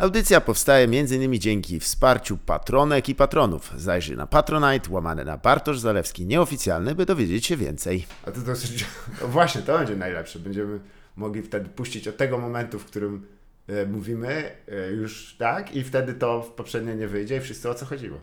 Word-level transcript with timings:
Audycja 0.00 0.40
powstaje 0.40 0.84
m.in. 0.84 1.40
dzięki 1.40 1.80
wsparciu 1.80 2.38
patronek 2.38 3.08
i 3.08 3.14
patronów. 3.14 3.72
Zajrzyj 3.76 4.16
na 4.16 4.26
Patronite, 4.26 4.90
łamane 4.90 5.24
na 5.24 5.36
Bartosz 5.36 5.78
Zalewski 5.78 6.26
nieoficjalny, 6.26 6.94
by 6.94 7.06
dowiedzieć 7.06 7.46
się 7.46 7.56
więcej. 7.56 8.06
A 8.26 8.30
to 8.30 8.40
dosyć... 8.40 8.84
No 9.22 9.28
właśnie, 9.28 9.62
to 9.62 9.78
będzie 9.78 9.96
najlepsze. 9.96 10.38
Będziemy 10.38 10.80
mogli 11.16 11.42
wtedy 11.42 11.68
puścić 11.68 12.08
od 12.08 12.16
tego 12.16 12.38
momentu, 12.38 12.78
w 12.78 12.84
którym 12.84 13.26
e, 13.68 13.86
mówimy 13.86 14.50
e, 14.68 14.90
już 14.90 15.36
tak 15.38 15.76
i 15.76 15.84
wtedy 15.84 16.14
to 16.14 16.42
w 16.42 16.50
poprzednie 16.50 16.94
nie 16.94 17.08
wyjdzie 17.08 17.36
i 17.36 17.40
wszyscy 17.40 17.70
o 17.70 17.74
co 17.74 17.86
chodziło. 17.86 18.18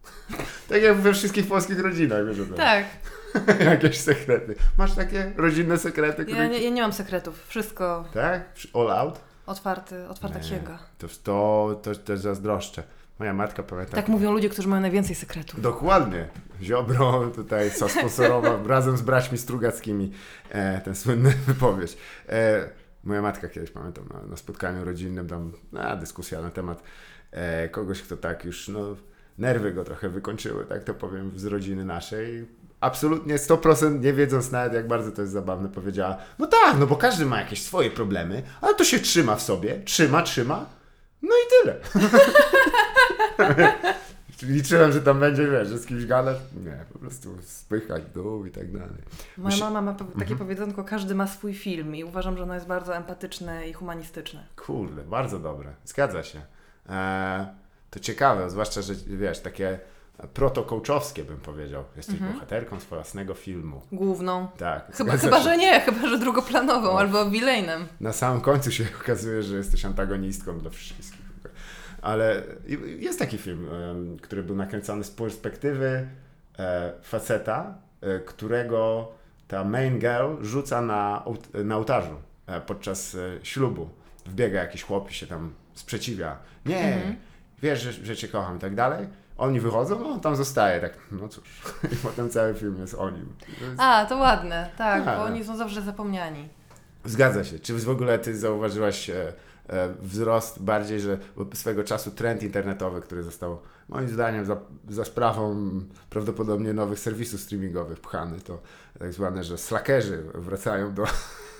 tak 0.68 0.82
jak 0.82 0.96
we 0.96 1.12
wszystkich 1.12 1.46
polskich 1.46 1.78
rodzinach, 1.78 2.26
wiesz. 2.26 2.36
Tak. 2.56 2.86
Jakieś 3.70 3.96
sekrety. 3.96 4.54
Masz 4.78 4.94
takie 4.94 5.32
rodzinne 5.36 5.78
sekrety? 5.78 6.26
Ja 6.28 6.46
nie, 6.46 6.62
ja 6.62 6.70
nie 6.70 6.82
mam 6.82 6.92
sekretów. 6.92 7.46
Wszystko 7.48 8.04
Tak? 8.14 8.44
All 8.74 8.90
out? 8.90 9.31
Otwarty, 9.46 10.08
otwarta 10.08 10.38
Nie. 10.38 10.44
księga. 10.44 10.78
To, 10.98 11.08
to, 11.22 11.80
to 11.82 11.94
też 11.94 12.18
zazdroszczę. 12.18 12.82
Moja 13.18 13.34
matka 13.34 13.62
pamięta. 13.62 13.96
Tak 13.96 14.08
mówią 14.08 14.32
ludzie, 14.32 14.48
którzy 14.48 14.68
mają 14.68 14.82
najwięcej 14.82 15.16
sekretów. 15.16 15.60
Dokładnie. 15.60 16.28
Ziobro 16.62 17.30
tutaj 17.34 17.70
zasponsorował 17.70 18.66
razem 18.68 18.96
z 18.96 19.02
braćmi 19.02 19.38
Strugackimi 19.38 20.12
e, 20.50 20.80
ten 20.80 20.94
słynny 20.94 21.30
wypowiedź. 21.46 21.96
E, 22.28 22.68
moja 23.04 23.22
matka 23.22 23.48
kiedyś, 23.48 23.70
pamiętam, 23.70 24.04
na, 24.14 24.26
na 24.26 24.36
spotkaniu 24.36 24.84
rodzinnym, 24.84 25.28
tam 25.28 25.52
na 25.72 25.96
dyskusja 25.96 26.42
na 26.42 26.50
temat 26.50 26.82
e, 27.30 27.68
kogoś, 27.68 28.02
kto 28.02 28.16
tak 28.16 28.44
już, 28.44 28.68
no, 28.68 28.96
nerwy 29.38 29.72
go 29.72 29.84
trochę 29.84 30.08
wykończyły, 30.08 30.64
tak 30.64 30.84
to 30.84 30.94
powiem, 30.94 31.32
z 31.36 31.44
rodziny 31.44 31.84
naszej. 31.84 32.46
Absolutnie 32.82 33.36
100% 33.36 34.00
nie 34.00 34.12
wiedząc 34.12 34.50
nawet, 34.50 34.72
jak 34.72 34.88
bardzo 34.88 35.12
to 35.12 35.20
jest 35.20 35.32
zabawne, 35.32 35.68
powiedziała, 35.68 36.16
no 36.38 36.46
tak, 36.46 36.78
no 36.78 36.86
bo 36.86 36.96
każdy 36.96 37.26
ma 37.26 37.40
jakieś 37.40 37.62
swoje 37.62 37.90
problemy, 37.90 38.42
ale 38.60 38.74
to 38.74 38.84
się 38.84 38.98
trzyma 38.98 39.36
w 39.36 39.42
sobie, 39.42 39.80
trzyma, 39.84 40.22
trzyma, 40.22 40.66
no 41.22 41.28
i 41.28 41.62
tyle. 41.62 41.80
Liczyłem, 44.42 44.92
że 44.92 45.02
tam 45.02 45.20
będzie, 45.20 45.48
wiesz, 45.48 45.68
że 45.68 45.78
z 45.78 45.86
kimś 45.86 46.06
gadasz. 46.06 46.36
Nie, 46.64 46.84
po 46.92 46.98
prostu 46.98 47.36
spychać 47.42 48.02
dół 48.14 48.46
i 48.46 48.50
tak 48.50 48.72
dalej. 48.72 49.02
Moja 49.38 49.56
mama 49.56 49.82
ma 49.82 49.94
takie 50.18 50.36
powiedzonko, 50.36 50.84
każdy 50.84 51.14
ma 51.14 51.26
swój 51.26 51.54
film 51.54 51.96
i 51.96 52.04
uważam, 52.04 52.36
że 52.36 52.42
ono 52.42 52.54
jest 52.54 52.66
bardzo 52.66 52.96
empatyczne 52.96 53.68
i 53.68 53.72
humanistyczne. 53.72 54.44
Kurde, 54.56 55.02
bardzo 55.02 55.38
dobre. 55.38 55.72
Zgadza 55.84 56.22
się. 56.22 56.42
Eee, 56.88 57.46
to 57.90 58.00
ciekawe, 58.00 58.50
zwłaszcza, 58.50 58.82
że 58.82 58.94
wiesz, 58.94 59.40
takie 59.40 59.78
protokołczowskie 60.34 61.24
bym 61.24 61.36
powiedział. 61.36 61.84
Jesteś 61.96 62.16
bohaterką 62.16 62.80
swojego 62.80 63.02
własnego 63.02 63.34
filmu. 63.34 63.80
Główną. 63.92 64.48
Tak. 64.58 64.96
Chyba, 64.96 65.10
zgadza 65.16 65.24
chyba 65.26 65.40
że 65.42 65.56
nie, 65.56 65.80
chyba, 65.84 66.08
że 66.08 66.18
drugoplanową 66.18 66.82
No. 66.92 66.98
albo 66.98 67.30
villainem. 67.30 67.86
Na 68.00 68.12
samym 68.12 68.40
końcu 68.40 68.70
się 68.70 68.84
okazuje, 69.02 69.42
że 69.42 69.56
jesteś 69.56 69.84
antagonistką 69.84 70.58
dla 70.58 70.70
wszystkich. 70.70 71.22
Ale 72.02 72.42
jest 72.98 73.18
taki 73.18 73.38
film, 73.38 73.68
który 74.22 74.42
był 74.42 74.56
nakręcony 74.56 75.04
z 75.04 75.10
perspektywy 75.10 76.08
e, 76.58 76.92
faceta, 77.02 77.74
e, 78.00 78.18
którego 78.20 79.08
ta 79.48 79.64
main 79.64 79.98
girl 79.98 80.42
rzuca 80.42 80.80
na, 80.80 81.24
na 81.64 81.76
ołtarzu 81.76 82.14
e, 82.46 82.60
podczas 82.60 83.16
ślubu. 83.42 83.88
Wbiega 84.26 84.60
jakiś 84.60 84.82
chłop 84.82 85.10
i 85.10 85.14
się 85.14 85.26
tam 85.26 85.52
sprzeciwia. 85.74 86.36
Nie, 86.66 86.94
Mhm. 86.94 87.16
wiesz, 87.62 87.82
że, 87.82 87.92
że 87.92 88.16
cię 88.16 88.28
kocham 88.28 88.56
i 88.56 88.60
tak 88.60 88.74
dalej. 88.74 89.06
Oni 89.38 89.60
wychodzą, 89.60 89.98
no 90.00 90.08
on 90.08 90.20
tam 90.20 90.36
zostaje, 90.36 90.80
tak, 90.80 90.92
no 91.12 91.28
cóż. 91.28 91.44
I 91.92 91.96
potem 91.96 92.30
cały 92.30 92.54
film 92.54 92.76
jest 92.80 92.94
o 92.94 93.10
nim. 93.10 93.26
To 93.58 93.64
jest- 93.64 93.80
A, 93.80 94.06
to 94.06 94.16
ładne, 94.16 94.70
tak, 94.78 95.08
A. 95.08 95.16
bo 95.16 95.22
oni 95.22 95.44
są 95.44 95.56
zawsze 95.56 95.82
zapomniani. 95.82 96.48
Zgadza 97.04 97.44
się. 97.44 97.58
Czy 97.58 97.74
w 97.74 97.90
ogóle 97.90 98.18
ty 98.18 98.38
zauważyłaś 98.38 99.10
e, 99.10 99.32
e, 99.68 99.94
wzrost 100.00 100.62
bardziej, 100.62 101.00
że 101.00 101.18
swego 101.54 101.84
czasu 101.84 102.10
trend 102.10 102.42
internetowy, 102.42 103.00
który 103.00 103.22
został 103.22 103.58
moim 103.88 104.08
zdaniem 104.08 104.44
za, 104.44 104.56
za 104.88 105.04
sprawą 105.04 105.70
prawdopodobnie 106.10 106.72
nowych 106.72 106.98
serwisów 106.98 107.40
streamingowych 107.40 108.00
pchany, 108.00 108.40
to 108.40 108.58
tak 108.98 109.12
zwane, 109.12 109.44
że 109.44 109.58
slackerzy 109.58 110.22
wracają 110.34 110.94
do, 110.94 111.04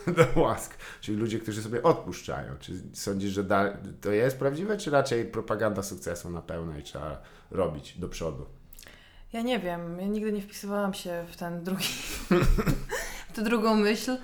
do 0.34 0.40
łask, 0.40 0.74
czyli 1.00 1.18
ludzie, 1.18 1.38
którzy 1.38 1.62
sobie 1.62 1.82
odpuszczają. 1.82 2.52
Czy 2.60 2.72
sądzisz, 2.92 3.32
że 3.32 3.44
da, 3.44 3.72
to 4.00 4.10
jest 4.10 4.38
prawdziwe, 4.38 4.76
czy 4.76 4.90
raczej 4.90 5.24
propaganda 5.24 5.82
sukcesu 5.82 6.30
na 6.30 6.42
pełno 6.42 6.78
i 6.78 6.82
trzeba 6.82 7.22
robić 7.52 7.98
do 7.98 8.08
przodu? 8.08 8.46
Ja 9.32 9.42
nie 9.42 9.58
wiem, 9.58 10.00
ja 10.00 10.06
nigdy 10.06 10.32
nie 10.32 10.42
wpisywałam 10.42 10.94
się 10.94 11.24
w 11.28 11.36
ten 11.36 11.64
drugi, 11.64 11.84
w 13.28 13.32
tę 13.34 13.42
drugą 13.42 13.74
myśl. 13.76 14.16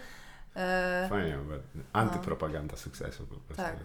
E, 0.56 1.06
Fajnie, 1.11 1.39
bo 1.49 1.55
antypropaganda 1.93 2.77
sukcesu 2.77 3.27
po 3.27 3.34
prostu. 3.34 3.62
Tak. 3.62 3.77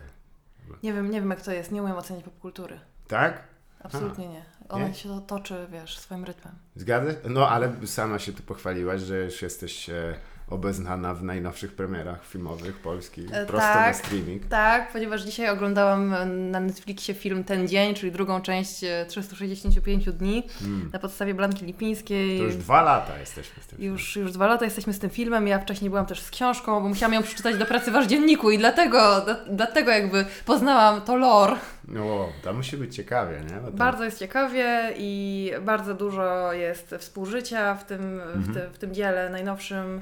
nie 0.83 0.93
wiem, 0.93 1.11
nie 1.11 1.21
wiem 1.21 1.29
jak 1.29 1.41
to 1.41 1.51
jest, 1.51 1.71
nie 1.71 1.83
umiem 1.83 1.97
oceniać 1.97 2.23
popkultury. 2.23 2.79
Tak? 3.07 3.43
Absolutnie 3.83 4.27
nie. 4.27 4.45
Ona 4.69 4.87
Nie? 4.87 4.93
się 4.93 5.09
to 5.09 5.21
toczy, 5.21 5.67
wiesz, 5.71 5.99
swoim 5.99 6.23
rytmem. 6.23 6.55
Zgadza? 6.75 7.11
No, 7.29 7.49
ale 7.49 7.87
sama 7.87 8.19
się 8.19 8.33
tu 8.33 8.43
pochwaliłaś, 8.43 9.01
że 9.01 9.17
już 9.17 9.41
jesteś 9.41 9.89
e, 9.89 10.15
obeznana 10.53 11.13
w 11.13 11.23
najnowszych 11.23 11.73
premierach 11.73 12.25
filmowych 12.25 12.77
polskich, 12.79 13.29
E, 13.33 13.45
prosto 13.45 13.67
na 13.67 13.73
tak. 13.73 13.95
streaming. 13.95 14.45
Tak, 14.45 14.91
ponieważ 14.91 15.21
dzisiaj 15.21 15.49
oglądałam 15.49 16.13
e, 16.13 16.25
na 16.25 16.59
Netflixie 16.59 17.13
film 17.13 17.43
Ten 17.43 17.67
Dzień, 17.67 17.95
czyli 17.95 18.11
drugą 18.11 18.41
część 18.41 18.83
e, 18.83 19.05
365 19.09 20.05
dni 20.11 20.43
Mm. 20.61 20.89
na 20.93 20.99
podstawie 20.99 21.33
Blanki 21.33 21.65
Lipińskiej. 21.65 22.37
To 22.39 22.43
już 22.43 22.55
dwa 22.55 22.81
lata 22.81 23.17
jesteśmy 23.19 23.63
z 23.63 23.67
tym. 23.67 23.81
Już, 23.81 24.15
już 24.15 24.31
dwa 24.31 24.47
lata 24.47 24.65
jesteśmy 24.65 24.93
z 24.93 24.99
tym 24.99 25.09
filmem. 25.09 25.47
Ja 25.47 25.59
wcześniej 25.59 25.89
byłam 25.89 26.05
też 26.05 26.21
z 26.21 26.31
książką, 26.31 26.81
bo 26.81 26.89
musiałam 26.89 27.13
ją 27.13 27.23
przeczytać 27.23 27.57
do 27.57 27.65
pracy 27.65 27.91
w 27.91 28.07
dzienniku 28.07 28.51
i 28.51 28.57
dlatego, 28.57 29.21
dla, 29.21 29.35
dlatego 29.49 29.91
jakby 29.91 30.25
poznałam 30.45 31.01
to 31.01 31.15
lore. 31.15 31.55
filmem. 31.55 32.03
No, 32.07 32.29
to 32.43 32.53
musi 32.53 32.77
być 32.77 32.95
ciekawie, 32.95 33.39
nie? 33.51 33.57
To- 33.59 33.71
Bardzo 33.71 34.03
jest 34.03 34.19
ciekawie 34.19 34.93
i 34.97 35.51
bardzo 35.61 35.93
dużo 35.93 36.53
jest 36.53 36.95
współżycia 36.99 37.75
w 37.75 37.83
tym, 37.85 38.21
w, 38.35 38.53
ty, 38.53 38.59
w 38.73 38.77
tym 38.77 38.93
dziele 38.93 39.29
najnowszym. 39.29 40.01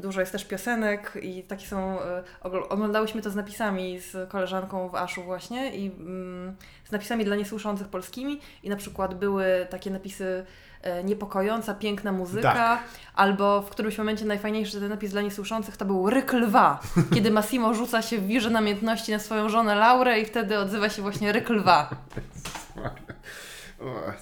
Dużo 0.00 0.20
jest 0.20 0.32
też 0.32 0.44
piosenek 0.44 1.12
i 1.22 1.42
takie 1.42 1.66
są. 1.66 2.02
e, 2.02 2.22
ogl- 2.44 2.66
Oglądałyśmy 2.68 3.22
to 3.22 3.30
z 3.30 3.36
napisami 3.36 4.00
z 4.00 4.30
koleżanką 4.30 4.88
w 4.88 4.94
Aszu 4.94 5.22
właśnie 5.22 5.76
i 5.76 5.86
mm, 6.00 6.56
z 6.84 6.92
napisami 6.92 7.24
dla 7.24 7.36
niesłyszących 7.36 7.88
polskimi 7.88 8.40
i 8.62 8.70
na 8.70 8.76
przykład 8.76 9.14
były 9.14 9.66
takie 9.70 9.90
napisy 9.90 10.44
e, 10.82 11.04
niepokojąca, 11.04 11.74
piękna 11.74 12.12
muzyka, 12.12 12.52
Tak. 12.52 12.80
albo 13.14 13.62
w 13.62 13.70
którymś 13.70 13.98
momencie 13.98 14.24
najfajniejszy 14.24 14.80
ten 14.80 14.88
napis 14.88 15.10
dla 15.10 15.22
niesłyszących 15.22 15.76
to 15.76 15.84
był 15.84 16.10
ryk 16.10 16.32
lwa, 16.32 16.80
kiedy 17.14 17.30
Massimo 17.30 17.74
rzuca 17.74 18.02
się 18.02 18.18
w 18.18 18.26
wirze 18.26 18.50
namiętności 18.50 19.12
na 19.12 19.18
swoją 19.18 19.48
żonę 19.48 19.74
Laurę 19.74 20.20
i 20.20 20.24
wtedy 20.24 20.58
odzywa 20.58 20.88
się 20.88 21.02
właśnie 21.02 21.32
ryk 21.32 21.48
lwa. 21.50 21.90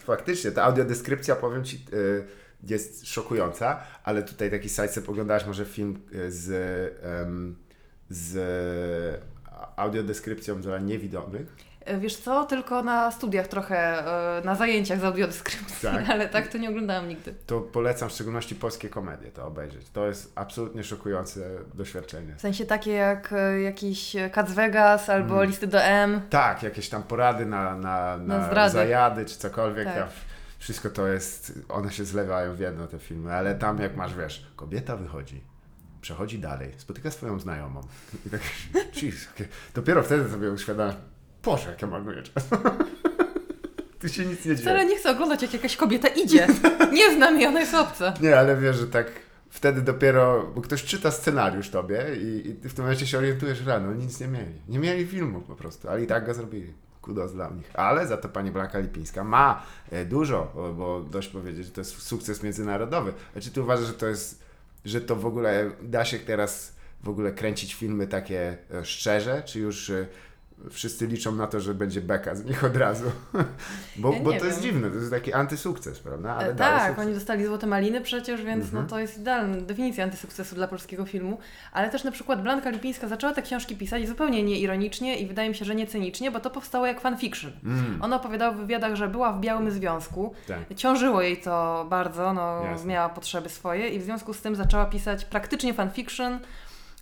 Faktycznie, 0.07 0.51
ta 0.51 0.63
audiodeskrypcja, 0.65 1.37
powiem 1.37 1.65
Ci, 1.65 1.77
y, 1.93 2.25
jest 2.69 3.07
szokująca, 3.09 3.81
ale 4.05 4.23
tutaj 4.23 4.51
taki 4.51 4.69
sidestep 4.69 5.09
oglądałaś 5.09 5.47
może 5.47 5.65
film 5.65 5.99
y, 6.15 6.33
z, 6.33 6.47
z 8.11 8.37
audiodeskrypcją 9.77 10.61
dla 10.61 10.79
niewidomych. 10.79 11.57
E, 11.85 11.99
Wiesz 11.99 12.17
co, 12.17 12.45
tylko 12.45 12.83
na 12.83 13.11
studiach 13.11 13.49
trochę, 13.49 13.79
e, 14.39 14.45
na 14.45 14.55
zajęciach 14.55 15.01
z 15.01 15.05
audiodeskrypcji, 15.05 15.89
Tak. 15.89 16.11
ale 16.13 16.29
tak 16.29 16.49
to 16.49 16.59
nie 16.59 16.71
oglądałam 16.71 17.09
nigdy. 17.09 17.35
To 17.47 17.61
polecam 17.61 18.09
w 18.09 18.13
szczególności 18.13 18.55
polskie 18.55 18.89
komedie 18.89 19.31
to 19.31 19.47
obejrzeć. 19.47 19.89
To 19.93 20.07
jest 20.07 20.33
absolutnie 20.35 20.85
szokujące 20.85 21.41
doświadczenie. 21.75 22.35
W 22.37 22.41
sensie 22.41 22.67
takie 22.67 22.93
jak 22.93 23.33
e, 23.33 23.61
jakiś 23.61 24.17
Cats 24.33 24.53
Vegas 24.53 25.11
albo 25.11 25.35
Mm. 25.35 25.47
listy 25.49 25.67
do 25.67 25.83
M. 25.83 26.21
Tak, 26.31 26.63
jakieś 26.63 26.89
tam 26.89 27.03
porady 27.03 27.47
na, 27.47 27.75
na, 27.77 28.17
na, 28.17 28.39
Na 28.39 28.47
zdrady. 28.47 28.73
zajady 28.73 29.25
czy 29.25 29.37
cokolwiek. 29.39 29.85
Tak. 29.85 30.09
Wszystko 30.67 30.91
to 30.91 31.07
jest, 31.09 31.53
one 31.69 31.93
się 31.93 32.05
zlewają 32.05 32.55
w 32.55 32.59
jedno 32.61 32.87
te 32.87 32.99
filmy, 32.99 33.33
ale 33.33 33.55
tam 33.55 33.79
jak 33.79 33.97
masz, 33.97 34.15
wiesz, 34.15 34.47
kobieta 34.57 34.97
wychodzi, 34.97 35.41
przechodzi 36.01 36.39
dalej, 36.39 36.73
spotyka 36.77 37.11
swoją 37.11 37.41
znajomą 37.41 37.81
i 38.27 38.31
tak, 38.31 38.41
jeez, 39.03 39.15
jakie- 39.27 39.49
dopiero 39.75 40.03
wtedy 40.03 40.31
sobie 40.31 40.51
uświadamiasz, 40.53 40.95
Boże, 41.45 41.71
jak 41.71 41.83
ja 41.83 41.89
marnuję 41.89 42.23
czas. 42.23 42.49
tu 44.01 44.09
się 44.09 44.25
nic 44.25 44.39
nie 44.39 44.45
dzieje. 44.45 44.57
Wcale 44.57 44.85
nie 44.87 44.97
chcę 44.99 45.11
oglądać 45.11 45.43
jak 45.43 45.53
jakaś 45.53 45.77
kobieta 45.77 46.09
idzie. 46.09 46.47
Nie 46.93 47.15
znam 47.15 47.37
jej, 47.37 47.47
ona 47.47 47.61
jest 47.61 47.75
obca. 47.75 48.15
Nie, 48.21 48.39
ale 48.39 48.57
wiesz, 48.57 48.77
że 48.77 48.87
tak 48.87 49.07
wtedy 49.51 49.83
dopiero, 49.83 50.53
bo 50.55 50.61
ktoś 50.61 50.85
czyta 50.85 51.11
scenariusz 51.11 51.71
tobie 51.71 52.07
i, 52.17 52.49
i 52.51 52.55
ty 52.55 52.69
w 52.69 52.75
tym 52.75 52.85
momencie 52.85 53.07
się 53.07 53.19
orientujesz, 53.19 53.59
że 53.59 53.81
no 53.81 53.95
nic 53.95 54.21
nie 54.21 54.29
mieli. 54.29 54.55
Nie 54.69 54.79
mieli 54.79 55.07
filmu 55.07 55.41
po 55.41 55.55
prostu, 55.57 55.89
ale 55.89 56.03
i 56.03 56.07
tak 56.07 56.27
go 56.27 56.35
zrobili. 56.35 56.73
Kudos 57.07 57.33
dla 57.33 57.49
nich. 57.51 57.71
Ale 57.75 58.07
za 58.07 58.17
to 58.17 58.29
pani 58.29 58.51
Blanka 58.51 58.79
Lipińska 58.79 59.25
ma 59.25 59.63
e, 59.91 60.05
dużo, 60.05 60.53
bo, 60.77 61.01
dość 61.11 61.29
powiedzieć, 61.29 61.67
że 61.67 61.73
to 61.73 61.81
jest 61.81 62.03
sukces 62.03 62.43
międzynarodowy. 62.43 63.13
A 63.37 63.41
czy 63.41 63.51
ty 63.51 63.63
uważasz, 63.63 63.87
że 63.87 63.95
to 63.95 64.07
jest, 64.07 64.43
że 64.85 65.01
to 65.01 65.17
w 65.17 65.27
ogóle 65.27 65.71
da 65.83 66.05
się 66.05 66.19
teraz 66.19 66.77
w 67.03 67.09
ogóle 67.09 67.33
kręcić 67.33 67.75
filmy 67.75 68.07
takie 68.07 68.59
e, 68.71 68.85
szczerze, 68.85 69.43
czy 69.43 69.61
już 69.61 69.91
e, 69.91 70.07
wszyscy 70.71 71.07
liczą 71.07 71.33
na 71.33 71.47
to, 71.47 71.61
że 71.61 71.75
będzie 71.75 72.01
beka 72.01 72.35
z 72.35 72.45
nich 72.45 72.65
od 72.65 72.77
razu. 72.77 73.05
Bo, 73.97 74.13
Ja 74.13 74.21
bo 74.21 74.33
to 74.33 74.45
jest 74.47 74.63
wiem. 74.63 74.73
dziwne, 74.73 74.91
to 74.91 74.97
jest 74.97 75.11
taki 75.11 75.33
antysukces, 75.33 75.99
prawda? 75.99 76.35
Ale 76.35 76.49
E, 76.49 76.55
tak, 76.55 76.87
sukces. 76.89 77.05
oni 77.07 77.15
dostali 77.15 77.47
Złote 77.47 77.67
Maliny 77.67 78.01
przecież, 78.01 78.43
więc 78.43 78.65
Mhm. 78.65 78.83
no, 78.83 78.91
to 78.91 78.99
jest 78.99 79.19
idealna 79.19 79.57
definicja 79.57 80.05
antysukcesu 80.05 80.55
dla 80.55 80.69
polskiego 80.69 81.07
filmu. 81.07 81.39
Ale 81.73 81.91
też 81.91 82.05
na 82.05 82.11
przykład 82.11 82.43
Blanka 82.43 82.71
Lipińska 82.71 83.09
zaczęła 83.09 83.33
te 83.35 83.43
książki 83.43 83.77
pisać 83.77 84.09
zupełnie 84.09 84.43
nieironicznie 84.43 85.17
i 85.19 85.27
wydaje 85.27 85.49
mi 85.49 85.55
się, 85.55 85.65
że 85.65 85.75
nie 85.75 85.87
cynicznie, 85.87 86.31
bo 86.31 86.41
to 86.41 86.51
powstało 86.51 86.87
jak 86.87 87.01
fanfiction. 87.01 87.53
Mm, 87.65 88.03
Ona 88.03 88.17
opowiadała 88.17 88.53
w 88.53 88.57
wywiadach, 88.57 88.95
że 88.95 89.09
była 89.09 89.33
w 89.33 89.41
białym 89.41 89.71
związku. 89.71 90.35
tak. 90.49 90.59
Ciążyło 90.77 91.23
jej 91.23 91.37
to 91.37 91.87
bardzo, 91.91 92.33
no, 92.35 92.65
Jasne. 92.65 92.87
miała 92.93 93.09
potrzeby 93.09 93.49
swoje 93.49 93.89
i 93.89 93.99
w 93.99 94.03
związku 94.03 94.35
z 94.35 94.41
tym 94.43 94.57
zaczęła 94.57 94.85
pisać 94.85 95.25
praktycznie 95.25 95.75
fanfiction 95.75 96.39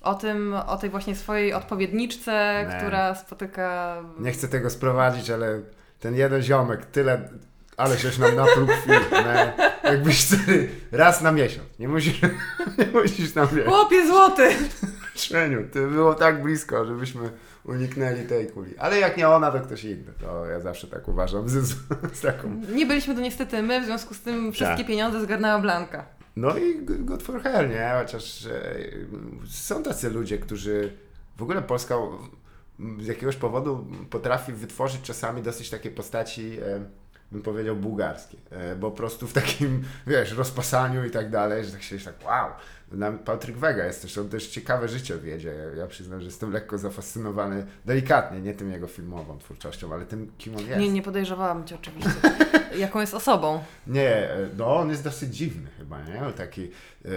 o 0.05 0.15
tym, 0.15 0.55
o 0.67 0.77
tej 0.77 0.91
właśnie 0.91 1.17
swojej 1.17 1.53
odpowiedniczce, 1.55 2.67
Nie. 2.71 2.77
która 2.77 3.15
spotyka... 3.15 3.97
Nie 4.19 4.33
chcę 4.33 4.49
tego 4.49 4.71
sprowadzić, 4.71 5.31
ale 5.31 5.61
ten 6.01 6.15
jeden 6.15 6.43
ziomek, 6.43 6.87
tyle, 6.87 7.29
ale 7.77 7.97
żeś 7.99 8.19
nam 8.19 8.37
napluł 8.37 8.67
krwi, 8.67 8.91
nie? 9.13 9.53
Jakbyś 9.91 10.25
sobie 10.25 10.69
raz 10.93 11.21
na 11.23 11.33
miesiąc, 11.33 11.79
nie 11.79 11.89
musisz, 11.89 12.21
nie 12.79 12.87
musisz 13.01 13.35
nam 13.35 13.49
wiesz. 13.53 13.67
Chłopie 13.67 14.07
złoty! 14.07 14.49
Trzeniu, 15.15 15.69
ty 15.73 15.87
było 15.87 16.15
tak 16.15 16.43
blisko, 16.43 16.85
żebyśmy 16.85 17.31
uniknęli 17.65 18.27
tej 18.27 18.47
kuli. 18.47 18.79
Ale 18.79 18.99
jak 18.99 19.17
nie 19.17 19.29
ona, 19.29 19.51
to 19.51 19.61
ktoś 19.61 19.85
inny. 19.85 20.13
To 20.21 20.47
ja 20.47 20.61
zawsze 20.61 20.87
tak 20.87 21.09
uważam 21.09 21.49
z, 21.49 21.53
z, 21.53 21.75
z 22.13 22.21
taką. 22.21 22.61
Nie 22.75 22.87
byliśmy 22.87 23.15
to 23.15 23.21
niestety 23.21 23.63
my, 23.63 23.81
w 23.81 23.85
związku 23.85 24.15
z 24.15 24.21
tym 24.21 24.53
wszystkie 24.53 24.77
Tak. 24.77 24.87
pieniądze 24.87 25.21
zgarnęła 25.23 25.59
Blanka. 25.59 26.05
No 26.37 26.59
i 26.59 26.85
good 26.85 27.23
for 27.23 27.43
her, 27.43 27.71
nie? 27.71 27.93
Chociaż 28.01 28.47
e, 28.47 28.75
są 29.49 29.83
tacy 29.83 30.11
ludzie, 30.11 30.39
którzy 30.39 30.93
w 31.37 31.43
ogóle 31.43 31.63
Polska 31.63 31.97
z 33.01 33.07
jakiegoś 33.07 33.37
powodu 33.37 33.87
potrafi 34.11 34.53
wytworzyć 34.53 35.03
czasami 35.03 35.43
dosyć 35.43 35.71
takie 35.71 35.91
postaci, 35.91 36.59
e, 36.63 36.85
bym 37.33 37.43
powiedział, 37.43 37.77
bułgarskie. 37.77 38.39
E, 38.51 38.77
bo 38.77 38.91
po 38.91 38.97
prostu 38.97 39.27
w 39.27 39.33
takim, 39.33 39.85
wiesz, 40.07 40.33
rozpasaniu 40.33 41.05
i 41.05 41.11
tak 41.11 41.31
dalej, 41.31 41.65
że 41.65 41.73
tak 41.73 41.83
się 41.83 41.99
tak 41.99 42.15
wow. 42.25 42.51
Patryk 43.25 43.57
Wega 43.57 43.85
jest 43.85 44.03
też, 44.03 44.19
on 44.19 44.29
też 44.29 44.49
ciekawe 44.49 44.89
życie 44.89 45.19
wiedzie. 45.19 45.49
Ja, 45.49 45.81
ja 45.81 45.87
przyznam, 45.87 46.21
że 46.21 46.27
jestem 46.27 46.53
lekko 46.53 46.79
zafascynowany, 46.79 47.67
delikatnie, 47.85 48.41
nie 48.41 48.55
tym 48.55 48.71
jego 48.73 48.87
filmową 48.87 49.39
twórczością, 49.39 49.93
ale 49.95 50.07
tym, 50.07 50.33
kim 50.39 50.57
on 50.57 50.67
jest. 50.67 50.81
Nie, 50.81 50.89
nie 50.89 51.03
podejrzewałam 51.03 51.65
Cię 51.65 51.75
oczywiście. 51.75 52.11
Jaką 52.79 53.01
jest 53.01 53.15
osobą? 53.15 53.61
Nie, 53.87 54.29
no 54.59 54.77
on 54.77 54.91
jest 54.91 55.05
dosyć 55.05 55.37
dziwny 55.37 55.71
chyba, 55.79 56.03
nie? 56.03 56.33
Taki 56.37 56.63
e, 56.65 57.09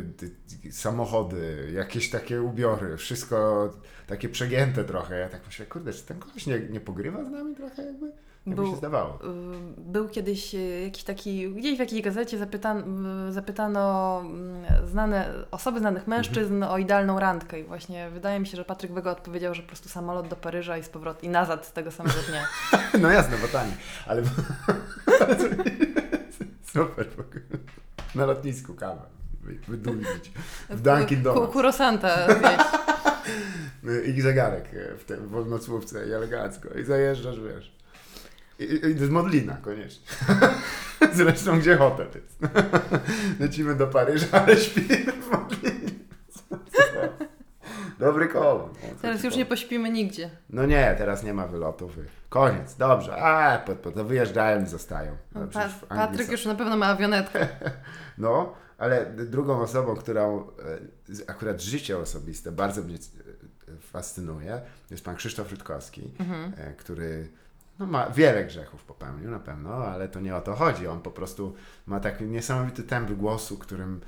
d- 0.00 0.70
samochody, 0.72 1.70
jakieś 1.74 2.10
takie 2.10 2.42
ubiory, 2.42 2.96
wszystko 2.96 3.68
takie 4.06 4.28
przegięte 4.28 4.84
trochę. 4.84 5.18
Ja 5.18 5.28
tak 5.28 5.40
myślę, 5.46 5.66
kurde, 5.66 5.92
czy 5.92 6.02
ten 6.02 6.18
koleś 6.18 6.46
nie, 6.46 6.60
nie 6.60 6.80
pogrywa 6.80 7.24
z 7.24 7.30
nami 7.30 7.54
trochę 7.56 7.82
jakby? 7.86 8.06
Jakby 8.46 8.62
Był- 8.62 8.70
się 8.70 8.76
zdawało. 8.78 9.14
Y, 9.14 9.80
Był 9.92 10.08
kiedyś 10.08 10.54
y, 10.54 10.80
jakiś 10.84 11.04
taki, 11.04 11.50
gdzieś 11.50 11.76
w 11.76 11.80
jakiejś 11.80 12.02
gazecie 12.02 12.38
zapytan, 12.38 13.06
y, 13.28 13.32
zapytano 13.32 14.20
mm, 14.24 14.86
znane, 15.06 15.32
osoby 15.50 15.78
znanych 15.78 16.06
mężczyzn 16.06 16.54
Mhm. 16.54 16.72
o 16.72 16.78
idealną 16.78 17.20
randkę 17.20 17.60
i 17.60 17.64
właśnie 17.64 18.10
wydaje 18.10 18.40
mi 18.40 18.46
się, 18.46 18.56
że 18.56 18.64
Patryk 18.64 18.92
Wega 18.92 19.10
odpowiedział, 19.10 19.54
że 19.54 19.62
po 19.62 19.68
prostu 19.68 19.88
samolot 19.88 20.28
do 20.28 20.36
Paryża 20.36 20.78
i 20.78 20.82
z 20.84 20.88
powrotem 20.88 21.22
i 21.22 21.28
nazad 21.28 21.72
tego 21.72 21.90
samego 21.90 22.16
dnia. 22.28 22.46
No 23.02 23.10
jasne, 23.10 23.36
bo 23.42 23.48
tanie, 23.48 23.72
ale 24.06 24.22
super. 26.72 27.06
w. 27.06 27.24
Na 28.14 28.26
lotnisku 28.26 28.74
kawę 28.74 29.02
wy- 29.42 29.58
wydłużyć. 29.68 30.32
W 30.70 30.80
Dunkin' 30.80 31.22
Donuts. 31.22 31.52
Kurosanta 31.52 32.26
zjeść. 32.26 32.64
I 34.16 34.20
zegarek 34.20 34.64
w 34.98 35.04
tym 35.04 35.28
wolnocłówce 35.28 36.08
i 36.08 36.12
elegancko. 36.12 36.68
I 36.68 36.84
zajeżdżasz, 36.84 37.40
wiesz. 37.40 37.75
I, 38.58 38.94
z 38.98 39.10
Modlina 39.10 39.56
koniecznie. 39.62 40.06
Zresztą 41.12 41.58
gdzie 41.58 41.76
hotel 41.76 42.06
jest. 42.14 42.38
Lecimy 43.40 43.74
do 43.74 43.86
Paryża, 43.86 44.26
ale 44.32 44.56
śpimy 44.56 45.12
w 45.12 45.30
Modlinie. 45.30 45.90
Dobry 47.98 48.28
kolor. 48.28 48.70
Teraz 49.02 49.24
już 49.24 49.36
nie 49.36 49.46
pośpimy 49.46 49.90
nigdzie. 49.90 50.30
No 50.50 50.66
nie, 50.66 50.94
teraz 50.98 51.22
nie 51.22 51.34
ma 51.34 51.46
wylotów. 51.46 51.92
Koniec, 52.28 52.74
dobrze. 52.74 53.16
A, 53.16 53.58
po, 53.58 53.74
po, 53.76 53.92
to 53.92 54.04
wyjeżdżają 54.04 54.62
i 54.62 54.66
zostają. 54.66 55.16
No, 55.34 55.46
Pa, 55.46 55.68
Patryk 55.88 56.26
są- 56.26 56.32
już 56.32 56.44
na 56.44 56.54
pewno 56.54 56.76
ma 56.76 56.86
awionetkę. 56.86 57.48
No, 58.18 58.54
ale 58.78 59.06
drugą 59.06 59.60
osobą, 59.60 59.96
którą 59.96 60.40
e, 60.40 61.30
akurat 61.30 61.62
życie 61.62 61.98
osobiste 61.98 62.52
bardzo 62.52 62.82
mnie 62.82 62.94
e, 62.96 63.76
fascynuje, 63.80 64.60
jest 64.90 65.04
pan 65.04 65.16
Krzysztof 65.16 65.50
Rutkowski, 65.50 66.10
Mhm. 66.18 66.52
e, 66.56 66.72
który 66.74 67.28
no, 67.78 67.86
ma 67.86 68.10
wiele 68.10 68.44
grzechów 68.44 68.84
popełnił 68.84 69.30
na 69.30 69.38
pewno, 69.38 69.74
ale 69.74 70.08
to 70.08 70.20
nie 70.20 70.36
o 70.36 70.40
to 70.40 70.54
chodzi. 70.54 70.86
On 70.86 71.00
po 71.00 71.10
prostu 71.10 71.54
ma 71.86 72.00
taki 72.00 72.24
niesamowity 72.24 72.82
tembr 72.82 73.12
głosu, 73.12 73.58
którym 73.58 74.00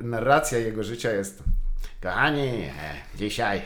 narracja 0.00 0.58
jego 0.58 0.84
życia 0.84 1.12
jest 1.12 1.42
kochani, 2.02 2.48
e, 2.48 2.70
dzisiaj 3.14 3.62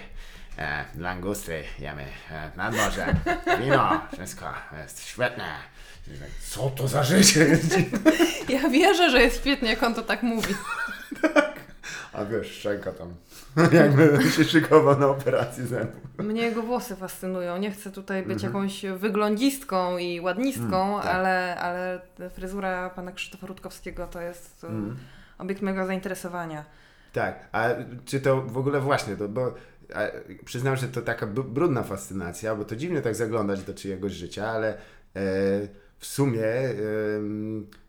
e, 0.59 0.85
langustry 0.99 1.65
jemy 1.79 2.05
e, 2.31 2.51
nad 2.57 2.75
morzem, 2.77 3.17
wino, 3.61 4.01
wszystko 4.13 4.47
jest 4.83 5.05
świetne. 5.07 5.45
Tak, 6.21 6.29
Co 6.41 6.71
to 6.71 6.89
za 6.89 7.03
życie? 7.03 7.47
Ja 8.49 8.69
wierzę, 8.69 9.11
że 9.11 9.23
jest 9.23 9.41
świetnie, 9.41 9.71
jak 9.71 9.83
on 9.83 9.95
to 9.95 10.03
tak 10.03 10.23
mówi. 10.23 10.55
A 12.13 12.25
wiesz, 12.25 12.53
szczęka 12.53 12.93
tam. 12.93 13.15
Jakby 13.73 14.31
się 14.31 14.45
szykował 14.45 14.99
na 15.01 15.07
operację 15.07 15.67
zębu. 15.67 15.93
Mnie 16.19 16.43
jego 16.43 16.63
włosy 16.63 16.97
fascynują. 16.97 17.59
Nie 17.59 17.71
chcę 17.71 17.91
tutaj 17.91 18.23
być 18.23 18.45
Mhm. 18.45 18.53
jakąś 18.53 18.87
wyglądistką 19.01 19.99
i 19.99 20.21
ładnistką, 20.21 20.89
Mm, 20.91 21.03
tak. 21.03 21.15
ale, 21.15 21.57
ale 21.57 22.01
fryzura 22.31 22.91
pana 22.91 23.13
Krzysztofa 23.13 23.47
Rutkowskiego 23.47 24.07
to 24.07 24.21
jest 24.21 24.65
mm. 24.65 24.97
obiekt 25.39 25.63
mojego 25.63 25.87
zainteresowania. 25.87 26.65
Tak, 27.13 27.49
a 27.53 27.69
czy 28.05 28.21
to 28.21 28.43
w 28.43 28.59
ogóle 28.59 28.81
właśnie, 28.81 29.17
to, 29.17 29.29
bo 29.29 29.55
a, 29.95 30.01
przyznam, 30.45 30.77
że 30.77 30.89
to 30.89 31.03
taka 31.03 31.27
brudna 31.27 31.83
fascynacja, 31.83 32.55
bo 32.55 32.65
to 32.65 32.77
dziwnie 32.77 33.01
tak 33.01 33.15
zaglądać 33.15 33.63
do 33.63 33.75
czyjegoś 33.75 34.13
życia, 34.13 34.47
ale 34.49 34.69
e, 35.17 35.21
w 35.99 36.07
sumie 36.07 36.45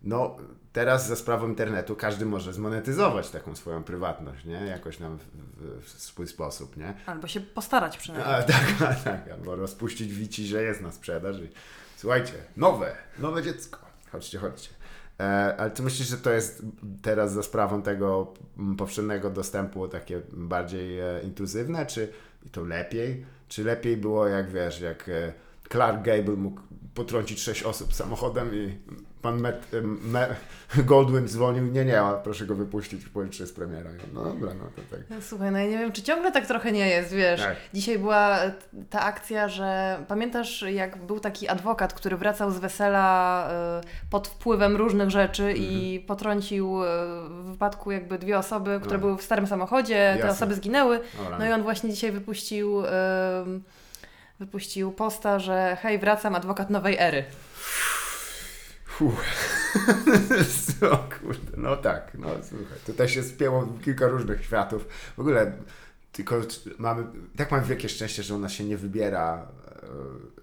no 0.03 0.35
teraz 0.73 1.07
za 1.07 1.15
sprawą 1.15 1.47
internetu 1.47 1.95
każdy 1.95 2.25
może 2.25 2.53
zmonetyzować 2.53 3.29
taką 3.29 3.56
swoją 3.56 3.83
prywatność, 3.83 4.45
nie? 4.45 4.53
Jakoś 4.53 5.00
nam 5.00 5.17
w, 5.17 5.23
w, 5.23 5.83
w 5.83 6.01
swój 6.01 6.27
sposób, 6.27 6.77
nie? 6.77 6.94
Albo 7.06 7.27
się 7.27 7.39
postarać 7.39 7.97
przynajmniej. 7.97 8.35
A, 8.35 8.44
tak, 8.44 8.65
a, 8.89 8.94
tak, 8.94 9.31
albo 9.31 9.56
rozpuścić 9.56 10.13
wici, 10.13 10.45
że 10.45 10.63
jest 10.63 10.81
na 10.81 10.91
sprzedaż 10.91 11.38
i 11.38 11.50
słuchajcie, 11.97 12.33
nowe, 12.57 12.95
nowe 13.19 13.44
dziecko, 13.44 13.79
chodźcie, 14.12 14.39
chodźcie. 14.39 14.69
E, 15.19 15.55
ale 15.57 15.71
ty 15.71 15.83
myślisz, 15.83 16.07
że 16.07 16.17
to 16.17 16.31
jest 16.31 16.63
teraz 17.01 17.33
za 17.33 17.44
sprawą 17.44 17.81
tego 17.81 18.33
mm, 18.57 18.75
powszechnego 18.75 19.29
dostępu 19.29 19.88
takie 19.88 20.21
bardziej 20.33 21.00
e, 21.00 21.21
intruzywne, 21.23 21.85
czy 21.85 22.13
i 22.45 22.50
to 22.50 22.63
lepiej? 22.63 23.25
Czy 23.47 23.63
lepiej 23.63 23.97
było, 23.97 24.27
jak 24.27 24.51
wiesz, 24.51 24.81
jak 24.81 25.09
e, 25.09 25.33
Clark 25.69 26.01
Gable 26.01 26.35
mógł 26.35 26.62
potrącić 27.03 27.41
sześć 27.41 27.63
osób 27.63 27.94
samochodem 27.94 28.56
i 28.56 28.77
pan 29.22 29.41
Met, 29.41 29.68
Me, 30.01 30.36
Goldwyn 30.77 31.27
dzwonił, 31.27 31.65
nie, 31.65 31.86
nie, 31.86 32.01
proszę 32.24 32.46
go 32.46 32.56
wypuścić, 32.56 33.06
pojutrze 33.06 33.44
jest 33.44 33.56
premiera. 33.56 33.89
No 34.13 34.24
dobra, 34.24 34.53
no 34.53 34.65
to 34.75 34.82
tak. 34.98 35.24
Słuchaj, 35.24 35.51
no 35.51 35.58
ja 35.58 35.65
nie 35.65 35.77
wiem, 35.77 35.91
czy 35.91 36.01
ciągle 36.03 36.32
tak 36.32 36.48
trochę 36.48 36.72
nie 36.72 36.88
jest, 36.89 37.13
wiesz. 37.13 37.41
Tak. 37.41 37.56
Dzisiaj 37.74 38.00
była 38.00 38.39
ta 38.89 39.01
akcja, 39.01 39.48
że 39.50 39.98
pamiętasz, 40.08 40.62
jak 40.62 40.98
był 41.06 41.20
taki 41.20 41.48
adwokat, 41.48 41.94
który 41.94 42.18
wracał 42.18 42.51
z 42.51 42.58
wesela 42.60 43.48
e, 43.51 43.82
pod 44.10 44.27
wpływem 44.27 44.75
różnych 44.75 45.10
rzeczy 45.10 45.53
i 45.53 45.89
Mhm. 45.94 46.08
potrącił 46.08 46.84
e, 46.84 46.88
w 47.29 47.51
wypadku 47.51 47.91
jakby 47.91 48.20
dwie 48.20 48.38
osoby, 48.38 48.79
które 48.82 48.98
No. 48.98 49.01
były 49.01 49.18
w 49.18 49.22
starym 49.24 49.48
samochodzie, 49.48 49.94
te 50.13 50.18
Jasne. 50.18 50.29
osoby 50.32 50.56
zginęły. 50.56 51.00
No 51.39 51.46
i 51.46 51.51
on 51.51 51.63
właśnie 51.63 51.89
dzisiaj 51.89 52.12
wypuścił, 52.12 52.82
em, 52.86 53.63
wypuścił 54.39 54.91
posta, 54.91 55.39
że 55.39 55.77
hej, 55.81 56.00
wracam, 56.00 56.36
adwokat 56.36 56.69
nowej 56.69 56.98
ery. 57.00 57.25
O 60.91 60.98
kurde, 60.98 61.58
no 61.58 61.77
tak, 61.77 62.12
no 62.17 62.27
słuchaj, 62.50 62.77
tutaj 62.86 63.10
się 63.10 63.24
spięło 63.24 63.67
kilka 63.86 64.08
różnych 64.08 64.46
światów. 64.46 64.88
W 65.17 65.19
ogóle 65.19 65.51
tylko 66.12 66.41
mamy, 66.77 67.03
tak 67.38 67.51
mamy 67.51 67.65
wielkie 67.65 67.89
szczęście, 67.89 68.24
że 68.24 68.36
u 68.36 68.38
nas 68.38 68.51
się 68.51 68.63
nie 68.63 68.77
wybiera 68.77 69.48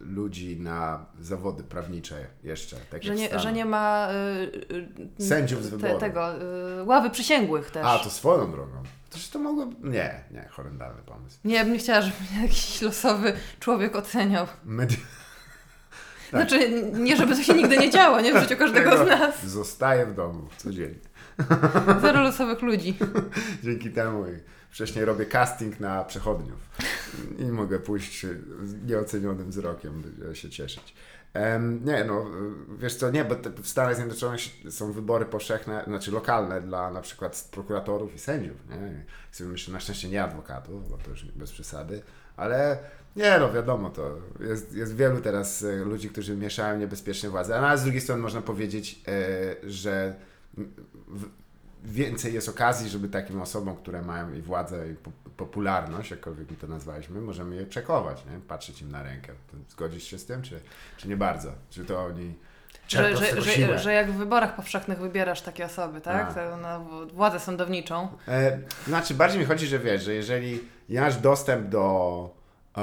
ludzi 0.01 0.61
na 0.61 1.07
zawody 1.21 1.63
prawnicze 1.65 2.27
jeszcze. 2.45 2.77
Tak 2.91 3.03
Że 3.03 3.15
nie, 3.15 3.39
że 3.39 3.53
nie 3.53 3.65
ma 3.65 4.09
y, 5.19 5.25
Sędziów 5.25 5.65
z 5.65 5.69
wyboru. 5.69 5.99
tego, 5.99 6.35
y, 6.81 6.85
ławy 6.85 7.11
przysięgłych 7.11 7.71
też. 7.71 7.87
A, 7.87 7.99
to 7.99 8.11
swoją 8.11 8.51
drogą. 8.51 8.83
To 9.11 9.19
to 9.33 9.39
mogło... 9.39 9.67
Nie, 9.83 10.25
nie, 10.31 10.49
horrendalny 10.51 11.03
pomysł. 11.03 11.39
Nie, 11.45 11.55
ja 11.55 11.65
bym 11.65 11.73
nie 11.73 11.79
chciała, 11.79 12.01
żeby 12.01 12.17
mnie 12.33 12.43
jakiś 12.43 12.83
losowy 12.83 13.33
człowiek 13.61 13.97
oceniał. 13.97 14.47
Medi- 14.67 14.97
Tak. 16.31 16.41
Znaczy, 16.49 16.83
nie 16.93 17.17
żeby 17.17 17.37
to 17.37 17.43
się 17.43 17.55
nigdy 17.55 17.79
nie 17.79 17.91
działo, 17.91 18.21
nie 18.21 18.35
w 18.35 18.43
życiu 18.43 18.57
każdego 18.57 19.05
z 19.05 19.09
nas. 19.09 19.47
Zostaje 19.47 20.07
w 20.07 20.15
domu 20.15 20.49
codziennie. 20.57 20.99
Zero 22.01 22.21
losowych 22.23 22.63
ludzi. 22.63 22.99
Dzięki 23.65 23.91
temu 23.91 24.25
wcześniej 24.77 25.05
robię 25.05 25.27
casting 25.27 25.81
na 25.81 26.05
przechodniów 26.05 26.59
i 27.39 27.45
mogę 27.45 27.79
pójść 27.79 28.27
nieocenionym 28.87 29.51
wzrokiem, 29.51 30.03
się 30.33 30.51
cieszyć. 30.51 30.95
Nie, 31.85 32.05
no, 32.05 32.27
wiesz 32.79 32.95
co, 32.95 33.11
nie, 33.11 33.25
bo 33.25 33.35
w 33.63 33.69
Stanach 33.69 33.97
Zjednoczonych 33.97 34.41
są 34.71 34.93
wybory 34.93 35.25
powszechne, 35.25 35.85
znaczy 35.87 36.11
lokalne 36.11 36.61
dla 36.61 36.91
na 36.91 37.01
przykład 37.01 37.49
prokuratorów 37.51 38.15
i 38.15 38.19
sędziów, 38.19 38.57
nie? 38.71 39.05
Sobie 39.33 39.51
myślę, 39.51 39.73
na 39.73 39.81
szczęście 39.81 40.09
nie 40.09 40.23
adwokatów, 40.23 40.91
bo 40.91 40.99
to 40.99 41.11
już 41.11 41.25
bez 41.25 41.53
przesady, 41.53 42.03
ale 42.37 42.79
nie, 43.17 43.39
no 43.39 43.53
wiadomo 43.53 43.91
to, 43.91 44.17
jest, 44.41 44.73
jest 44.73 44.97
wielu 44.97 45.21
teraz 45.21 45.63
e, 45.63 45.77
ludzi, 45.77 46.09
którzy 46.09 46.37
mieszają 46.37 46.79
niebezpiecznie 46.79 47.31
władzę, 47.31 47.61
no, 47.61 47.69
a 47.69 47.77
z 47.77 47.83
drugiej 47.83 48.01
strony 48.01 48.23
można 48.23 48.43
powiedzieć, 48.43 49.03
e, 49.09 49.71
że 49.71 50.15
w, 51.09 51.29
więcej 51.87 52.35
jest 52.35 52.49
okazji, 52.49 52.89
żeby 52.89 53.09
takim 53.09 53.41
osobom, 53.41 53.77
które 53.77 54.03
mają 54.03 54.33
i 54.33 54.43
władzę, 54.43 54.91
i 54.91 54.95
po, 54.95 55.11
popularność, 55.37 56.11
jakkolwiek 56.11 56.51
mi 56.51 56.57
to 56.57 56.67
nazwaliśmy, 56.67 57.21
możemy 57.21 57.57
je 57.57 57.67
przekować, 57.67 58.25
nie? 58.25 58.41
patrzeć 58.41 58.83
im 58.83 58.93
na 58.93 59.03
rękę. 59.03 59.33
Zgodzisz 59.69 60.05
się 60.05 60.19
z 60.19 60.27
tym, 60.27 60.43
czy, 60.43 60.61
czy 60.97 61.09
nie 61.09 61.17
bardzo? 61.17 61.53
Czy 61.71 61.85
to 61.85 62.05
oni 62.05 62.35
że, 62.89 63.17
że, 63.17 63.43
że, 63.43 63.79
że 63.79 63.93
jak 63.93 64.13
w 64.13 64.17
wyborach 64.17 64.57
powszechnych 64.57 64.99
wybierasz 64.99 65.43
takie 65.43 65.65
osoby, 65.65 66.01
tak? 66.01 66.35
To 66.35 66.57
na 66.57 66.81
władzę 67.13 67.41
sądowniczą. 67.41 68.09
E, 68.29 68.59
znaczy, 68.87 69.15
bardziej 69.15 69.41
mi 69.41 69.47
chodzi, 69.47 69.67
że 69.67 69.79
wiesz, 69.79 70.03
że 70.03 70.15
jeżeli 70.15 70.61
masz 70.89 71.17
dostęp 71.17 71.69
do, 71.69 72.31
e, 72.77 72.83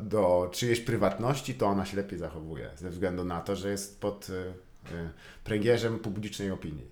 do 0.00 0.50
czyjejś 0.52 0.80
prywatności, 0.80 1.54
to 1.54 1.66
ona 1.66 1.86
się 1.86 1.96
lepiej 1.96 2.18
zachowuje, 2.18 2.70
ze 2.76 2.90
względu 2.90 3.24
na 3.24 3.40
to, 3.40 3.56
że 3.56 3.70
jest 3.70 4.00
pod 4.00 4.28
e, 4.30 4.94
e, 4.94 5.10
pręgierzem 5.44 5.98
publicznej 5.98 6.50
opinii, 6.50 6.91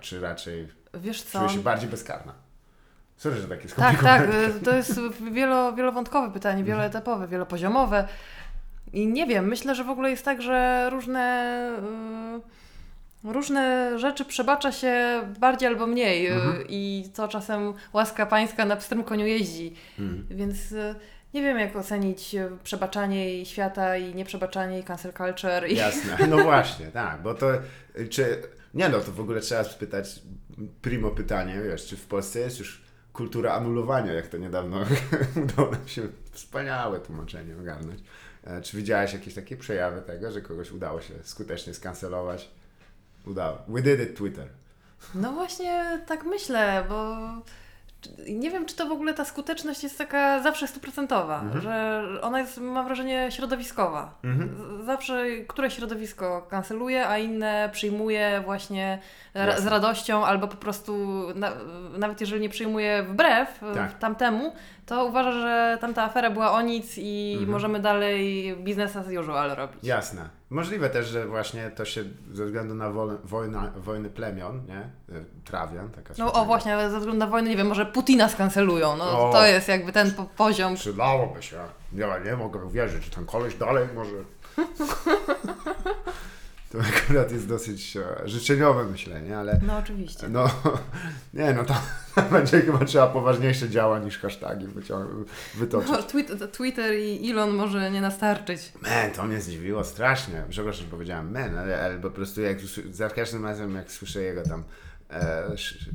czy 0.00 0.20
raczej 0.20 0.68
Wiesz 0.94 1.22
co? 1.22 1.38
czuje 1.38 1.50
się 1.50 1.58
bardziej 1.62 1.88
bezkarna. 1.90 2.32
Sorry, 3.16 3.36
że 3.40 3.48
takie 3.48 3.68
Tak, 3.68 3.76
tak. 3.76 3.96
skomplikowane. 4.22 4.46
y, 4.56 4.60
To 4.60 4.74
jest 4.74 5.00
wielo, 5.32 5.72
wielowątkowe 5.72 6.32
pytanie, 6.32 6.60
Mhm. 6.60 6.66
wieloetapowe, 6.78 7.28
wielopoziomowe. 7.28 8.08
I 8.92 9.06
nie 9.06 9.26
wiem, 9.26 9.46
myślę, 9.48 9.74
że 9.74 9.84
w 9.84 9.90
ogóle 9.90 10.10
jest 10.10 10.24
tak, 10.24 10.42
że 10.42 10.88
różne, 10.90 11.70
y, 13.24 13.32
różne 13.32 13.98
rzeczy 13.98 14.24
przebacza 14.24 14.72
się 14.72 15.20
bardziej 15.38 15.68
albo 15.68 15.86
mniej. 15.86 16.26
y, 16.26 16.32
Mhm. 16.34 16.64
I 16.68 17.04
to 17.14 17.28
czasem 17.28 17.72
łaska 17.92 18.26
pańska 18.26 18.64
na 18.64 18.76
pstrym 18.76 19.04
koniu 19.04 19.26
jeździ. 19.26 19.74
Mhm. 19.98 20.26
Więc 20.30 20.58
nie 21.34 21.42
wiem, 21.42 21.58
jak 21.58 21.76
ocenić 21.76 22.36
przebaczanie 22.64 23.40
i 23.40 23.46
świata 23.46 23.96
i 23.96 24.14
nieprzebaczanie 24.14 24.78
i 24.80 24.84
cancel 24.84 25.12
culture. 25.12 25.68
I... 25.68 25.76
Jasne, 25.76 26.26
no 26.28 26.38
właśnie, 26.38 26.86
tak, 26.86 27.22
bo 27.22 27.34
to 27.34 27.46
czy, 28.10 28.42
nie 28.74 28.88
no, 28.88 29.00
to 29.00 29.12
w 29.12 29.20
ogóle 29.20 29.40
trzeba 29.40 29.64
spytać, 29.64 30.22
primo 30.82 31.10
pytanie, 31.10 31.60
wiesz, 31.64 31.86
czy 31.86 31.96
w 31.96 32.06
Polsce 32.06 32.38
jest 32.38 32.58
już 32.58 32.82
kultura 33.12 33.52
anulowania, 33.52 34.12
jak 34.12 34.26
to 34.26 34.36
niedawno 34.36 34.76
udało 35.44 35.70
nam 35.70 35.88
się 35.88 36.08
wspaniałe 36.32 37.00
tłumaczenie 37.00 37.56
ogarnąć. 37.56 38.00
E, 38.44 38.62
Czy 38.62 38.76
widziałeś 38.76 39.12
jakieś 39.12 39.34
takie 39.34 39.56
przejawy 39.56 40.02
tego, 40.02 40.30
że 40.30 40.40
kogoś 40.42 40.70
udało 40.70 41.00
się 41.00 41.14
skutecznie 41.22 41.74
skancelować? 41.74 42.50
Udało. 43.26 43.58
We 43.68 43.82
did 43.82 44.00
it, 44.00 44.16
Twitter. 44.16 44.48
No 45.14 45.32
właśnie 45.32 46.00
tak 46.06 46.24
myślę, 46.24 46.84
bo 46.88 47.16
nie 48.28 48.50
wiem, 48.50 48.66
czy 48.66 48.76
to 48.76 48.86
w 48.86 48.92
ogóle 48.92 49.14
ta 49.14 49.24
skuteczność 49.24 49.82
jest 49.82 49.98
taka 49.98 50.42
zawsze 50.42 50.68
stuprocentowa, 50.68 51.40
Mhm. 51.40 51.60
że 51.60 52.02
ona 52.22 52.40
jest, 52.40 52.58
mam 52.58 52.84
wrażenie, 52.86 53.28
środowiskowa. 53.30 54.14
Mhm. 54.24 54.50
Zawsze 54.86 55.26
które 55.48 55.70
środowisko 55.70 56.46
kanceluje, 56.50 57.08
a 57.08 57.18
inne 57.18 57.70
przyjmuje 57.72 58.42
właśnie 58.44 58.98
ra- 59.34 59.52
z 59.52 59.54
Jasne. 59.54 59.70
radością, 59.70 60.24
albo 60.26 60.48
po 60.48 60.56
prostu, 60.56 61.22
na, 61.34 61.52
nawet 61.98 62.20
jeżeli 62.20 62.40
nie 62.40 62.48
przyjmuje 62.48 63.02
wbrew 63.02 63.62
e, 63.62 63.74
Tak. 63.74 63.98
tamtemu, 63.98 64.52
to 64.86 65.04
uważa, 65.06 65.32
że 65.32 65.78
tamta 65.80 66.02
afera 66.02 66.30
była 66.30 66.52
o 66.52 66.60
nic 66.62 66.94
i 66.98 67.30
Mhm. 67.32 67.50
możemy 67.50 67.80
dalej 67.80 68.56
biznes 68.56 68.96
as 68.96 69.06
usual 69.20 69.50
robić. 69.56 69.84
Jasne. 69.84 70.28
Możliwe 70.50 70.90
też, 70.90 71.06
że 71.06 71.26
właśnie 71.26 71.70
to 71.70 71.84
się 71.84 72.04
ze 72.32 72.44
względu 72.44 72.74
na 72.74 72.90
wolę, 72.90 73.16
wojna, 73.24 73.72
wojny 73.76 74.10
plemion, 74.10 74.66
nie? 74.66 74.78
E, 75.18 75.24
Trawian, 75.44 75.90
taka 75.90 76.14
No 76.18 76.32
o 76.32 76.44
właśnie, 76.44 76.74
ale 76.74 76.90
ze 76.90 76.98
względu 76.98 77.18
na 77.18 77.26
wojnę, 77.26 77.50
nie 77.50 77.56
wiem, 77.56 77.66
może 77.66 77.86
Putina 77.86 78.28
skancelują. 78.28 78.96
No 78.96 79.28
O. 79.28 79.32
to 79.32 79.46
jest 79.46 79.68
jakby 79.68 79.92
ten 79.92 80.10
po 80.14 80.24
poziom. 80.24 80.74
Przydałoby 80.74 81.42
się. 81.42 81.56
Ja 81.92 82.18
nie 82.18 82.36
mogę 82.36 82.64
uwierzyć, 82.64 83.04
że 83.04 83.10
ten 83.10 83.26
koleś 83.26 83.54
dalej 83.54 83.88
może. 83.94 84.16
To 86.72 86.78
akurat 86.78 87.32
jest 87.32 87.48
dosyć 87.48 87.96
e, 87.96 88.28
życzeniowe 88.28 88.84
myślenie, 88.84 89.38
ale 89.38 89.60
No 89.66 89.78
oczywiście. 89.78 90.28
no, 90.28 90.50
nie 91.34 91.52
no, 91.52 91.64
to 91.64 91.74
będzie 92.32 92.60
chyba 92.60 92.84
trzeba 92.84 93.06
poważniejsze 93.06 93.68
działa 93.68 93.98
niż 93.98 94.18
hashtagi 94.18 94.66
wycią- 94.68 95.24
wytoczyć. 95.54 95.90
No, 95.90 96.02
Twitter, 96.02 96.50
Twitter 96.50 96.94
i 96.98 97.30
Elon 97.30 97.50
może 97.54 97.90
nie 97.90 98.00
nastarczyć. 98.00 98.72
Men, 98.82 99.10
to 99.10 99.24
mnie 99.24 99.40
zdziwiło 99.40 99.84
strasznie. 99.84 100.44
Przepraszam, 100.48 100.84
że 100.84 100.90
powiedziałem 100.90 101.30
men, 101.30 101.58
ale, 101.58 101.80
ale 101.84 101.98
po 101.98 102.10
prostu 102.10 102.40
jak 102.40 102.58
za 102.90 103.10
każdym 103.10 103.44
razem 103.44 103.74
jak 103.74 103.90
słyszę 103.92 104.22
jego 104.22 104.42
tam 104.42 104.64
e, 105.10 105.42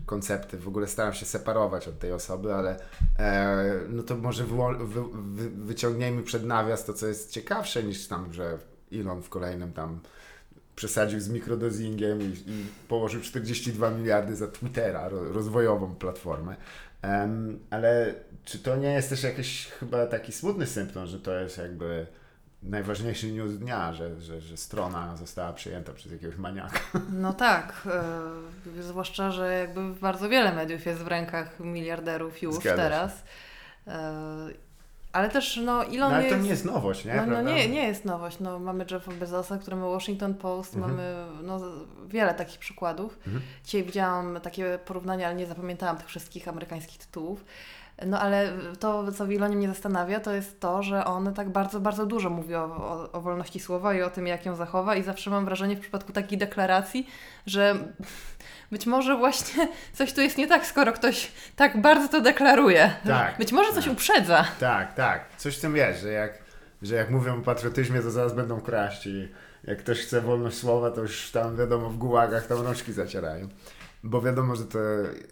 koncepty, 0.06 0.58
w 0.58 0.68
ogóle 0.68 0.88
staram 0.88 1.14
się 1.14 1.26
separować 1.26 1.88
od 1.88 2.00
tej 2.00 2.12
osoby, 2.12 2.54
ale 2.54 2.76
e, 3.20 3.80
no 3.90 4.04
to 4.04 4.18
może 4.18 4.44
wyło- 4.44 4.78
wy, 4.88 5.02
wy, 5.14 5.50
wyciągnijmy 5.50 6.24
przed 6.24 6.46
nawias 6.46 6.86
to, 6.86 6.94
co 6.94 7.08
jest 7.08 7.32
ciekawsze 7.32 7.84
niż 7.84 8.08
tam, 8.08 8.34
że 8.34 8.58
Elon 8.94 9.22
w 9.24 9.30
kolejnym 9.30 9.74
tam 9.74 10.00
przesadził 10.76 11.20
z 11.20 11.30
mikrodozingiem 11.30 12.22
i, 12.22 12.26
i 12.26 12.66
położył 12.88 13.22
42 13.22 13.90
miliardy 13.90 14.36
za 14.36 14.48
Twittera, 14.48 15.10
ro, 15.10 15.34
rozwojową 15.34 15.96
platformę. 15.96 16.56
Em, 17.02 17.60
ale 17.70 18.14
czy 18.46 18.60
to 18.60 18.76
nie 18.76 18.94
jest 18.94 19.10
też 19.10 19.24
jakiś 19.24 19.68
chyba 19.68 20.06
taki 20.06 20.32
smutny 20.32 20.68
symptom, 20.68 21.06
że 21.06 21.20
to 21.20 21.40
jest 21.40 21.58
jakby 21.58 22.08
najważniejszy 22.64 23.32
news 23.32 23.54
dnia, 23.54 23.94
że, 23.94 24.22
że, 24.22 24.42
że 24.42 24.58
strona 24.58 25.16
została 25.16 25.54
przejęta 25.54 25.94
przez 25.94 26.12
jakiegoś 26.12 26.38
maniaka. 26.38 26.80
No 27.12 27.34
tak, 27.34 27.88
e, 28.78 28.84
zwłaszcza, 28.84 29.32
że 29.32 29.54
jakby 29.54 29.94
bardzo 29.94 30.30
wiele 30.30 30.56
mediów 30.56 30.86
jest 30.86 31.02
w 31.02 31.08
rękach 31.08 31.60
miliarderów 31.60 32.42
już 32.42 32.56
Zgadza 32.56 32.76
teraz. 32.76 33.24
E, 33.88 34.71
ale 35.14 35.30
też 35.30 35.58
no 35.58 35.86
Elon 35.86 36.00
No, 36.00 36.16
ale 36.16 36.24
to 36.24 36.30
jest... 36.30 36.44
nie 36.44 36.50
jest 36.50 36.66
nowość, 36.66 37.06
nie? 37.06 37.16
No, 37.16 37.26
no 37.26 37.42
nie, 37.42 37.70
nie 37.70 37.88
jest 37.88 38.06
nowość. 38.06 38.40
No, 38.40 38.60
mamy 38.60 38.86
Jeffa 38.92 39.12
Bezosa, 39.12 39.58
który 39.58 39.76
ma 39.76 39.88
Washington 39.88 40.34
Post, 40.34 40.76
Mhm. 40.76 40.92
mamy 40.94 41.26
no, 41.44 41.60
wiele 42.08 42.34
takich 42.34 42.60
przykładów. 42.60 43.18
Mhm. 43.26 43.42
Dzisiaj 43.66 43.84
widziałam 43.84 44.40
takie 44.44 44.80
porównania, 44.86 45.28
ale 45.28 45.36
nie 45.36 45.46
zapamiętałam 45.46 45.98
tych 45.98 46.08
wszystkich 46.08 46.48
amerykańskich 46.48 46.98
tytułów. 46.98 47.46
No 48.06 48.20
ale 48.20 48.50
to, 48.80 49.12
co 49.12 49.26
w 49.26 49.32
Ilonie 49.32 49.56
mnie 49.56 49.68
zastanawia, 49.68 50.20
to 50.20 50.34
jest 50.34 50.60
to, 50.60 50.84
że 50.84 51.06
on 51.06 51.34
tak 51.34 51.50
bardzo, 51.50 51.80
bardzo 51.80 52.06
dużo 52.06 52.30
mówi 52.30 52.56
o, 52.56 52.64
o, 52.64 53.12
o 53.12 53.22
wolności 53.22 53.60
słowa 53.60 53.94
i 53.94 54.02
o 54.02 54.10
tym, 54.10 54.28
jak 54.28 54.46
ją 54.46 54.56
zachowa 54.56 54.96
i 54.96 55.04
zawsze 55.04 55.30
mam 55.30 55.46
wrażenie 55.46 55.76
w 55.76 55.80
przypadku 55.80 56.12
takiej 56.14 56.38
deklaracji, 56.38 57.08
że 57.46 57.76
być 58.72 58.86
może 58.86 59.18
właśnie 59.18 59.68
coś 59.94 60.14
tu 60.14 60.22
jest 60.22 60.38
nie 60.38 60.48
tak, 60.48 60.66
skoro 60.66 60.94
ktoś 60.94 61.32
tak 61.56 61.82
bardzo 61.82 62.08
to 62.08 62.22
deklaruje. 62.22 62.94
Tak, 63.08 63.38
Być 63.38 63.52
może 63.52 63.74
coś 63.74 63.84
tak. 63.84 63.94
uprzedza. 63.94 64.46
Tak, 64.60 64.94
tak. 64.94 65.26
Coś 65.38 65.58
w 65.58 65.62
tym 65.62 65.74
wiesz, 65.74 66.00
że 66.00 66.12
jak, 66.12 66.38
że 66.82 66.96
jak 66.96 67.10
mówią 67.10 67.40
o 67.40 67.42
patriotyzmie, 67.42 68.02
to 68.02 68.12
zaraz 68.12 68.34
będą 68.34 68.62
kraść 68.62 69.08
i 69.08 69.32
jak 69.64 69.78
ktoś 69.80 70.00
chce 70.00 70.22
wolność 70.22 70.58
słowa, 70.58 70.92
to 70.92 71.02
już 71.02 71.32
tam 71.32 71.58
wiadomo 71.58 71.90
w 71.90 71.98
gułagach 71.98 72.48
tam 72.48 72.62
rączki 72.62 72.94
zacierają. 72.94 73.48
Bo 74.04 74.22
wiadomo, 74.22 74.56
że 74.56 74.66
to, 74.66 74.80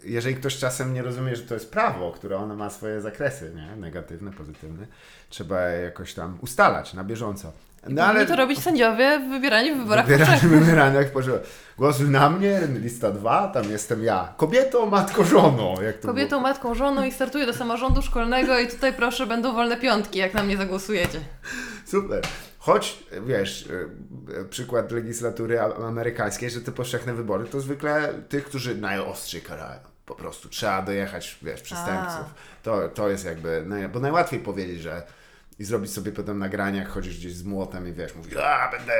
jeżeli 0.04 0.34
ktoś 0.36 0.58
czasem 0.58 0.94
nie 0.94 1.02
rozumie, 1.02 1.36
że 1.36 1.42
to 1.42 1.54
jest 1.54 1.72
prawo, 1.72 2.12
które 2.12 2.36
ono 2.36 2.56
ma 2.56 2.70
swoje 2.70 3.00
zakresy, 3.00 3.52
nie? 3.54 3.76
negatywne, 3.76 4.32
pozytywne, 4.32 4.86
trzeba 5.28 5.68
je 5.68 5.82
jakoś 5.82 6.14
tam 6.14 6.38
ustalać 6.40 6.94
na 6.94 7.04
bieżąco. 7.04 7.52
No 7.88 8.06
Powinni 8.06 8.26
to 8.26 8.36
robić 8.36 8.62
sędziowie 8.62 9.20
wybierani 9.30 9.72
w 9.72 9.78
wyborach 9.78 10.06
jak 10.94 11.12
pożywa. 11.12 11.38
Głosuj 11.78 12.08
na 12.10 12.30
mnie, 12.30 12.60
lista 12.80 13.10
dwa, 13.10 13.48
tam 13.48 13.70
jestem 13.70 14.04
ja. 14.04 14.34
Kobietą, 14.36 14.86
matko, 14.86 15.24
żoną. 15.24 15.74
Jak 15.82 15.98
to 15.98 16.08
Kobietą, 16.08 16.28
było. 16.28 16.40
matką, 16.40 16.74
żoną 16.74 17.04
i 17.04 17.12
startuję 17.12 17.46
do 17.46 17.52
samorządu 17.52 18.02
szkolnego 18.02 18.58
i 18.58 18.68
tutaj 18.68 18.92
proszę 18.92 19.26
będą 19.26 19.52
wolne 19.52 19.76
piątki, 19.76 20.18
jak 20.18 20.34
na 20.34 20.42
mnie 20.42 20.56
zagłosujecie. 20.56 21.20
Super. 21.86 22.22
Choć, 22.58 23.02
wiesz, 23.26 23.66
y, 23.66 23.88
y, 24.40 24.44
przykład 24.44 24.92
legislatury 24.92 25.60
amerykańskiej, 25.60 26.50
że 26.50 26.60
te 26.60 26.72
powszechne 26.72 27.14
wybory 27.14 27.44
to 27.44 27.60
zwykle 27.60 28.14
tych, 28.28 28.44
którzy 28.44 28.74
najostrzej 28.74 29.40
karają. 29.40 29.80
Po 30.06 30.14
prostu 30.14 30.48
trzeba 30.48 30.82
dojechać, 30.82 31.38
wiesz, 31.42 31.60
przestępców. 31.62 32.34
To, 32.62 32.88
to 32.88 33.08
jest 33.08 33.24
jakby, 33.24 33.64
bo 33.92 34.00
najłatwiej 34.00 34.40
powiedzieć, 34.40 34.80
że 34.80 35.02
i 35.60 35.64
zrobić 35.64 35.92
sobie 35.92 36.12
potem 36.12 36.38
nagranie, 36.38 36.78
jak 36.78 36.88
chodzisz 36.88 37.18
gdzieś 37.18 37.34
z 37.34 37.42
młotem 37.44 37.88
i 37.88 37.92
wiesz, 37.92 38.14
mówisz, 38.14 38.36
a 38.36 38.70
będę 38.70 38.92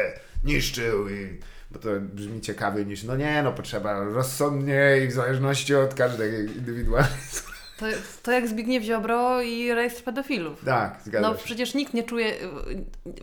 niszczył 0.45 1.09
i 1.09 1.38
bo 1.71 1.79
to 1.79 1.88
brzmi 2.00 2.40
ciekawiej 2.40 2.87
niż, 2.87 3.02
no 3.05 3.17
nie, 3.17 3.43
no 3.43 3.52
potrzeba 3.52 4.05
rozsądnie 4.05 5.00
i 5.05 5.07
w 5.09 5.12
zależności 5.12 5.75
od 5.75 5.95
każdej 5.95 6.47
indywidualizmu. 6.47 7.50
To, 7.81 7.87
to 8.23 8.33
jak 8.33 8.49
Zbigniew 8.49 8.85
Ziobro 8.85 9.43
i 9.43 9.73
rejestr 9.75 10.02
pedofilów. 10.05 10.64
Tak, 10.64 11.00
zgadza 11.05 11.29
No 11.31 11.37
się. 11.37 11.45
przecież 11.45 11.75
nikt 11.75 11.95
nie 11.95 12.02
czuje, 12.02 12.33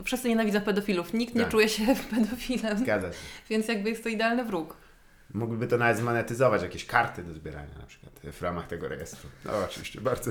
wszyscy 0.04 0.28
nienawidzą 0.28 0.60
pedofilów, 0.60 1.12
nikt 1.14 1.34
nie 1.34 1.40
Tak. 1.42 1.50
czuje 1.50 1.68
się 1.68 1.82
pedofilem, 2.14 2.78
Zgadza 2.78 3.12
się. 3.12 3.18
więc 3.50 3.68
jakby 3.68 3.90
jest 3.90 4.02
to 4.02 4.08
idealny 4.08 4.44
wróg. 4.44 4.76
Mogliby 5.34 5.66
to 5.66 5.78
nawet 5.78 5.96
zmonetyzować, 5.98 6.62
jakieś 6.62 6.86
karty 6.86 7.22
do 7.22 7.34
zbierania 7.34 7.78
na 7.80 7.86
przykład 7.86 8.12
w 8.32 8.42
ramach 8.42 8.66
tego 8.66 8.88
rejestru. 8.88 9.28
No 9.44 9.52
oczywiście, 9.64 10.00
bardzo. 10.00 10.30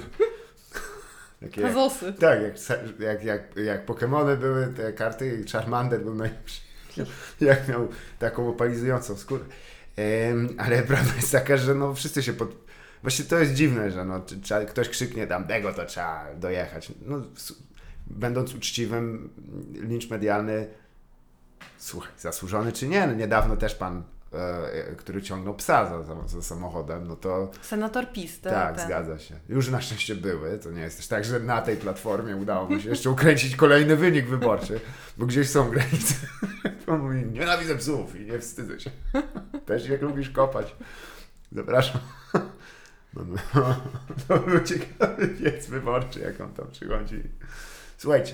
Takie 1.41 1.62
jak, 1.62 1.74
tak, 2.20 2.39
jak, 2.41 3.00
jak, 3.00 3.24
jak, 3.24 3.56
jak 3.56 3.86
Pokemony 3.86 4.38
były 4.38 4.67
te 4.67 4.94
karty 4.94 5.41
i 5.46 5.50
Charmander 5.51 6.01
był 6.01 6.15
najlepszy. 6.15 6.62
Jak 7.41 7.67
miał 7.67 7.88
taką 8.20 8.50
opalizującą 8.50 9.17
skórę. 9.17 9.44
Em, 9.96 10.50
ale 10.58 10.84
prawda 10.84 11.15
jest 11.15 11.32
taka, 11.32 11.58
że 11.58 11.75
no 11.75 11.94
wszyscy 11.94 12.24
się 12.24 12.34
pod... 12.34 12.56
Właśnie 13.01 13.25
to 13.25 13.39
jest 13.39 13.53
dziwne, 13.53 13.91
że 13.91 14.06
no, 14.06 14.22
czy- 14.44 14.65
ktoś 14.65 14.89
krzyknie 14.89 15.27
tam, 15.27 15.48
tego 15.48 15.74
to 15.74 15.86
trzeba 15.86 16.25
dojechać. 16.36 16.91
No, 17.06 17.22
będąc 18.08 18.56
uczciwym, 18.56 19.29
lincz 19.74 20.10
medialny, 20.10 20.67
słuchaj, 21.77 22.12
zasłużony 22.20 22.72
czy 22.72 22.88
nie, 22.88 23.08
no, 23.08 23.13
niedawno 23.13 23.58
też 23.58 23.75
pan, 23.75 24.03
który 24.98 25.22
ciągnął 25.22 25.55
psa 25.55 26.03
za, 26.03 26.27
za, 26.27 26.41
samochodem, 26.41 27.07
no 27.07 27.15
to 27.15 27.51
Senator 27.62 28.12
PiS, 28.12 28.41
tak, 28.41 28.75
ten. 28.75 28.86
zgadza 28.86 29.19
się. 29.19 29.36
Już 29.50 29.69
na 29.69 29.81
szczęście 29.81 30.15
były. 30.15 30.60
To 30.60 30.72
nie 30.72 30.81
jest 30.81 30.98
też 30.98 31.07
tak, 31.07 31.25
że 31.25 31.39
na 31.39 31.62
tej 31.62 31.77
platformie 31.77 32.36
udało 32.36 32.69
mi 32.69 32.81
się 32.81 32.89
jeszcze 32.89 33.10
ukręcić 33.10 33.55
kolejny 33.55 33.96
wynik 33.96 34.25
wyborczy, 34.25 34.79
bo 35.17 35.25
gdzieś 35.25 35.50
są 35.50 35.69
granice. 35.69 36.15
On 36.88 37.00
mówi, 37.00 37.25
nienawidzę 37.25 37.75
psów 37.75 38.15
i 38.15 38.25
nie 38.25 38.39
wstydzę 38.39 38.79
się. 38.79 38.91
Też 39.65 39.89
jak 39.89 40.01
lubisz 40.01 40.29
kopać. 40.29 40.75
Zapraszam. 41.51 42.01
No, 43.13 43.24
no, 43.55 43.75
to 44.27 44.39
był 44.39 44.63
ciekawy 44.63 45.27
wiec 45.27 45.67
wyborczy, 45.67 46.19
jak 46.19 46.41
on 46.41 46.53
tam 46.53 46.72
przychodzi. 46.72 47.24
Słuchajcie, 47.98 48.34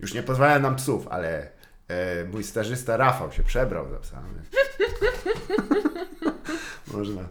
już 0.00 0.14
nie 0.14 0.22
pozwalają 0.22 0.60
nam 0.60 0.76
psów, 0.76 1.08
ale 1.08 1.48
e, 1.88 2.24
mój 2.24 2.44
stażysta 2.44 2.96
Rafał 2.96 3.32
się 3.32 3.42
przebrał 3.42 3.90
za 3.90 3.98
psa. 3.98 4.22
Można 6.94 7.22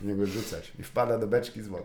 w 0.00 0.04
niego 0.04 0.26
rzucać. 0.26 0.72
I 0.78 0.82
wpada 0.82 1.18
do 1.18 1.26
beczki 1.26 1.62
z 1.62 1.68
wodą. 1.68 1.84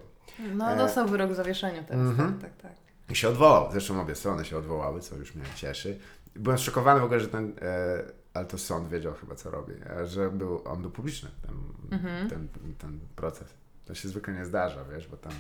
No, 0.56 0.72
E, 0.72 0.78
dostał 0.78 1.08
wyrok 1.08 1.32
w 1.32 1.36
zawieszeniu 1.36 1.84
teraz. 1.88 2.08
Mhm. 2.08 2.40
Tak, 2.40 2.52
tak, 2.52 2.62
tak. 2.62 2.72
I 3.10 3.16
się 3.16 3.30
odwołał. 3.30 3.72
Zresztą 3.72 4.02
obie 4.02 4.16
strony 4.16 4.46
się 4.46 4.58
odwołały, 4.58 5.02
co 5.02 5.16
już 5.16 5.36
mnie 5.36 5.46
cieszy. 5.56 6.00
Byłem 6.36 6.58
zszokowany 6.60 7.00
w 7.00 7.04
ogóle, 7.04 7.20
że 7.20 7.28
ten, 7.28 7.54
e, 7.62 8.04
ale 8.34 8.46
to 8.46 8.58
sąd 8.58 8.90
wiedział 8.90 9.14
chyba, 9.14 9.36
co 9.36 9.50
robi, 9.52 9.74
e, 10.02 10.08
że 10.08 10.30
był, 10.30 10.62
on 10.66 10.82
był 10.82 10.92
publiczny, 10.92 11.30
ten, 11.42 11.56
Mhm. 12.00 12.30
ten, 12.30 12.48
ten 12.78 13.00
proces. 13.16 13.48
To 13.86 13.94
się 13.96 14.08
zwykle 14.10 14.34
nie 14.34 14.46
zdarza, 14.46 14.84
wiesz, 14.94 15.08
bo 15.08 15.18
tam 15.18 15.32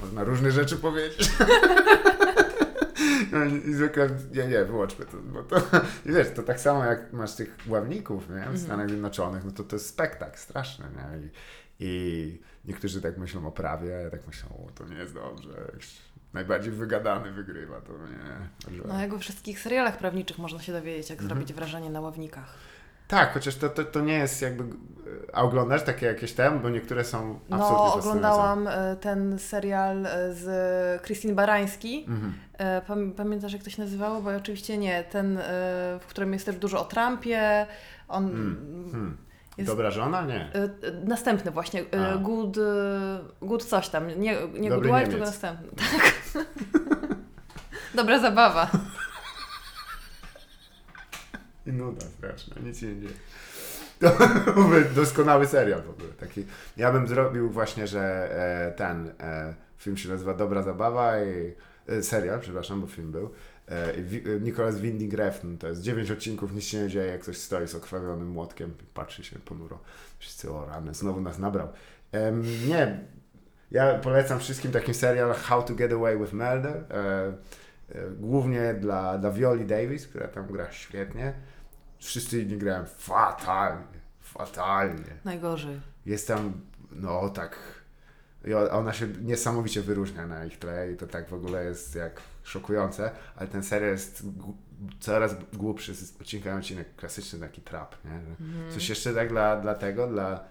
można 0.00 0.24
różne 0.24 0.50
rzeczy 0.50 0.76
powiedzieć. 0.76 1.30
No 3.32 3.44
I 3.44 3.74
zwykle, 3.74 4.08
nie, 4.34 4.46
nie, 4.46 4.64
wyłączmy 4.64 5.04
to, 5.04 5.16
bo 5.16 5.42
to, 5.42 5.56
i 6.06 6.12
wiesz, 6.16 6.28
to 6.34 6.42
tak 6.42 6.60
samo 6.60 6.84
jak 6.84 7.12
masz 7.12 7.34
tych 7.34 7.56
ławników, 7.68 8.30
nie, 8.30 8.46
w 8.50 8.58
Stanach 8.58 8.88
Zjednoczonych, 8.88 9.44
no 9.44 9.50
to 9.50 9.64
to 9.64 9.76
jest 9.76 9.86
spektakl 9.86 10.38
straszny, 10.38 10.84
nie, 10.96 11.18
I, 11.18 11.30
i 11.80 12.42
niektórzy 12.64 13.02
tak 13.02 13.18
myślą 13.18 13.46
o 13.46 13.52
prawie, 13.52 13.96
a 13.96 14.00
ja 14.00 14.10
tak 14.10 14.26
myślę, 14.26 14.48
o, 14.50 14.70
to 14.70 14.84
nie 14.84 14.96
jest 14.96 15.14
dobrze, 15.14 15.72
najbardziej 16.32 16.72
wygadany 16.72 17.32
wygrywa, 17.32 17.80
to 17.80 17.92
nie. 17.92 18.48
Także... 18.64 18.82
No 18.88 19.00
jak 19.00 19.10
we 19.10 19.18
wszystkich 19.18 19.60
serialach 19.60 19.98
prawniczych 19.98 20.38
można 20.38 20.62
się 20.62 20.72
dowiedzieć, 20.72 21.10
jak 21.10 21.18
Mhm. 21.18 21.28
zrobić 21.28 21.52
wrażenie 21.52 21.90
na 21.90 22.00
ławnikach. 22.00 22.54
Tak, 23.08 23.32
chociaż 23.34 23.56
to, 23.56 23.68
to, 23.68 23.84
to 23.84 24.00
nie 24.00 24.18
jest 24.18 24.42
jakby, 24.42 24.64
a 25.32 25.42
oglądasz 25.42 25.82
takie 25.82 26.06
jakieś 26.06 26.32
tam, 26.32 26.60
bo 26.60 26.70
niektóre 26.70 27.04
są 27.04 27.40
absolutnie 27.50 27.86
No, 27.86 27.94
oglądałam 27.94 28.68
e, 28.68 28.96
ten 29.00 29.38
serial 29.38 30.06
e, 30.06 30.34
z 30.34 31.02
Christine 31.02 31.34
Barański. 31.34 32.04
Mhm. 32.08 32.34
Pamiętasz, 33.16 33.52
jak 33.52 33.62
to 33.62 33.70
się 33.70 33.82
nazywało? 33.82 34.20
Bo 34.22 34.36
oczywiście 34.36 34.78
nie. 34.78 35.04
Ten, 35.04 35.38
e, 35.38 35.42
w 36.00 36.06
którym 36.08 36.32
jest 36.32 36.46
też 36.46 36.56
dużo 36.56 36.80
o 36.80 36.84
Trumpie. 36.84 37.66
On. 38.08 38.30
Hmm. 38.92 39.16
Jest- 39.58 39.70
Dobra 39.70 39.90
żona? 39.90 40.26
Nie. 40.26 40.34
e, 40.34 40.62
e, 40.62 40.70
Następny 41.04 41.50
właśnie. 41.50 41.84
e, 41.94 42.08
A. 42.12 42.16
Good, 42.16 42.58
e, 42.58 42.60
good 43.46 43.64
coś 43.64 43.88
tam. 43.88 44.08
Nie, 44.08 44.36
nie 44.60 44.70
Good 44.70 44.84
Wife, 44.84 45.06
tylko 45.06 45.24
następny. 45.24 45.68
Tak. 46.32 46.44
Dobra 47.94 48.18
zabawa. 48.18 48.70
I 51.66 51.72
nuda 51.72 52.06
straszna, 52.06 52.56
nic 52.62 52.82
nie 52.82 53.00
dzieje. 53.00 53.12
To 54.00 54.10
doskonały 55.00 55.46
serial 55.46 55.82
w 55.82 55.90
ogóle. 55.90 56.08
Taki. 56.08 56.46
Ja 56.76 56.92
bym 56.92 57.08
zrobił 57.08 57.50
właśnie, 57.50 57.86
że 57.86 58.30
e, 58.68 58.72
ten 58.72 59.10
e, 59.20 59.54
film 59.78 59.96
się 59.96 60.08
nazywa 60.08 60.34
Dobra 60.34 60.62
Zabawa 60.62 61.18
i 61.22 61.28
e, 61.28 61.52
serial, 62.02 62.40
przepraszam, 62.40 62.80
bo 62.80 62.86
film 62.86 63.12
był. 63.12 63.30
E, 63.68 63.94
e, 63.94 64.40
Nicholas 64.40 64.80
Winding 64.80 65.14
Refn, 65.14 65.56
to 65.58 65.68
jest 65.68 65.80
dziewięć 65.82 66.10
odcinków, 66.10 66.54
nic 66.54 66.64
się 66.64 66.82
nie 66.82 66.88
dzieje, 66.88 67.12
jak 67.12 67.20
ktoś 67.20 67.36
stoi 67.36 67.68
z 67.68 67.74
okrwawionym 67.74 68.28
młotkiem, 68.28 68.74
patrzy 68.94 69.24
się 69.24 69.38
ponuro. 69.38 69.78
Wszyscy, 70.18 70.50
o 70.50 70.66
rany, 70.66 70.94
znowu 70.94 71.20
nas 71.20 71.38
nabrał. 71.38 71.68
Em, 72.12 72.42
nie, 72.68 73.00
ja 73.70 73.94
polecam 73.94 74.38
wszystkim 74.38 74.72
takim 74.72 74.94
serial 74.94 75.34
How 75.34 75.62
to 75.62 75.74
Get 75.74 75.92
Away 75.92 76.18
with 76.18 76.32
Murder. 76.32 76.84
E, 76.90 76.96
e, 77.88 78.10
głównie 78.10 78.74
dla, 78.74 79.18
dla 79.18 79.30
Violi 79.30 79.66
Davis, 79.66 80.06
która 80.06 80.28
tam 80.28 80.46
gra 80.46 80.72
świetnie. 80.72 81.32
Wszyscy 81.98 82.42
inni 82.42 82.58
grają 82.58 82.84
fatalnie, 82.84 84.00
fatalnie. 84.20 85.16
Najgorzej. 85.24 85.80
Jest 86.06 86.28
tam, 86.28 86.52
no 86.90 87.28
tak, 87.28 87.58
i 88.44 88.54
ona 88.54 88.92
się 88.92 89.06
niesamowicie 89.22 89.82
wyróżnia 89.82 90.26
na 90.26 90.44
ich 90.44 90.58
tle 90.58 90.92
i 90.92 90.96
to 90.96 91.06
tak 91.06 91.28
w 91.28 91.34
ogóle 91.34 91.64
jest 91.64 91.94
jak 91.94 92.20
szokujące, 92.44 93.10
ale 93.36 93.48
ten 93.48 93.62
serial 93.62 93.90
jest 93.90 94.22
coraz 95.00 95.34
głupszy 95.52 95.94
z 95.94 96.20
odcinka 96.20 96.50
na 96.50 96.56
odcinek, 96.56 96.96
klasyczny 96.96 97.38
taki 97.38 97.60
trap, 97.60 97.96
nie? 98.04 98.10
Że 98.20 98.74
Coś 98.74 98.88
jeszcze 98.88 99.14
tak 99.14 99.28
dla, 99.28 99.56
dla 99.60 99.74
tego, 99.74 100.06
dla 100.06 100.44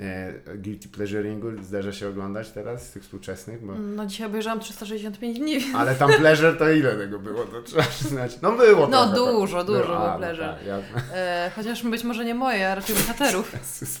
e, 0.00 0.32
guilty 0.58 0.88
pleasuringu 0.88 1.62
zdarza 1.62 1.92
się 1.92 2.08
oglądać 2.08 2.50
teraz 2.50 2.88
z 2.88 2.92
tych 2.92 3.02
współczesnych, 3.02 3.66
bo... 3.66 3.74
No 3.74 4.06
dzisiaj 4.06 4.26
obejrzałam 4.26 4.60
365 4.60 5.38
dni. 5.38 5.58
Ale 5.74 5.94
tam 5.94 6.12
pleasure 6.12 6.52
to 6.52 6.70
ile 6.70 6.96
tego 6.96 7.18
było, 7.18 7.44
to 7.44 7.62
trzeba 7.62 7.82
przyznać. 7.82 8.38
No 8.42 8.52
było 8.52 8.86
No 8.86 9.12
trochę, 9.12 9.32
dużo, 9.32 9.56
tak. 9.58 9.66
dużo 9.66 9.96
a, 9.96 10.00
było 10.00 10.10
no 10.12 10.18
pleasure. 10.18 10.46
tak, 10.58 10.66
ja... 10.66 10.78
E, 11.14 11.50
chociaż 11.56 11.82
być 11.82 12.04
może 12.04 12.24
nie 12.24 12.34
moje, 12.34 12.68
a 12.72 12.74
raczej 12.74 12.96
bohaterów. 12.96 13.52
Jezus 13.80 14.00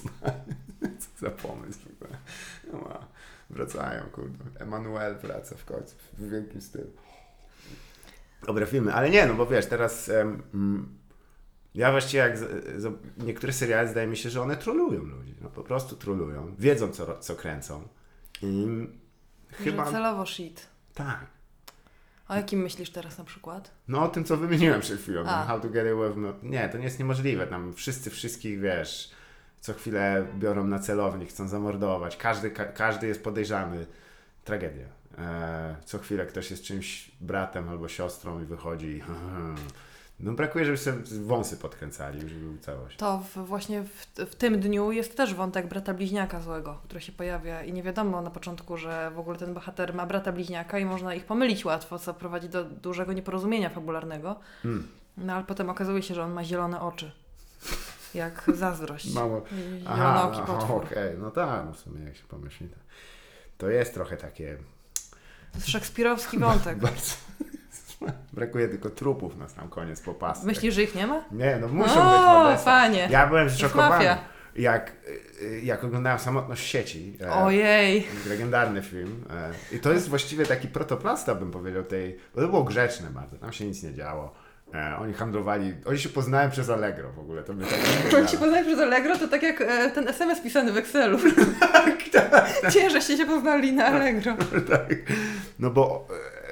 Co 0.98 1.26
za 1.26 1.30
pomysł. 1.30 1.78
No, 2.72 3.13
wracają, 3.54 4.02
kurde. 4.12 4.44
Emanuel 4.60 5.16
wraca 5.18 5.56
w 5.56 5.64
końcu 5.64 5.96
w 6.18 6.30
wielkim 6.30 6.60
stylu. 6.60 6.90
Dobre 8.46 8.66
filmy, 8.66 8.94
ale 8.94 9.10
nie, 9.10 9.26
no 9.26 9.34
bo 9.34 9.46
wiesz, 9.46 9.66
teraz 9.66 10.08
em, 10.08 10.42
mm, 10.54 10.98
ja 11.74 11.90
właściwie 11.90 12.18
jak 12.22 12.38
z, 12.38 12.42
z, 12.82 12.92
niektóre 13.18 13.52
seriale 13.52 13.88
zdaje 13.88 14.06
mi 14.06 14.16
się, 14.16 14.30
że 14.30 14.42
one 14.42 14.56
trolują 14.56 15.02
ludzi. 15.02 15.34
No 15.40 15.50
po 15.50 15.62
prostu 15.62 15.96
trolują. 15.96 16.54
Wiedzą, 16.58 16.88
co, 16.92 17.18
co 17.18 17.36
kręcą. 17.36 17.88
I 18.42 18.66
chyba 19.50 19.84
Że 19.84 19.90
celowo 19.90 20.26
shit. 20.26 20.66
tak. 20.94 21.26
O 22.28 22.34
jakim 22.34 22.60
myślisz 22.60 22.90
teraz 22.90 23.18
na 23.18 23.24
przykład? 23.24 23.70
No 23.88 24.02
o 24.04 24.08
tym, 24.08 24.24
co 24.24 24.36
wymieniłem 24.36 24.80
przed 24.80 25.00
chwilą. 25.00 25.24
A. 25.26 25.44
How 25.44 25.60
to 25.60 25.68
get 25.68 25.86
away 25.92 26.08
with... 26.08 26.18
no, 26.18 26.34
Nie, 26.42 26.68
to 26.68 26.78
nie 26.78 26.84
jest 26.84 26.98
niemożliwe. 26.98 27.46
Tam 27.46 27.74
wszyscy 27.74 28.10
wszystkich, 28.10 28.60
wiesz, 28.60 29.10
co 29.64 29.74
chwilę 29.74 30.26
biorą 30.38 30.66
na 30.66 30.78
celownik, 30.78 31.28
chcą 31.28 31.48
zamordować. 31.48 32.16
Każdy, 32.16 32.50
ka 32.50 32.64
każdy 32.64 33.06
jest 33.06 33.24
podejrzany. 33.24 33.86
Tragedia. 34.44 34.86
E, 35.18 35.76
co 35.84 35.98
chwilę 35.98 36.26
ktoś 36.26 36.50
jest 36.50 36.62
czymś 36.62 37.10
bratem 37.20 37.68
albo 37.68 37.88
siostrą 37.88 38.42
i 38.42 38.44
wychodzi. 38.44 39.02
No 40.20 40.32
brakuje, 40.32 40.64
żeby 40.64 40.78
sobie 40.78 40.96
wąsy 41.24 41.56
podkręcali, 41.56 42.20
już 42.20 42.32
był 42.32 42.58
całość. 42.58 42.96
To 42.96 43.18
w, 43.18 43.46
właśnie 43.46 43.82
w, 43.82 44.06
w 44.30 44.34
tym 44.34 44.60
dniu 44.60 44.92
jest 44.92 45.16
też 45.16 45.34
wątek 45.34 45.66
brata 45.66 45.94
bliźniaka 45.94 46.40
złego, 46.40 46.80
który 46.84 47.00
się 47.00 47.12
pojawia 47.12 47.62
i 47.62 47.72
nie 47.72 47.82
wiadomo 47.82 48.22
na 48.22 48.30
początku, 48.30 48.76
że 48.76 49.10
w 49.14 49.18
ogóle 49.18 49.38
ten 49.38 49.54
bohater 49.54 49.94
ma 49.94 50.06
brata 50.06 50.32
bliźniaka 50.32 50.78
i 50.78 50.84
można 50.84 51.14
ich 51.14 51.24
pomylić 51.24 51.64
łatwo, 51.64 51.98
co 51.98 52.14
prowadzi 52.14 52.48
do 52.48 52.64
dużego 52.64 53.12
nieporozumienia 53.12 53.70
fabularnego. 53.70 54.36
Hmm. 54.62 54.88
No 55.16 55.32
ale 55.32 55.44
potem 55.44 55.70
okazuje 55.70 56.02
się, 56.02 56.14
że 56.14 56.22
on 56.22 56.32
ma 56.32 56.44
zielone 56.44 56.80
oczy. 56.80 57.12
Jak 58.14 58.44
zazdrość. 58.54 59.14
Mało... 59.14 59.44
Aha, 59.86 60.30
potwór. 60.46 60.84
okej, 60.84 61.16
no 61.18 61.30
tak, 61.30 61.66
no 61.66 61.72
w 61.72 61.78
sumie 61.78 62.04
jak 62.04 62.16
się 62.16 62.24
pomyśli, 62.28 62.68
to, 62.68 62.76
to 63.58 63.68
jest 63.70 63.94
trochę 63.94 64.16
takie... 64.16 64.56
To 65.52 65.58
jest 65.58 65.68
szekspirowski 65.68 66.38
wątek. 66.38 66.78
Bardzo... 66.86 67.14
Brakuje 68.32 68.68
tylko 68.68 68.90
trupów 68.90 69.36
na 69.36 69.48
sam 69.48 69.68
koniec 69.68 70.00
popasek. 70.00 70.44
Myślisz, 70.44 70.74
że 70.74 70.82
ich 70.82 70.94
nie 70.94 71.06
ma? 71.06 71.24
Nie, 71.32 71.58
no 71.60 71.68
muszą 71.68 71.94
być 71.94 71.98
O, 72.20 72.34
morderstwa. 72.34 72.70
panie. 72.70 73.08
Ja 73.10 73.26
byłem 73.26 73.50
zszokowany, 73.50 74.16
jak, 74.56 74.92
y, 75.42 75.60
jak 75.64 75.84
oglądałem 75.84 76.18
Samotność 76.18 76.66
sieci. 76.66 77.16
e, 77.20 77.32
Ojej. 77.32 78.06
Legendarny 78.28 78.82
film. 78.82 79.24
e, 79.30 79.76
I 79.76 79.80
to 79.80 79.92
jest 79.92 80.08
właściwie 80.08 80.46
taki 80.46 80.68
protoplasta, 80.68 81.34
bym 81.34 81.50
powiedział, 81.50 81.82
tej... 81.84 82.18
Bo 82.34 82.40
to 82.40 82.48
było 82.48 82.64
grzeczne 82.64 83.10
bardzo, 83.10 83.36
tam 83.38 83.52
się 83.52 83.66
nic 83.66 83.82
nie 83.82 83.94
działo. 83.94 84.34
E, 84.74 84.96
oni 84.98 85.12
handlowali, 85.14 85.74
oni 85.86 85.98
się 85.98 86.08
poznałem 86.08 86.50
przez 86.50 86.70
Allegro 86.70 87.12
w 87.12 87.18
ogóle, 87.18 87.42
to 87.42 87.54
by 87.54 87.64
tak 87.64 88.12
Jak 88.20 88.28
się 88.28 88.38
poznali 88.38 88.66
przez 88.66 88.80
Allegro, 88.80 89.18
to 89.18 89.28
tak 89.28 89.42
jak 89.42 89.60
e, 89.60 89.90
ten 89.90 90.08
SMS 90.08 90.40
pisany 90.40 90.72
w 90.72 90.76
Excelu. 90.76 91.18
tak, 91.60 91.98
tak, 92.12 92.72
Cieszę 92.72 93.02
się, 93.02 93.16
się 93.16 93.26
poznali 93.26 93.72
na 93.72 93.86
Allegro. 93.86 94.36
tak. 94.70 94.94
No 95.58 95.70
bo 95.70 96.06
e, 96.30 96.44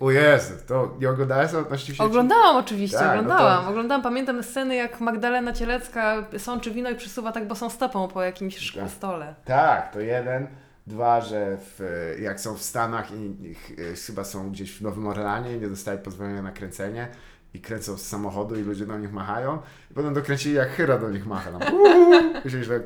O 0.00 0.10
Jezu, 0.10 0.54
to 0.68 0.96
nie 1.00 1.10
oglądałeś 1.10 1.50
samotności 1.50 1.92
w 1.92 1.94
sieci? 1.96 2.06
Oglądałam 2.06 2.56
oczywiście, 2.56 2.98
Tak, 2.98 3.06
no 3.16 3.20
oglądałam. 3.20 3.64
to- 3.64 3.70
Oglądałam, 3.70 4.02
pamiętam 4.02 4.42
sceny 4.42 4.74
jak 4.74 5.00
Magdalena 5.00 5.52
Cielecka 5.52 6.24
sączy 6.38 6.70
wino 6.70 6.90
i 6.90 6.94
przysuwa 6.94 7.32
tak 7.32 7.48
bosą 7.48 7.70
stopą 7.70 8.08
po 8.08 8.22
jakimś 8.22 8.72
Tak. 8.72 8.90
stole. 8.90 9.34
Tak, 9.44 9.92
to 9.92 10.00
jeden. 10.00 10.46
Dwa, 10.86 11.20
że 11.20 11.56
w, 11.60 11.80
jak 12.20 12.40
są 12.40 12.54
w 12.54 12.62
Stanach 12.62 13.10
i, 13.12 13.46
i 13.50 13.54
ch- 13.54 14.06
chyba 14.06 14.24
są 14.24 14.50
gdzieś 14.50 14.72
w 14.78 14.82
Nowym 14.82 15.06
Orlanie 15.06 15.56
i 15.56 15.60
nie 15.60 15.68
dostali 15.68 15.98
pozwolenia 15.98 16.42
na 16.42 16.52
kręcenie 16.52 17.08
i 17.54 17.60
kręcą 17.60 17.96
z 17.96 18.06
samochodu 18.06 18.56
i 18.56 18.62
ludzie 18.62 18.86
do 18.86 18.98
nich 18.98 19.12
machają 19.12 19.58
i 19.90 19.94
potem 19.94 20.14
dokręcili 20.14 20.54
jak 20.54 20.70
Hyra 20.70 20.98
do 20.98 21.10
nich 21.10 21.26
macha. 21.26 21.58
Tam, 21.58 21.74
uuu, 21.74 22.34
myśleli, 22.44 22.64
że 22.64 22.80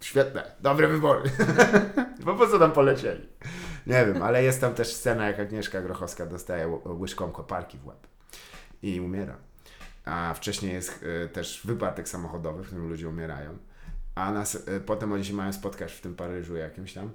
świetne, 0.00 0.44
dobre 0.60 0.88
wybory. 0.88 1.30
Bo 2.24 2.34
po 2.38 2.46
co 2.46 2.58
tam 2.58 2.72
polecieli? 2.72 3.28
Nie 3.86 4.06
wiem, 4.06 4.22
ale 4.22 4.44
jest 4.44 4.60
tam 4.60 4.74
też 4.74 4.94
scena 4.94 5.26
jak 5.26 5.40
Agnieszka 5.40 5.82
Grochowska 5.82 6.26
dostaje 6.26 6.80
łyżką 6.84 7.30
koparki 7.30 7.78
w 7.78 7.86
łeb 7.86 8.06
i 8.82 9.00
umiera. 9.00 9.36
A 10.04 10.34
wcześniej 10.34 10.72
jest 10.72 11.04
e, 11.24 11.28
też 11.28 11.60
wypadek 11.64 12.08
samochodowy, 12.08 12.62
w 12.62 12.66
którym 12.66 12.88
ludzie 12.88 13.08
umierają. 13.08 13.58
A 14.14 14.32
nas, 14.32 14.68
e, 14.68 14.80
potem 14.80 15.12
oni 15.12 15.24
się 15.24 15.34
mają 15.34 15.52
spotkać 15.52 15.92
w 15.92 16.00
tym 16.00 16.14
Paryżu 16.14 16.56
jakimś 16.56 16.92
tam. 16.92 17.10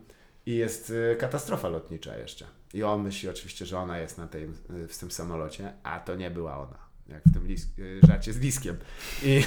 I 0.46 0.56
jest 0.56 0.94
e, 1.12 1.16
katastrofa 1.16 1.70
lotnicza 1.70 2.18
jeszcze. 2.18 2.46
I 2.74 2.84
on 2.84 3.04
myśli 3.04 3.30
oczywiście, 3.30 3.66
że 3.66 3.80
ona 3.80 3.98
jest 4.00 4.18
na 4.18 4.28
tej, 4.28 4.48
w 4.70 4.98
tym 4.98 5.12
samolocie, 5.12 5.74
a 5.84 6.00
to 6.00 6.16
nie 6.16 6.32
była 6.32 6.58
ona. 6.58 6.83
Jak 7.08 7.24
w 7.24 7.34
tym 7.34 7.48
lis, 7.48 7.68
e, 8.04 8.08
żarcie 8.08 8.34
z 8.34 8.40
liskiem. 8.40 8.78
I 9.24 9.44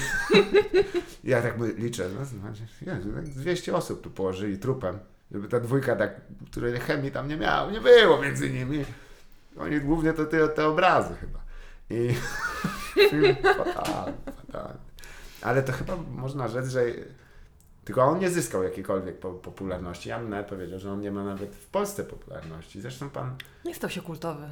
ja 1.25 1.43
tak 1.43 1.55
liczę, 1.77 2.09
no, 2.19 2.25
znaczy, 2.25 2.63
Jezu, 2.83 3.13
tak 3.13 3.25
200 3.25 3.77
osób 3.77 4.03
tu 4.03 4.11
położyli 4.11 4.59
trupem, 4.59 4.99
żeby 5.31 5.49
ta 5.49 5.61
dwójka, 5.61 5.97
tak, 5.97 6.21
której 6.51 6.81
chemii 6.81 7.11
tam 7.11 7.29
nie 7.29 7.37
miało, 7.37 7.71
nie 7.71 7.81
było 7.81 8.23
między 8.23 8.51
nimi. 8.51 8.85
Oni 9.59 9.81
głównie 9.81 10.13
to 10.13 10.25
te, 10.25 10.49
te 10.49 10.67
obrazy 10.67 11.15
chyba. 11.15 11.39
I 11.91 12.15
fatalny, 13.65 14.17
fatalny. 14.47 14.79
Ale 15.43 15.63
to 15.63 15.73
chyba 15.73 15.97
można 15.97 16.49
rzec, 16.49 16.69
że 16.69 16.85
tylko 17.85 18.03
on 18.03 18.19
nie 18.19 18.31
zyskał 18.31 18.63
jakiejkolwiek 18.63 19.19
po, 19.19 19.31
popularności. 19.33 20.09
Ja 20.09 20.19
bym 20.19 20.31
nawet 20.31 20.47
powiedział, 20.47 20.79
że 20.79 20.93
on 20.93 21.01
nie 21.01 21.11
ma 21.11 21.25
nawet 21.25 21.55
w 21.55 21.67
Polsce 21.67 22.05
popularności. 22.05 22.81
Zresztą 22.81 23.11
pan, 23.11 23.37
Nie 23.65 23.75
stał 23.75 23.91
się 23.91 24.03
kultowy. 24.03 24.47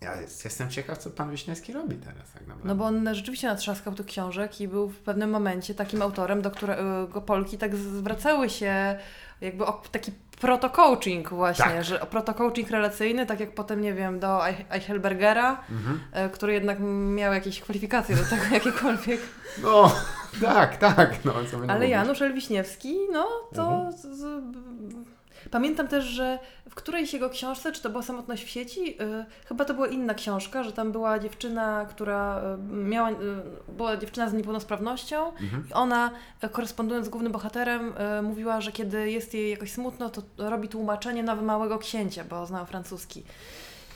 Ja 0.00 0.20
jest, 0.20 0.44
jestem 0.44 0.70
ciekaw, 0.70 0.98
co 0.98 1.10
pan 1.10 1.30
Wiśniewski 1.30 1.72
robi 1.72 1.96
teraz 1.96 2.32
tak 2.32 2.42
naprawdę. 2.42 2.68
No 2.68 2.74
bo 2.74 2.84
on 2.84 3.14
rzeczywiście 3.14 3.46
natrzaskał 3.48 3.94
tych 3.94 4.06
książek 4.06 4.60
i 4.60 4.68
był 4.68 4.88
w 4.88 4.98
pewnym 4.98 5.30
momencie 5.30 5.74
takim 5.74 6.02
autorem, 6.02 6.42
do 6.42 6.50
którego 6.50 7.20
Polki 7.26 7.58
tak 7.58 7.76
zwracały 7.76 8.50
się 8.50 8.98
jakby 9.40 9.66
o 9.66 9.82
taki 9.92 10.12
proto-coaching 10.40 11.28
właśnie, 11.28 11.64
Tak. 11.64 11.84
że 11.84 11.98
proto-coaching 11.98 12.70
relacyjny, 12.70 13.26
tak 13.26 13.40
jak 13.40 13.54
potem, 13.54 13.80
nie 13.80 13.94
wiem, 13.94 14.20
do 14.20 14.26
Eich- 14.38 14.64
Eichelbergera, 14.70 15.62
Mhm. 15.70 16.00
e, 16.12 16.28
który 16.28 16.52
jednak 16.52 16.78
miał 17.14 17.32
jakieś 17.32 17.60
kwalifikacje 17.60 18.16
do 18.16 18.22
tego 18.24 18.42
jakiekolwiek. 18.54 19.20
No, 19.62 19.92
tak, 20.42 20.76
tak. 20.76 21.24
No, 21.24 21.34
Ale. 21.68 21.88
Janusz 21.88 22.22
Elwiśniewski, 22.22 22.96
no 23.12 23.26
to... 23.54 23.72
Mhm. 23.72 23.92
Z, 23.92 24.02
z, 24.02 24.42
Pamiętam 25.50 25.88
też, 25.88 26.04
że 26.04 26.38
w 26.70 26.74
którejś 26.74 27.12
jego 27.12 27.30
książce, 27.30 27.72
czy 27.72 27.82
to 27.82 27.90
była 27.90 28.02
Samotność 28.02 28.44
w 28.44 28.48
sieci, 28.48 29.02
y, 29.02 29.24
chyba 29.46 29.64
to 29.64 29.74
była 29.74 29.86
inna 29.86 30.14
książka, 30.14 30.62
że 30.62 30.72
tam 30.72 30.92
była 30.92 31.18
dziewczyna, 31.18 31.86
która 31.90 32.42
y, 32.54 32.72
miała, 32.72 33.10
y, 33.10 33.14
była 33.68 33.96
dziewczyna 33.96 34.28
z 34.28 34.32
niepełnosprawnością 34.32 35.26
Mhm. 35.28 35.64
i 35.70 35.72
ona, 35.72 36.10
y, 36.44 36.48
korespondując 36.48 37.06
z 37.06 37.08
głównym 37.08 37.32
bohaterem, 37.32 37.92
y, 38.18 38.22
mówiła, 38.22 38.60
że 38.60 38.72
kiedy 38.72 39.10
jest 39.10 39.34
jej 39.34 39.50
jakoś 39.50 39.72
smutno, 39.72 40.10
to 40.10 40.22
robi 40.38 40.68
tłumaczenie 40.68 41.22
na 41.22 41.34
Małego 41.34 41.78
Księcia, 41.78 42.24
bo 42.30 42.46
znała 42.46 42.64
francuski. 42.64 43.24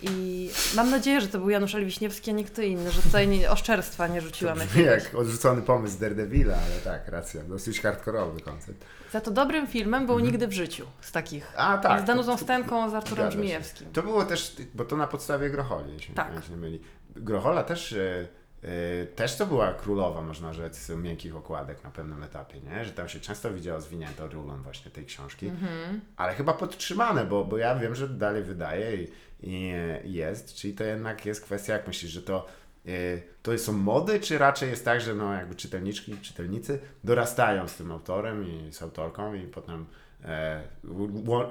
I 0.03 0.51
mam 0.77 0.91
nadzieję, 0.91 1.21
że 1.21 1.29
to 1.29 1.39
był 1.39 1.51
Janusz 1.51 1.75
Elwiśniewski, 1.75 2.31
a 2.31 2.35
nie 2.35 2.45
kto 2.45 2.63
inny, 2.63 2.91
że 2.91 3.03
tutaj 3.03 3.29
nie, 3.29 3.51
oszczerstwa 3.51 4.07
nie 4.09 4.21
rzuciłam. 4.21 4.59
jak 4.85 5.15
odrzucony 5.15 5.63
pomysł 5.63 5.99
Daredevila, 5.99 6.55
ale 6.55 6.81
tak, 6.99 7.09
racja. 7.09 7.43
Dosyć 7.43 7.81
hardkorowy 7.81 8.41
koncept. 8.41 8.85
Za 9.13 9.21
to 9.21 9.31
dobrym 9.31 9.67
filmem 9.67 10.07
był 10.07 10.19
Nigdy 10.19 10.49
w 10.49 10.53
życiu 10.53 10.87
z 11.01 11.13
takich. 11.13 11.53
A 11.57 11.75
Mhm. 11.75 11.83
tak. 11.83 12.03
z 12.03 12.05
Danutą 12.05 12.37
Stenką, 12.39 12.91
z 12.91 12.95
Arturem. 12.95 13.31
Żmijewskim. 13.33 13.93
To 13.93 14.03
było 14.03 14.25
też, 14.25 14.57
bo 14.75 14.85
to 14.85 14.97
na 14.97 15.07
podstawie 15.07 15.51
Grocholi, 15.51 15.93
jeśli 15.93 16.15
Tak. 16.15 16.45
się 16.45 16.51
nie 16.51 16.57
myli. 16.57 16.81
Grochola 17.17 17.63
też, 17.63 17.93
e, 17.93 18.29
też 19.17 19.37
to 19.37 19.47
była 19.47 19.73
królowa, 19.73 20.23
można 20.23 20.53
rzec, 20.53 20.89
miękkich 20.89 21.37
okładek 21.37 21.85
na 21.85 21.91
pewnym 21.91 22.23
etapie, 22.23 22.61
nie? 22.61 22.85
Że 22.85 22.93
tam 22.93 23.09
się 23.09 23.21
często 23.21 23.53
widziało 23.53 23.81
zwinięto 23.81 24.29
rulon 24.29 24.63
właśnie 24.63 24.91
tej 24.91 25.07
książki. 25.07 25.47
Mhm. 25.47 26.01
Ale 26.17 26.35
chyba 26.35 26.53
podtrzymane, 26.53 27.25
bo, 27.25 27.45
bo 27.45 27.59
ja 27.59 27.75
wiem, 27.75 27.95
że 27.95 28.09
dalej 28.09 28.43
wydaje 28.43 28.97
i, 29.03 29.09
i 29.43 30.13
jest. 30.13 30.55
Czyli 30.55 30.75
to 30.75 30.85
jednak 30.85 31.27
jest 31.27 31.45
kwestia, 31.45 31.73
jak 31.73 31.87
myślisz, 31.87 32.13
że 32.13 32.23
to, 32.23 32.47
e, 32.87 32.91
to 33.43 33.59
są 33.59 33.73
mody, 33.73 34.21
czy 34.21 34.39
raczej 34.39 34.71
jest 34.71 34.85
tak, 34.85 35.01
że 35.01 35.15
no 35.15 35.35
jakby 35.35 35.55
czytelniczki, 35.55 36.17
czytelnicy 36.17 36.79
dorastają 37.05 37.69
z 37.69 37.75
tym 37.75 37.93
autorem 37.93 38.47
i 38.49 38.73
z 38.73 38.83
autorką 38.83 39.35
i 39.35 39.47
potem 39.47 39.87
e, 40.25 40.63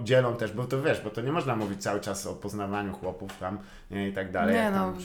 dzielą 0.03 0.35
też, 0.35 0.51
bo 0.51 0.65
to 0.65 0.81
wiesz, 0.81 1.01
bo 1.01 1.09
to 1.09 1.21
nie 1.21 1.31
można 1.31 1.55
mówić 1.55 1.83
cały 1.83 1.99
czas 1.99 2.27
o 2.27 2.33
poznawaniu 2.33 2.93
chłopów 2.93 3.37
tam 3.37 3.59
nie, 3.91 4.09
i 4.09 4.13
tak 4.13 4.31
dalej. 4.31 4.55
Nie 4.55 4.71
no, 4.71 4.77
tam, 4.77 4.97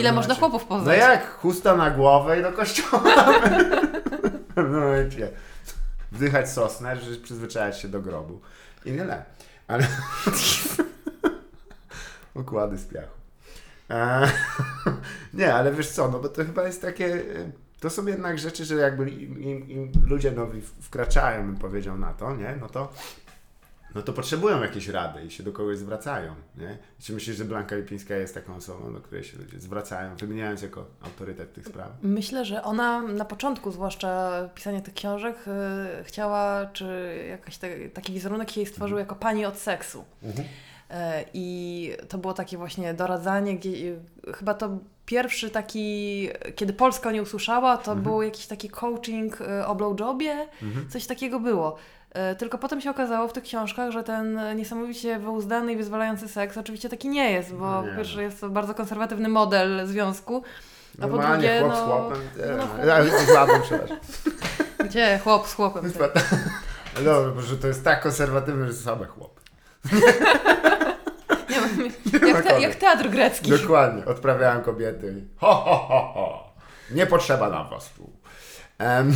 ile 0.00 0.12
można 0.12 0.34
chłopów 0.34 0.62
No 0.70 0.76
poznać? 0.76 0.98
jak? 0.98 1.30
Chusta 1.36 1.76
na 1.76 1.90
głowę 1.90 2.38
i 2.40 2.42
do 2.42 2.52
kościoła. 2.52 3.02
w 4.50 4.54
pewnym 4.54 4.80
momencie. 4.80 5.30
Wdychać 6.12 6.50
sosnę, 6.50 6.96
że 6.96 7.16
przyzwyczajać 7.16 7.80
się 7.80 7.88
do 7.88 8.00
grobu. 8.00 8.40
I 8.84 8.90
tyle. 8.96 9.24
Ale... 9.68 9.86
Układy 12.34 12.78
z 12.78 12.84
piachu. 12.86 13.14
E, 13.90 14.28
nie, 15.34 15.54
ale 15.54 15.72
wiesz 15.72 15.90
co, 15.90 16.08
no 16.08 16.18
bo 16.18 16.28
to 16.28 16.44
chyba 16.44 16.62
jest 16.66 16.82
takie... 16.82 17.06
e, 17.14 17.50
To 17.80 17.90
są 17.90 18.06
jednak 18.06 18.38
rzeczy, 18.38 18.64
że 18.64 18.74
jakby 18.74 19.10
im, 19.10 19.42
im, 19.42 19.70
im 19.70 19.92
ludzie 20.06 20.30
nowi 20.32 20.62
wkraczają, 20.80 21.46
bym 21.46 21.56
powiedział, 21.56 21.98
na 21.98 22.12
to, 22.14 22.36
nie? 22.36 22.56
No 22.60 22.68
to 22.68 22.92
no 23.94 24.02
to 24.02 24.12
potrzebują 24.12 24.62
jakiejś 24.62 24.88
rady 24.88 25.24
i 25.24 25.30
się 25.30 25.42
do 25.42 25.52
kogoś 25.52 25.78
zwracają, 25.78 26.34
nie? 26.56 26.78
Czy 27.00 27.12
myślisz, 27.12 27.36
że 27.36 27.44
Blanka 27.44 27.76
Lipińska 27.76 28.14
jest 28.14 28.34
taką 28.34 28.56
osobą, 28.56 28.92
do 28.92 29.00
której 29.00 29.24
się 29.24 29.38
ludzie 29.38 29.60
zwracają, 29.60 30.16
wymieniając 30.16 30.62
jako 30.62 30.86
autorytet 31.02 31.52
tych 31.52 31.66
sprawach? 31.66 31.96
Myślę, 32.02 32.44
że 32.44 32.62
ona 32.62 33.02
na 33.02 33.24
początku, 33.24 33.70
zwłaszcza 33.70 34.32
pisania 34.54 34.80
tych 34.80 34.94
książek, 34.94 35.36
y, 36.00 36.04
chciała, 36.04 36.66
czy 36.66 37.16
jakiś 37.28 37.58
te, 37.58 37.88
taki 37.88 38.12
wizerunek 38.12 38.56
jej 38.56 38.66
stworzył 38.66 38.98
jako 38.98 39.14
pani 39.14 39.44
od 39.44 39.58
seksu. 39.58 40.04
E, 40.92 41.24
I 41.34 41.92
to 42.08 42.18
było 42.18 42.34
takie 42.34 42.56
właśnie 42.56 42.94
doradzanie, 42.94 43.56
gdzie, 43.56 43.68
y, 43.68 43.98
chyba 44.34 44.54
to 44.54 44.78
pierwszy 45.06 45.50
taki, 45.50 46.28
kiedy 46.56 46.72
Polska 46.72 47.12
nie 47.12 47.22
usłyszała, 47.22 47.76
to 47.76 47.96
był 47.96 48.22
jakiś 48.22 48.46
taki 48.46 48.68
coaching 48.68 49.40
y, 49.40 49.66
o 49.66 49.74
blowjobie, 49.74 50.48
coś 50.88 51.06
takiego 51.06 51.40
było. 51.40 51.76
E, 52.14 52.34
Tylko 52.34 52.58
potem 52.58 52.80
się 52.80 52.90
okazało 52.90 53.28
w 53.28 53.32
tych 53.32 53.44
książkach, 53.44 53.90
że 53.90 54.04
ten 54.04 54.40
niesamowicie 54.56 55.18
wyuzdany 55.18 55.72
i 55.72 55.76
wyzwalający 55.76 56.28
seks 56.28 56.58
oczywiście 56.58 56.88
taki 56.88 57.08
nie 57.08 57.32
jest, 57.32 57.54
bo 57.54 57.82
Nie, 57.82 57.88
po 57.90 57.96
pierwsze 57.96 58.16
no. 58.16 58.22
jest 58.22 58.40
to 58.40 58.48
bardzo 58.50 58.74
konserwatywny 58.74 59.28
model 59.28 59.86
związku, 59.86 60.42
a 60.98 61.02
po 61.02 61.08
Normalnie 61.08 61.48
drugie, 61.48 61.60
chłop 61.60 61.72
no, 61.72 61.76
z 61.76 61.80
chłopem. 61.84 62.18
no, 62.86 62.98
no, 62.98 63.18
z 63.18 63.34
babą, 63.34 63.52
przepraszam. 63.62 63.96
gdzie 64.88 65.20
chłop 65.24 65.48
z 65.48 65.54
chłopem. 65.54 65.92
Dobra, 67.04 67.30
bo 67.34 67.40
że 67.40 67.56
to 67.56 67.66
jest 67.66 67.84
tak 67.84 68.02
konserwatywne, 68.02 68.66
że 68.66 68.72
same 68.72 69.06
chłop. 69.06 69.40
Nie, 72.22 72.28
jak, 72.28 72.42
te, 72.44 72.60
jak 72.60 72.74
teatr 72.74 73.08
grecki. 73.08 73.50
Dokładnie, 73.50 74.04
odprawiałem 74.04 74.62
kobiety. 74.62 75.14
Ho, 75.36 75.54
ho, 75.54 75.76
ho, 75.76 76.12
ho. 76.14 76.52
Nie 76.90 77.06
potrzeba 77.06 77.48
nam 77.50 77.68
was 77.70 77.90
tu. 77.90 78.10
Em, 78.82 79.12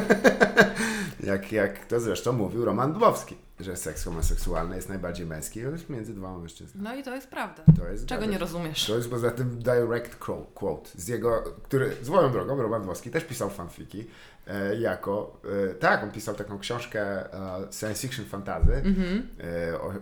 jak, 1.30 1.52
jak 1.52 1.86
to 1.86 2.00
zresztą 2.00 2.32
mówił 2.32 2.64
Roman 2.64 2.92
Dmowski, 2.92 3.36
że 3.60 3.76
seks 3.76 4.04
homoseksualny 4.04 4.76
jest 4.76 4.88
najbardziej 4.88 5.26
męski 5.26 5.60
jest 5.60 5.90
między 5.90 6.14
dwoma 6.14 6.38
mężczyznami. 6.38 6.84
No 6.88 6.96
i 6.96 7.02
to 7.02 7.14
jest 7.14 7.28
prawda. 7.28 7.62
To 7.78 7.88
jest 7.88 8.06
Czego 8.06 8.24
nie 8.26 8.38
rozumiesz? 8.38 8.86
To 8.86 8.96
jest 8.96 9.10
poza 9.10 9.30
tym 9.30 9.58
direct 9.58 10.18
quo- 10.18 10.44
quote 10.54 10.90
z 10.94 11.08
jego, 11.08 11.42
który 11.62 11.96
swoją 12.02 12.32
drogą, 12.32 12.62
Roman 12.62 12.82
Dmowski 12.82 13.10
też 13.10 13.24
pisał 13.24 13.50
fanfiki 13.50 14.06
e, 14.46 14.76
jako, 14.76 15.40
e, 15.70 15.74
tak, 15.74 16.02
on 16.02 16.10
pisał 16.10 16.34
taką 16.34 16.58
książkę 16.58 17.00
e, 17.34 17.72
science 17.72 18.02
fiction 18.08 18.24
fantazy, 18.24 18.72
Mhm. 18.74 19.28
e, 19.72 19.80
o, 19.80 19.92
e, 19.92 19.96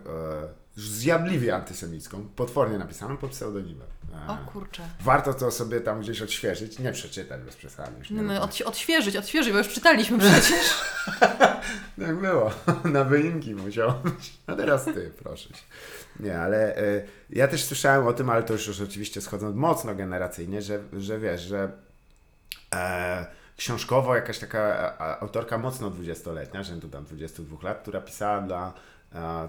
zjadliwie 0.75 1.55
antysemicką, 1.55 2.27
potwornie 2.35 2.77
napisaną 2.77 3.17
pod 3.17 3.31
pseudonimem. 3.31 3.87
E, 4.27 4.31
O 4.31 4.37
kurczę. 4.51 4.83
Warto 5.01 5.33
to 5.33 5.51
sobie 5.51 5.81
tam 5.81 6.01
gdzieś 6.01 6.21
odświeżyć, 6.21 6.79
nie 6.79 6.91
przeczytać 6.91 7.41
bez 7.41 7.55
przesady. 7.55 7.91
No, 8.09 8.21
no, 8.21 8.45
odś- 8.45 8.63
odświeżyć, 8.63 9.15
odświeżyć, 9.15 9.51
bo 9.51 9.57
już 9.57 9.69
czytaliśmy 9.69 10.17
przecież. 10.19 10.73
Tak 11.99 12.15
było. 12.21 12.51
Na 12.83 13.03
wyimki 13.03 13.55
musiał 13.55 13.93
być. 14.03 14.33
A 14.47 14.55
teraz 14.55 14.85
ty, 14.85 15.11
proszę 15.23 15.49
cię. 15.49 15.61
Nie, 16.19 16.39
ale 16.39 16.77
e, 16.77 16.81
ja 17.29 17.47
też 17.47 17.63
słyszałem 17.63 18.07
o 18.07 18.13
tym, 18.13 18.29
ale 18.29 18.43
to 18.43 18.53
już, 18.53 18.81
oczywiście 18.81 19.21
schodząc 19.21 19.55
mocno 19.55 19.95
generacyjnie, 19.95 20.61
że, 20.61 20.79
że 20.93 21.19
wiesz, 21.19 21.41
że 21.41 21.71
e, 22.75 23.25
książkowo 23.57 24.15
jakaś 24.15 24.39
taka 24.39 24.97
autorka 25.19 25.57
mocno 25.57 25.89
dwudziestoletnia, 25.89 26.63
rzędu 26.63 26.89
tam 26.89 27.05
22 27.05 27.57
lat, 27.63 27.81
która 27.81 28.01
pisała 28.01 28.41
dla 28.41 28.73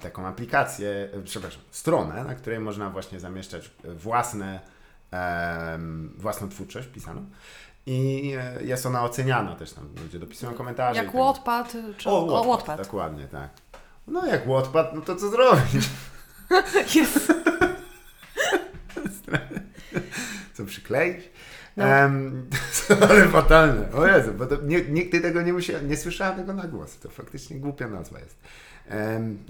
taką 0.00 0.26
aplikację, 0.26 1.08
e, 1.14 1.22
przepraszam, 1.22 1.62
stronę, 1.70 2.24
na 2.24 2.34
której 2.34 2.60
można 2.60 2.90
właśnie 2.90 3.20
zamieszczać 3.20 3.70
własne, 3.84 4.60
własną 6.18 6.48
twórczość 6.48 6.88
pisaną. 6.88 7.26
I 7.86 8.32
e, 8.38 8.62
jest 8.64 8.86
ona 8.86 9.04
oceniana 9.04 9.54
też 9.54 9.72
tam, 9.72 9.88
ludzie 10.02 10.18
dopisują 10.18 10.54
komentarze. 10.54 11.02
Jak 11.02 11.12
tak- 11.12 11.20
Wattpad, 11.20 11.76
czy... 11.96 12.10
O, 12.10 12.40
o, 12.40 12.44
Wattpad, 12.44 12.82
dokładnie, 12.82 13.28
tak. 13.28 13.50
No 14.06 14.26
jak 14.26 14.48
Wattpad, 14.48 14.94
no 14.94 15.00
to 15.00 15.16
co 15.16 15.28
zrobić? 15.30 15.88
Jest. 16.94 17.32
Co 20.54 20.64
przykleić? 20.64 21.30
No. 21.76 21.84
Em, 21.84 22.46
ale 23.08 23.28
fatalne. 23.28 23.92
O 23.92 24.06
Jezu, 24.06 24.32
bo 24.32 24.46
to 24.46 24.56
nie, 24.62 24.80
nigdy 24.82 25.20
tego 25.20 25.42
nie 25.42 25.52
musiałem, 25.52 25.88
nie 25.88 25.96
słyszałem 25.96 26.36
tego 26.36 26.54
na 26.54 26.66
głos. 26.66 26.98
To 26.98 27.10
faktycznie 27.10 27.56
głupia 27.60 27.88
nazwa 27.88 28.18
jest. 28.18 28.38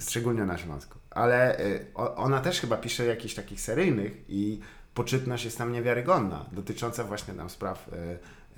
Szczególnie 0.01 0.44
na 0.44 0.59
Śląsku. 0.59 0.99
Ale 1.11 1.59
o, 1.94 2.14
ona 2.16 2.40
też 2.40 2.61
chyba 2.61 2.77
pisze 2.77 3.07
jakichś 3.07 3.35
takich 3.35 3.61
seryjnych 3.61 4.25
i 4.29 4.61
poczytność 4.94 5.44
jest 5.44 5.59
tam 5.59 5.72
niewiarygodna, 5.72 6.44
dotycząca 6.53 7.05
właśnie 7.05 7.35
tam 7.35 7.51
spraw 7.51 7.88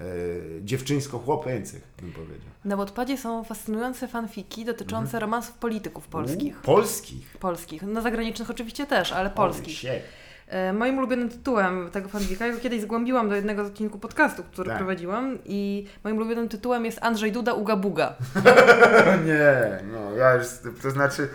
y, 0.00 0.02
y, 0.04 0.60
dziewczyńsko-chłopięcych, 0.64 1.82
bym 2.02 2.12
powiedział. 2.12 2.48
Na 2.64 2.76
Wattpadzie 2.76 3.18
są 3.18 3.44
fascynujące 3.44 4.08
fanfiki 4.08 4.64
dotyczące 4.64 5.04
Mhm. 5.08 5.20
romansów 5.20 5.54
polityków 5.54 6.08
polskich. 6.08 6.58
U, 6.62 6.66
polskich. 6.66 7.36
Polskich. 7.40 7.82
No 7.82 8.02
zagranicznych 8.02 8.50
oczywiście 8.50 8.86
też, 8.86 9.12
ale 9.12 9.30
Holy 9.30 9.36
polskich. 9.36 9.78
shit. 9.78 9.90
E, 10.48 10.72
Moim 10.72 10.98
ulubionym 10.98 11.28
tytułem 11.28 11.90
tego 11.90 12.08
fanfika, 12.08 12.46
ja 12.46 12.52
go 12.52 12.58
kiedyś 12.61 12.80
zgłębiłam 12.82 13.28
do 13.28 13.34
jednego 13.37 13.64
z 13.64 13.66
odcinków 13.66 14.00
podcastu, 14.00 14.42
który 14.52 14.68
Tak. 14.68 14.78
prowadziłam 14.78 15.38
i 15.44 15.87
moim 16.04 16.16
ulubionym 16.16 16.48
tytułem 16.48 16.84
jest 16.84 16.98
Andrzej 17.02 17.32
Duda 17.32 17.52
Uga 17.52 17.76
Buga. 17.76 18.14
Nie, 19.26 19.78
no 19.92 20.16
ja 20.16 20.34
już, 20.34 20.46
to 20.82 20.90
znaczy 20.90 21.28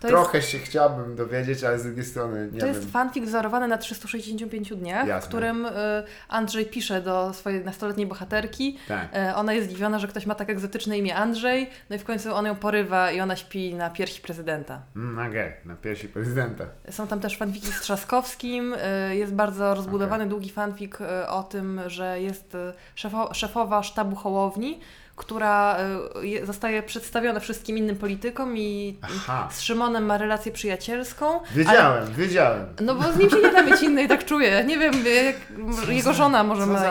To 0.00 0.08
trochę 0.08 0.42
się 0.42 0.58
chciałbym 0.58 1.16
dowiedzieć, 1.16 1.64
ale 1.64 1.78
z 1.78 1.82
drugiej 1.82 2.04
strony 2.04 2.48
nie 2.52 2.60
To 2.60 2.66
wiem. 2.66 2.74
jest 2.74 2.90
fanfic 2.90 3.24
wzorowany 3.24 3.68
na 3.68 3.78
365 3.78 4.70
dniach, 4.76 5.06
Jasne. 5.08 5.26
w 5.26 5.28
którym 5.28 5.66
y, 5.66 5.70
Andrzej 6.28 6.66
pisze 6.66 7.00
do 7.02 7.32
swojej 7.34 7.64
nastoletniej 7.64 8.06
bohaterki. 8.06 8.78
Tak. 8.88 9.08
E, 9.14 9.34
Ona 9.36 9.52
jest 9.52 9.68
zdziwiona, 9.68 9.98
że 9.98 10.08
ktoś 10.08 10.26
ma 10.26 10.34
tak 10.34 10.50
egzotyczne 10.50 10.98
imię 10.98 11.16
Andrzej, 11.16 11.70
no 11.90 11.96
i 11.96 11.98
w 11.98 12.04
końcu 12.04 12.34
on 12.34 12.46
ją 12.46 12.56
porywa 12.56 13.10
i 13.10 13.20
ona 13.20 13.36
śpi 13.36 13.74
na 13.74 13.90
piersi 13.90 14.22
prezydenta. 14.22 14.80
Mm, 14.96 15.28
okej, 15.30 15.52
na 15.64 15.76
piersi 15.76 16.08
prezydenta. 16.08 16.64
Są 16.90 17.06
tam 17.06 17.20
też 17.20 17.36
fanfiki 17.38 17.66
z 17.72 17.80
Trzaskowskim, 17.80 18.74
y, 19.10 19.16
jest 19.16 19.34
bardzo 19.34 19.74
rozbudowany, 19.74 20.26
długi 20.26 20.50
fanfik 20.50 21.00
y, 21.00 21.28
o 21.28 21.42
tym, 21.42 21.80
że 21.86 22.20
jest 22.20 22.54
y, 22.54 22.58
szefo, 22.94 23.34
szefowa 23.34 23.82
sztabu 23.82 24.16
Hołowni, 24.16 24.80
która 25.18 25.76
je- 26.22 26.46
zostaje 26.46 26.82
przedstawiona 26.82 27.40
wszystkim 27.40 27.78
innym 27.78 27.96
politykom 27.96 28.56
i 28.58 28.96
Aha. 29.02 29.48
z 29.52 29.60
Szymonem 29.60 30.06
ma 30.06 30.18
relację 30.18 30.52
przyjacielską. 30.52 31.26
ale- 31.40 31.40
Wiedziałem, 31.54 32.14
wiedziałem. 32.14 32.66
No 32.80 32.94
bo 32.94 33.12
z 33.12 33.16
nim 33.16 33.30
się 33.30 33.36
nie 33.36 33.52
da 33.52 33.62
mieć 33.62 33.82
innej, 33.82 34.08
tak 34.08 34.24
czuję. 34.24 34.64
Nie 34.66 34.78
wiem, 34.78 34.92
jak 35.26 35.36
jego 35.88 36.12
żona 36.12 36.44
może 36.44 36.60
Co 36.60 36.66
ma 36.66 36.78
za. 36.78 36.90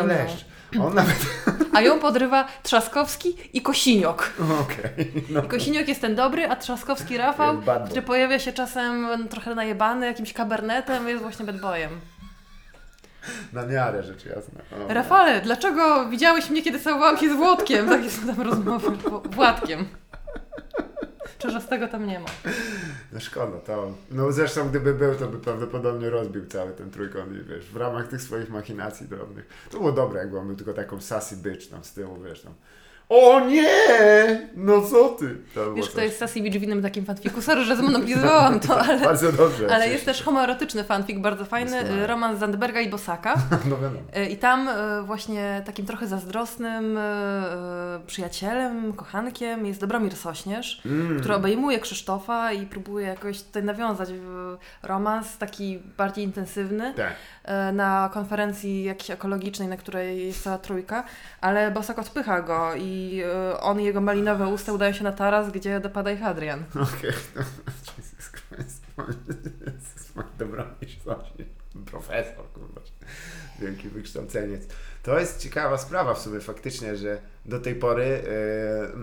On 0.82 0.94
nawet... 0.96 1.16
A 1.76 1.82
ją 1.82 2.00
podrywa 2.00 2.48
Trzaskowski 2.64 3.36
i 3.54 3.62
Kosiniok. 3.62 4.34
Okej, 4.62 5.12
no. 5.30 5.44
I 5.44 5.48
Kosiniok 5.48 5.88
jest 5.88 6.02
ten 6.02 6.16
dobry, 6.16 6.48
a 6.50 6.56
Trzaskowski 6.56 7.18
Rafał, 7.18 7.62
który 7.86 8.02
pojawia 8.02 8.40
się 8.40 8.54
czasem 8.54 9.08
trochę 9.30 9.56
najebany, 9.56 10.06
jakimś 10.06 10.34
kabernetem, 10.34 11.08
jest 11.08 11.22
właśnie 11.22 11.46
bad 11.46 11.60
boyem. 11.62 11.92
Na 13.54 13.66
miarę, 13.66 14.04
rzecz 14.04 14.26
jasna. 14.26 14.62
O, 14.90 14.94
Rafale, 14.94 15.42
dlaczego 15.42 16.10
widziałeś 16.10 16.50
mnie, 16.50 16.62
kiedy 16.64 16.80
całowałam 16.80 17.18
się 17.18 17.34
z 17.34 17.36
Włodkiem? 17.36 17.90
Takie 17.96 18.10
są 18.10 18.28
tam 18.36 18.42
rozmowy. 18.42 18.88
Wł- 18.90 19.32
Władkiem. 19.32 19.86
Tego 21.70 21.88
tam 21.88 22.08
nie 22.08 22.20
ma. 22.20 22.26
No 23.14 23.20
szkoda, 23.20 23.58
to... 23.58 23.92
No 24.12 24.32
zresztą 24.32 24.70
gdyby 24.70 24.94
był, 24.94 25.16
to 25.16 25.28
by 25.28 25.40
prawdopodobnie 25.40 26.10
rozbił 26.10 26.46
cały 26.46 26.72
ten 26.72 26.92
trójkąt 26.92 27.32
i 27.34 27.44
wiesz, 27.44 27.66
w 27.66 27.76
ramach 27.76 28.08
tych 28.08 28.22
swoich 28.22 28.50
machinacji 28.50 29.08
drobnych. 29.08 29.48
To 29.72 29.78
było 29.78 29.92
dobre, 29.92 30.20
jakby 30.20 30.40
on 30.40 30.48
był 30.48 30.56
tylko 30.56 30.74
taką 30.74 31.02
sassy 31.02 31.38
bitch 31.38 31.68
tam 31.70 31.84
z 31.84 31.94
tyłu, 31.94 32.22
wiesz, 32.24 32.42
tam... 32.42 32.54
O 33.10 33.40
nie! 33.40 34.48
No 34.56 34.82
co 34.82 35.10
ty? 35.10 35.36
Wiesz, 35.76 35.90
kto 35.90 36.02
jest 36.02 36.18
Sassy 36.20 36.42
Beach 36.42 36.54
w 36.54 36.64
innym 36.64 36.82
takim 36.82 37.06
fanfiku? 37.06 37.42
Sorry, 37.42 37.64
że 37.64 37.76
zmonopolizowałam 37.76 38.60
to, 38.60 38.80
ale... 38.86 39.00
Bardzo 39.00 39.32
dobrze. 39.32 39.68
Ale 39.76 39.90
jest 39.90 40.06
też 40.06 40.24
homoerotyczny 40.24 40.84
fanfic, 40.84 41.20
bardzo 41.20 41.46
fajny, 41.46 41.72
Doskonale. 41.72 42.08
romans 42.08 42.40
Zandberga 42.40 42.82
i 42.82 42.90
Bosaka. 42.90 43.36
No 43.70 43.78
wiadomo. 43.78 44.00
E, 44.14 44.26
I 44.30 44.38
tam 44.38 44.70
e, 44.70 45.02
właśnie 45.04 45.62
takim 45.66 45.86
trochę 45.86 46.08
zazdrosnym 46.08 46.98
e, 46.98 47.02
e, 47.02 48.00
przyjacielem, 48.08 48.94
kochankiem 48.94 49.66
jest 49.66 49.80
Dobromir 49.82 50.16
Sośnierz, 50.16 50.82
Mm. 50.86 51.20
który 51.20 51.36
obejmuje 51.36 51.80
Krzysztofa 51.80 52.52
i 52.52 52.66
próbuje 52.66 53.08
jakoś 53.08 53.42
tutaj 53.44 53.64
nawiązać 53.64 54.10
w 54.14 54.58
romans 54.84 55.38
taki 55.38 55.80
bardziej 55.98 56.24
intensywny 56.26 56.94
Tak. 56.98 57.14
e, 57.44 57.72
na 57.72 58.10
konferencji 58.14 58.84
jakiejś 58.84 59.12
ekologicznej, 59.12 59.68
na 59.68 59.78
której 59.78 60.28
jest 60.28 60.44
cała 60.44 60.58
trójka, 60.58 61.04
ale 61.42 61.72
Bosak 61.72 62.00
odpycha 62.00 62.42
go 62.42 62.76
i 62.76 62.97
e, 63.24 63.60
on 63.60 63.80
i 63.82 63.84
jego 63.84 64.02
malinowe 64.02 64.48
usta 64.48 64.74
udają 64.74 64.94
się 64.94 65.04
na 65.04 65.12
taras, 65.12 65.52
gdzie 65.52 65.80
dopada 65.80 66.12
ich 66.12 66.24
Adrian. 66.24 66.64
Okej. 66.98 67.12
Jesus 67.98 68.32
Christ. 68.32 68.84
Jezus, 69.66 71.04
Sośnierz. 71.04 71.48
Profesor, 71.86 72.52
kurwa. 72.54 72.82
Wielki 73.60 73.90
wykształceniec. 73.90 74.68
To 75.04 75.20
jest 75.20 75.40
ciekawa 75.40 75.78
sprawa 75.78 76.14
w 76.14 76.20
sumie 76.20 76.40
faktycznie, 76.40 76.96
że 76.96 77.22
do 77.46 77.60
tej 77.60 77.76
pory 77.76 78.06
yy, 78.06 78.94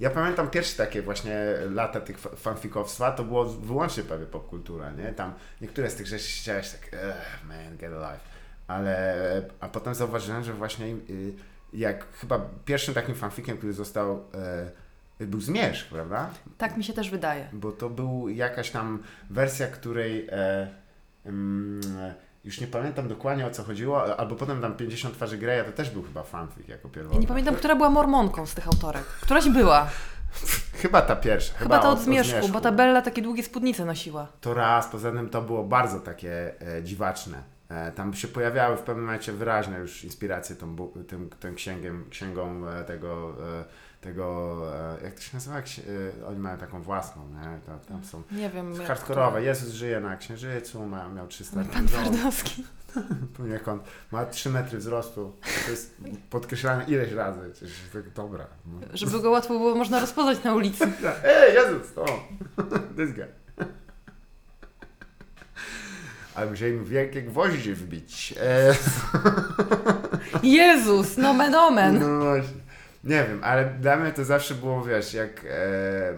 ja 0.00 0.10
pamiętam 0.10 0.50
pierwsze 0.50 0.76
takie 0.76 1.02
właśnie 1.02 1.38
lata 1.70 2.00
tych 2.00 2.18
fa- 2.18 2.36
fanfikowstwa, 2.36 3.12
to 3.12 3.24
było 3.24 3.44
wyłącznie 3.44 4.02
prawie 4.02 4.26
popkultura, 4.26 4.90
nie? 4.90 5.12
Tam 5.12 5.34
niektóre 5.60 5.90
z 5.90 5.94
tych 5.94 6.06
rzeczy 6.06 6.24
chciałeś 6.24 6.70
tak, 6.70 6.80
"Ugh, 6.92 7.48
man, 7.48 7.76
get 7.76 7.92
alive. 7.92 8.20
Ale, 8.66 9.42
a 9.60 9.68
potem 9.68 9.94
zauważyłem, 9.94 10.44
że 10.44 10.52
właśnie 10.52 10.88
yy, 10.88 10.96
jak 11.72 12.06
chyba 12.16 12.40
pierwszym 12.64 12.94
takim 12.94 13.14
fanfikiem, 13.14 13.56
który 13.58 13.72
został, 13.72 14.24
yy, 15.18 15.26
był 15.26 15.40
Zmierzch, 15.40 15.88
prawda? 15.88 16.30
Tak 16.58 16.76
mi 16.76 16.84
się 16.84 16.92
też 16.92 17.10
wydaje. 17.10 17.48
bo 17.52 17.72
to 17.72 17.90
był 17.90 18.28
jakaś 18.28 18.70
tam 18.70 19.02
wersja, 19.30 19.66
której 19.66 20.28
e, 20.32 20.68
mm, 21.26 21.80
już 22.44 22.60
nie 22.60 22.66
pamiętam 22.66 23.08
dokładnie 23.08 23.46
o 23.46 23.50
co 23.50 23.62
chodziło, 23.62 24.18
albo 24.18 24.36
potem 24.36 24.60
tam 24.60 24.74
50 24.76 25.14
twarzy 25.14 25.38
Greya 25.38 25.64
to 25.66 25.72
też 25.72 25.90
był 25.90 26.02
chyba 26.02 26.22
fanfic 26.22 26.68
jako 26.68 26.88
Ja 26.88 26.94
pierwotny. 26.94 27.20
nie 27.20 27.26
pamiętam, 27.26 27.54
która 27.54 27.76
była 27.76 27.90
mormonką 27.90 28.46
z 28.46 28.54
tych 28.54 28.66
autorek. 28.66 29.02
Któraś 29.04 29.48
była. 29.48 29.86
Chyba 30.82 31.02
ta 31.02 31.16
pierwsza. 31.16 31.54
Chyba 31.58 31.78
ta 31.78 31.88
o- 31.88 31.92
od 31.92 31.98
o 31.98 32.02
Zmierzchu, 32.02 32.48
bo 32.48 32.60
ta 32.60 32.72
Bella 32.72 33.02
takie 33.02 33.22
długie 33.22 33.42
spódnice 33.42 33.84
nosiła. 33.84 34.26
To 34.40 34.54
raz, 34.54 34.86
poza 34.88 35.12
tym 35.12 35.28
to 35.28 35.42
było 35.42 35.64
bardzo 35.64 36.00
takie 36.00 36.60
e, 36.76 36.82
dziwaczne. 36.82 37.42
E, 37.72 37.92
tam 37.92 38.14
się 38.14 38.28
pojawiały 38.28 38.76
w 38.76 38.80
pewnym 38.80 39.04
momencie 39.04 39.32
wyraźne 39.32 39.78
już 39.78 40.04
inspiracje 40.04 40.56
tą, 40.56 40.76
tym, 41.08 41.30
tym 41.40 41.54
księgiem, 41.54 42.04
księgą 42.10 42.68
e, 42.68 42.84
tego, 42.84 43.34
e, 43.60 43.64
tego 44.00 44.56
jak 45.04 45.14
to 45.14 45.20
się 45.20 45.30
nazywa? 45.36 45.62
Oni 46.28 46.38
mają 46.38 46.58
taką 46.58 46.82
własną, 46.82 47.22
nie? 47.28 47.60
To, 47.66 47.78
tam 47.88 48.04
są 48.04 48.22
Nie 48.32 48.50
wiem. 48.50 48.74
hardkorowe. 48.86 49.42
Jezus 49.42 49.72
żyje 49.72 50.00
na 50.00 50.16
księżycu, 50.16 50.86
ma, 50.86 51.08
miał 51.08 51.28
300 51.28 51.64
to- 51.64 51.72
Pan 51.72 51.88
żon. 51.88 52.04
Twardowski. 52.04 52.64
poniekąd. 53.36 53.82
Ma 54.12 54.26
3 54.26 54.50
metry 54.50 54.78
wzrostu. 54.78 55.36
To 55.64 55.70
jest 55.70 55.96
podkreślane 56.30 56.84
ileś 56.84 57.12
razy. 57.12 57.40
To 57.92 58.22
dobra. 58.22 58.46
Żeby 58.92 59.20
go 59.20 59.30
łatwo 59.30 59.58
było 59.58 59.74
można 59.74 60.00
rozpoznać 60.00 60.44
na 60.44 60.54
ulicy. 60.54 60.84
Ej, 61.24 61.54
Jezus! 61.54 61.98
O! 61.98 62.04
This 62.96 63.12
guy. 63.12 63.41
Ale 66.34 66.50
musieli 66.50 66.76
mu 66.76 66.84
wielkie 66.84 67.22
gwoździe 67.22 67.74
wbić. 67.74 68.34
E, 68.40 68.74
Jezus, 70.42 71.16
nomen 71.16 71.54
omen. 71.54 72.00
no 72.00 72.20
właśnie. 72.20 72.62
Nie 73.04 73.24
wiem, 73.28 73.40
ale 73.44 73.64
dla 73.64 73.96
mnie 73.96 74.12
to 74.12 74.24
zawsze 74.24 74.54
było, 74.54 74.82
wiesz, 74.84 75.14
jak... 75.14 75.44
E, 75.44 75.48
e, 75.48 76.14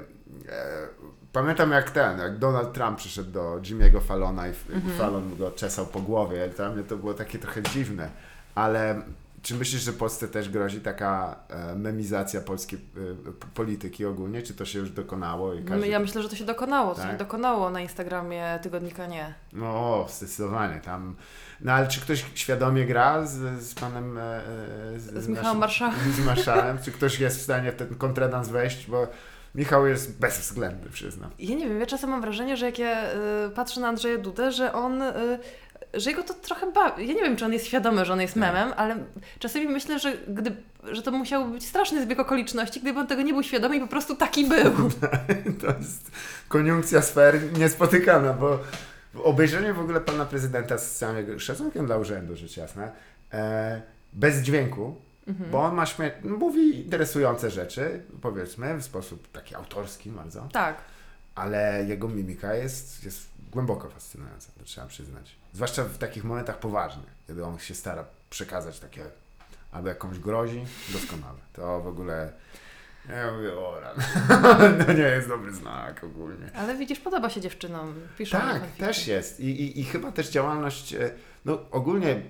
pamiętam 1.33 1.70
jak 1.70 1.90
ten, 1.90 2.18
jak 2.18 2.38
Donald 2.38 2.72
Trump 2.72 2.98
przyszedł 2.98 3.31
do 3.31 3.61
Jimmy'ego 3.61 4.00
Fallona 4.00 4.48
i, 4.48 4.50
i 4.50 4.98
Fallon 4.98 5.37
go 5.37 5.50
czesał 5.50 5.87
po 5.87 6.00
głowie. 6.00 6.48
Dla 6.57 6.70
mnie 6.70 6.85
to 6.85 6.96
było 6.96 7.14
takie 7.14 7.38
trochę 7.38 7.62
dziwne. 7.62 8.09
Ale 8.55 9.03
czy 9.44 9.54
myślisz, 9.54 9.83
że 9.83 9.92
Polsce 9.92 10.28
też 10.28 10.48
grozi 10.48 10.80
taka 10.80 11.37
e, 11.48 11.74
memizacja 11.74 12.40
polskiej 12.40 12.78
e, 12.78 13.33
polityki 13.54 14.04
ogólnie? 14.04 14.42
Czy 14.42 14.54
to 14.54 14.64
się 14.64 14.78
już 14.78 14.90
dokonało? 14.90 15.54
I 15.54 15.64
każdy... 15.64 15.88
Ja 15.88 15.98
myślę, 15.98 16.22
że 16.22 16.28
to 16.28 16.37
się 16.37 16.44
dokonało. 16.44 16.94
To 16.94 17.02
Tak? 17.02 17.11
się 17.11 17.16
dokonało 17.16 17.70
na 17.70 17.80
Instagramie 17.80 18.59
tygodnika 18.62 19.07
nie. 19.07 19.35
No, 19.52 20.07
zdecydowanie 20.11 20.80
tam. 20.80 21.16
No 21.61 21.72
ale 21.72 21.88
czy 21.88 22.00
ktoś 22.00 22.24
świadomie 22.35 22.87
gra 22.87 23.26
z, 23.26 23.62
z 23.62 23.74
panem. 23.74 24.18
E, 24.18 24.22
e, 24.22 25.00
Z 25.20 25.28
Michałem 25.28 25.59
Marszałem? 25.59 26.12
Z 26.12 26.24
marszałem? 26.26 26.78
czy 26.85 26.92
ktoś 26.92 27.20
jest 27.20 27.38
w 27.38 27.42
stanie 27.42 27.72
w 27.72 27.76
ten 27.76 27.94
kontredans 27.94 28.48
wejść? 28.48 28.87
Bo 28.87 29.07
Michał 29.54 29.87
jest 29.87 30.18
bezwzględny, 30.20 30.90
przyznam. 30.90 31.30
Ja 31.38 31.57
nie 31.57 31.68
wiem, 31.68 31.80
ja 31.80 31.87
czasem 31.87 32.11
mam 32.11 32.20
wrażenie, 32.20 32.57
że 32.57 32.66
jak 32.66 32.78
ja 32.78 33.04
y, 33.46 33.50
patrzę 33.54 33.80
na 33.80 33.88
Andrzeja 33.88 34.18
Dudę, 34.18 34.52
że 34.52 34.72
on 34.72 35.02
y, 35.02 35.38
że 35.96 36.11
jego 36.11 36.22
to 36.22 36.35
trochę 36.35 36.72
bawi. 36.72 37.09
Ja 37.09 37.14
nie 37.14 37.22
wiem, 37.22 37.37
czy 37.37 37.44
on 37.44 37.52
jest 37.52 37.66
świadomy, 37.66 38.04
że 38.04 38.12
on 38.12 38.20
jest 38.20 38.35
Tak. 38.35 38.40
memem, 38.40 38.72
ale 38.76 38.96
czasami 39.38 39.66
myślę, 39.68 39.98
że, 39.98 40.16
gdy, 40.28 40.57
że 40.92 41.02
to 41.02 41.11
musiał 41.11 41.48
być 41.48 41.66
straszny 41.66 42.02
zbieg 42.02 42.20
okoliczności, 42.20 42.80
gdyby 42.80 43.00
on 43.00 43.07
tego 43.07 43.22
nie 43.22 43.33
był 43.33 43.42
świadomy 43.42 43.76
i 43.76 43.80
po 43.80 43.87
prostu 43.87 44.16
taki 44.16 44.48
był. 44.48 44.72
To 45.61 45.66
jest 45.78 46.11
koniunkcja 46.48 47.02
sfer 47.02 47.59
niespotykana, 47.59 48.33
bo 48.33 48.59
obejrzenie 49.24 49.72
w 49.72 49.80
ogóle 49.80 50.00
pana 50.00 50.24
prezydenta 50.24 50.78
z 50.78 50.90
całym 50.98 51.16
jego 51.16 51.38
szacunkiem 51.38 51.87
dla 51.87 51.96
urzędu, 51.96 52.37
rzecz 52.37 52.57
jasna, 52.57 52.88
e, 53.33 53.83
bez 54.12 54.42
dźwięku, 54.42 54.96
Mhm. 55.26 55.50
bo 55.50 55.62
on 55.62 55.74
ma 55.74 55.85
śmie- 55.87 56.11
mówi 56.38 56.80
interesujące 56.80 57.50
rzeczy, 57.50 58.02
powiedzmy, 58.22 58.74
w 58.78 58.85
sposób 58.85 59.28
taki 59.33 59.54
autorski 59.54 60.11
bardzo, 60.11 60.48
Tak. 60.52 60.76
ale 61.35 61.85
jego 61.88 62.09
mimika 62.09 62.54
jest, 62.54 63.04
jest 63.04 63.26
głęboko 63.52 63.90
fascynująca, 63.90 64.48
to 64.59 64.64
trzeba 64.64 64.87
przyznać. 64.87 65.37
Zwłaszcza 65.54 65.84
w 65.84 65.98
takich 65.98 66.24
momentach 66.24 66.58
poważnych, 66.58 67.06
kiedy 67.26 67.44
on 67.44 67.58
się 67.58 67.74
stara 67.74 68.04
przekazać 68.30 68.80
takie, 68.80 69.04
albo 69.72 69.88
jakąś 69.88 70.18
grozi, 70.18 70.64
doskonale. 70.92 71.38
To 71.52 71.80
w 71.80 71.86
ogóle, 71.86 72.32
ja 73.08 73.32
mówię, 73.32 73.52
o 73.52 73.80
rany. 73.80 74.04
to 74.84 74.92
nie 74.92 75.02
jest 75.02 75.28
dobry 75.28 75.54
znak 75.54 76.04
ogólnie. 76.04 76.50
Ale 76.54 76.76
widzisz, 76.76 77.00
podoba 77.00 77.30
się 77.30 77.40
dziewczynom. 77.40 77.94
Piszą 78.18 78.38
Tak, 78.38 78.62
też 78.78 79.06
jest. 79.06 79.40
I, 79.40 79.62
i, 79.62 79.80
I 79.80 79.84
chyba 79.84 80.12
też 80.12 80.30
działalność, 80.30 80.94
e, 80.94 81.10
no 81.44 81.70
ogólnie 81.70 82.22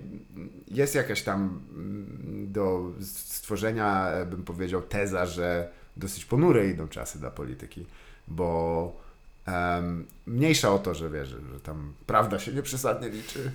jest 0.69 0.95
jakaś 0.95 1.23
tam 1.23 1.63
mm, 1.75 2.53
do 2.53 2.93
stworzenia, 3.01 4.09
e, 4.09 4.27
bym 4.27 4.45
powiedział, 4.45 4.83
teza, 4.83 5.27
że 5.27 5.71
dosyć 5.97 6.25
ponure 6.25 6.69
idą 6.69 6.89
czasy 6.89 7.19
dla 7.19 7.31
polityki, 7.31 7.87
bo 8.29 9.04
em, 9.47 10.07
mniejsza 10.27 10.75
o 10.75 10.79
to, 10.79 10.95
że 10.95 11.11
wiesz, 11.11 11.29
że 11.29 11.61
tam 11.63 11.95
prawda 12.07 12.39
się 12.39 12.53
nieprzesadnie 12.53 13.09
liczy, 13.09 13.51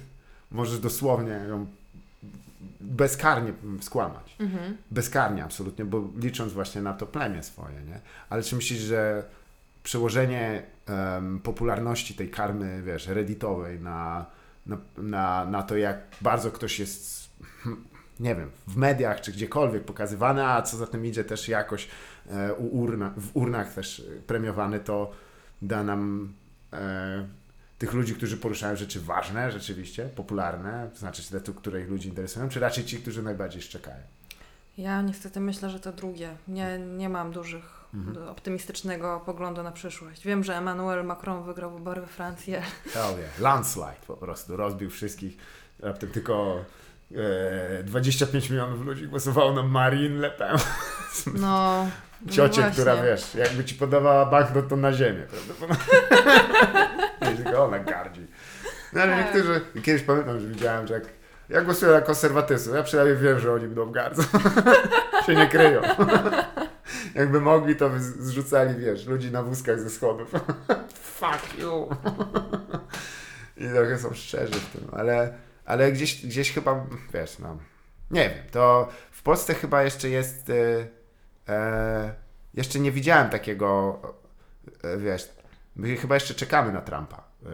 możesz 0.52 0.80
dosłownie 0.80 1.32
ją 1.50 1.68
bezkarnie 2.82 3.54
skłamać 3.82 4.36
Mhm. 4.40 4.78
bezkarnie 4.92 5.44
absolutnie, 5.44 5.86
bo 5.86 6.04
licząc 6.18 6.54
właśnie 6.54 6.82
na 6.82 6.94
to 6.94 7.06
plemię 7.06 7.44
swoje, 7.44 7.82
nie? 7.82 8.00
Ale 8.30 8.44
czy 8.44 8.56
myślisz, 8.56 8.80
że 8.80 9.24
przełożenie 9.84 10.64
em, 10.86 11.40
popularności 11.40 12.14
tej 12.14 12.30
karmy, 12.30 12.82
wiesz, 12.84 13.08
redditowej 13.08 13.80
na, 13.80 14.26
na, 14.66 14.78
na, 14.98 15.46
na 15.46 15.64
to, 15.64 15.78
jak 15.78 15.98
bardzo 16.22 16.52
ktoś 16.52 16.80
jest, 16.80 17.30
hm, 17.64 17.84
nie 18.20 18.36
wiem, 18.36 18.50
w 18.68 18.76
mediach 18.78 19.22
czy 19.22 19.32
gdziekolwiek 19.32 19.84
pokazywany, 19.84 20.46
a 20.46 20.62
co 20.62 20.78
za 20.78 20.88
tym 20.88 21.06
idzie 21.06 21.24
też 21.24 21.48
jakoś 21.50 21.88
e, 22.30 22.54
u 22.54 22.82
urna, 22.82 23.14
w 23.18 23.30
urnach 23.34 23.74
też 23.74 24.04
premiowany, 24.28 24.80
to 24.80 25.12
da 25.62 25.84
nam 25.84 26.34
e, 26.74 27.28
tych 27.78 27.94
ludzi, 27.94 28.16
którzy 28.16 28.38
poruszają 28.38 28.76
rzeczy 28.76 29.02
ważne, 29.02 29.52
rzeczywiście, 29.52 30.06
popularne, 30.06 30.90
to 30.94 31.00
znaczy 31.00 31.24
te, 31.32 31.54
które 31.54 31.82
ich 31.82 31.90
ludzi 31.90 32.10
interesują, 32.10 32.50
czy 32.50 32.60
raczej 32.60 32.86
ci, 32.86 32.98
którzy 32.98 33.24
najbardziej 33.24 33.62
szczekają? 33.62 34.04
Ja 34.78 35.02
niestety 35.02 35.40
myślę, 35.40 35.70
że 35.70 35.80
to 35.80 35.94
drugie. 35.94 36.36
Nie, 36.48 36.80
nie 36.80 37.10
mam 37.10 37.32
dużych, 37.32 37.80
Mhm. 37.94 38.28
optymistycznego 38.28 39.22
poglądu 39.26 39.64
na 39.64 39.72
przyszłość. 39.72 40.26
Wiem, 40.26 40.44
że 40.44 40.58
Emmanuel 40.58 41.06
Macron 41.06 41.44
wygrał 41.44 41.72
wybory 41.72 42.02
we 42.02 42.08
Francji. 42.08 42.54
Hell 42.94 43.18
yeah. 43.20 43.40
Landslide 43.40 43.96
po 44.08 44.18
prostu. 44.18 44.58
Rozbił 44.58 44.90
wszystkich. 44.90 45.38
Raptem 45.80 46.10
tylko 46.12 46.56
e, 46.58 46.66
25 47.84 48.50
milionów 48.50 48.86
ludzi 48.86 49.08
głosowało 49.08 49.54
na 49.54 49.64
Marine 49.64 50.20
Le 50.20 50.32
Pen. 50.32 50.58
No, 51.36 51.88
no 52.26 52.32
Ciocię, 52.32 52.62
właśnie. 52.62 52.72
która 52.72 53.04
wiesz, 53.04 53.36
jakby 53.36 53.66
ci 53.66 53.76
podawała 53.76 54.26
banknot, 54.26 54.68
to 54.68 54.76
na 54.76 54.94
ziemię. 54.94 55.24
Wiesz, 57.22 57.38
tylko 57.44 57.66
ona 57.66 57.80
gardzi. 57.80 58.28
No 58.94 59.02
ale 59.02 59.12
Tak. 59.12 59.26
niektórzy, 59.26 59.62
kiedyś 59.84 60.02
pamiętam, 60.04 60.40
że 60.40 60.48
widziałem, 60.48 60.88
że 60.88 60.94
jak 60.94 61.04
ja 61.50 61.62
głosuję 61.62 61.92
na 61.92 62.02
konserwatystów, 62.02 62.76
ja 62.76 62.84
przynajmniej 62.84 63.18
wiem, 63.18 63.40
że 63.40 63.54
oni 63.54 63.66
będą 63.66 63.92
gardzą. 63.92 64.24
się 65.26 65.36
nie 65.36 65.48
kryją. 65.48 65.82
Jakby 67.16 67.42
mogli, 67.42 67.76
to 67.76 67.90
by 67.90 68.00
zrzucali, 68.00 68.76
wiesz, 68.76 69.06
ludzi 69.06 69.32
na 69.32 69.44
wózkach 69.44 69.80
ze 69.80 69.90
schodów. 69.90 70.32
Fuck 71.04 71.60
you. 71.60 71.90
I 73.58 73.68
trochę 73.68 73.98
są 73.98 74.14
szczerzy 74.14 74.54
w 74.54 74.66
tym, 74.70 74.88
ale, 74.92 75.34
ale 75.70 75.92
gdzieś, 75.92 76.26
gdzieś 76.26 76.52
chyba, 76.52 76.86
wiesz, 77.14 77.40
no, 77.40 77.58
nie 78.12 78.30
wiem, 78.30 78.44
to 78.52 78.90
w 79.12 79.22
Polsce 79.24 79.54
chyba 79.54 79.84
jeszcze 79.84 80.10
jest, 80.10 80.50
e, 80.50 80.88
e, 81.54 82.14
jeszcze 82.54 82.80
nie 82.80 82.92
widziałem 82.92 83.30
takiego, 83.30 84.02
e, 84.84 84.98
wiesz, 84.98 85.30
my 85.76 85.98
chyba 85.98 86.16
jeszcze 86.16 86.34
czekamy 86.34 86.72
na 86.72 86.82
Trumpa, 86.82 87.24
e, 87.46 87.50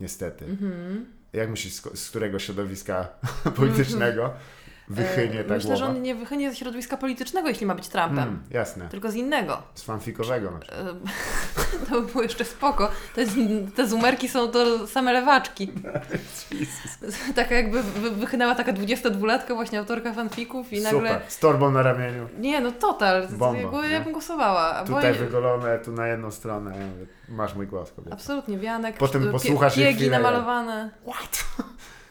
niestety. 0.00 0.44
Mhm. 0.44 1.06
Jak 1.32 1.50
myślisz, 1.50 1.74
z, 1.74 1.98
z 1.98 2.10
którego 2.10 2.38
środowiska 2.38 3.08
politycznego 3.56 4.34
wychynie 4.88 5.40
E, 5.40 5.44
ta 5.44 5.54
Myślę, 5.54 5.68
głowa? 5.70 5.76
że 5.86 5.90
on 5.90 6.02
nie 6.02 6.14
wychynie 6.14 6.50
ze 6.50 6.56
środowiska 6.56 6.96
politycznego, 6.96 7.48
jeśli 7.48 7.66
ma 7.66 7.74
być 7.74 7.88
Trumpem. 7.88 8.18
Mm, 8.18 8.42
jasne, 8.50 8.88
Tylko 8.88 9.10
z 9.10 9.14
innego. 9.14 9.62
z 9.74 9.82
fanfikowego 9.82 10.50
na 10.50 10.58
przykład. 10.58 10.80
E, 10.86 11.86
To 11.90 12.00
by 12.00 12.12
było 12.12 12.22
jeszcze 12.22 12.44
spoko. 12.44 12.90
Te, 13.14 13.22
te 13.76 13.86
zumerki 13.86 14.28
są 14.28 14.48
to 14.48 14.86
same 14.86 15.12
lewaczki. 15.12 15.72
Taka 17.36 17.54
jakby 17.54 17.82
wy- 17.82 18.10
wychynęła 18.10 18.54
taka 18.54 18.72
22-latka 18.72 19.54
właśnie 19.54 19.78
autorka 19.78 20.12
fanfików 20.12 20.72
i 20.72 20.80
nagle... 20.82 20.98
Super, 21.00 21.20
z 21.28 21.38
torbą 21.38 21.70
na 21.70 21.82
ramieniu. 21.82 22.28
Nie, 22.38 22.60
no 22.60 22.72
total. 22.72 23.28
Bomba, 23.28 23.60
Jakby 23.60 23.88
ja 23.88 24.00
bym 24.00 24.12
głosowała. 24.12 24.84
Tutaj 24.84 25.12
bo- 25.12 25.18
wygolone, 25.18 25.78
tu 25.78 25.92
na 25.92 26.08
jedną 26.08 26.30
stronę. 26.30 26.72
Masz 27.28 27.54
mój 27.54 27.66
głos, 27.66 27.92
kobieta. 27.92 28.14
Absolutnie, 28.16 28.58
wianek, 28.58 28.96
Potem 28.96 29.22
pie- 29.22 29.30
posłuchasz 29.32 29.76
jej 29.76 29.94
piegi 29.94 30.10
namalowane. 30.10 30.90
What? 31.12 31.44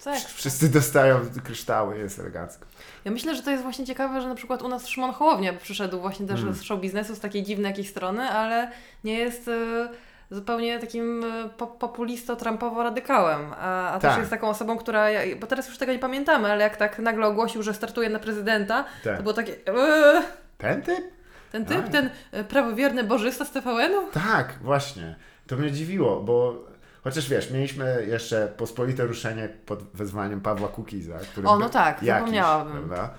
Tak. 0.05 0.19
Wszyscy 0.19 0.69
dostają 0.69 1.19
kryształy, 1.43 1.97
jest 1.97 2.19
elegancko. 2.19 2.65
Ja 3.05 3.11
myślę, 3.11 3.35
że 3.35 3.41
to 3.43 3.51
jest 3.51 3.63
właśnie 3.63 3.85
ciekawe, 3.85 4.21
że 4.21 4.27
na 4.27 4.35
przykład 4.35 4.61
u 4.61 4.67
nas 4.67 4.87
Szymon 4.87 5.11
Hołownia 5.13 5.53
przyszedł 5.53 5.99
właśnie 5.99 6.27
też 6.27 6.41
Mm. 6.41 6.53
z 6.53 6.61
show 6.63 6.79
biznesu, 6.81 7.15
z 7.15 7.19
takiej 7.19 7.43
dziwnej 7.43 7.69
jakiejś 7.71 7.89
strony, 7.89 8.21
ale 8.29 8.71
nie 9.03 9.13
jest 9.19 9.47
e, 9.47 9.87
zupełnie 10.31 10.79
takim 10.79 11.23
e, 11.23 11.49
po, 11.57 11.67
populisto-trumpowo-radykałem, 11.67 13.53
a, 13.59 13.89
a 13.91 13.99
też 13.99 14.09
Tak. 14.11 14.19
jest 14.19 14.29
taką 14.29 14.49
osobą, 14.49 14.77
która, 14.77 15.05
bo 15.39 15.47
teraz 15.47 15.67
już 15.67 15.77
tego 15.77 15.91
nie 15.93 15.99
pamiętamy, 15.99 16.51
ale 16.51 16.63
jak 16.63 16.77
tak 16.77 16.99
nagle 16.99 17.27
ogłosił, 17.27 17.63
że 17.63 17.73
startuje 17.73 18.09
na 18.09 18.19
prezydenta, 18.19 18.85
Tak. 19.03 19.17
to 19.17 19.23
było 19.23 19.33
takie 19.33 19.53
eee, 19.67 20.23
Ten 20.57 20.81
typ? 20.81 21.05
ten 21.51 21.65
typ, 21.65 21.89
ten 21.89 22.09
e, 22.31 22.43
prawowierny 22.43 23.03
bożysta 23.03 23.45
z 23.45 23.51
TVN-u? 23.51 24.11
Tak, 24.11 24.53
właśnie. 24.61 25.15
To 25.47 25.55
mnie 25.55 25.71
dziwiło, 25.71 26.21
bo 26.21 26.65
chociaż 27.05 27.29
wiesz, 27.29 27.51
mieliśmy 27.51 28.05
jeszcze 28.07 28.53
pospolite 28.57 29.05
ruszenie 29.05 29.49
pod 29.65 29.83
wezwaniem 29.93 30.41
Pawła 30.41 30.67
Kukiza, 30.67 31.19
który 31.19 31.47
O, 31.47 31.59
no 31.59 31.69
tak, 31.69 31.95
jakiś, 31.95 32.07
zapomniałabym. 32.07 32.73
prawda? 32.73 33.09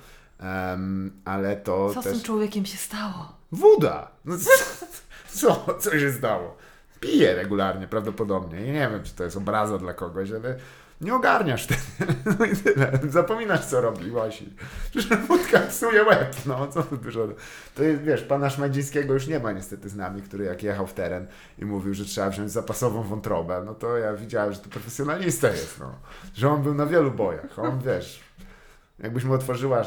Em, 0.40 1.12
ale 1.24 1.56
to 1.56 1.94
Co 1.94 2.00
z 2.00 2.04
też... 2.04 2.12
tym 2.12 2.22
człowiekiem 2.22 2.66
się 2.66 2.76
stało? 2.78 3.32
Woda! 3.52 4.10
No, 4.24 4.36
co, 5.40 5.74
co 5.78 5.98
się 5.98 6.12
stało? 6.12 6.56
Pije 7.00 7.34
regularnie 7.34 7.88
prawdopodobnie. 7.88 8.60
I 8.60 8.66
nie 8.66 8.88
wiem, 8.90 9.02
czy 9.04 9.14
to 9.14 9.24
jest 9.24 9.36
obraza 9.36 9.78
dla 9.78 9.94
kogoś, 9.94 10.30
ale 10.30 10.56
nie 11.00 11.14
ogarniasz 11.14 11.66
tego. 11.66 11.80
No 12.38 12.44
i 12.44 12.56
tyle. 12.56 12.98
Zapominasz, 13.08 13.64
co 13.64 13.80
robi 13.80 14.10
właśnie. 14.10 14.46
Że 14.94 15.16
wódka 15.16 15.60
psuje 15.60 16.04
łeb. 16.04 16.36
No, 16.46 16.68
co 16.68 16.82
tu 16.82 16.96
dużo. 16.96 17.28
To 17.74 17.82
jest, 17.82 18.02
wiesz, 18.02 18.22
pana 18.22 18.50
Szmajdzińskiego 18.50 19.14
już 19.14 19.26
nie 19.26 19.38
ma 19.38 19.52
niestety 19.52 19.88
z 19.88 19.96
nami, 19.96 20.22
który 20.22 20.44
jak 20.44 20.62
jechał 20.62 20.86
w 20.86 20.92
teren 20.92 21.26
i 21.58 21.64
mówił, 21.64 21.94
że 21.94 22.04
trzeba 22.04 22.30
wziąć 22.30 22.50
zapasową 22.50 23.02
wątrobę, 23.02 23.62
no 23.66 23.74
to 23.74 23.98
ja 23.98 24.14
widziałem, 24.14 24.52
że 24.52 24.58
to 24.58 24.68
profesjonalista 24.68 25.48
jest, 25.48 25.80
no. 25.80 25.94
Że 26.34 26.48
on 26.50 26.62
był 26.62 26.74
na 26.74 26.86
wielu 26.86 27.10
bojach. 27.10 27.58
On, 27.58 27.80
wiesz, 27.80 28.25
Jakbyś 28.98 29.24
mu 29.24 29.34
otworzyła, 29.34 29.84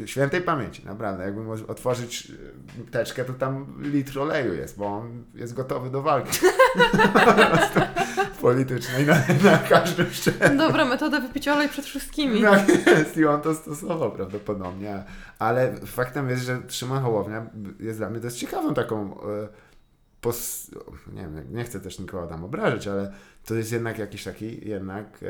e, 0.00 0.06
świętej 0.06 0.40
pamięci, 0.40 0.86
naprawdę, 0.86 1.24
jakby 1.24 1.42
mu 1.42 1.52
otworzyć 1.52 2.32
e, 2.80 2.90
teczkę, 2.90 3.24
to 3.24 3.32
tam 3.32 3.74
litr 3.78 4.18
oleju 4.18 4.54
jest, 4.54 4.78
bo 4.78 4.86
on 4.86 5.24
jest 5.34 5.54
gotowy 5.54 5.90
do 5.90 6.02
walki 6.02 6.38
politycznej 8.40 9.06
na, 9.06 9.14
na 9.50 9.58
każdym 9.58 10.10
szczeblu. 10.10 10.58
Dobra 10.58 10.84
metoda 10.84 11.20
wypić 11.20 11.48
olej 11.48 11.68
przed 11.68 11.84
wszystkimi. 11.84 12.42
Tak 12.42 12.68
jest 12.86 13.16
i 13.16 13.24
on 13.24 13.40
to 13.40 13.54
stosował 13.54 14.12
prawdopodobnie. 14.12 15.04
Ale 15.38 15.76
faktem 15.86 16.30
jest, 16.30 16.44
że 16.44 16.62
Szymon 16.68 17.02
Hołownia 17.02 17.46
jest 17.80 17.98
dla 17.98 18.10
mnie 18.10 18.20
dość 18.20 18.36
ciekawą 18.36 18.74
taką 18.74 19.20
e, 19.20 19.48
pos... 20.20 20.70
nie 21.12 21.22
wiem, 21.22 21.44
nie 21.50 21.64
chcę 21.64 21.80
też 21.80 21.98
nikogo 21.98 22.26
tam 22.26 22.44
obrażać, 22.44 22.88
ale 22.88 23.12
to 23.46 23.54
jest 23.54 23.72
jednak 23.72 23.98
jakiś 23.98 24.24
taki 24.24 24.68
jednak 24.68 25.20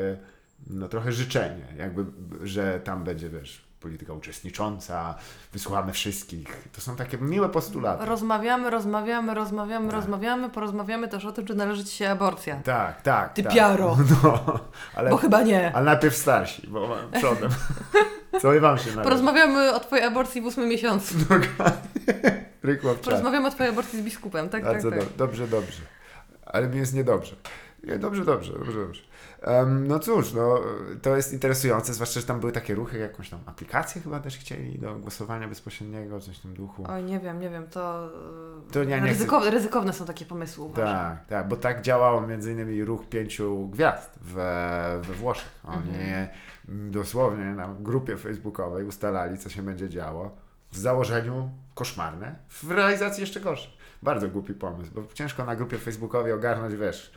no 0.67 0.87
trochę 0.87 1.11
życzenie, 1.11 1.65
jakby, 1.77 2.05
że 2.47 2.79
tam 2.79 3.03
będzie, 3.03 3.29
wiesz, 3.29 3.65
polityka 3.79 4.13
uczestnicząca, 4.13 5.15
wysłuchamy 5.53 5.93
wszystkich. 5.93 6.67
To 6.75 6.81
są 6.81 6.95
takie 6.95 7.17
miłe 7.17 7.49
postulaty. 7.49 8.05
Rozmawiamy, 8.05 8.69
rozmawiamy, 8.69 9.33
rozmawiamy, 9.33 9.85
Tak. 9.85 9.95
rozmawiamy, 9.95 10.49
porozmawiamy 10.49 11.07
też 11.07 11.25
o 11.25 11.31
tym, 11.31 11.45
czy 11.45 11.55
należy 11.55 11.85
Ci 11.85 11.97
się 11.97 12.09
aborcja. 12.09 12.55
Tak, 12.55 13.01
tak. 13.01 13.33
Ty 13.33 13.43
tak. 13.43 13.53
piaro. 13.53 13.97
No, 14.23 14.59
ale, 14.95 15.09
Bo 15.09 15.17
chyba 15.17 15.41
nie. 15.41 15.75
ale 15.75 15.85
najpierw 15.85 16.15
starsi, 16.15 16.67
bo 16.67 16.97
przodem. 17.17 17.51
Co 18.41 18.53
i 18.53 18.59
wam 18.59 18.77
się 18.77 18.89
należy? 18.89 19.03
Porozmawiamy 19.03 19.73
o 19.73 19.79
Twojej 19.79 20.05
aborcji 20.05 20.41
w 20.41 20.45
ósmym 20.45 20.69
miesiącu. 20.69 21.15
W 22.63 22.77
czas. 22.83 22.97
Porozmawiamy 23.03 23.47
o 23.47 23.51
Twojej 23.51 23.71
aborcji 23.71 23.99
z 23.99 24.01
biskupem, 24.01 24.49
tak, 24.49 24.63
tak, 24.63 24.71
Bardzo 24.73 24.89
tak. 24.89 24.99
do, 24.99 25.05
dobrze, 25.17 25.47
dobrze. 25.47 25.81
Ale 26.45 26.67
mi 26.67 26.77
jest 26.77 26.93
niedobrze. 26.93 27.35
Nie, 27.83 27.99
dobrze, 27.99 28.25
dobrze, 28.25 28.53
dobrze, 28.53 28.73
dobrze. 28.73 29.01
Em, 29.43 29.87
no 29.87 29.99
cóż, 29.99 30.33
no, 30.33 30.59
to 31.01 31.15
jest 31.15 31.33
interesujące, 31.33 31.93
zwłaszcza, 31.93 32.19
że 32.19 32.25
tam 32.25 32.39
były 32.39 32.51
takie 32.51 32.75
ruchy, 32.75 32.97
jakąś 32.97 33.29
tam 33.29 33.39
aplikację 33.45 34.01
chyba 34.01 34.19
też 34.19 34.37
chcieli 34.37 34.79
do 34.79 34.95
głosowania 34.95 35.47
bezpośredniego, 35.47 36.19
coś 36.19 36.37
w 36.37 36.41
tym 36.41 36.53
duchu. 36.53 36.85
Oj, 36.89 37.03
nie 37.03 37.19
wiem, 37.19 37.39
nie 37.39 37.49
wiem, 37.49 37.67
to, 37.67 38.09
To 38.71 38.79
ja 38.83 38.85
nie 38.85 38.97
chcę- 38.97 39.07
ryzykow, 39.07 39.43
ryzykowne 39.49 39.93
są 39.93 40.05
takie 40.05 40.25
pomysły. 40.25 40.69
Tak, 40.75 41.25
tak, 41.25 41.47
bo 41.47 41.55
tak 41.55 41.81
działał 41.81 42.27
między 42.27 42.51
innymi 42.51 42.85
ruch 42.85 43.09
pięciu 43.09 43.67
gwiazd 43.67 44.19
we, 44.21 44.99
we 45.03 45.13
Włoszech. 45.13 45.61
Oni 45.63 45.77
Mhm. 45.89 46.27
dosłownie 46.91 47.45
na 47.45 47.75
grupie 47.79 48.17
facebookowej 48.17 48.85
ustalali, 48.85 49.37
co 49.37 49.49
się 49.49 49.61
będzie 49.63 49.89
działo. 49.89 50.35
W 50.71 50.77
założeniu 50.77 51.49
koszmarne, 51.75 52.35
w 52.49 52.71
realizacji 52.71 53.21
jeszcze 53.21 53.39
gorsze. 53.39 53.69
Bardzo 54.03 54.27
głupi 54.29 54.53
pomysł, 54.53 54.91
bo 54.95 55.03
ciężko 55.13 55.45
na 55.45 55.55
grupie 55.55 55.77
facebookowej 55.77 56.31
ogarnąć, 56.33 56.75
wiesz, 56.75 57.13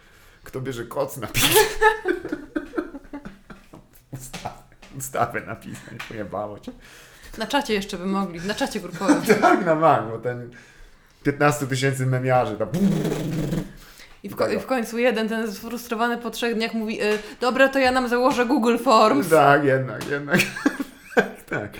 kto 0.46 0.60
bierze 0.60 0.84
koc 0.84 1.16
napisać. 1.16 1.50
Ustawę, 4.12 4.54
ustawę 4.98 5.40
napisać, 5.40 6.04
pojebało 6.08 6.58
cię. 6.58 6.72
Na 7.38 7.46
czacie 7.46 7.74
jeszcze 7.74 7.98
by 7.98 8.06
mogli, 8.06 8.40
na 8.40 8.54
czacie 8.54 8.80
grupowym. 8.80 9.22
Tak, 9.40 9.64
na 9.66 9.76
bank, 9.76 10.10
bo 10.10 10.18
ten 10.18 10.50
15 11.22 11.66
tysięcy 11.66 12.06
memiarzy 12.06 12.56
tam 12.56 12.68
I 14.22 14.28
w, 14.28 14.36
ko- 14.36 14.48
I 14.48 14.58
w 14.58 14.66
końcu 14.66 14.98
jeden, 14.98 15.28
ten 15.28 15.52
sfrustrowany 15.52 16.18
po 16.18 16.30
trzech 16.30 16.54
dniach 16.54 16.74
mówi, 16.74 17.02
y, 17.02 17.18
dobra, 17.40 17.68
to 17.68 17.78
ja 17.78 17.92
nam 17.92 18.08
założę 18.08 18.46
Google 18.46 18.78
Forms. 18.78 19.28
Tak, 19.28 19.64
jednak, 19.64 20.08
jednak. 20.10 20.40
tak, 21.14 21.42
tak. 21.50 21.70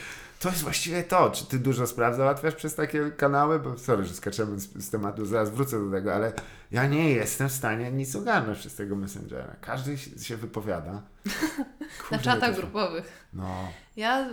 To 0.40 0.48
jest 0.48 0.62
właściwie 0.62 1.02
to. 1.02 1.30
Czy 1.30 1.46
ty 1.46 1.58
dużo 1.58 1.86
spraw 1.86 2.16
załatwiasz 2.16 2.54
przez 2.54 2.74
takie 2.74 3.10
kanały? 3.10 3.58
Bo 3.58 3.78
sorry, 3.78 4.04
że 4.04 4.14
skaczemy 4.14 4.60
z, 4.60 4.84
z 4.84 4.90
tematu, 4.90 5.26
zaraz 5.26 5.50
wrócę 5.50 5.84
do 5.84 5.90
tego, 5.96 6.14
ale 6.14 6.32
ja 6.70 6.86
nie 6.86 7.10
jestem 7.10 7.48
w 7.48 7.52
stanie 7.52 7.92
nic 7.92 8.16
ogarnąć 8.16 8.58
przez 8.58 8.74
tego 8.74 8.96
Messengera. 8.96 9.56
Każdy 9.60 9.98
się, 9.98 10.36
wypowiada. 10.36 10.92
Na 10.92 12.08
Kurde, 12.08 12.24
czatach 12.24 12.50
to- 12.54 12.56
grupowych. 12.60 13.26
No, 13.32 13.68
Ja 13.96 14.20
y, 14.28 14.30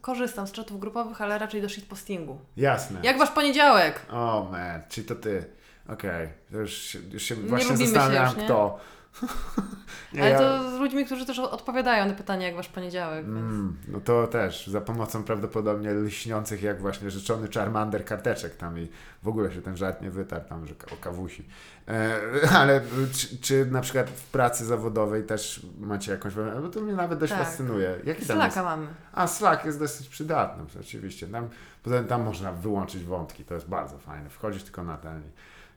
korzystam 0.00 0.46
z 0.46 0.52
czatów 0.52 0.80
grupowych, 0.80 1.20
ale 1.22 1.38
raczej 1.38 1.62
do 1.62 1.68
shitpostingu. 1.68 2.38
jasne. 2.56 3.00
Jak 3.02 3.18
wasz 3.18 3.30
poniedziałek? 3.30 4.00
O, 4.10 4.48
man, 4.52 4.82
czyli 4.88 5.06
to 5.06 5.14
ty. 5.14 5.44
Okej, 5.88 6.28
to 6.52 6.58
już, 6.58 6.72
się- 6.72 6.98
już 7.12 7.22
się 7.22 7.36
Nie 7.36 7.42
właśnie 7.42 7.72
lubimy 7.72 7.86
się 7.88 7.94
zastanawiam, 7.94 8.26
już, 8.28 8.36
nie? 8.36 8.44
kto. 8.44 8.78
Nie, 10.12 10.22
ale 10.22 10.30
ja- 10.30 10.38
to 10.38 10.70
z 10.70 10.80
ludźmi, 10.80 11.04
którzy 11.06 11.26
też 11.26 11.38
odpowiadają 11.38 12.06
na 12.06 12.14
pytania, 12.14 12.46
jak 12.46 12.56
wasz 12.56 12.68
poniedziałek. 12.68 13.24
Więc... 13.26 13.38
Mm, 13.38 13.76
no 13.88 14.00
to 14.00 14.26
też, 14.26 14.66
za 14.66 14.80
pomocą 14.80 15.22
prawdopodobnie 15.22 15.90
lśniących 15.90 16.62
jak 16.62 16.80
właśnie 16.80 17.10
rzeczony 17.10 17.48
Charmander 17.54 18.04
karteczek 18.04 18.56
tam 18.56 18.78
i 18.78 18.88
w 19.22 19.28
ogóle 19.28 19.52
się 19.52 19.62
ten 19.62 19.76
żart 19.76 20.02
nie 20.02 20.10
wytarł 20.10 20.44
tam, 20.48 20.66
że 20.66 20.74
o 20.92 20.96
kawusi. 20.96 21.48
E, 21.88 22.20
ale 22.60 22.80
czy, 23.12 23.38
czy 23.38 23.66
na 23.66 23.80
przykład 23.80 24.10
w 24.10 24.30
pracy 24.30 24.64
zawodowej 24.64 25.24
też 25.24 25.66
macie 25.78 26.12
jakąś, 26.12 26.34
bo 26.62 26.68
to 26.68 26.80
mnie 26.80 26.92
nawet 26.92 27.18
dość 27.18 27.32
Tak. 27.32 27.42
fascynuje. 27.42 27.88
Jaki 27.88 28.04
tam 28.04 28.16
jest? 28.16 28.26
Slacka 28.26 28.62
mamy. 28.62 28.86
A 29.12 29.26
Slack 29.26 29.64
jest 29.64 29.78
dosyć 29.78 30.08
przydatny, 30.08 30.64
oczywiście. 30.80 31.26
Tam, 31.26 31.48
poza 31.82 31.98
tym 31.98 32.06
tam 32.06 32.22
można 32.22 32.52
wyłączyć 32.52 33.04
wątki, 33.04 33.44
to 33.44 33.54
jest 33.54 33.68
bardzo 33.68 33.98
fajne. 33.98 34.30
Wchodzisz 34.30 34.62
tylko 34.62 34.84
na 34.84 34.96
ten 34.96 35.22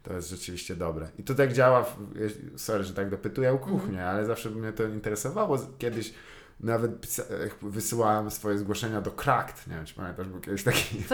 to 0.03 0.13
jest 0.13 0.29
rzeczywiście 0.29 0.75
dobre. 0.75 1.07
I 1.17 1.23
to 1.23 1.35
tak 1.35 1.53
działa, 1.53 1.83
w, 1.83 1.95
sorry, 2.55 2.83
że 2.83 2.93
tak 2.93 3.09
dopytuję 3.09 3.51
o 3.53 3.57
kuchnię, 3.57 4.05
ale 4.05 4.25
zawsze 4.25 4.49
mnie 4.49 4.71
to 4.73 4.83
interesowało. 4.83 5.57
Kiedyś 5.77 6.13
nawet 6.59 7.01
pisa- 7.01 7.23
wysyłałem 7.61 8.31
swoje 8.31 8.57
zgłoszenia 8.57 9.01
do 9.01 9.11
Cracked, 9.11 9.67
nie 9.67 9.75
wiem 9.75 9.85
czy 9.85 9.95
pamiętasz, 9.95 10.27
był 10.27 10.39
kiedyś 10.41 10.63
taki 10.63 11.03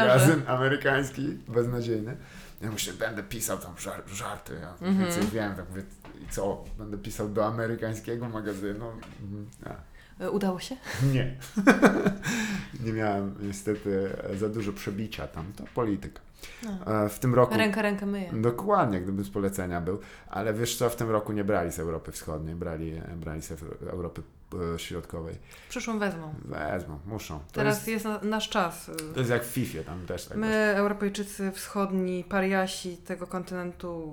magazyn 0.00 0.42
amerykański, 0.46 1.28
beznadziejny. 1.48 2.16
Ja 2.60 2.70
myślę, 2.70 2.92
będę 2.92 3.22
pisał 3.22 3.58
tam 3.58 3.74
żar- 3.74 4.08
żarty, 4.08 4.54
ja 4.60 4.70
Mhm. 4.72 4.98
więcej 4.98 5.22
wiem, 5.32 5.54
tak 5.54 5.68
mówię, 5.68 5.82
i 6.22 6.28
co, 6.32 6.64
będę 6.78 6.98
pisał 6.98 7.28
do 7.28 7.46
amerykańskiego 7.46 8.28
magazynu? 8.28 8.90
Mhm, 9.22 9.46
Udało 10.32 10.60
się? 10.60 10.76
Nie. 11.14 11.34
nie 12.84 12.92
miałem 12.92 13.34
niestety 13.40 14.08
za 14.38 14.48
dużo 14.48 14.72
przebicia 14.72 15.26
tam. 15.26 15.52
To 15.56 15.64
polityka. 15.74 16.20
No. 16.62 17.04
E, 17.04 17.08
W 17.08 17.18
tym 17.18 17.34
roku. 17.34 17.54
Ręka 17.56 17.82
rękę 17.82 18.06
myje. 18.06 18.30
Dokładnie, 18.32 19.00
gdyby 19.00 19.24
z 19.24 19.30
polecenia 19.30 19.80
był. 19.80 19.98
Ale 20.28 20.54
wiesz 20.54 20.76
co, 20.76 20.90
w 20.90 20.96
tym 20.96 21.10
roku 21.10 21.32
nie 21.32 21.44
brali 21.44 21.72
z 21.72 21.78
Europy 21.78 22.12
Wschodniej, 22.12 22.54
brali, 22.54 23.02
brali 23.16 23.42
z 23.42 23.52
Europy 23.90 24.22
e, 24.74 24.78
Środkowej. 24.78 25.34
W 25.66 25.68
przyszłym 25.68 25.98
wezmą. 25.98 26.34
Wezmą, 26.44 26.98
muszą. 27.06 27.38
To 27.38 27.44
Teraz 27.52 27.76
jest, 27.76 27.88
jest 27.88 28.04
na, 28.04 28.20
nasz 28.30 28.48
czas. 28.48 28.90
to 29.14 29.18
jest 29.18 29.30
jak 29.30 29.44
w 29.44 29.46
FIFA, 29.46 29.82
tam 29.84 30.06
też 30.06 30.24
tak. 30.26 30.38
My, 30.38 30.54
Europejczycy 30.76 31.52
wschodni, 31.52 32.24
pariasi 32.24 32.96
tego 32.96 33.26
kontynentu, 33.26 34.12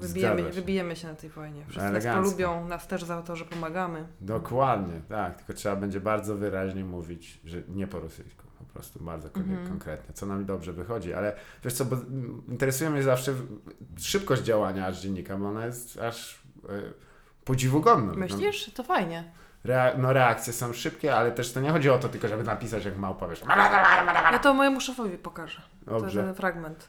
wybijemy, 0.00 0.42
wybijemy 0.52 0.96
się 0.96 1.08
na 1.08 1.14
tej 1.14 1.30
wojnie. 1.30 1.62
Wszyscy 1.64 1.80
nas 1.82 1.90
Elegancko. 1.90 2.22
polubią, 2.22 2.68
nas 2.68 2.86
też 2.88 3.04
za 3.04 3.22
to, 3.22 3.36
że 3.36 3.44
pomagamy. 3.44 4.06
Dokładnie, 4.20 5.00
tak. 5.08 5.36
Tylko 5.36 5.52
trzeba 5.52 5.76
będzie 5.76 6.00
bardzo 6.00 6.34
wyraźnie 6.36 6.84
mówić, 6.84 7.40
że 7.44 7.62
nie 7.68 7.86
po 7.86 8.00
rosyjsku. 8.00 8.42
Po 8.58 8.64
prostu 8.64 9.04
bardzo 9.04 9.28
Mhm. 9.36 9.68
konkretnie, 9.68 10.14
co 10.14 10.26
nam 10.26 10.44
dobrze 10.44 10.72
wychodzi. 10.72 11.14
Ale 11.14 11.36
wiesz 11.64 11.72
co, 11.74 11.84
bo 11.84 11.96
mm, 11.96 12.42
interesuje 12.48 12.90
mnie 12.90 13.02
zawsze 13.02 13.34
szybkość 13.98 14.42
działania 14.42 14.86
aż 14.86 15.00
dziennika, 15.00 15.36
bo 15.36 15.48
ona 15.48 15.66
jest 15.66 15.98
aż 16.00 16.42
e, 16.68 16.68
podziwogodna. 17.44 18.12
Myślisz? 18.14 18.70
To 18.74 18.82
fajnie. 18.82 19.32
No, 19.64 19.70
rea- 19.72 19.98
no 19.98 20.12
reakcje 20.12 20.52
są 20.52 20.72
szybkie, 20.72 21.16
ale 21.16 21.32
też 21.32 21.52
to 21.52 21.60
nie 21.60 21.70
chodzi 21.70 21.90
o 21.90 21.98
to 21.98 22.08
tylko, 22.08 22.28
żeby 22.28 22.42
napisać 22.44 22.84
jak 22.84 22.96
małpa, 22.98 23.28
wiesz. 23.28 23.42
Ja 24.32 24.38
to 24.38 24.54
mojemu 24.54 24.80
szefowi 24.80 25.18
pokażę. 25.18 25.62
To 25.84 26.00
Dobrze, 26.00 26.24
ten 26.24 26.34
fragment. 26.34 26.88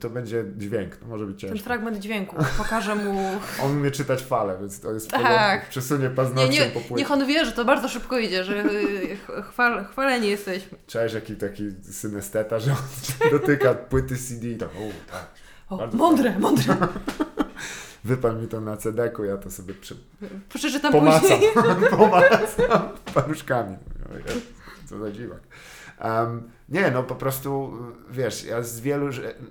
To 0.00 0.10
będzie 0.10 0.44
dźwięk, 0.56 0.96
to 0.96 1.06
może 1.06 1.26
być 1.26 1.40
Ten 1.40 1.50
ciężko. 1.50 1.64
fragment 1.64 1.98
dźwięku. 1.98 2.36
Pokażę 2.58 2.94
mu. 2.94 3.30
On 3.64 3.76
umie 3.76 3.90
czytać 3.90 4.22
fale, 4.22 4.58
więc 4.60 4.80
to 4.80 4.92
jest 4.92 5.10
Tak. 5.10 5.68
Przesunie 5.68 6.04
Nie, 6.04 6.10
paznokciem 6.10 6.64
nie, 6.64 6.70
po 6.70 6.80
płycie. 6.80 6.94
niech 6.94 7.10
on 7.10 7.26
wie, 7.26 7.44
że 7.44 7.52
to 7.52 7.64
bardzo 7.64 7.88
szybko 7.88 8.18
idzie, 8.18 8.44
że 8.44 8.64
y, 8.64 9.16
ch- 9.16 9.44
chwal, 9.50 9.84
chwaleni 9.84 10.28
jesteśmy. 10.28 10.78
Cześć, 10.86 11.14
jaki 11.14 11.36
taki 11.36 11.70
synesteta, 11.92 12.58
że 12.60 12.70
on 12.70 12.78
dotyka 13.38 13.74
płyty 13.74 14.16
CD 14.16 14.46
i 14.48 14.56
tak, 14.56 14.68
o, 14.68 15.10
tak. 15.12 15.26
O, 15.68 15.96
mądre, 15.96 16.38
mądre. 16.38 16.76
Wypal 18.04 18.40
mi 18.40 18.48
to 18.48 18.60
na 18.60 18.76
CD-ku, 18.76 19.24
ja 19.24 19.36
to 19.36 19.50
sobie 19.50 19.74
przy... 19.74 19.96
Przeczytam 20.54 20.92
pomacam. 20.92 21.20
później. 21.20 21.40
pomacam 21.90 22.88
paluszkami. 23.14 23.76
Co 24.88 24.98
za 24.98 25.10
dziwak. 25.10 25.40
Um, 26.04 26.50
nie, 26.68 26.90
no 26.90 27.02
po 27.02 27.14
prostu, 27.14 27.72
wiesz, 28.10 28.44
ja 28.44 28.62
z 28.62 28.80
wielu, 28.80 29.06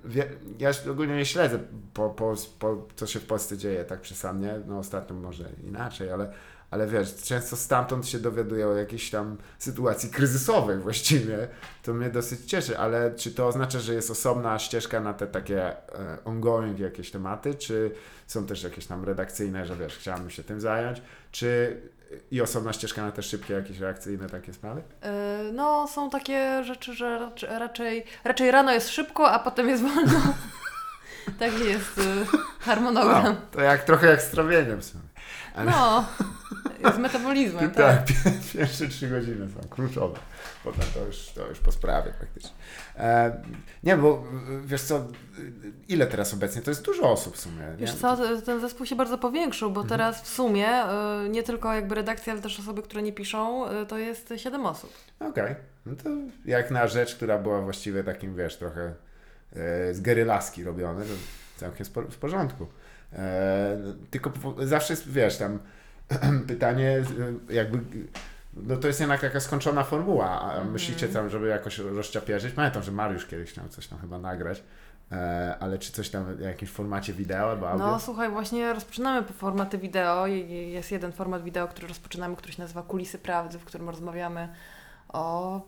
wie, 0.06 0.30
ja 0.60 0.72
ogólnie 0.92 1.16
nie 1.16 1.26
śledzę 1.26 1.60
po, 1.94 2.10
po, 2.10 2.36
po, 2.60 2.88
co 2.96 3.08
się 3.08 3.20
w 3.20 3.26
Polsce 3.26 3.58
dzieje 3.58 3.86
tak 3.86 4.02
przesadnie, 4.02 4.60
no 4.68 4.78
ostatnio 4.78 5.16
może 5.16 5.44
inaczej, 5.64 6.12
ale, 6.12 6.34
ale 6.72 6.88
wiesz, 6.88 7.16
często 7.16 7.56
stamtąd 7.56 8.08
się 8.08 8.20
dowiaduję 8.20 8.68
o 8.68 8.76
jakiejś 8.76 9.10
tam 9.10 9.38
sytuacji 9.60 10.10
kryzysowej 10.10 10.78
właściwie, 10.80 11.48
to 11.84 11.94
mnie 11.94 12.10
dosyć 12.10 12.46
cieszy, 12.46 12.78
ale 12.78 13.16
czy 13.16 13.32
to 13.32 13.48
oznacza, 13.48 13.80
że 13.80 13.94
jest 13.94 14.12
osobna 14.12 14.60
ścieżka 14.60 15.00
na 15.00 15.14
te 15.14 15.28
takie 15.28 15.68
e, 15.68 16.18
ongoing 16.26 16.80
jakieś 16.80 17.12
tematy, 17.12 17.56
czy 17.56 17.92
są 18.28 18.46
też 18.46 18.64
jakieś 18.64 18.86
tam 18.86 19.06
redakcyjne, 19.06 19.66
że 19.66 19.76
wiesz, 19.76 19.98
chciałabym 19.98 20.30
się 20.30 20.44
tym 20.44 20.62
zająć, 20.62 21.02
czy 21.32 21.82
i 22.32 22.42
osobna 22.42 22.74
ścieżka 22.74 23.02
na 23.02 23.12
te 23.12 23.24
szybkie 23.24 23.54
jakieś 23.54 23.80
reakcyjne 23.80 24.30
takie 24.30 24.54
sprawy? 24.54 24.82
Y, 24.82 25.54
No, 25.54 25.88
są 25.88 26.10
takie 26.10 26.64
rzeczy, 26.64 26.94
że 26.94 27.32
raczej, 27.60 28.04
raczej, 28.24 28.52
rano 28.52 28.72
jest 28.72 28.90
szybko, 28.90 29.32
a 29.32 29.40
potem 29.40 29.70
jest 29.70 29.84
wolno. 29.84 30.22
Taki 31.40 31.66
jest 31.66 31.98
y, 31.98 32.02
harmonogram. 32.60 33.24
No, 33.24 33.36
to 33.52 33.62
jak 33.62 33.84
trochę 33.84 34.08
jak 34.08 34.22
z 34.22 34.30
trawieniem 34.30 34.82
w 34.82 34.86
sumie. 34.86 35.04
Ale 35.56 35.72
No, 35.72 36.06
z 36.96 36.98
metabolizmem, 36.98 37.72
tak. 37.72 37.76
tak, 37.76 38.06
pi- 38.06 38.58
pierwsze 38.58 38.88
trzy 38.88 39.08
godziny 39.10 39.48
są 39.50 39.70
kluczowe. 39.70 40.20
Potem 40.64 40.82
to 40.94 41.06
już, 41.06 41.30
to 41.36 41.48
już 41.48 41.60
po 41.60 41.72
sprawie 41.72 42.14
praktycznie. 42.20 42.52
E, 42.98 43.42
nie, 43.84 43.98
bo 43.98 44.24
wiesz 44.66 44.82
co, 44.82 45.08
ile 45.88 46.08
teraz 46.08 46.34
obecnie? 46.34 46.62
To 46.62 46.72
jest 46.72 46.86
dużo 46.86 47.12
osób 47.12 47.36
w 47.38 47.40
sumie. 47.40 47.56
Nie? 47.72 47.78
Wiesz 47.78 47.94
co, 47.96 48.18
ten 48.42 48.62
zespół 48.62 48.86
się 48.86 48.96
bardzo 48.96 49.18
powiększył, 49.18 49.72
bo 49.72 49.84
teraz 49.84 50.22
w 50.22 50.28
sumie 50.28 50.84
y, 51.26 51.30
nie 51.30 51.44
tylko 51.44 51.74
jakby 51.74 51.96
redakcja, 51.96 52.34
ale 52.34 52.42
też 52.42 52.60
osoby, 52.60 52.82
które 52.82 53.02
nie 53.02 53.14
piszą, 53.14 53.72
y, 53.72 53.86
to 53.86 53.98
jest 53.98 54.34
7 54.38 54.66
osób. 54.66 54.94
Okej, 55.20 55.56
no 55.86 55.96
to 56.04 56.10
jak 56.46 56.72
na 56.72 56.88
rzecz, 56.88 57.16
która 57.16 57.38
była 57.38 57.62
właściwie 57.62 58.04
takim, 58.04 58.36
wiesz, 58.36 58.58
trochę 58.58 58.82
e, 59.56 59.94
z 59.94 60.02
gerylaski 60.02 60.64
robione, 60.64 61.06
to 61.06 61.12
całkiem 61.58 61.86
w 62.10 62.18
porządku. 62.18 62.68
E, 63.16 63.78
tylko 64.12 64.32
zawsze 64.60 64.94
jest, 64.94 65.12
wiesz, 65.12 65.38
tam 65.38 65.60
pytanie 66.48 67.04
jakby, 67.50 67.80
no 68.54 68.78
to 68.78 68.88
jest 68.88 69.00
jednak 69.00 69.24
jakaś 69.24 69.44
skończona 69.44 69.84
formuła, 69.84 70.42
a 70.42 70.52
Mhm. 70.52 70.72
myślicie 70.72 71.08
tam, 71.08 71.30
żeby 71.30 71.48
jakoś 71.48 71.78
rozczapierzyć? 71.78 72.54
Pamiętam, 72.54 72.84
że 72.84 72.92
Mariusz 72.92 73.26
kiedyś 73.26 73.50
chciał 73.52 73.68
coś 73.70 73.88
tam 73.88 74.00
chyba 74.00 74.18
nagrać, 74.18 74.64
e, 75.12 75.56
ale 75.60 75.78
czy 75.78 75.92
coś 75.92 76.10
tam 76.10 76.36
w 76.36 76.40
jakimś 76.40 76.72
formacie 76.72 77.14
wideo 77.14 77.50
albo 77.52 77.70
audio? 77.70 77.88
No 77.88 78.00
słuchaj, 78.00 78.30
właśnie 78.30 78.74
rozpoczynamy 78.74 79.24
po 79.28 79.34
formaty 79.34 79.78
wideo. 79.78 80.28
Jest 80.28 80.92
jeden 80.92 81.12
format 81.12 81.44
wideo, 81.44 81.68
który 81.68 81.88
rozpoczynamy, 81.88 82.36
który 82.36 82.54
się 82.54 82.62
nazywa 82.62 82.82
Kulisy 82.84 83.18
Prawdy, 83.18 83.60
w 83.60 83.66
którym 83.66 83.90
rozmawiamy 83.90 84.50
o, 85.16 85.62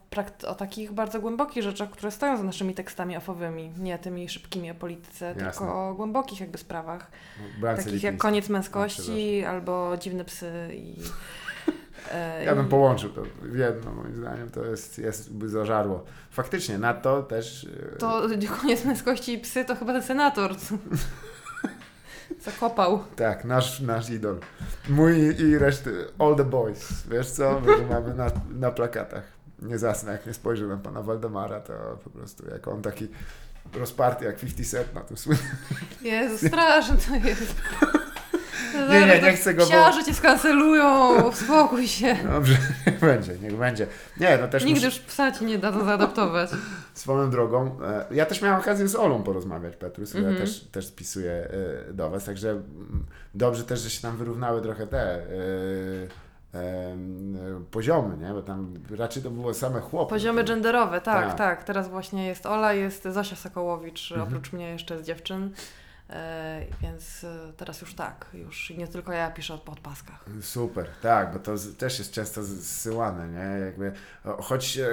o 0.47 0.55
takich 0.55 0.91
bardzo 0.91 1.19
głębokich 1.19 1.63
rzeczach, 1.63 1.89
które 1.89 2.11
stoją 2.11 2.37
za 2.37 2.43
naszymi 2.43 2.73
tekstami 2.73 3.17
ofowymi, 3.17 3.71
nie 3.79 3.99
tymi 3.99 4.29
szybkimi 4.29 4.71
o 4.71 4.75
polityce, 4.75 5.25
Jasne. 5.25 5.45
tylko 5.51 5.89
o 5.89 5.93
głębokich 5.93 6.39
jakby 6.39 6.57
sprawach, 6.57 7.11
Brance 7.61 7.83
takich 7.83 8.03
jak. 8.03 8.17
Koniec 8.17 8.49
Męskości 8.49 9.45
albo 9.45 9.97
Dziwne 9.99 10.25
Psy 10.25 10.51
i... 10.73 10.95
e, 12.11 12.43
Ja 12.45 12.55
bym 12.55 12.65
i- 12.65 12.69
połączył 12.69 13.09
to 13.09 13.23
w 13.41 13.57
jedno, 13.57 13.91
moim 13.93 14.15
zdaniem, 14.15 14.49
to 14.49 14.65
jest, 14.65 14.97
jest 14.99 15.33
by 15.33 15.49
zażarło. 15.49 16.03
Faktycznie, 16.31 16.77
na 16.77 16.93
to 16.93 17.23
też... 17.23 17.67
e, 17.93 17.97
To 17.97 18.21
Koniec 18.61 18.85
Męskości 18.85 19.33
i 19.33 19.39
Psy 19.39 19.65
to 19.65 19.75
chyba 19.75 19.93
ten 19.93 20.03
senator, 20.03 20.57
co, 20.57 20.75
co 22.41 22.51
kopał. 22.59 23.03
Tak, 23.15 23.45
nasz, 23.45 23.79
nasz 23.79 24.09
idol. 24.09 24.39
Mój 24.89 25.41
i 25.41 25.57
reszty, 25.57 26.05
all 26.19 26.35
the 26.35 26.43
boys. 26.43 27.07
Wiesz 27.07 27.31
co, 27.31 27.59
my 27.65 27.75
tu 27.75 27.83
mamy 27.89 28.13
na, 28.13 28.27
na 28.49 28.71
plakatach. 28.71 29.36
Nie 29.62 29.78
zasnę, 29.80 30.12
jak 30.12 30.26
nie 30.26 30.34
spojrzę 30.34 30.66
na 30.68 30.78
pana 30.78 31.01
Waldemara, 31.01 31.60
to 31.60 31.74
po 32.03 32.10
prostu 32.10 32.49
jak 32.49 32.68
on 32.68 32.82
taki 32.82 33.08
rozparty 33.74 34.26
jak 34.26 34.36
50 34.39 34.70
Cent 34.72 34.93
na 34.95 35.01
tym 35.01 35.18
słynnym. 35.18 35.45
Jezu, 36.01 36.47
straszne 36.47 36.95
to 36.97 37.28
jest. 37.28 37.55
Nie, 38.89 38.99
nie, 39.05 39.22
nie 39.22 39.34
chcę 39.34 39.53
go, 39.53 39.64
bo- 39.64 39.70
Psiarze 39.70 40.03
cię 40.05 40.14
skancelują, 40.14 41.16
uspokój 41.30 41.88
się. 41.88 42.16
Dobrze, 42.32 42.58
niech 42.88 42.99
będzie, 43.10 43.36
niech 43.41 43.55
będzie. 43.58 43.88
Nie, 44.20 44.38
no 44.41 44.47
też 44.47 44.64
Nigdy 44.64 44.86
już 44.86 44.99
psa 44.99 45.32
ci 45.32 45.45
nie 45.45 45.58
dadzą 45.58 45.86
zaadoptować. 45.86 46.49
swoją 46.93 47.30
drogą. 47.30 47.80
e, 47.84 48.05
Ja 48.12 48.26
też 48.26 48.41
miałem 48.41 48.60
okazję 48.60 48.88
z 48.88 48.95
Olą 48.95 49.24
porozmawiać, 49.24 49.76
Petrus, 49.76 50.10
która 50.10 50.28
Mhm. 50.28 50.45
też, 50.47 50.60
też 50.72 50.88
spisuje 50.88 51.32
e, 51.89 51.93
do 51.93 52.10
Was, 52.10 52.26
także 52.26 52.49
mm, 52.51 53.05
dobrze 53.36 53.64
też, 53.64 53.80
że 53.80 53.89
się 53.89 54.01
tam 54.01 54.18
wyrównały 54.18 54.62
trochę 54.62 54.88
te 54.88 55.14
e, 55.14 55.22
poziomy, 57.72 58.18
nie? 58.18 58.34
Bo 58.34 58.41
tam 58.41 58.74
raczej 58.97 59.24
to 59.24 59.30
było 59.32 59.53
same 59.53 59.82
chłopy. 59.82 60.10
Poziomy 60.10 60.43
genderowe, 60.43 61.01
tak, 61.01 61.26
Tak. 61.28 61.38
tak, 61.38 61.64
Teraz 61.64 61.89
właśnie 61.89 62.28
jest 62.28 62.45
Ola, 62.45 62.74
jest 62.74 63.03
Zosia 63.03 63.36
Sokołowicz, 63.36 64.12
Mhm. 64.12 64.28
oprócz 64.30 64.53
mnie 64.53 64.70
jeszcze 64.70 65.03
z 65.03 65.05
dziewczyn. 65.08 65.51
E, 66.10 66.62
więc 66.82 67.24
e, 67.24 67.53
teraz 67.58 67.82
już 67.82 67.93
tak, 67.95 68.26
już 68.34 68.70
nie 68.70 68.88
tylko 68.88 69.12
ja 69.14 69.32
piszę 69.32 69.53
o 69.53 69.58
podpaskach. 69.58 70.26
Super, 70.41 70.88
tak, 71.01 71.34
bo 71.34 71.39
to 71.39 71.53
też 71.78 71.99
jest 71.99 72.12
często 72.12 72.43
zsyłane, 72.43 73.28
nie? 73.30 73.66
Jakby, 73.66 73.91
choć 74.39 74.78
e, 74.78 74.88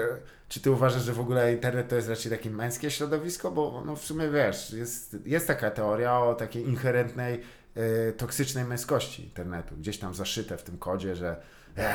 czy 0.48 0.60
ty 0.60 0.70
uważasz, 0.70 1.02
że 1.02 1.12
w 1.12 1.20
ogóle 1.20 1.52
internet 1.52 1.88
to 1.88 1.96
jest 1.96 2.08
raczej 2.08 2.32
takie 2.32 2.50
męskie 2.50 2.90
środowisko? 2.90 3.50
Bo 3.50 3.82
no 3.86 3.96
w 3.96 4.00
sumie 4.04 4.28
wiesz, 4.30 4.72
jest, 4.72 5.16
jest 5.24 5.46
taka 5.46 5.70
teoria 5.70 6.18
o 6.20 6.34
takiej 6.34 6.68
inherentnej, 6.68 7.40
toksycznej 8.16 8.64
męskości 8.64 9.24
internetu, 9.24 9.76
gdzieś 9.76 9.98
tam 9.98 10.14
zaszyte 10.14 10.56
w 10.56 10.62
tym 10.62 10.78
kodzie, 10.78 11.16
że 11.16 11.36
e, 11.76 11.94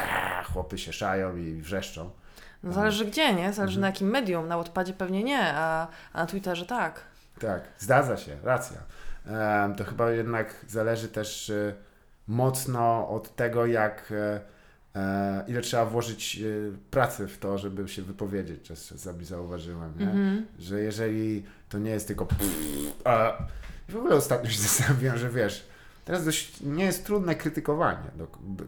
chłopy 0.53 0.77
się 0.77 0.93
szają 0.93 1.37
i 1.37 1.61
wrzeszczą. 1.61 2.09
No 2.63 2.73
zależy 2.73 3.05
gdzie, 3.05 3.33
nie? 3.33 3.53
Zależy 3.53 3.77
Mhm. 3.77 3.81
na 3.81 3.87
jakim 3.87 4.07
medium. 4.09 4.47
Na 4.47 4.57
Wattpadzie 4.57 4.93
pewnie 4.93 5.23
nie, 5.23 5.41
a, 5.53 5.87
a 6.13 6.19
na 6.19 6.25
Twitterze 6.25 6.65
tak. 6.65 7.01
Tak, 7.39 7.61
zdarza 7.77 8.17
się, 8.17 8.37
racja. 8.43 8.77
Em, 9.25 9.75
to 9.75 9.83
chyba 9.83 10.11
jednak 10.11 10.55
zależy 10.67 11.07
też 11.07 11.49
e, 11.49 11.73
mocno 12.27 13.09
od 13.09 13.35
tego, 13.35 13.65
jak 13.65 14.11
e, 14.11 14.41
e, 14.95 15.43
ile 15.47 15.61
trzeba 15.61 15.85
włożyć 15.85 16.37
e, 16.37 16.43
pracy 16.91 17.27
w 17.27 17.37
to, 17.37 17.57
żeby 17.57 17.87
się 17.89 18.01
wypowiedzieć, 18.01 18.61
czas- 18.67 18.87
czasami 18.89 19.25
zauważyłem? 19.25 19.93
Mhm. 19.99 20.45
że 20.59 20.81
jeżeli 20.81 21.45
to 21.69 21.79
nie 21.79 21.91
jest 21.91 22.07
tylko 22.07 22.27
a 23.03 23.37
w 23.89 23.95
ogóle 23.95 24.15
ostatnio 24.15 24.49
się 24.49 24.59
zastanawiam, 24.67 25.17
że 25.17 25.29
wiesz, 25.29 25.67
teraz 26.09 26.25
dość 26.25 26.61
nie 26.61 26.83
jest 26.85 27.05
trudne 27.05 27.35
krytykowanie. 27.35 28.11
B- 28.41 28.63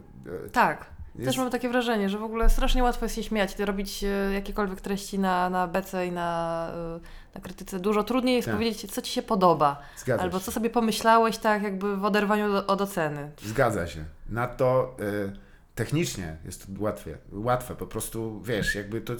e, 0.46 0.48
Tak. 0.50 0.86
jest, 1.14 1.26
Też 1.26 1.38
mam 1.38 1.50
takie 1.50 1.68
wrażenie, 1.68 2.08
że 2.08 2.18
w 2.18 2.22
ogóle 2.22 2.50
strasznie 2.50 2.82
łatwo 2.82 3.04
jest 3.04 3.14
się 3.14 3.22
śmiać, 3.22 3.58
robić 3.58 4.04
e, 4.04 4.08
jakiekolwiek 4.34 4.80
treści 4.80 5.18
na, 5.18 5.50
na 5.50 5.66
bece 5.66 6.06
i 6.06 6.12
na, 6.12 6.68
e, 6.96 7.00
na 7.34 7.40
krytyce. 7.40 7.80
Dużo 7.80 8.04
trudniej 8.04 8.36
jest 8.36 8.46
Tak. 8.46 8.54
powiedzieć, 8.54 8.92
co 8.92 9.02
Ci 9.02 9.12
się 9.12 9.22
podoba. 9.22 9.82
zgadza 9.96 10.22
Albo 10.22 10.38
się. 10.38 10.44
co 10.44 10.52
sobie 10.52 10.70
pomyślałeś, 10.70 11.38
tak 11.38 11.62
jakby 11.62 11.96
w 11.96 12.04
oderwaniu 12.04 12.56
od, 12.56 12.70
od 12.70 12.80
oceny. 12.80 13.30
Zgadza 13.44 13.86
się. 13.86 14.04
Na 14.28 14.46
to 14.46 14.96
y, 15.00 15.32
technicznie 15.74 16.36
jest 16.44 16.66
to 16.66 16.82
łatwe, 16.82 17.10
łatwe, 17.32 17.74
po 17.76 17.86
prostu 17.86 18.40
wiesz, 18.42 18.74
jakby 18.74 19.00
to 19.00 19.12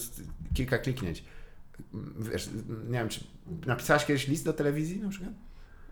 kilka 0.54 0.78
kliknięć. 0.78 1.24
Wiesz, 2.18 2.50
nie 2.86 2.98
wiem, 2.98 3.08
czy 3.08 3.24
napisałaś 3.66 4.04
kiedyś 4.06 4.28
list 4.28 4.44
do 4.44 4.52
telewizji 4.52 5.00
na 5.02 5.08
przykład? 5.08 5.32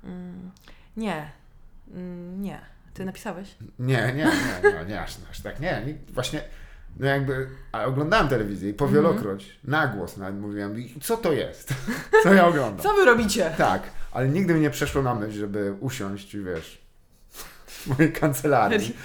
Mm, 0.04 0.50
nie. 0.96 1.30
Mm, 1.95 2.43
nie. 2.43 2.61
Ty 2.95 3.05
napisałeś? 3.05 3.49
Nie, 3.78 3.97
nie, 4.07 4.12
nie, 4.12 4.70
nie, 4.70 4.84
nie 4.88 5.01
aż, 5.01 5.16
aż 5.30 5.41
tak, 5.41 5.61
nie, 5.61 5.82
nie, 5.86 5.95
właśnie, 6.09 6.43
no 6.99 7.07
jakby, 7.07 7.49
a 7.72 7.84
oglądałem 7.84 8.28
telewizję 8.28 8.70
i 8.70 8.74
powielokroć, 8.74 9.59
na 9.64 9.86
głos 9.86 10.16
nawet 10.16 10.41
mówiłem, 10.41 10.76
co 11.03 11.16
to 11.16 11.32
jest? 11.32 11.74
Co 12.22 12.34
ja 12.34 12.47
oglądam? 12.47 12.82
Co 12.82 12.95
wy 12.95 13.05
robicie? 13.05 13.51
Tak, 13.59 13.82
ale 14.12 14.28
nigdy 14.28 14.55
mi 14.55 14.61
nie 14.61 14.70
przeszło 14.70 15.03
na 15.03 15.14
myśl, 15.14 15.38
żeby 15.38 15.74
usiąść 15.80 16.36
wiesz, 16.36 16.80
w 17.66 17.86
mojej 17.86 18.12
kancelarii, 18.12 18.97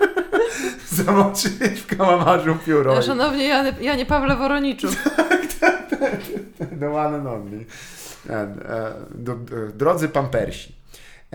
zamoczyć 1.04 1.80
w 1.80 1.96
kałamarzu 1.96 2.56
pióro 2.66 2.94
No, 2.94 3.00
i 3.00 3.02
szanownie 3.02 3.48
Jany, 3.48 3.74
Janie 3.80 4.06
Pawle 4.06 4.36
Woroniczu. 4.36 4.88
The 6.80 6.90
one 6.90 7.16
and 7.16 7.26
only. 7.26 7.64
E, 8.28 8.32
e, 8.32 8.46
e, 9.66 9.72
drodzy 9.74 10.08
pampersi. 10.08 10.75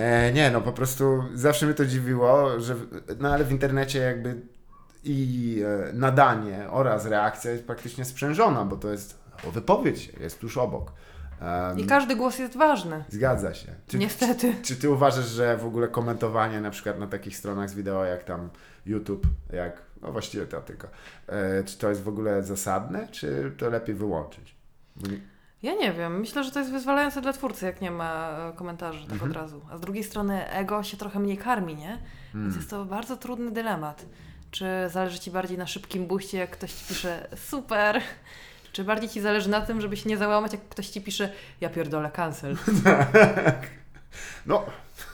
E, 0.01 0.31
nie, 0.33 0.51
no 0.51 0.61
po 0.61 0.71
prostu 0.71 1.23
zawsze 1.33 1.65
mnie 1.65 1.75
to 1.75 1.85
dziwiło, 1.85 2.59
że 2.59 2.75
no 3.19 3.33
ale 3.33 3.43
w 3.43 3.51
internecie 3.51 3.99
jakby 3.99 4.41
i 5.03 5.61
e, 5.89 5.93
nadanie 5.93 6.69
oraz 6.69 7.05
reakcja 7.05 7.51
jest 7.51 7.65
praktycznie 7.65 8.05
sprzężona, 8.05 8.65
bo 8.65 8.75
to 8.75 8.91
jest 8.91 9.17
o, 9.47 9.51
wypowiedź 9.51 10.11
jest 10.19 10.39
tuż 10.39 10.57
obok. 10.57 10.91
Em, 11.41 11.79
I 11.79 11.85
każdy 11.85 12.15
głos 12.15 12.39
jest 12.39 12.57
ważny. 12.57 13.03
Zgadza 13.09 13.53
się. 13.53 13.75
Czy, 13.87 13.97
Niestety. 13.97 14.55
czy 14.61 14.75
ty 14.75 14.89
uważasz, 14.89 15.25
że 15.25 15.57
w 15.57 15.65
ogóle 15.65 15.87
komentowanie 15.87 16.61
na 16.61 16.69
przykład 16.69 16.99
na 16.99 17.07
takich 17.07 17.37
stronach 17.37 17.69
z 17.69 17.73
wideo 17.73 18.05
jak 18.05 18.23
tam 18.23 18.49
YouTube, 18.85 19.27
jak, 19.53 19.81
no 20.01 20.11
właściwie 20.11 20.45
to 20.45 20.61
tylko, 20.61 20.87
e, 21.27 21.63
czy 21.63 21.77
to 21.77 21.89
jest 21.89 22.03
w 22.03 22.07
ogóle 22.07 22.43
zasadne, 22.43 23.07
czy 23.07 23.51
to 23.57 23.69
lepiej 23.69 23.95
wyłączyć? 23.95 24.55
Ja 25.63 25.75
nie 25.75 25.93
wiem. 25.93 26.19
Myślę, 26.19 26.43
że 26.43 26.51
to 26.51 26.59
jest 26.59 26.71
wyzwalające 26.71 27.21
dla 27.21 27.33
twórcy, 27.33 27.65
jak 27.65 27.81
nie 27.81 27.91
ma 27.91 28.29
e, 28.49 28.53
komentarzy 28.55 29.03
tak 29.03 29.11
Mhm. 29.11 29.31
od 29.31 29.37
razu. 29.37 29.61
A 29.71 29.77
z 29.77 29.81
drugiej 29.81 30.03
strony 30.03 30.49
ego 30.49 30.83
się 30.83 30.97
trochę 30.97 31.19
mniej 31.19 31.37
karmi, 31.37 31.75
nie? 31.75 31.87
Więc 31.89 32.31
Hmm. 32.33 32.55
jest 32.55 32.69
to 32.69 32.85
bardzo 32.85 33.17
trudny 33.17 33.51
dylemat. 33.51 34.05
Czy 34.51 34.65
zależy 34.87 35.19
Ci 35.19 35.31
bardziej 35.31 35.57
na 35.57 35.67
szybkim 35.67 36.07
buście, 36.07 36.37
jak 36.37 36.49
ktoś 36.51 36.73
Ci 36.73 36.85
pisze 36.87 37.27
super, 37.35 38.01
czy 38.73 38.83
bardziej 38.83 39.09
Ci 39.09 39.21
zależy 39.21 39.49
na 39.49 39.61
tym, 39.61 39.81
żeby 39.81 39.97
się 39.97 40.09
nie 40.09 40.17
załamać, 40.17 40.51
jak 40.51 40.61
ktoś 40.69 40.87
Ci 40.89 41.01
pisze 41.01 41.29
ja 41.61 41.69
pierdolę 41.69 42.11
cancel. 42.11 42.57
Tak. 42.83 43.67
No, 44.45 44.65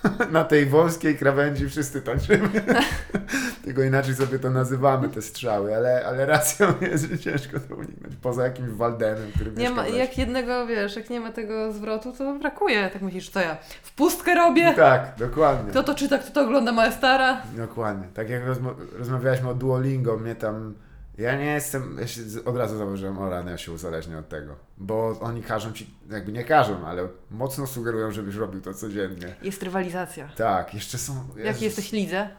na 0.32 0.44
tej 0.44 0.66
wąskiej 0.66 1.18
krawędzi 1.18 1.70
wszyscy 1.70 2.02
tańczymy. 2.02 2.50
Tylko 3.66 3.84
inaczej 3.84 4.16
sobie 4.16 4.40
to 4.40 4.50
nazywamy, 4.50 5.10
te 5.10 5.22
strzały, 5.22 5.76
ale, 5.76 6.06
ale 6.06 6.26
racją 6.26 6.74
jest, 6.92 7.10
że 7.10 7.20
ciężko 7.20 7.60
to 7.60 7.76
uniknąć. 7.76 8.16
Poza 8.22 8.44
jakimś 8.44 8.70
Waldemem, 8.70 9.32
który 9.36 9.52
Nie 9.52 9.70
ma, 9.70 9.88
jak 9.88 10.18
jednego, 10.18 10.68
wiesz, 10.68 10.96
jak 10.96 11.10
nie 11.10 11.20
ma 11.20 11.32
tego 11.32 11.74
zwrotu, 11.74 12.14
to 12.18 12.40
brakuje. 12.40 12.90
Tak 12.90 13.02
myślisz, 13.02 13.30
co 13.30 13.40
ja 13.40 13.58
w 13.84 13.96
pustkę 13.96 14.36
robię? 14.36 14.74
Tak, 14.74 15.14
dokładnie. 15.20 15.72
Kto 15.72 15.84
to 15.84 15.96
czyta, 15.96 16.18
kto 16.18 16.32
to 16.32 16.42
ogląda, 16.42 16.72
moja 16.72 16.92
stara? 16.92 17.42
Dokładnie. 17.58 18.08
Tak 18.14 18.30
jak 18.30 18.46
rozma- 18.46 18.76
rozmawialiśmy 18.98 19.50
o 19.50 19.54
Duolingo, 19.54 20.18
mnie 20.18 20.36
tam... 20.36 20.74
Ja 21.18 21.36
nie 21.38 21.46
jestem... 21.46 21.98
Ja 22.00 22.08
się 22.08 22.22
od 22.46 22.58
razu 22.58 22.78
zauważyłem, 22.78 23.18
o 23.18 23.30
rany, 23.30 23.52
ja 23.52 23.58
się 23.58 23.72
uzależnię 23.72 24.18
od 24.18 24.30
tego. 24.30 24.56
Bo 24.78 25.20
oni 25.20 25.44
każą 25.44 25.74
ci... 25.74 25.94
Jakby 26.10 26.32
nie 26.32 26.44
każą, 26.44 26.88
ale 26.88 27.08
mocno 27.32 27.68
sugerują, 27.68 28.12
żebyś 28.12 28.36
robił 28.36 28.62
to 28.62 28.74
codziennie. 28.74 29.36
Jest 29.42 29.64
rywalizacja. 29.64 30.30
Tak, 30.36 30.74
jeszcze 30.74 30.98
są... 30.98 31.14
Jezus. 31.36 31.62
jesteś 31.62 31.92
lidze? 31.92 32.30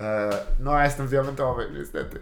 E, 0.00 0.30
No, 0.60 0.72
ja 0.72 0.84
jestem 0.84 1.06
w 1.06 1.10
diamentowej, 1.10 1.66
niestety. 1.78 2.18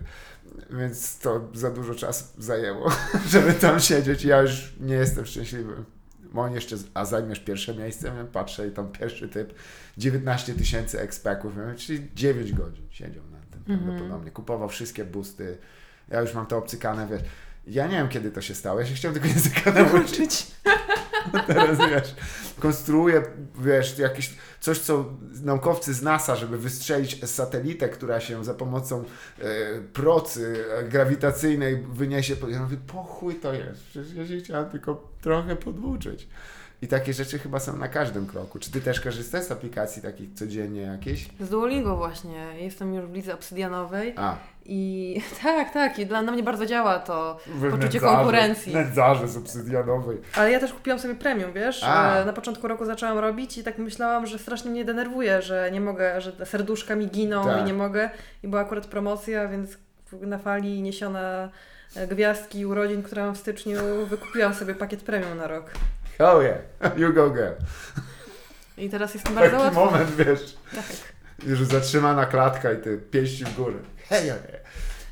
Więc 0.71 1.19
to 1.19 1.49
za 1.55 1.71
dużo 1.71 1.95
czasu 1.95 2.25
zajęło, 2.39 2.91
żeby 3.33 3.53
tam 3.53 3.81
siedzieć. 3.81 4.25
Ja 4.25 4.43
już 4.43 4.75
nie 4.81 4.95
jestem 4.95 5.27
szczęśliwy. 5.27 5.73
On 6.35 6.53
jeszcze, 6.53 6.77
a 6.95 7.05
zajmiesz 7.05 7.41
pierwsze 7.41 7.75
miejsce? 7.75 8.09
Ja 8.09 8.25
patrzę 8.33 8.69
i 8.69 8.71
tam 8.71 8.93
pierwszy 8.93 9.29
typ, 9.29 9.55
19 9.99 10.55
tysięcy 10.55 11.01
ekspeków, 11.01 11.53
czyli 11.77 12.09
9 12.15 12.53
godzin 12.53 12.87
siedział 12.91 13.25
na 13.25 13.39
tym 13.51 13.61
Mhm. 13.75 13.81
prawdopodobnie. 13.89 14.31
Kupował 14.31 14.69
wszystkie 14.69 15.05
busty. 15.05 15.59
Ja 16.09 16.21
już 16.21 16.35
mam 16.35 16.47
to 16.47 16.59
obcykane, 16.59 17.07
wiesz. 17.07 17.23
Ja 17.67 17.87
nie 17.87 17.97
wiem, 17.97 18.09
kiedy 18.09 18.31
to 18.31 18.41
się 18.41 18.55
stało. 18.55 18.81
Ja 18.81 18.87
się 18.87 18.95
chciałem 18.95 19.15
tego 19.15 19.29
języka 19.29 19.73
nauczyć. 19.83 20.47
Teraz 21.47 21.79
wiesz, 21.79 22.15
konstruuję, 22.61 23.23
wiesz, 23.59 23.99
jakieś 23.99 24.35
coś, 24.61 24.79
co 24.79 25.05
naukowcy 25.43 25.95
z 25.95 26.03
NASA, 26.03 26.37
żeby 26.37 26.59
wystrzelić 26.59 27.31
satelitę, 27.31 27.89
która 27.89 28.21
się 28.21 28.45
za 28.45 28.55
pomocą 28.55 29.05
e, 29.39 29.45
procy 29.93 30.65
e, 30.79 30.85
grawitacyjnej 30.85 31.77
wyniesie. 31.77 32.37
Ja 32.49 32.63
mówię, 32.63 32.77
po 32.87 33.03
chuj 33.03 33.35
to 33.35 33.53
jest, 33.55 33.85
przecież 33.85 34.15
ja 34.15 34.27
się 34.27 34.39
chciałem 34.39 34.71
tylko 34.71 35.11
trochę 35.21 35.57
podwuczyć. 35.57 36.29
I 36.83 36.89
takie 36.89 37.13
rzeczy 37.13 37.39
chyba 37.39 37.61
są 37.61 37.77
na 37.77 37.89
każdym 37.89 38.27
kroku. 38.27 38.59
Czy 38.59 38.71
ty 38.71 38.81
też 38.81 39.01
korzystasz 39.01 39.45
z 39.45 39.53
aplikacji 39.53 40.03
takich 40.03 40.35
codziennie 40.35 40.81
jakieś? 40.81 41.29
Z 41.41 41.49
Duolingo 41.49 41.97
właśnie. 41.97 42.47
Jestem 42.61 42.95
już 42.95 43.07
w 43.07 43.13
lidze 43.13 43.35
obsydianowej 43.35 44.15
A, 44.17 44.39
i 44.69 45.21
tak, 45.43 45.73
tak. 45.73 45.99
I 45.99 46.07
dla 46.07 46.23
na 46.23 46.33
mnie 46.33 46.43
bardzo 46.43 46.67
działa 46.67 46.99
to 46.99 47.39
wy 47.47 47.71
poczucie 47.71 47.99
nędzarze- 48.01 48.17
konkurencji. 48.17 48.75
Nędzarze 48.75 49.29
z 49.29 49.37
obsydianowej. 49.37 50.19
Ale 50.37 50.51
ja 50.51 50.61
też 50.61 50.73
kupiłam 50.73 50.99
sobie 50.99 51.15
premium, 51.15 51.53
wiesz? 51.53 51.85
A. 51.85 52.17
E, 52.17 52.25
Na 52.25 52.33
początku 52.33 52.69
roku 52.69 52.85
zaczęłam 52.85 53.19
robić 53.19 53.59
i 53.59 53.65
tak 53.65 53.79
myślałam, 53.79 54.27
że 54.27 54.39
strasznie 54.39 54.71
mnie 54.71 54.85
denerwuje, 54.85 55.43
że 55.43 55.71
nie 55.73 55.81
mogę, 55.81 56.21
że 56.21 56.33
serduszka 56.47 56.97
mi 56.97 57.07
giną 57.09 57.45
Tak. 57.45 57.61
i 57.61 57.65
nie 57.65 57.75
mogę. 57.75 58.11
I 58.43 58.49
była 58.49 58.63
akurat 58.63 58.87
promocja, 58.87 59.49
więc 59.49 59.79
na 60.13 60.39
fali 60.39 60.83
niesiona 60.83 61.49
e, 61.97 62.07
gwiazdki 62.07 62.67
urodzin, 62.67 63.03
które 63.03 63.25
mam 63.25 63.35
w 63.35 63.39
styczniu, 63.39 63.79
wykupiłam 64.07 64.55
sobie 64.55 64.75
pakiet 64.75 65.03
premium 65.03 65.39
na 65.39 65.47
rok. 65.47 65.65
Oh 66.19 66.43
yeah, 66.43 66.59
you 67.01 67.13
go 67.13 67.31
girl. 67.31 67.53
I 68.79 68.91
teraz 68.91 69.15
jestem 69.15 69.35
bardzo 69.35 69.51
Taki 69.51 69.63
łatwo. 69.65 69.85
moment, 69.85 70.11
wiesz, 70.17 70.57
Tak. 70.75 70.85
już 71.49 71.65
zatrzymana 71.65 72.27
klatka 72.27 72.73
i 72.73 72.77
ty 72.77 72.99
pięści 73.11 73.45
w 73.45 73.57
górę. 73.57 73.75
Hej, 74.09 74.29
hej. 74.29 74.39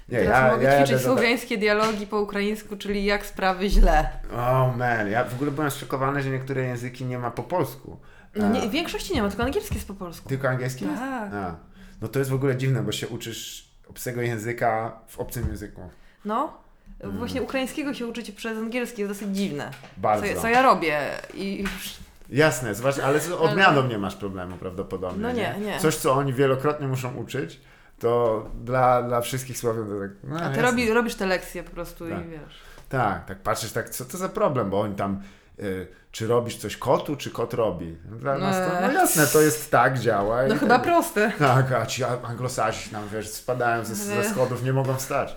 Nie, 0.08 0.18
Teraz 0.18 0.52
mogę 0.52 0.66
ćwiczyć 0.66 0.90
jadę 0.90 1.02
do- 1.04 1.14
słowiańskie 1.14 1.58
dialogi 1.58 2.06
po 2.06 2.20
ukraińsku, 2.20 2.76
czyli 2.76 3.04
jak 3.04 3.26
sprawy 3.26 3.70
źle. 3.70 4.08
Oh 4.32 4.74
man, 4.76 5.10
ja 5.10 5.24
w 5.24 5.34
ogóle 5.34 5.50
byłem 5.50 5.70
zszokowany, 5.70 6.22
że 6.22 6.30
niektóre 6.30 6.62
języki 6.62 7.04
nie 7.04 7.18
ma 7.18 7.30
po 7.30 7.42
polsku. 7.42 7.98
No 8.36 8.48
nie, 8.48 8.68
w 8.68 8.70
większości 8.70 9.14
nie 9.14 9.22
ma, 9.22 9.28
tylko 9.28 9.44
angielski 9.44 9.74
jest 9.74 9.86
po 9.88 9.94
polsku. 9.94 10.28
Tylko 10.28 10.48
angielski? 10.48 10.84
jest? 10.84 10.98
Tak. 10.98 11.32
A. 11.32 11.56
No 12.02 12.08
to 12.08 12.18
jest 12.18 12.30
w 12.30 12.34
ogóle 12.34 12.56
dziwne, 12.56 12.82
bo 12.82 12.92
się 12.92 13.08
uczysz 13.08 13.68
obcego 13.88 14.22
języka 14.22 15.00
w 15.08 15.18
obcym 15.18 15.48
języku. 15.48 15.90
No. 16.24 16.52
Mm. 17.00 17.18
Właśnie 17.18 17.42
ukraińskiego 17.42 17.94
się 17.94 18.06
uczyć 18.06 18.30
przez 18.30 18.58
angielski 18.58 19.00
jest 19.02 19.12
dosyć 19.12 19.36
dziwne. 19.36 19.70
Bardzo. 19.96 20.34
Co, 20.34 20.40
co 20.40 20.48
ja 20.48 20.62
robię 20.62 21.00
i 21.34 21.62
już 21.62 21.94
Jasne, 22.30 22.74
zwłaszcza, 22.74 23.04
ale 23.04 23.20
z 23.20 23.30
odmianą 23.30 23.86
nie 23.86 23.98
masz 23.98 24.16
problemu 24.16 24.56
prawdopodobnie. 24.56 25.22
No 25.22 25.32
nie, 25.32 25.54
nie. 25.60 25.80
Coś, 25.80 25.96
co 25.96 26.12
oni 26.12 26.32
wielokrotnie 26.32 26.88
muszą 26.88 27.14
uczyć, 27.14 27.60
to 27.98 28.46
dla, 28.64 29.02
dla 29.02 29.20
wszystkich 29.20 29.58
Słowian 29.58 29.88
to 29.88 30.00
tak... 30.00 30.10
No, 30.24 30.40
A 30.40 30.50
ty 30.50 30.62
robi, 30.62 30.92
robisz 30.92 31.14
te 31.14 31.26
lekcje 31.26 31.62
po 31.62 31.70
prostu 31.70 32.08
Tak. 32.08 32.26
i 32.26 32.28
wiesz. 32.28 32.60
Tak, 32.88 33.24
tak 33.24 33.38
patrzysz, 33.42 33.72
tak, 33.72 33.90
co 33.90 34.04
to 34.04 34.16
za 34.18 34.28
problem, 34.28 34.70
bo 34.70 34.80
oni 34.80 34.94
tam, 34.94 35.22
y, 35.58 35.86
czy 36.10 36.26
robisz 36.26 36.56
coś 36.56 36.76
kotu, 36.76 37.16
czy 37.16 37.30
kot 37.30 37.54
robi. 37.54 37.98
Dla 38.04 38.38
nas 38.38 38.56
to, 38.56 38.80
no 38.80 38.92
jasne, 38.92 39.26
to 39.26 39.40
jest 39.40 39.70
tak, 39.70 39.98
działa. 39.98 40.46
No 40.46 40.54
chyba 40.54 40.74
tak, 40.74 40.82
proste. 40.82 41.32
Tak, 41.38 41.72
a 41.72 41.86
ci 41.86 42.04
anglosazi 42.04 42.90
tam, 42.90 43.08
wiesz, 43.08 43.28
spadają 43.28 43.84
ze, 43.84 43.94
ze 43.94 44.24
schodów, 44.24 44.62
nie 44.62 44.72
mogą 44.72 44.94
wstać. 44.96 45.36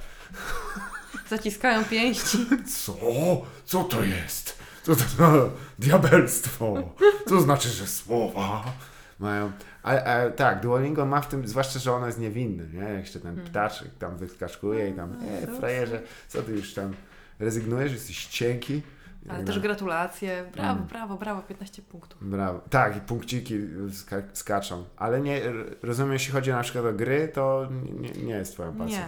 Zaciskają 1.30 1.86
pięści. 1.86 2.46
Co? 2.86 2.96
Co 3.66 3.84
to 3.84 4.04
jest? 4.04 4.58
Co 4.84 4.96
to 4.96 5.02
za 5.18 5.32
diabelstwo? 5.80 6.76
Co 7.28 7.42
znaczy, 7.42 7.70
że 7.70 7.88
słowa 7.88 8.64
mają... 9.20 9.52
A, 9.88 10.04
a, 10.04 10.30
tak, 10.30 10.62
Duolingo 10.62 11.06
ma 11.06 11.22
w 11.22 11.28
tym, 11.28 11.48
zwłaszcza, 11.48 11.80
że 11.80 11.94
ono 11.94 12.06
jest 12.06 12.20
niewinny, 12.20 12.68
nie? 12.74 12.90
Jeszcze 13.00 13.20
ten 13.20 13.36
ptaczek 13.36 13.88
tam 14.00 14.18
wyskakuje 14.18 14.90
i 14.90 14.94
tam, 14.94 15.18
e, 15.44 15.48
frajerze, 15.48 16.02
co 16.28 16.42
ty 16.42 16.52
już 16.52 16.74
tam 16.74 16.94
rezygnujesz, 17.40 17.92
jesteś 17.92 18.26
cienki. 18.26 18.82
Ale 19.30 19.44
też 19.44 19.56
no, 19.56 19.62
gratulacje. 19.62 20.46
Brawo, 20.54 20.72
Mm. 20.72 20.88
brawo, 20.88 21.18
brawo, 21.18 21.42
15 21.42 21.82
punktów. 21.82 22.30
Brawo. 22.30 22.62
Tak, 22.70 22.98
i 22.98 23.02
punkciki 23.02 23.60
ska 23.92 24.16
skaczą. 24.34 24.84
Ale 24.98 25.22
nie, 25.22 25.42
rozumiem, 25.84 26.14
jeśli 26.14 26.34
chodzi 26.34 26.52
na 26.52 26.62
przykład 26.64 26.86
o 26.86 26.94
gry, 26.94 27.28
to 27.34 27.68
nie, 28.00 28.12
nie 28.24 28.34
jest 28.34 28.54
twoją 28.54 28.74
pasją. 28.74 29.00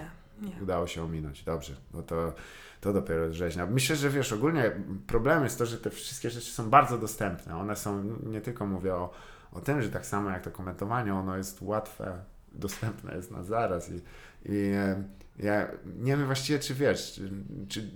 Nie, 0.42 0.50
nie. 0.50 0.62
Udało 0.64 0.88
się 0.88 1.04
ominąć, 1.04 1.44
dobrze. 1.44 1.74
No 1.94 2.02
to, 2.02 2.34
to 2.82 2.94
dopiero 2.94 3.34
rzeźnia. 3.34 3.66
Myślę, 3.66 3.96
że 3.96 4.10
wiesz, 4.10 4.34
ogólnie 4.34 4.72
problem 5.08 5.44
jest 5.44 5.58
to, 5.58 5.66
że 5.66 5.78
te 5.78 5.90
wszystkie 5.90 6.30
rzeczy 6.30 6.52
są 6.52 6.70
bardzo 6.70 6.98
dostępne. 6.98 7.58
One 7.58 7.76
są, 7.76 8.04
nie 8.24 8.42
tylko 8.42 8.66
mówię 8.66 8.96
o, 8.96 9.10
o 9.52 9.62
tym, 9.62 9.82
że 9.82 9.90
tak 9.90 10.06
samo 10.06 10.30
jak 10.30 10.44
to 10.44 10.52
komentowanie, 10.52 11.14
ono 11.14 11.38
jest 11.38 11.62
łatwe, 11.62 12.18
dostępne 12.52 13.16
jest 13.16 13.32
na 13.32 13.44
zaraz 13.44 13.90
i, 13.92 14.02
i 14.46 14.72
e, 14.76 15.04
ja 15.40 15.68
nie 16.00 16.18
wiem 16.18 16.26
właściwie, 16.26 16.60
czy 16.60 16.74
wiesz, 16.76 17.14
czy, 17.16 17.30
czy 17.68 17.90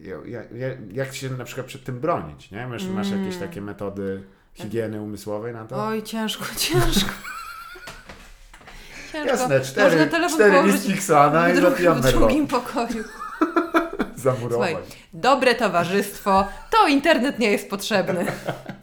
ja, 0.00 0.16
ja, 0.26 0.40
ja, 0.42 0.68
jak 0.92 1.14
się 1.14 1.30
na 1.30 1.44
przykład 1.44 1.66
przed 1.66 1.84
tym 1.84 2.00
bronić, 2.00 2.50
nie? 2.50 2.66
Masz, 2.66 2.86
masz 2.86 3.08
Mm. 3.08 3.24
jakieś 3.24 3.40
takie 3.40 3.60
metody 3.60 4.22
higieny 4.54 5.00
umysłowej 5.02 5.52
na 5.52 5.64
to? 5.64 5.86
Oj, 5.86 6.02
ciężko, 6.02 6.44
ciężko. 6.56 6.90
ciężko. 9.12 9.26
Jasne, 9.26 9.58
Można 9.58 9.60
cztery, 9.70 10.06
telefon 10.06 10.36
cztery 10.38 10.62
listki 10.62 10.92
Xana 10.92 11.50
i 11.50 11.56
zapijam 11.60 12.02
w 12.02 12.12
drugim 12.12 12.46
pokoju. 12.46 13.04
Zamurować. 14.16 14.70
Słuchaj, 14.70 14.76
dobre 15.12 15.54
towarzystwo, 15.54 16.48
to 16.70 16.88
internet 16.88 17.38
nie 17.38 17.50
jest 17.50 17.70
potrzebny. 17.70 18.26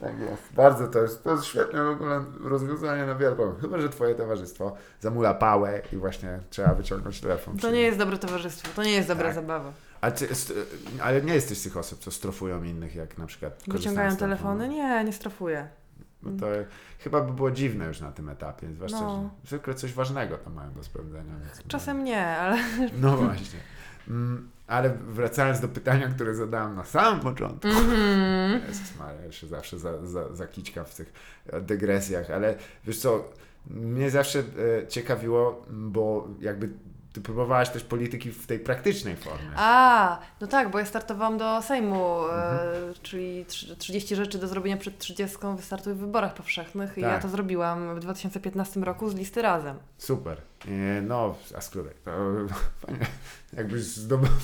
Tak 0.00 0.18
jest. 0.18 0.42
Bardzo 0.54 0.88
to 0.88 1.02
jest, 1.02 1.24
to 1.24 1.30
jest 1.32 1.44
świetne 1.44 1.84
w 1.84 1.88
ogóle 1.88 2.24
rozwiązanie 2.40 3.06
na 3.06 3.14
wiele 3.14 3.36
problemów. 3.36 3.60
Chyba, 3.60 3.78
że 3.80 3.88
twoje 3.88 4.14
towarzystwo 4.14 4.76
zamula 5.00 5.34
pałę 5.34 5.82
i 5.92 5.96
właśnie 5.96 6.38
trzeba 6.50 6.74
wyciągnąć 6.74 7.20
telefon. 7.20 7.56
To 7.58 7.70
nie 7.70 7.80
jest 7.80 7.98
dobre 7.98 8.18
towarzyństwo, 8.18 8.68
to 8.76 8.82
nie 8.82 8.92
jest 8.92 9.08
dobra 9.08 9.24
Tak. 9.26 9.34
zabawa. 9.34 9.72
Ty, 10.16 10.28
ale 11.02 11.22
nie 11.22 11.34
jesteś 11.34 11.58
z 11.58 11.62
tych 11.62 11.76
osób, 11.76 11.98
co 11.98 12.10
strofują 12.10 12.62
innych, 12.62 12.94
jak 12.94 13.18
na 13.18 13.26
przykład 13.26 13.62
Wyciągają 13.68 14.16
telefony? 14.16 14.68
Nie, 14.68 15.04
nie 15.04 15.12
strofuję. 15.12 15.68
No 16.22 16.30
to 16.40 16.46
chyba 16.98 17.20
by 17.20 17.32
było 17.32 17.50
dziwne 17.50 17.86
już 17.86 18.00
na 18.00 18.12
tym 18.12 18.28
etapie, 18.28 18.68
zwłaszcza, 18.74 19.00
No. 19.00 19.30
że 19.44 19.48
zwykle 19.48 19.74
coś 19.74 19.92
ważnego 19.92 20.38
tam 20.38 20.52
mają 20.54 20.72
do 20.72 20.82
sprawdzenia. 20.84 21.34
Czasem 21.68 22.04
nie, 22.04 22.26
ale 22.26 22.56
No 23.00 23.16
właśnie. 23.16 23.58
Mm, 24.08 24.50
ale 24.68 24.90
wracając 24.90 25.60
do 25.60 25.68
pytania, 25.68 26.08
które 26.08 26.34
zadałem 26.34 26.74
na 26.76 26.84
samym 26.84 27.20
początku. 27.20 27.68
Mhm. 27.68 28.60
Jezus 28.68 28.96
Maria, 28.98 29.22
ja 29.22 29.32
się 29.32 29.46
zawsze 29.46 29.78
za, 29.78 30.06
za, 30.06 30.34
zakićkam 30.34 30.84
w 30.84 30.94
tych 30.94 31.12
dygresjach, 31.62 32.30
ale 32.30 32.54
wiesz 32.84 32.98
co, 32.98 33.24
mnie 33.66 34.10
zawsze 34.10 34.38
e, 34.38 34.86
ciekawiło, 34.86 35.66
bo 35.70 36.28
jakby 36.40 36.68
ty 37.12 37.20
próbowałaś 37.20 37.68
też 37.70 37.84
polityki 37.84 38.32
w 38.32 38.46
tej 38.46 38.58
praktycznej 38.58 39.16
formie. 39.16 39.50
A, 39.56 40.18
no 40.40 40.46
tak, 40.46 40.70
bo 40.70 40.78
ja 40.78 40.84
startowałam 40.86 41.38
do 41.38 41.62
Sejmu, 41.62 42.18
Mhm. 42.24 42.58
e, 42.90 42.94
czyli 43.02 43.44
trzy- 43.46 43.76
30 43.76 44.16
rzeczy 44.16 44.38
do 44.38 44.48
zrobienia 44.48 44.76
przed 44.76 44.98
30 44.98 45.36
wystartuj 45.56 45.94
w 45.94 45.96
wyborach 45.98 46.34
powszechnych 46.34 46.98
i 46.98 47.00
ja 47.00 47.08
Tak. 47.10 47.22
to 47.22 47.28
zrobiłam 47.28 47.94
w 47.96 48.00
2015 48.00 48.80
roku 48.84 49.10
z 49.10 49.14
listy 49.14 49.42
razem. 49.42 49.76
Super. 49.98 50.40
No, 51.02 51.34
a 51.56 51.60
skrótek, 51.60 51.94
to 52.04 52.10
fajnie, 52.86 53.06
jakbyś 53.52 53.82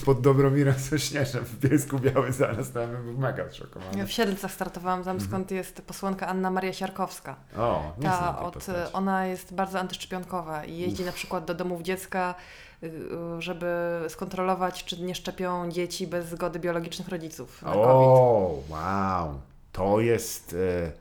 pod 0.05 0.21
Dobromirem 0.21 0.75
Sośnierzem 0.79 1.45
w 1.45 1.59
Bielsku 1.59 1.99
Biały 1.99 2.33
zaraz, 2.33 2.71
to 2.73 2.81
ja 2.81 2.87
bym 2.87 3.19
mega 3.19 3.51
zszokowany. 3.51 4.07
W 4.07 4.13
Siedlcach 4.13 4.53
startowałam 4.53 5.05
tam, 5.05 5.13
Mhm. 5.17 5.31
skąd 5.31 5.51
jest 5.51 5.83
posłanka 5.83 6.27
Anna 6.27 6.51
Maria 6.51 6.73
Siarkowska. 6.73 7.37
O, 7.57 7.93
nie 7.99 8.05
Ta 8.05 8.39
od, 8.39 8.67
ona 8.93 9.27
jest 9.27 9.55
bardzo 9.55 9.81
antyszczepionkowa 9.81 10.65
i 10.65 10.77
jeździ 10.77 11.05
na 11.05 11.13
przykład 11.13 11.45
do 11.45 11.55
domów 11.55 11.83
dziecka, 11.83 12.35
y, 12.83 12.87
y, 12.87 13.43
żeby 13.43 13.67
skontrolować, 14.09 14.85
czy 14.85 15.03
nie 15.03 15.15
szczepią 15.15 15.71
dzieci 15.71 16.07
bez 16.07 16.27
zgody 16.29 16.59
biologicznych 16.59 17.09
rodziców 17.09 17.63
na 17.63 17.69
COVID. 17.73 17.85
O, 17.87 18.59
wow. 18.69 19.41
To 19.73 20.01
jest. 20.01 20.57
E, 20.85 20.93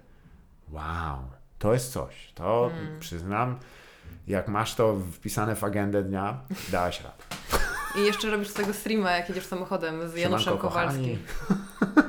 wow. 0.72 1.18
To 1.60 1.74
jest 1.74 1.92
coś. 1.92 2.32
To 2.36 2.72
Mm. 2.72 3.00
przyznam, 3.00 3.60
jak 4.28 4.48
masz 4.48 4.76
to 4.76 4.96
wpisane 5.12 5.56
w 5.56 5.64
agendę 5.64 6.04
dnia, 6.04 6.40
dałaś 6.72 7.02
radę. 7.02 7.16
I 7.96 8.06
jeszcze 8.06 8.30
robisz 8.30 8.50
z 8.50 8.54
tego 8.54 8.74
streama, 8.74 9.12
jak 9.12 9.30
jedziesz 9.30 9.46
samochodem 9.46 10.10
z 10.10 10.16
Januszem 10.16 10.46
Siemanko, 10.46 10.68
Kowalskim. 10.68 11.18
kochani. 11.40 12.04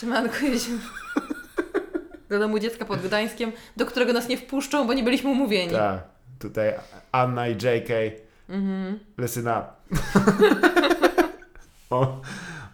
Siemanko, 0.00 0.36
jedziemy 0.46 0.78
do 2.28 2.38
domu 2.38 2.58
dziecka 2.58 2.84
pod 2.84 3.00
Gdańskiem, 3.00 3.52
do 3.76 3.86
którego 3.86 4.12
nas 4.12 4.28
nie 4.28 4.38
wpuszczą, 4.38 4.86
bo 4.86 4.92
nie 4.94 5.02
byliśmy 5.02 5.30
umówieni. 5.30 5.72
Tak. 5.72 6.02
Tutaj 6.38 6.74
Anna 7.12 7.48
i 7.48 7.52
JK. 7.52 7.90
Mhm. 8.48 8.98
Listen 9.18 9.48
up. 9.48 9.64
o, 11.90 12.20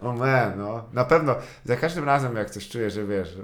o 0.01 0.13
man, 0.13 0.59
no. 0.59 0.85
Na 0.93 1.05
pewno 1.05 1.35
za 1.65 1.77
każdym 1.77 2.05
razem, 2.05 2.37
jak 2.37 2.51
coś 2.51 2.69
czuję, 2.69 2.91
że 2.91 3.05
wiesz, 3.07 3.37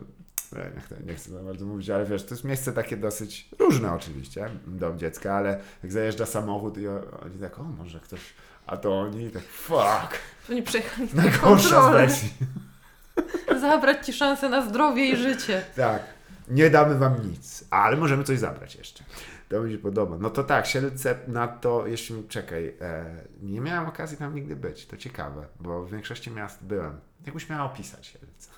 nie, 0.52 0.80
chcę, 0.80 0.96
nie 1.06 1.14
chcę 1.14 1.30
za 1.30 1.42
bardzo 1.42 1.66
mówić, 1.66 1.90
ale 1.90 2.06
wiesz, 2.06 2.24
to 2.24 2.34
jest 2.34 2.44
miejsce 2.44 2.72
takie 2.72 2.96
dosyć 2.96 3.48
różne 3.58 3.92
oczywiście, 3.92 4.50
dom 4.66 4.98
dziecka, 4.98 5.34
ale 5.34 5.60
jak 5.82 5.92
zajeżdża 5.92 6.26
samochód 6.26 6.78
i 6.78 6.88
oni 6.88 7.38
tak, 7.40 7.58
o 7.58 7.62
może 7.62 8.00
ktoś, 8.00 8.20
a 8.66 8.76
to 8.76 9.00
oni 9.00 9.30
tak, 9.30 9.42
fuck, 9.42 10.18
Oni 10.50 10.62
przyjechali 10.62 11.08
na 11.14 11.30
kontrolę, 11.30 12.08
zabrać 13.60 14.06
Ci 14.06 14.12
szansę 14.12 14.48
na 14.48 14.68
zdrowie 14.68 15.10
i 15.10 15.16
życie. 15.16 15.64
Tak, 15.76 16.02
nie 16.48 16.70
damy 16.70 16.94
wam 16.94 17.30
nic, 17.30 17.64
ale 17.70 17.96
możemy 17.96 18.24
coś 18.24 18.38
zabrać 18.38 18.74
jeszcze. 18.74 19.04
To 19.48 19.62
mi 19.62 19.72
się 19.72 19.78
podoba. 19.78 20.16
No 20.20 20.30
to 20.30 20.44
tak, 20.44 20.66
Siedlce 20.66 21.18
na 21.28 21.48
to, 21.48 21.86
jeśli 21.86 22.14
mi 22.14 22.28
czekaj, 22.28 22.74
e, 22.80 23.04
nie 23.42 23.60
miałem 23.60 23.88
okazji 23.88 24.16
tam 24.16 24.34
nigdy 24.34 24.56
być. 24.56 24.86
To 24.86 24.96
ciekawe, 24.96 25.46
bo 25.60 25.84
w 25.84 25.90
większości 25.90 26.30
miast 26.30 26.64
byłem. 26.64 27.00
Jakbyś 27.26 27.48
miała 27.48 27.64
opisać 27.64 28.06
Siedlce? 28.06 28.50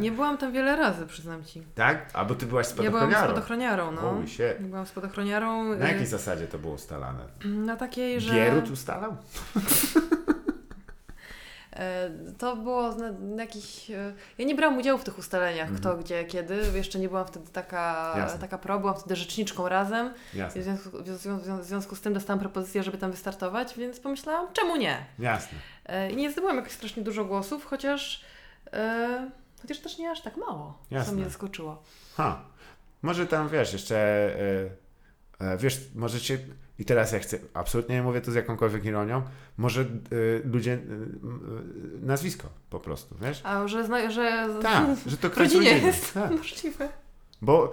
Nie 0.00 0.12
byłam 0.12 0.38
tam 0.38 0.52
wiele 0.52 0.76
razy, 0.76 1.06
przyznam 1.06 1.44
Ci. 1.44 1.62
Tak? 1.74 2.10
A 2.12 2.24
bo 2.24 2.34
ty 2.34 2.46
byłaś 2.46 2.66
Ja 2.68 2.74
byłam 2.74 2.90
spadochroniarą. 2.92 3.26
spadochroniarą, 3.26 3.92
no. 3.92 4.00
Holy 4.00 4.28
shit. 4.28 4.58
Byłam 4.60 4.86
spadochroniarą. 4.86 5.64
Na 5.74 5.86
y, 5.86 5.88
jakiej 5.92 6.06
zasadzie 6.06 6.46
to 6.46 6.58
było 6.58 6.74
ustalane? 6.74 7.24
Na 7.44 7.76
takiej, 7.76 8.20
że... 8.20 8.34
Bierut 8.34 8.70
ustalał? 8.70 9.16
E, 11.76 12.10
To 12.38 12.56
było 12.56 12.94
na, 12.94 13.12
na 13.12 13.42
jakiś. 13.42 13.90
e, 13.90 14.12
Ja 14.38 14.44
nie 14.44 14.54
brałam 14.54 14.78
udziału 14.78 14.98
w 14.98 15.04
tych 15.04 15.18
ustaleniach, 15.18 15.72
kto, 15.72 15.96
gdzie, 15.96 16.24
kiedy. 16.24 16.60
Jeszcze 16.74 16.98
nie 16.98 17.08
byłam 17.08 17.26
wtedy 17.26 17.46
taka, 17.52 18.14
Jasne. 18.16 18.38
taka 18.38 18.58
pro, 18.58 18.78
byłam 18.80 18.94
wtedy 18.96 19.16
rzeczniczką 19.16 19.68
razem. 19.68 20.12
W 20.34 20.62
związku, 20.62 20.90
w 21.60 21.64
związku, 21.64 21.96
z 21.96 22.00
tym 22.00 22.14
dostałam 22.14 22.40
propozycję, 22.40 22.82
żeby 22.82 22.98
tam 22.98 23.10
wystartować, 23.10 23.74
więc 23.78 24.00
pomyślałam, 24.00 24.46
czemu 24.52 24.76
nie? 24.76 24.98
jasne. 25.18 25.58
E, 25.86 26.10
I 26.10 26.16
nie 26.16 26.32
zdobyłam 26.32 26.56
jakoś 26.56 26.72
strasznie 26.72 27.02
dużo 27.02 27.24
głosów, 27.24 27.64
chociaż. 27.64 28.24
E, 28.72 29.30
chociaż 29.62 29.78
też 29.80 29.98
nie 29.98 30.10
aż 30.10 30.22
tak 30.22 30.36
mało, 30.36 30.78
Jasne. 30.90 31.10
co 31.10 31.16
mnie 31.16 31.24
zaskoczyło. 31.24 31.82
Ha. 32.16 32.44
Może 33.02 33.26
tam, 33.26 33.48
wiesz, 33.48 33.72
jeszcze, 33.72 33.96
e, 35.40 35.50
e, 35.52 35.58
wiesz, 35.58 35.80
możecie, 35.94 36.38
i 36.78 36.84
teraz 36.84 37.12
ja 37.12 37.18
chcę, 37.18 37.38
absolutnie 37.54 37.94
nie 37.94 38.02
mówię 38.02 38.20
to 38.20 38.32
z 38.32 38.34
jakąkolwiek 38.34 38.84
ironią, 38.84 39.22
może 39.56 39.80
e, 39.80 39.86
ludzie, 40.44 40.78
nazwisko 42.02 42.48
po 42.70 42.80
prostu, 42.80 43.16
wiesz? 43.20 43.40
A 43.44 43.68
że, 43.68 43.84
zna, 43.86 44.10
że 44.10 44.48
Tak, 44.62 44.86
że 45.06 45.16
to 45.16 45.30
ktoś 45.30 45.54
rodzinie 45.54 45.78
jest 45.78 46.14
Tak. 46.14 46.30
możliwe. 46.30 46.88
Bo 47.42 47.72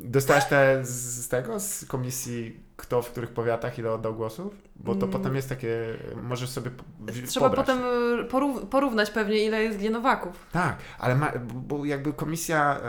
dostałaś 0.00 0.44
te 0.46 0.84
z, 0.84 0.88
z 1.24 1.28
tego, 1.28 1.60
z 1.60 1.84
komisji, 1.84 2.60
kto 2.76 3.02
w 3.02 3.10
których 3.10 3.30
powiatach 3.30 3.78
ile 3.78 3.92
oddał 3.92 4.14
głosów? 4.14 4.54
Bo 4.76 4.94
to 4.94 5.06
Mm. 5.06 5.10
potem 5.10 5.36
jest 5.36 5.48
takie, 5.48 5.96
możesz 6.22 6.50
sobie 6.50 6.70
Trzeba 7.26 7.48
pobrać. 7.48 7.66
potem 7.66 7.82
e, 8.20 8.24
porów, 8.24 8.66
porównać 8.66 9.10
pewnie, 9.10 9.44
ile 9.44 9.62
jest 9.62 9.78
gdzie 9.78 9.90
Nowaków. 9.90 10.46
Tak, 10.52 10.76
ale 10.98 11.14
ma, 11.14 11.32
bo 11.54 11.84
jakby 11.84 12.12
komisja, 12.12 12.80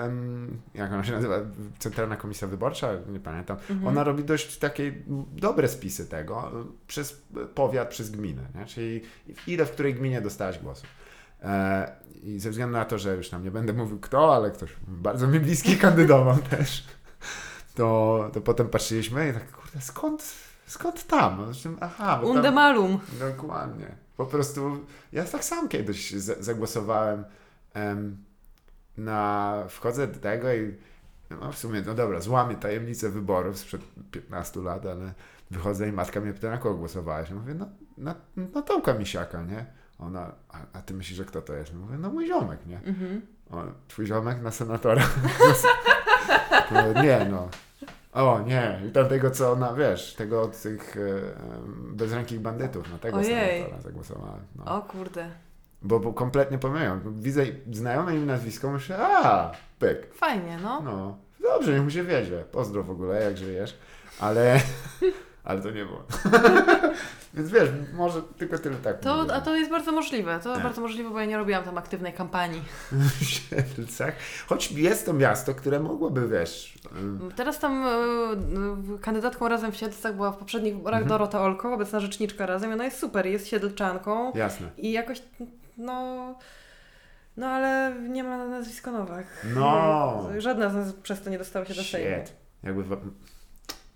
jak 0.73 0.91
ona 0.93 1.03
się 1.03 1.11
nazywa, 1.11 1.35
Centralna 1.79 2.15
Komisja 2.17 2.47
Wyborcza, 2.47 2.89
nie 3.11 3.19
pamiętam, 3.19 3.57
Mhm. 3.69 3.87
ona 3.87 4.03
robi 4.03 4.23
dość 4.23 4.57
takie 4.57 4.93
dobre 5.35 5.67
spisy 5.67 6.05
tego 6.05 6.51
y, 6.61 6.65
przez 6.87 7.21
powiat, 7.55 7.89
przez 7.89 8.11
gminę, 8.11 8.41
nie? 8.55 8.65
czyli 8.65 9.01
ile 9.47 9.65
w 9.65 9.71
której 9.71 9.93
gminie 9.93 10.21
dostałaś 10.21 10.59
głosów. 10.59 10.87
E, 11.43 11.91
I 12.23 12.39
ze 12.39 12.49
względu 12.49 12.73
na 12.77 12.85
to, 12.85 12.97
że 12.97 13.15
już 13.15 13.31
nam 13.31 13.43
nie 13.43 13.51
będę 13.51 13.73
mówił 13.73 13.99
kto, 13.99 14.35
ale 14.35 14.51
ktoś 14.51 14.75
bardzo 14.87 15.27
mi 15.27 15.39
bliski 15.39 15.77
kandydował 15.77 16.37
też, 16.49 16.83
to, 17.75 18.29
to 18.33 18.41
potem 18.41 18.69
patrzyliśmy 18.69 19.29
i 19.29 19.33
tak, 19.33 19.51
kurde, 19.51 19.81
skąd, 19.81 20.23
skąd 20.67 21.07
tam? 21.07 21.45
Zresztą, 21.45 21.75
aha, 21.81 22.17
bo 22.21 22.27
tam, 22.27 22.35
Undemalum. 22.35 22.99
Dokładnie. 23.19 23.87
Po 24.17 24.25
prostu 24.25 24.85
ja 25.11 25.23
tak 25.23 25.43
sam 25.43 25.67
kiedyś 25.69 26.11
za- 26.11 26.35
zagłosowałem 26.43 27.23
em, 27.73 28.17
na. 28.97 29.53
Wchodzę 29.69 30.07
do 30.07 30.19
tego 30.19 30.53
i 30.53 30.75
no 31.29 31.51
w 31.51 31.57
sumie, 31.57 31.83
no 31.85 31.93
dobra, 31.93 32.21
złamię 32.21 32.55
tajemnicę 32.55 33.09
wyborów 33.09 33.57
sprzed 33.57 33.81
15 34.11 34.59
lat, 34.59 34.85
ale 34.85 35.13
wychodzę 35.51 35.89
i 35.89 35.91
matka 35.91 36.19
mnie 36.21 36.33
pyta, 36.33 36.49
na 36.49 36.57
kogo 36.57 36.75
głosowałeś? 36.75 37.29
Ja 37.29 37.35
mówię, 37.35 37.53
no 37.53 37.67
na, 37.97 38.15
na 38.55 38.61
Tomka 38.61 38.93
Misiaka, 38.93 39.43
nie? 39.43 39.65
Ona, 39.99 40.31
a, 40.49 40.57
a 40.73 40.81
ty 40.81 40.93
myślisz, 40.93 41.17
że 41.17 41.25
kto 41.25 41.41
to 41.41 41.53
jest? 41.53 41.73
Mówię, 41.73 41.97
no 41.97 42.09
mój 42.09 42.27
ziomek, 42.27 42.59
nie? 42.65 42.77
Mhm. 42.77 43.21
O, 43.51 43.63
twój 43.87 44.05
ziomek 44.05 44.41
na 44.41 44.51
senatora. 44.51 45.03
Nie, 47.03 47.27
no. 47.31 47.49
O, 48.13 48.41
nie. 48.41 48.81
I 48.87 48.91
tamtego, 48.91 49.31
co 49.31 49.51
ona, 49.51 49.73
wiesz, 49.73 50.13
tego 50.15 50.41
od 50.41 50.61
tych 50.61 50.97
e, 50.97 50.99
bezrękich 51.91 52.39
bandytów, 52.39 52.91
na 52.91 52.97
tego 52.97 53.17
Ojej. 53.17 53.57
senatora 53.57 53.81
zagłosowałem. 53.81 54.39
No. 54.55 54.77
O 54.77 54.81
kurde. 54.81 55.29
Bo, 55.81 55.99
bo 55.99 56.13
kompletnie 56.13 56.57
pomyliłem. 56.57 57.21
Widzę 57.21 57.43
znajome 57.71 58.15
im 58.15 58.25
nazwisko, 58.25 58.71
myślę, 58.71 58.97
a, 59.01 59.51
pyk. 59.79 60.13
Fajnie, 60.13 60.57
no. 60.63 60.81
No, 60.81 61.17
dobrze, 61.41 61.73
niech 61.73 61.83
mu 61.83 61.89
się 61.89 62.03
wiedzie. 62.03 62.43
Pozdro 62.51 62.83
w 62.83 62.91
ogóle, 62.91 63.23
jak 63.23 63.37
żyjesz. 63.37 63.77
Ale, 64.19 64.59
ale 65.49 65.61
to 65.61 65.71
nie 65.71 65.85
było. 65.85 66.03
Więc 67.33 67.49
wiesz, 67.51 67.69
może 67.93 68.21
tylko 68.37 68.57
tyle 68.57 68.75
tak. 68.75 68.99
To, 68.99 69.17
mówię. 69.17 69.33
a 69.33 69.41
to 69.41 69.55
jest 69.55 69.71
bardzo 69.71 69.91
możliwe. 69.91 70.39
To 70.43 70.53
Tak. 70.53 70.63
bardzo 70.63 70.81
możliwe, 70.81 71.09
bo 71.09 71.19
ja 71.19 71.25
nie 71.25 71.37
robiłam 71.37 71.63
tam 71.63 71.77
aktywnej 71.77 72.13
kampanii. 72.13 72.61
w 73.19 73.23
Siedlcach. 73.23 74.13
Choć 74.47 74.71
jest 74.71 75.05
to 75.05 75.13
miasto, 75.13 75.53
które 75.55 75.79
mogłoby, 75.79 76.27
wiesz... 76.27 76.73
em, 76.97 77.31
Teraz 77.35 77.59
tam 77.59 77.83
e, 77.87 77.89
e, 78.95 78.99
kandydatką 79.01 79.47
razem 79.47 79.71
w 79.71 79.75
Siedlcach 79.77 80.15
była 80.15 80.31
w 80.31 80.37
poprzednich 80.37 80.73
wyborach 80.75 81.01
Mhm. 81.01 81.09
Dorota 81.09 81.41
Olko, 81.41 81.73
obecna 81.73 81.99
rzeczniczka 81.99 82.45
razem. 82.45 82.69
I 82.71 82.73
ona 82.73 82.85
jest 82.85 82.99
super, 82.99 83.25
jest 83.27 83.47
siedlczanką 83.47 84.31
Jasne. 84.35 84.67
i 84.77 84.91
jakoś, 84.91 85.21
no... 85.77 86.15
No 87.37 87.47
ale 87.47 87.95
nie 88.09 88.23
ma 88.23 88.45
nazwiska 88.47 88.91
Nowak. 88.91 89.25
No. 89.55 90.29
Żadna 90.37 90.69
z 90.69 90.73
nas 90.75 90.93
przez 90.93 91.21
to 91.21 91.29
nie 91.29 91.37
dostała 91.37 91.65
się 91.65 91.73
do 91.73 91.83
Sejmu. 91.83 92.25
Shit. 92.25 92.33
Jakby, 92.63 92.83
wa- 92.83 92.97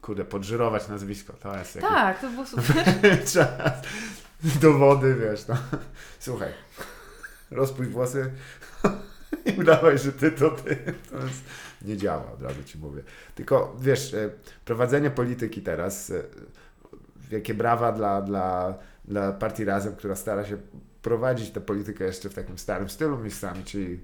kurde, 0.04 0.26
podżyrować 0.26 0.88
nazwisko, 0.88 1.34
to 1.34 1.58
jest 1.58 1.76
jakiś 1.76 1.90
Tak, 1.90 2.22
to 2.22 2.30
było 2.30 2.46
super. 2.46 2.86
czas. 3.34 3.74
Dowody, 4.62 5.16
wiesz, 5.16 5.48
no. 5.48 5.58
Słuchaj, 6.20 6.54
rozpuść 7.52 7.90
włosy 7.90 8.32
i 9.46 9.60
udawaj, 9.60 9.98
że 10.00 10.12
ty 10.12 10.32
to 10.32 10.52
ty. 10.52 10.76
To 11.10 11.18
jest, 11.18 11.44
nie 11.82 11.98
działa, 11.98 12.32
od 12.32 12.42
razu 12.42 12.64
ci 12.64 12.78
mówię. 12.78 13.04
Tylko, 13.36 13.76
wiesz, 13.80 14.14
e, 14.14 14.30
prowadzenie 14.66 15.12
polityki 15.12 15.62
teraz, 15.62 16.10
e, 16.10 16.24
wielkie 17.30 17.54
brawa 17.54 17.92
dla, 17.92 18.22
dla, 18.22 18.78
dla 19.06 19.32
partii 19.32 19.66
Razem, 19.66 19.96
która 19.96 20.16
stara 20.16 20.46
się 20.46 20.58
prowadzić 21.02 21.52
tę 21.52 21.62
politykę 21.62 22.04
jeszcze 22.04 22.30
w 22.30 22.34
takim 22.34 22.58
starym 22.58 22.90
stylu 22.90 23.18
miejscami, 23.18 23.64
czyli 23.64 24.04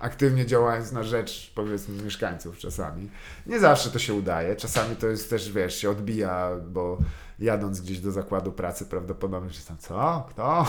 aktywnie 0.00 0.46
działając 0.46 0.92
na 0.92 1.02
rzecz, 1.02 1.52
powiedzmy, 1.54 2.02
mieszkańców 2.02 2.58
czasami. 2.58 3.08
Nie 3.46 3.60
zawsze 3.60 3.90
to 3.90 3.98
się 3.98 4.14
udaje, 4.14 4.56
czasami 4.56 4.96
to 4.96 5.06
jest 5.06 5.30
też, 5.30 5.52
wiesz, 5.52 5.74
się 5.74 5.90
odbija, 5.90 6.50
bo 6.70 6.98
jadąc 7.38 7.80
gdzieś 7.80 8.00
do 8.00 8.12
zakładu 8.12 8.52
pracy 8.52 8.86
prawdopodobnie, 8.86 9.50
że 9.50 9.62
tam 9.62 9.78
co? 9.78 10.26
Kto? 10.30 10.66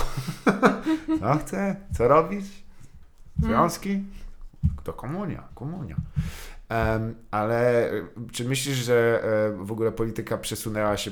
Co 1.20 1.38
chce? 1.38 1.76
Co 1.98 2.08
robić? 2.08 2.46
Związki? 3.44 4.04
To 4.84 4.94
komunia, 4.94 5.44
komunia. 5.56 5.96
Em, 6.70 7.16
ale 7.32 7.92
czy 8.32 8.46
myślisz, 8.46 8.78
że 8.78 9.24
e, 9.24 9.66
w 9.66 9.72
ogóle 9.72 9.92
polityka 9.92 10.38
przesunęła 10.38 10.98
się, 10.98 11.12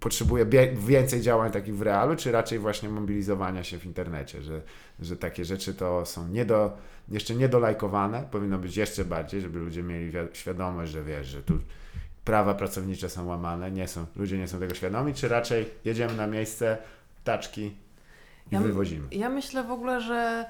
potrzebuje 0.00 0.46
więcej 0.74 1.20
działań 1.20 1.50
takich 1.52 1.76
w 1.76 1.82
realu, 1.82 2.16
czy 2.16 2.32
raczej 2.32 2.58
właśnie 2.58 2.88
mobilizowania 2.88 3.64
się 3.64 3.78
w 3.78 3.86
internecie, 3.86 4.42
że, 4.42 4.62
że 5.00 5.16
takie 5.16 5.44
rzeczy 5.44 5.74
to 5.74 6.06
są 6.06 6.28
nie 6.28 6.44
do, 6.44 6.76
jeszcze 7.08 7.34
niedolajkowane, 7.34 8.24
powinno 8.30 8.58
być 8.58 8.76
jeszcze 8.76 9.04
bardziej, 9.04 9.40
żeby 9.40 9.58
ludzie 9.58 9.82
mieli 9.82 10.10
wi- 10.10 10.18
świadomość, 10.32 10.92
że 10.92 11.04
wiesz, 11.04 11.26
że 11.26 11.42
tu 11.42 11.58
prawa 12.24 12.54
pracownicze 12.54 13.08
są 13.08 13.26
łamane, 13.26 13.70
nie 13.70 13.88
są, 13.88 14.06
ludzie 14.16 14.38
nie 14.38 14.48
są 14.48 14.58
tego 14.58 14.74
świadomi, 14.74 15.14
czy 15.14 15.28
raczej 15.28 15.66
jedziemy 15.84 16.14
na 16.14 16.26
miejsce, 16.26 16.78
taczki 17.24 17.62
i 17.62 18.54
Ja. 18.54 18.60
Ja 19.12 19.28
myślę 19.28 19.64
w 19.64 19.70
ogóle, 19.70 20.00
że 20.00 20.44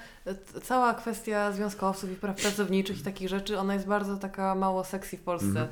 cała 0.62 0.94
kwestia 0.94 1.52
związkowców 1.52 2.12
i 2.12 2.14
praw 2.16 2.36
pracowniczych 2.42 3.00
i 3.00 3.02
takich 3.02 3.28
rzeczy, 3.28 3.58
ona 3.58 3.74
jest 3.74 3.86
bardzo 3.86 4.16
taka 4.16 4.54
mało 4.54 4.84
sexy 4.84 5.16
w 5.16 5.20
Polsce. 5.20 5.46
Mhm. 5.48 5.68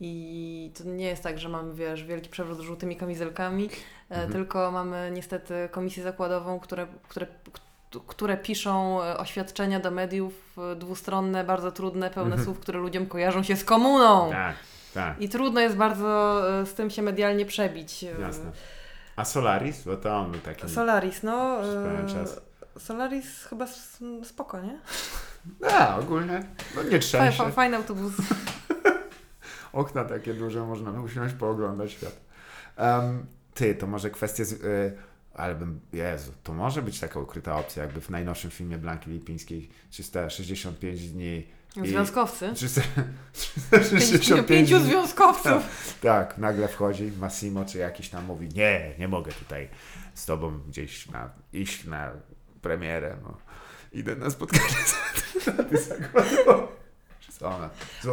I 0.00 0.72
to 0.78 0.84
nie 0.84 1.04
jest 1.06 1.22
tak, 1.22 1.38
że 1.38 1.48
mamy, 1.48 1.74
wiesz, 1.74 2.04
wielki 2.04 2.28
przewrót 2.28 2.58
z 2.58 2.60
żółtymi 2.60 2.96
kamizelkami, 2.96 3.64
e, 4.10 4.14
Mhm. 4.14 4.32
tylko 4.32 4.70
mamy 4.70 5.10
niestety 5.14 5.68
komisję 5.70 6.02
zakładową, 6.02 6.60
które, 6.60 6.86
które, 7.08 7.26
które 8.06 8.36
piszą 8.36 9.02
e, 9.02 9.16
oświadczenia 9.18 9.80
do 9.80 9.90
mediów 9.90 10.32
e, 10.72 10.76
dwustronne, 10.76 11.44
bardzo 11.44 11.72
trudne, 11.72 12.10
pełne 12.10 12.30
Mhm. 12.30 12.44
słów, 12.44 12.60
które 12.60 12.78
ludziom 12.78 13.06
kojarzą 13.06 13.42
się 13.42 13.56
z 13.56 13.64
komuną. 13.64 14.30
Tak, 14.30 14.56
tak, 14.94 15.22
I 15.22 15.28
trudno 15.28 15.60
jest 15.60 15.76
bardzo 15.76 16.40
z 16.64 16.74
tym 16.74 16.90
się 16.90 17.02
medialnie 17.02 17.46
przebić. 17.46 18.02
Jasne. 18.02 18.50
A 19.16 19.24
Solaris? 19.24 19.82
Bo 19.84 19.96
to 19.96 20.16
on 20.16 20.30
był 20.32 20.40
taki... 20.40 20.68
Solaris, 20.68 21.22
no. 21.22 21.58
Czas. 22.12 22.40
Solaris 22.78 23.44
chyba 23.44 23.66
spoko, 24.24 24.60
nie? 24.60 24.78
A, 25.78 25.98
ogólnie, 25.98 26.42
no 26.76 26.82
nie 26.82 27.00
fa, 27.32 27.50
fajny 27.50 27.76
autobus. 27.76 28.12
Okna 29.72 30.04
takie 30.04 30.34
duże, 30.34 30.66
można 30.66 30.90
usiąść, 30.90 31.34
pooglądać 31.34 31.92
świat. 31.92 32.20
Em, 32.76 33.26
ty, 33.54 33.74
to 33.74 33.86
może 33.86 34.10
kwestia 34.10 34.44
z... 34.44 34.52
Y, 34.52 34.92
ale 35.34 35.54
bym, 35.54 35.80
Jezu, 35.92 36.32
to 36.42 36.52
może 36.52 36.82
być 36.82 37.00
taka 37.00 37.20
ukryta 37.20 37.56
opcja, 37.58 37.82
jakby 37.82 38.00
w 38.00 38.10
najnowszym 38.10 38.50
filmie 38.50 38.78
Blanki 38.78 39.10
Lipińskiej 39.10 39.68
365 39.90 41.08
dni. 41.08 41.46
Związkowcy. 41.84 42.52
300, 42.54 42.80
365 43.72 44.46
Pięciu 44.48 44.78
dni. 44.78 44.88
związkowców. 44.88 45.62
Tak, 46.00 46.38
nagle 46.38 46.68
wchodzi 46.68 47.12
Massimo 47.20 47.64
czy 47.64 47.78
jakiś 47.78 48.08
tam 48.08 48.24
mówi, 48.24 48.48
nie, 48.48 48.94
nie 48.98 49.08
mogę 49.08 49.32
tutaj 49.32 49.68
z 50.14 50.26
tobą 50.26 50.58
gdzieś 50.68 51.10
na, 51.10 51.30
iść 51.52 51.84
na 51.84 52.10
premierę, 52.62 53.16
no. 53.22 53.36
Idę 53.92 54.16
na 54.16 54.30
spotkanie 54.30 54.74
z 55.72 55.88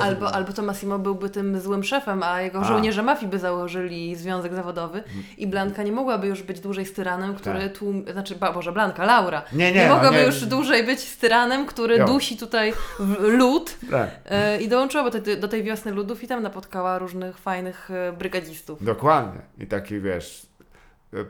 Albo, 0.01 0.31
albo 0.35 0.53
to 0.53 0.61
Massimo 0.61 0.99
byłby 0.99 1.29
tym 1.29 1.59
złym 1.59 1.83
szefem, 1.83 2.23
a 2.23 2.41
jego 2.41 2.59
A. 2.59 2.63
żołnierze 2.63 3.03
mafii 3.03 3.31
by 3.31 3.39
założyli 3.39 4.15
związek 4.15 4.53
zawodowy 4.53 5.03
i 5.37 5.47
Blanka 5.47 5.83
nie 5.83 5.91
mogłaby 5.91 6.27
już 6.27 6.43
być 6.43 6.59
dłużej 6.59 6.85
z 6.85 6.93
tyranem, 6.93 7.35
który 7.35 7.59
Tak. 7.69 7.77
tłum... 7.77 8.05
Znaczy, 8.11 8.35
ba, 8.35 8.53
Boże, 8.53 8.71
Blanka, 8.71 9.05
Laura. 9.05 9.41
Nie, 9.53 9.71
nie, 9.71 9.79
Nie, 9.79 9.87
no, 9.87 9.95
mogłaby 9.95 10.17
nie. 10.17 10.23
już 10.23 10.45
dłużej 10.45 10.83
być 10.85 10.99
z 10.99 11.17
tyranem, 11.17 11.65
który 11.65 11.97
Jo. 11.97 12.05
dusi 12.07 12.37
tutaj 12.37 12.73
lud 13.19 13.77
Tak, 13.91 14.09
e, 14.25 14.61
i 14.61 14.67
dołączyła 14.69 15.09
do 15.09 15.21
tej, 15.21 15.39
do 15.39 15.47
tej 15.47 15.63
wiosny 15.63 15.91
ludów 15.91 16.23
i 16.23 16.27
tam 16.27 16.43
napotkała 16.43 16.97
różnych 16.99 17.37
fajnych 17.37 17.91
e, 17.91 18.11
brygadzistów. 18.13 18.83
dokładnie. 18.85 19.41
I 19.57 19.67
taki, 19.67 19.99
wiesz, 19.99 20.47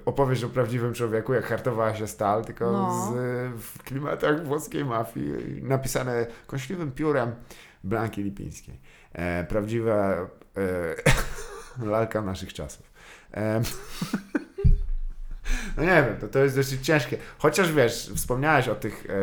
opowieść 0.05 0.43
o 0.43 0.49
prawdziwym 0.49 0.93
człowieku, 0.93 1.33
jak 1.33 1.45
hartowała 1.45 1.95
się 1.95 2.07
stal, 2.07 2.45
tylko 2.45 2.71
No. 2.71 2.91
z, 2.91 3.13
w 3.61 3.83
klimatach 3.83 4.45
włoskiej 4.45 4.85
mafii, 4.85 5.33
napisane 5.63 6.25
kąśliwym 6.47 6.91
piórem 6.91 7.31
Blanki 7.85 8.23
Lipińskiej. 8.23 8.79
E, 9.13 9.43
prawdziwa 9.43 10.27
e, 11.81 11.85
lalka 11.91 12.21
naszych 12.21 12.53
czasów. 12.53 12.91
E, 13.33 13.61
no 15.77 15.83
nie 15.83 16.03
wiem, 16.07 16.17
to, 16.21 16.27
to 16.27 16.39
jest 16.39 16.55
dosyć 16.55 16.85
ciężkie. 16.85 17.17
Chociaż 17.37 17.71
wiesz, 17.71 18.11
wspomniałeś 18.15 18.67
o 18.67 18.75
tych 18.75 19.07
e, 19.09 19.15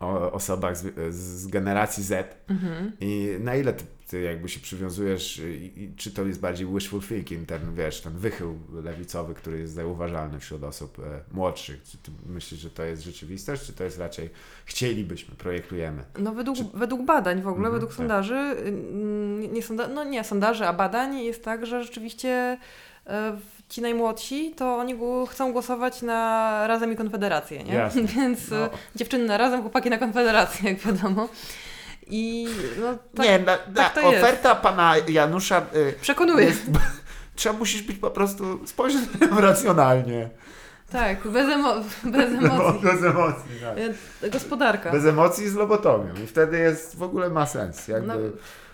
o 0.00 0.32
osobach 0.32 0.76
z, 0.76 1.14
z 1.14 1.46
generacji 1.46 2.02
Z 2.02 2.36
Mhm. 2.48 2.92
i 3.00 3.36
na 3.40 3.54
ile 3.54 3.72
ty, 3.72 3.84
ty 4.08 4.20
jakby 4.22 4.48
się 4.48 4.60
przywiązujesz, 4.60 5.38
i, 5.38 5.82
i, 5.82 5.94
czy 5.96 6.10
to 6.10 6.26
jest 6.26 6.40
bardziej 6.40 6.66
wishful 6.66 7.00
thinking, 7.02 7.48
ten 7.48 7.74
wiesz, 7.74 8.00
ten 8.00 8.12
wychył 8.18 8.58
lewicowy, 8.82 9.34
który 9.34 9.58
jest 9.58 9.72
zauważalny 9.74 10.40
wśród 10.40 10.64
osób 10.64 10.98
e, 10.98 11.02
młodszych. 11.32 11.82
Czy 11.82 11.98
ty 11.98 12.10
myślisz, 12.26 12.60
że 12.60 12.70
to 12.70 12.82
jest 12.84 13.02
rzeczywistość, 13.02 13.62
czy 13.66 13.72
to 13.72 13.84
jest 13.84 13.98
raczej 13.98 14.30
chcielibyśmy, 14.64 15.34
projektujemy? 15.34 16.02
No 16.18 16.32
według, 16.32 16.58
według 16.74 17.02
badań 17.02 17.36
w 17.42 17.48
ogóle, 17.48 17.66
Mhm, 17.68 17.72
według 17.72 17.90
tak. 17.90 17.96
sondaży, 17.96 18.34
mm, 18.34 19.52
nie, 19.54 19.62
sonda, 19.62 19.88
no 19.88 20.04
nie 20.04 20.24
sondaży, 20.24 20.66
a 20.66 20.72
badań 20.72 21.18
jest 21.18 21.44
tak, 21.44 21.66
że 21.66 21.84
rzeczywiście 21.84 22.58
e, 23.06 23.36
ci 23.68 23.80
najmłodsi, 23.82 24.54
to 24.56 24.76
oni 24.76 24.94
chcą 25.30 25.52
głosować 25.52 26.02
na 26.02 26.66
Razem 26.66 26.92
i 26.92 26.96
Konfederację, 26.96 27.64
nie? 27.64 27.74
Jasne. 27.74 28.02
Więc 28.16 28.50
No. 28.50 28.56
e, 28.56 28.70
dziewczyny 28.96 29.24
na 29.24 29.36
Razem, 29.38 29.60
chłopaki 29.60 29.90
na 29.90 29.98
Konfederację, 29.98 30.70
jak 30.70 30.78
wiadomo. 30.78 31.28
I 32.06 32.48
no 32.80 32.98
tak, 33.14 33.26
nie, 33.26 33.38
na, 33.38 33.58
na, 33.74 33.90
to 33.90 34.10
jest. 34.10 34.24
oferta 34.24 34.54
pana 34.54 34.94
Janusza 35.08 35.62
y, 35.74 35.94
przekonuje. 36.00 36.46
jest... 36.46 36.62
Trzeba 37.36 37.58
musisz 37.58 37.82
być 37.82 37.96
po 37.98 38.10
prostu 38.10 38.66
spojrzeć 38.66 39.00
racjonalnie. 39.40 40.30
Tak, 40.90 41.28
bez, 41.28 41.46
emo- 41.48 41.84
bez 42.12 42.32
emocji. 42.32 42.80
Bez 42.82 43.02
emocji, 43.02 43.50
tak. 44.20 44.30
Gospodarka. 44.30 44.92
Bez 44.92 45.04
emocji 45.06 45.48
z 45.48 45.54
lobotomią. 45.54 46.14
I 46.24 46.26
wtedy 46.26 46.58
jest 46.58 46.96
w 46.96 47.02
ogóle 47.02 47.30
ma 47.30 47.46
sens. 47.46 47.88
Jakby... 47.88 48.06
No, 48.08 48.14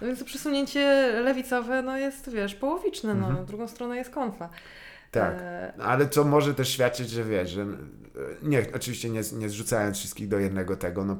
no 0.00 0.06
więc 0.06 0.18
to 0.18 0.24
przesunięcie 0.24 1.12
lewicowe 1.24 1.82
no 1.82 1.98
jest, 1.98 2.30
wiesz, 2.30 2.54
połowiczne, 2.54 3.14
no. 3.14 3.26
Mhm. 3.26 3.44
W 3.44 3.48
drugą 3.48 3.68
stronę 3.68 3.96
jest 3.96 4.10
konfa. 4.10 4.48
tak. 5.10 5.34
E, 5.40 5.72
Ale 5.82 6.08
co 6.08 6.24
może 6.24 6.54
też 6.54 6.68
świadczyć, 6.68 7.10
że 7.10 7.24
wiesz, 7.24 7.50
że 7.50 7.62
e, 7.62 7.66
nie, 8.42 8.66
oczywiście 8.74 9.10
nie, 9.10 9.20
nie 9.32 9.48
zrzucając 9.48 9.98
wszystkich 9.98 10.28
do 10.28 10.38
jednego 10.38 10.76
tego, 10.76 11.04
no 11.04 11.16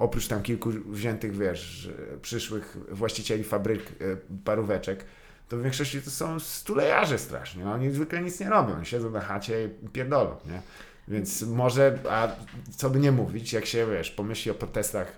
oprócz 0.00 0.28
tam 0.28 0.42
kilku 0.42 0.70
wziętych, 0.70 1.36
wiesz, 1.36 1.90
przyszłych 2.22 2.76
właścicieli 2.90 3.44
fabryk 3.44 3.82
e, 3.82 4.16
paróweczek, 4.44 5.04
to 5.48 5.56
w 5.56 5.62
większości 5.62 6.02
to 6.02 6.10
są 6.10 6.40
stulejarze 6.40 7.18
strasznie. 7.18 7.64
No, 7.64 7.72
oni 7.72 7.90
zwykle 7.90 8.22
nic 8.22 8.40
nie 8.40 8.50
robią, 8.50 8.74
oni 8.74 8.86
siedzą 8.86 9.10
na 9.10 9.20
chacie 9.20 9.70
i 9.82 9.88
pierdolą, 9.88 10.36
nie? 10.46 10.62
Więc 11.08 11.42
może, 11.42 11.98
a 12.10 12.28
co 12.76 12.90
by 12.90 13.00
nie 13.00 13.12
mówić, 13.12 13.52
jak 13.52 13.66
się, 13.66 13.86
wiesz, 13.86 14.10
pomyśli 14.10 14.50
o 14.50 14.54
protestach, 14.54 15.12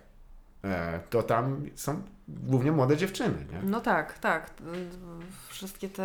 e, 0.64 1.00
to 1.10 1.22
tam 1.22 1.66
są 1.74 2.02
głównie 2.28 2.72
młode 2.72 2.96
dziewczyny, 2.96 3.46
nie? 3.52 3.70
No 3.70 3.80
tak, 3.80 4.18
tak. 4.18 4.50
Wszystkie 5.62 5.88
te 5.88 6.02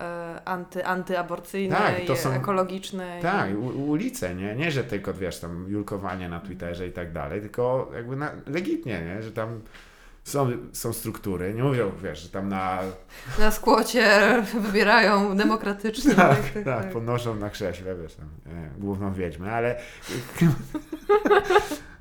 e, 0.00 0.40
anty, 0.44 0.86
antyaborcyjne 0.86 1.76
Tak, 1.76 1.94
to 2.06 2.12
i 2.12 2.16
są- 2.16 2.32
ekologiczne. 2.32 3.18
i- 3.18 3.22
Tak, 3.22 3.50
u, 3.58 3.66
ulice, 3.90 4.34
nie? 4.34 4.56
Nie, 4.56 4.70
że 4.70 4.84
tylko, 4.84 5.14
wiesz, 5.14 5.38
tam 5.40 5.66
julkowanie 5.68 6.28
na 6.28 6.40
Twitterze 6.40 6.86
i 6.86 6.92
tak 6.92 7.12
dalej, 7.12 7.40
tylko 7.40 7.90
jakby 7.94 8.16
na, 8.16 8.30
legitnie, 8.46 9.00
nie? 9.04 9.22
Że 9.22 9.32
tam 9.32 9.60
są, 10.24 10.50
są 10.72 10.92
struktury, 10.92 11.54
nie 11.54 11.62
mówią, 11.62 11.92
wiesz, 12.02 12.22
że 12.22 12.28
tam 12.28 12.48
na... 12.48 12.78
Na 13.38 13.50
skłocie 13.50 14.08
wybierają 14.62 15.36
demokratycznie. 15.36 16.14
Tak, 16.14 16.38
tak, 16.64 16.90
podnoszą 16.92 17.34
na 17.34 17.50
krześle, 17.50 17.94
wiesz, 18.02 18.14
tam, 18.14 18.28
e, 18.46 18.70
główną 18.78 19.12
wiedźmę, 19.14 19.52
ale... 19.52 19.76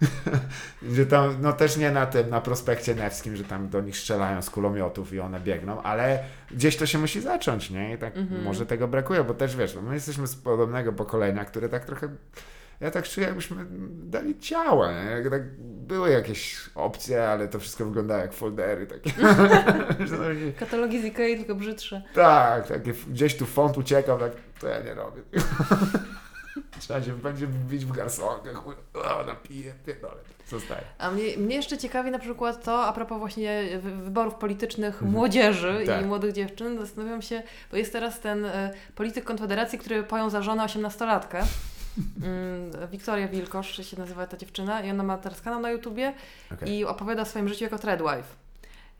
że 0.96 1.06
tam, 1.06 1.36
no 1.42 1.54
też 1.54 1.78
nie 1.78 1.92
na 1.92 2.06
tym, 2.06 2.30
na 2.30 2.42
prospekcie 2.42 2.96
Nevskim, 2.96 3.36
że 3.36 3.44
tam 3.44 3.70
do 3.70 3.82
nich 3.82 3.98
strzelają 3.98 4.42
z 4.42 4.50
kulomiotów 4.50 5.14
i 5.14 5.20
one 5.20 5.40
biegną, 5.40 5.82
ale 5.82 6.24
gdzieś 6.52 6.78
to 6.78 6.86
się 6.86 6.98
musi 6.98 7.22
zacząć, 7.22 7.70
nie? 7.70 7.94
I 7.94 7.98
tak 7.98 8.18
Mhm. 8.18 8.44
może 8.44 8.66
tego 8.66 8.88
brakuje, 8.88 9.24
bo 9.24 9.34
też, 9.34 9.56
wiesz, 9.56 9.76
no 9.76 9.82
my 9.82 9.94
jesteśmy 9.94 10.28
z 10.28 10.36
podobnego 10.36 10.94
pokolenia, 10.94 11.46
które 11.46 11.70
tak 11.70 11.86
trochę 11.86 12.10
ja 12.80 12.92
tak 12.92 13.08
czuję, 13.08 13.28
jakbyśmy 13.28 13.66
dali 13.92 14.40
ciała, 14.40 14.92
nie? 14.92 15.10
Jak 15.12 15.30
tak 15.30 15.42
były 15.62 16.10
jakieś 16.10 16.70
opcje, 16.76 17.28
ale 17.30 17.48
to 17.48 17.60
wszystko 17.60 17.86
wyglądało 17.86 18.22
jak 18.22 18.34
foldery 18.34 18.88
takie. 18.94 19.12
Katalogi 20.60 21.02
z 21.02 21.06
Ikei, 21.06 21.38
tylko 21.38 21.56
brzydsze. 21.56 22.02
tak, 22.14 22.64
gdzieś 23.08 23.38
tu 23.38 23.46
font 23.46 23.78
uciekał, 23.78 24.20
tak 24.20 24.32
to 24.60 24.68
ja 24.68 24.80
nie 24.80 24.94
robię. 24.94 25.22
Trzeba 26.80 27.02
się 27.04 27.14
będzie 27.18 27.48
bić 27.48 27.86
w 27.86 27.92
garsonkę, 27.92 28.54
chuj, 28.54 28.76
o, 28.94 29.24
napiję, 29.24 29.74
pierdolę, 29.86 30.16
zostaje. 30.50 30.82
A 30.98 31.12
mnie, 31.12 31.38
mnie 31.38 31.56
jeszcze 31.56 31.78
ciekawi 31.78 32.12
na 32.12 32.20
przykład 32.20 32.64
to, 32.64 32.86
a 32.86 32.94
propos 32.94 33.20
właśnie 33.20 33.64
wy- 33.80 33.96
wyborów 33.96 34.36
politycznych 34.36 34.94
Mhm. 34.94 35.12
młodzieży 35.12 35.84
Tak. 35.86 36.02
i 36.02 36.06
młodych 36.06 36.32
dziewczyn, 36.34 36.78
zastanawiam 36.80 37.22
się, 37.22 37.44
bo 37.72 37.78
jest 37.78 37.92
teraz 37.94 38.20
ten 38.20 38.46
e, 38.46 38.74
polityk 38.96 39.24
Konfederacji, 39.26 39.80
który 39.80 40.04
pojął 40.04 40.30
za 40.30 40.42
żonę 40.42 40.64
18-latkę. 40.66 41.44
Mm, 42.24 42.72
Wiktoria 42.92 43.28
Wilkosz 43.28 43.88
się 43.90 43.98
nazywa 44.00 44.28
ta 44.28 44.38
dziewczyna 44.38 44.82
i 44.82 44.92
ona 44.92 45.04
ma 45.04 45.18
teraz 45.18 45.42
kanał 45.42 45.60
na 45.62 45.72
YouTubie 45.72 46.14
Okej. 46.54 46.70
i 46.78 46.86
opowiada 46.86 47.22
o 47.22 47.26
swoim 47.26 47.50
życiu 47.50 47.64
jako 47.64 47.80
threadwife. 47.80 48.24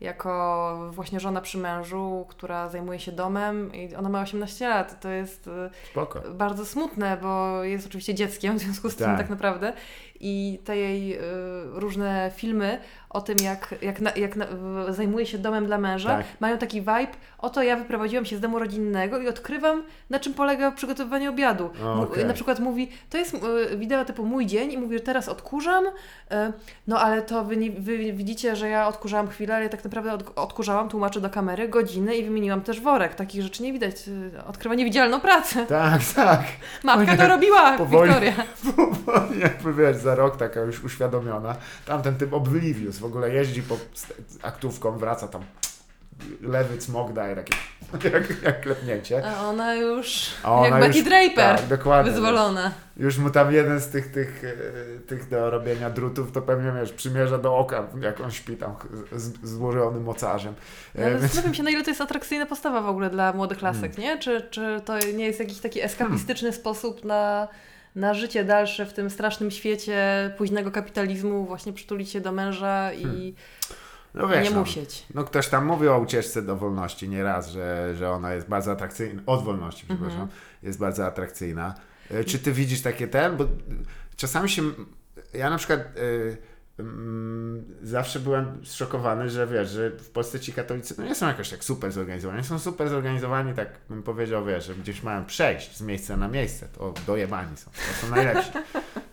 Jako 0.00 0.90
właśnie 0.90 1.20
żona 1.20 1.40
przy 1.40 1.58
mężu, 1.58 2.26
która 2.28 2.68
zajmuje 2.68 2.98
się 2.98 3.12
domem 3.12 3.74
i 3.74 3.94
ona 3.94 4.08
ma 4.08 4.20
18 4.22 4.68
lat. 4.68 5.00
To 5.00 5.08
jest 5.08 5.48
e, 5.48 5.70
Spoko. 5.90 6.22
bardzo 6.34 6.66
smutne, 6.66 7.16
bo 7.22 7.64
jest 7.64 7.86
oczywiście 7.86 8.14
dzieckiem 8.14 8.58
w 8.58 8.60
związku 8.62 8.90
z 8.90 8.96
tym 8.96 9.06
Tak. 9.06 9.18
tak 9.18 9.30
naprawdę. 9.30 9.72
I 10.22 10.58
te 10.64 10.76
jej 10.76 11.16
y, 11.18 11.20
różne 11.64 12.30
filmy 12.34 12.80
o 13.10 13.20
tym, 13.20 13.36
jak, 13.44 13.74
jak, 13.82 14.00
na, 14.00 14.10
jak 14.16 14.36
na, 14.36 14.46
zajmuje 14.88 15.26
się 15.26 15.38
domem 15.38 15.66
dla 15.66 15.78
męża, 15.78 16.08
Tak. 16.08 16.26
mają 16.40 16.58
taki 16.58 16.80
vibe, 16.80 17.06
oto 17.42 17.62
ja 17.62 17.76
wyprowadziłam 17.76 18.24
się 18.24 18.36
z 18.36 18.40
domu 18.40 18.58
rodzinnego 18.58 19.18
i 19.18 19.28
odkrywam, 19.28 19.82
na 20.10 20.18
czym 20.20 20.34
polega 20.34 20.72
przygotowywanie 20.72 21.30
obiadu. 21.30 21.70
O, 21.84 21.94
Mu- 21.96 22.02
okej. 22.02 22.24
Na 22.24 22.34
przykład 22.34 22.60
mówi, 22.60 22.90
to 23.10 23.18
jest 23.18 23.34
y, 23.72 23.76
wideo 23.76 24.04
typu 24.04 24.24
mój 24.26 24.46
dzień 24.46 24.72
i 24.72 24.78
mówi, 24.78 24.98
że 24.98 25.04
teraz 25.04 25.28
odkurzam, 25.28 25.86
y, 25.86 25.90
no 26.86 27.00
ale 27.00 27.22
to 27.22 27.44
wy, 27.44 27.56
nie, 27.56 27.70
wy 27.70 28.12
widzicie, 28.12 28.56
że 28.56 28.68
ja 28.68 28.88
odkurzałam 28.88 29.28
chwilę, 29.28 29.56
ale 29.56 29.68
tak 29.68 29.84
naprawdę 29.84 30.12
od, 30.12 30.38
odkurzałam, 30.38 30.88
tłumaczę 30.88 31.20
do 31.20 31.30
kamery, 31.30 31.68
godziny 31.68 32.16
i 32.16 32.24
wymieniłam 32.24 32.60
też 32.60 32.80
worek. 32.80 33.14
Takich 33.14 33.42
rzeczy 33.42 33.62
nie 33.62 33.72
widać. 33.72 34.08
y, 34.08 34.44
Odkrywa 34.46 34.74
niewidzialną 34.74 35.20
pracę. 35.20 35.66
Tak, 35.66 36.00
tak. 36.16 36.42
Matka 36.84 37.16
to 37.16 37.28
robiła, 37.28 37.78
powoli. 37.78 38.08
Wiktoria. 38.10 38.32
Powoli, 38.76 39.40
jakby 39.40 39.74
wiesz, 39.74 39.96
za 39.96 40.14
rok 40.14 40.36
taka 40.36 40.60
już 40.60 40.84
uświadomiona. 40.84 41.56
Tamten 41.86 42.14
typ 42.16 42.32
Oblivious 42.34 42.98
w 42.98 43.04
ogóle 43.04 43.30
jeździ 43.34 43.62
po 43.62 43.76
aktówką, 44.42 44.98
wraca 44.98 45.28
tam 45.28 45.42
lewy 46.42 46.78
cmok 46.78 47.12
daje 47.12 47.36
takie 47.36 47.54
jak, 48.18 48.42
jak 48.42 48.60
klepnięcie. 48.60 49.22
A 49.36 49.48
ona 49.48 49.74
już, 49.74 50.30
A 50.42 50.52
ona 50.52 50.68
jak 50.68 50.80
Betty 50.80 50.98
już- 50.98 51.08
Draper, 51.08 51.56
Tak, 51.58 51.66
dokładnie. 51.66 52.12
wyzwolona. 52.12 52.72
Już 52.96 53.18
mu 53.18 53.30
tam 53.30 53.52
jeden 53.54 53.80
z 53.80 53.88
tych, 53.88 54.10
tych, 54.12 54.44
e, 54.44 55.00
tych 55.00 55.28
do 55.28 55.50
robienia 55.50 55.90
drutów, 55.90 56.32
to 56.32 56.42
pewnie 56.42 56.72
wiesz, 56.80 56.92
przymierza 56.92 57.38
do 57.38 57.56
oka, 57.56 57.86
jak 58.00 58.20
on 58.20 58.30
śpi 58.30 58.56
tam 58.56 58.74
z, 59.12 59.48
złożonym 59.50 60.02
mocarzem. 60.02 60.54
No, 60.94 61.00
ale 61.04 61.06
E, 61.06 61.10
więc- 61.10 61.22
zastanawiam 61.22 61.54
się, 61.54 61.62
na 61.62 61.70
ile 61.70 61.84
to 61.84 61.90
jest 61.90 62.00
atrakcyjna 62.00 62.46
postawa 62.46 62.82
w 62.82 62.86
ogóle 62.86 63.10
dla 63.10 63.32
młodych 63.32 63.62
lasek, 63.62 63.96
Hmm. 63.96 64.00
nie? 64.02 64.18
Czy, 64.18 64.40
czy 64.50 64.80
to 64.84 64.98
nie 64.98 65.24
jest 65.26 65.40
jakiś 65.40 65.58
taki 65.60 65.80
eskapistyczny 65.82 66.52
sposób 66.52 67.04
na, 67.04 67.48
na 67.94 68.14
życie 68.14 68.44
dalsze 68.44 68.86
w 68.86 68.92
tym 68.92 69.10
strasznym 69.10 69.50
świecie 69.50 70.30
późnego 70.38 70.70
kapitalizmu, 70.70 71.44
właśnie 71.46 71.72
przytulić 71.72 72.10
się 72.10 72.20
do 72.20 72.32
męża 72.32 72.92
i 72.92 73.34
no 74.14 74.28
wiesz, 74.28 74.44
nie 74.44 74.54
no, 74.54 74.60
musieć. 74.60 75.06
No 75.14 75.24
ktoś 75.24 75.48
tam 75.48 75.66
mówi 75.66 75.88
o 75.88 75.98
ucieczce 75.98 76.42
do 76.42 76.56
wolności 76.56 77.08
nieraz, 77.08 77.48
że, 77.48 77.94
że 77.96 78.10
ona 78.10 78.32
jest 78.34 78.48
bardzo 78.48 78.72
atrakcyjna, 78.72 79.22
od 79.26 79.44
wolności, 79.44 79.82
Mhm. 79.90 79.98
przepraszam, 80.00 80.28
jest 80.62 80.78
bardzo 80.78 81.06
atrakcyjna. 81.06 81.74
E, 82.10 82.24
Czy 82.24 82.38
ty 82.38 82.52
widzisz 82.52 82.82
takie 82.82 83.08
ten? 83.08 83.36
Bo 83.36 83.44
czasami 84.16 84.48
się, 84.48 84.62
ja 85.34 85.50
na 85.50 85.58
przykład 85.58 85.80
mm, 85.80 86.36
zawsze 87.82 88.20
byłem 88.20 88.60
zszokowany, 88.64 89.30
że 89.30 89.46
wiesz, 89.46 89.70
że 89.70 89.90
w 89.90 90.10
Polsce 90.10 90.40
ci 90.40 90.52
katolicy 90.52 90.94
no 90.98 91.04
nie 91.04 91.14
są 91.14 91.28
jakoś 91.28 91.50
tak 91.50 91.64
super 91.64 91.92
zorganizowani, 91.92 92.44
są 92.44 92.58
super 92.58 92.88
zorganizowani, 92.88 93.54
tak 93.54 93.68
bym 93.90 94.02
powiedział, 94.02 94.44
wiesz, 94.44 94.66
że 94.66 94.74
gdzieś 94.74 95.02
mają 95.02 95.24
przejść 95.24 95.76
z 95.76 95.82
miejsca 95.82 96.16
na 96.16 96.28
miejsce, 96.28 96.68
to 96.78 96.94
dojebani 97.06 97.56
są, 97.56 97.70
to 97.70 98.06
są 98.06 98.14
najlepsi. 98.14 98.50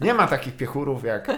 Nie 0.01 0.13
ma 0.13 0.27
takich 0.27 0.57
piechurów 0.57 1.03
jak, 1.03 1.31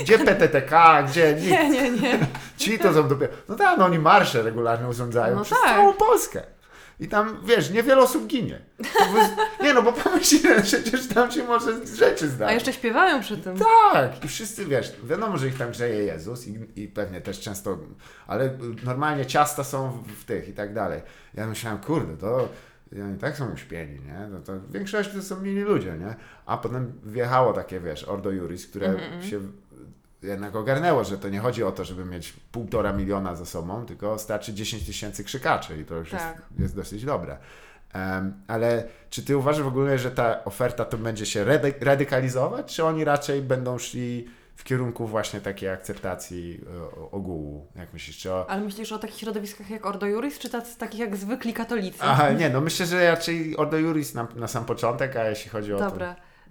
gdzie 0.00 0.18
PTTK, 0.18 1.02
gdzie 1.02 1.34
nikt, 1.34 1.50
Nie, 1.50 1.70
nie, 1.70 1.90
nie. 1.90 2.18
Ci 2.56 2.78
to 2.78 2.94
są 2.94 3.08
dopiero. 3.08 3.32
No 3.48 3.54
tak, 3.54 3.78
no 3.78 3.84
oni 3.84 3.98
marsze 3.98 4.42
regularnie 4.42 4.88
urządzają 4.88 5.36
No 5.36 5.44
przez 5.44 5.58
tak. 5.60 5.70
całą 5.70 5.92
Polskę. 5.92 6.42
I 7.02 7.08
tam, 7.08 7.36
wiesz, 7.44 7.70
niewiele 7.70 8.02
osób 8.02 8.26
ginie. 8.26 8.58
Nie 9.62 9.74
no, 9.74 9.82
bo 9.82 9.92
pomyśl, 10.02 10.36
że 10.42 10.60
przecież 10.62 11.08
tam 11.08 11.30
się 11.30 11.44
może 11.44 11.86
rzeczy 11.86 12.24
A 12.24 12.28
zdarzyć. 12.28 12.54
jeszcze 12.54 12.72
śpiewają 12.72 13.20
przy 13.20 13.36
tym. 13.38 13.56
Tak, 13.92 14.24
i 14.24 14.28
wszyscy, 14.28 14.64
wiesz, 14.64 14.92
wiadomo, 15.04 15.38
że 15.38 15.48
ich 15.48 15.58
tam 15.58 15.70
grzeje 15.70 16.04
Jezus 16.04 16.46
i, 16.48 16.58
i 16.76 16.88
pewnie 16.88 17.20
też 17.20 17.40
często, 17.40 17.78
ale 18.26 18.58
normalnie 18.84 19.26
ciasta 19.26 19.64
są 19.64 19.90
w, 19.90 20.12
w 20.12 20.24
tych 20.24 20.48
i 20.48 20.52
tak 20.52 20.74
dalej. 20.74 21.00
Ja 21.34 21.46
myślałem, 21.46 21.78
kurde, 21.80 22.16
to 22.16 22.48
I 22.96 23.00
oni 23.02 23.18
tak 23.18 23.36
są 23.36 23.52
uśpieni, 23.52 23.94
nie? 24.00 24.28
No 24.30 24.40
to 24.40 24.52
w 24.52 24.72
większości 24.72 25.12
to 25.16 25.22
są 25.22 25.40
mili 25.40 25.60
ludzie, 25.60 25.92
nie? 25.98 26.14
A 26.46 26.56
potem 26.58 26.92
wjechało 27.04 27.52
takie, 27.52 27.80
wiesz, 27.80 28.04
Ordo 28.04 28.30
Juris, 28.30 28.66
które 28.66 28.86
Mhm, 28.86 29.22
się 29.22 29.40
jednak 30.22 30.56
ogarnęło, 30.56 31.04
że 31.04 31.18
to 31.18 31.28
nie 31.28 31.38
chodzi 31.38 31.64
o 31.64 31.72
to, 31.72 31.84
żeby 31.84 32.04
mieć 32.04 32.32
półtora 32.52 32.92
miliona 32.92 33.34
za 33.34 33.46
sobą, 33.46 33.86
tylko 33.86 34.18
starczy 34.18 34.54
10 34.54 34.86
tysięcy 34.86 35.24
krzykaczy 35.24 35.80
i 35.80 35.84
to 35.84 35.94
już 35.94 36.10
Tak. 36.10 36.20
jest, 36.20 36.60
jest 36.60 36.76
dosyć 36.76 37.04
dobre. 37.04 37.38
Em, 37.92 38.34
ale 38.48 38.84
czy 39.10 39.22
ty 39.22 39.36
uważasz 39.36 39.62
w 39.62 39.66
ogóle, 39.66 39.98
że 39.98 40.10
ta 40.10 40.44
oferta 40.44 40.84
to 40.84 40.98
będzie 40.98 41.26
się 41.26 41.44
rady- 41.44 41.74
radykalizować, 41.84 42.74
czy 42.74 42.84
oni 42.84 43.04
raczej 43.04 43.42
będą 43.42 43.78
szli 43.78 44.28
w 44.56 44.64
kierunku 44.64 45.06
właśnie 45.06 45.40
takiej 45.40 45.68
akceptacji 45.68 46.60
e, 47.06 47.10
ogółu? 47.10 47.66
Jak 47.76 47.92
myślisz, 47.92 48.18
czy 48.18 48.32
o... 48.32 48.50
Ale 48.50 48.60
myślisz 48.60 48.92
o 48.92 48.98
takich 48.98 49.16
środowiskach 49.16 49.70
jak 49.70 49.86
Ordo 49.86 50.06
Juris, 50.06 50.38
czy 50.38 50.50
tacy, 50.50 50.78
takich 50.78 51.00
jak 51.00 51.16
zwykli 51.16 51.52
katolicy? 51.54 51.98
Aha, 52.00 52.30
nie, 52.32 52.50
no 52.50 52.60
myślę, 52.60 52.86
że 52.86 53.10
raczej 53.10 53.56
Ordo 53.56 53.78
Juris 53.78 54.14
na, 54.14 54.28
na 54.36 54.48
sam 54.48 54.64
początek, 54.64 55.16
a 55.16 55.28
jeśli 55.28 55.50
chodzi 55.50 55.74
o 55.74 55.78
to... 55.78 55.84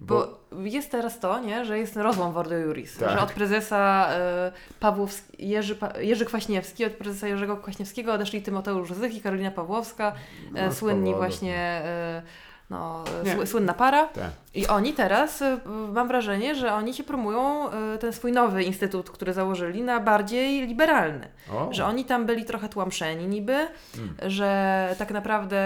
Dobra. 0.06 0.26
Bo, 0.52 0.62
jest 0.64 0.90
teraz 0.90 1.20
to, 1.20 1.38
nie, 1.38 1.64
że 1.64 1.78
jest 1.78 1.96
rozłam 1.96 2.32
w 2.32 2.36
Ordo 2.36 2.54
Juris, 2.58 2.96
Tak. 2.98 3.10
że 3.10 3.20
od 3.20 3.32
prezesa 3.32 4.08
y, 4.48 4.74
Pawłowski, 4.80 5.48
Jerzy, 5.48 5.74
pa, 5.76 5.92
Jerzy 6.00 6.24
Kwaśniewski, 6.26 6.84
od 6.84 6.92
prezesa 6.92 7.28
Jerzego 7.28 7.56
Kwaśniewskiego 7.56 8.12
odeszli 8.12 8.42
Tymoteusz 8.42 8.92
Zych 8.92 9.14
i 9.14 9.20
Karolina 9.20 9.50
Pawłowska, 9.50 10.12
e, 10.54 10.66
No, 10.66 10.72
słynni 10.72 11.14
właśnie, 11.14 11.56
e, 11.56 12.22
no, 12.70 13.04
Nie. 13.24 13.46
słynna 13.46 13.74
para. 13.74 14.06
Tak. 14.06 14.30
I 14.54 14.66
oni 14.66 14.92
teraz, 14.92 15.42
y, 15.42 15.58
mam 15.92 16.08
wrażenie, 16.08 16.54
że 16.54 16.74
oni 16.74 16.94
się 16.94 17.04
promują 17.04 17.68
y, 17.94 17.98
ten 17.98 18.12
swój 18.12 18.32
nowy 18.32 18.62
instytut, 18.64 19.10
który 19.10 19.32
założyli, 19.32 19.82
na 19.82 20.00
bardziej 20.00 20.66
liberalny. 20.66 21.28
O. 21.52 21.68
Że 21.70 21.84
oni 21.84 22.04
tam 22.04 22.26
byli 22.26 22.44
trochę 22.44 22.68
tłamszeni 22.68 23.26
niby, 23.26 23.52
Mm. 23.52 24.14
że 24.26 24.94
tak 24.98 25.10
naprawdę 25.10 25.58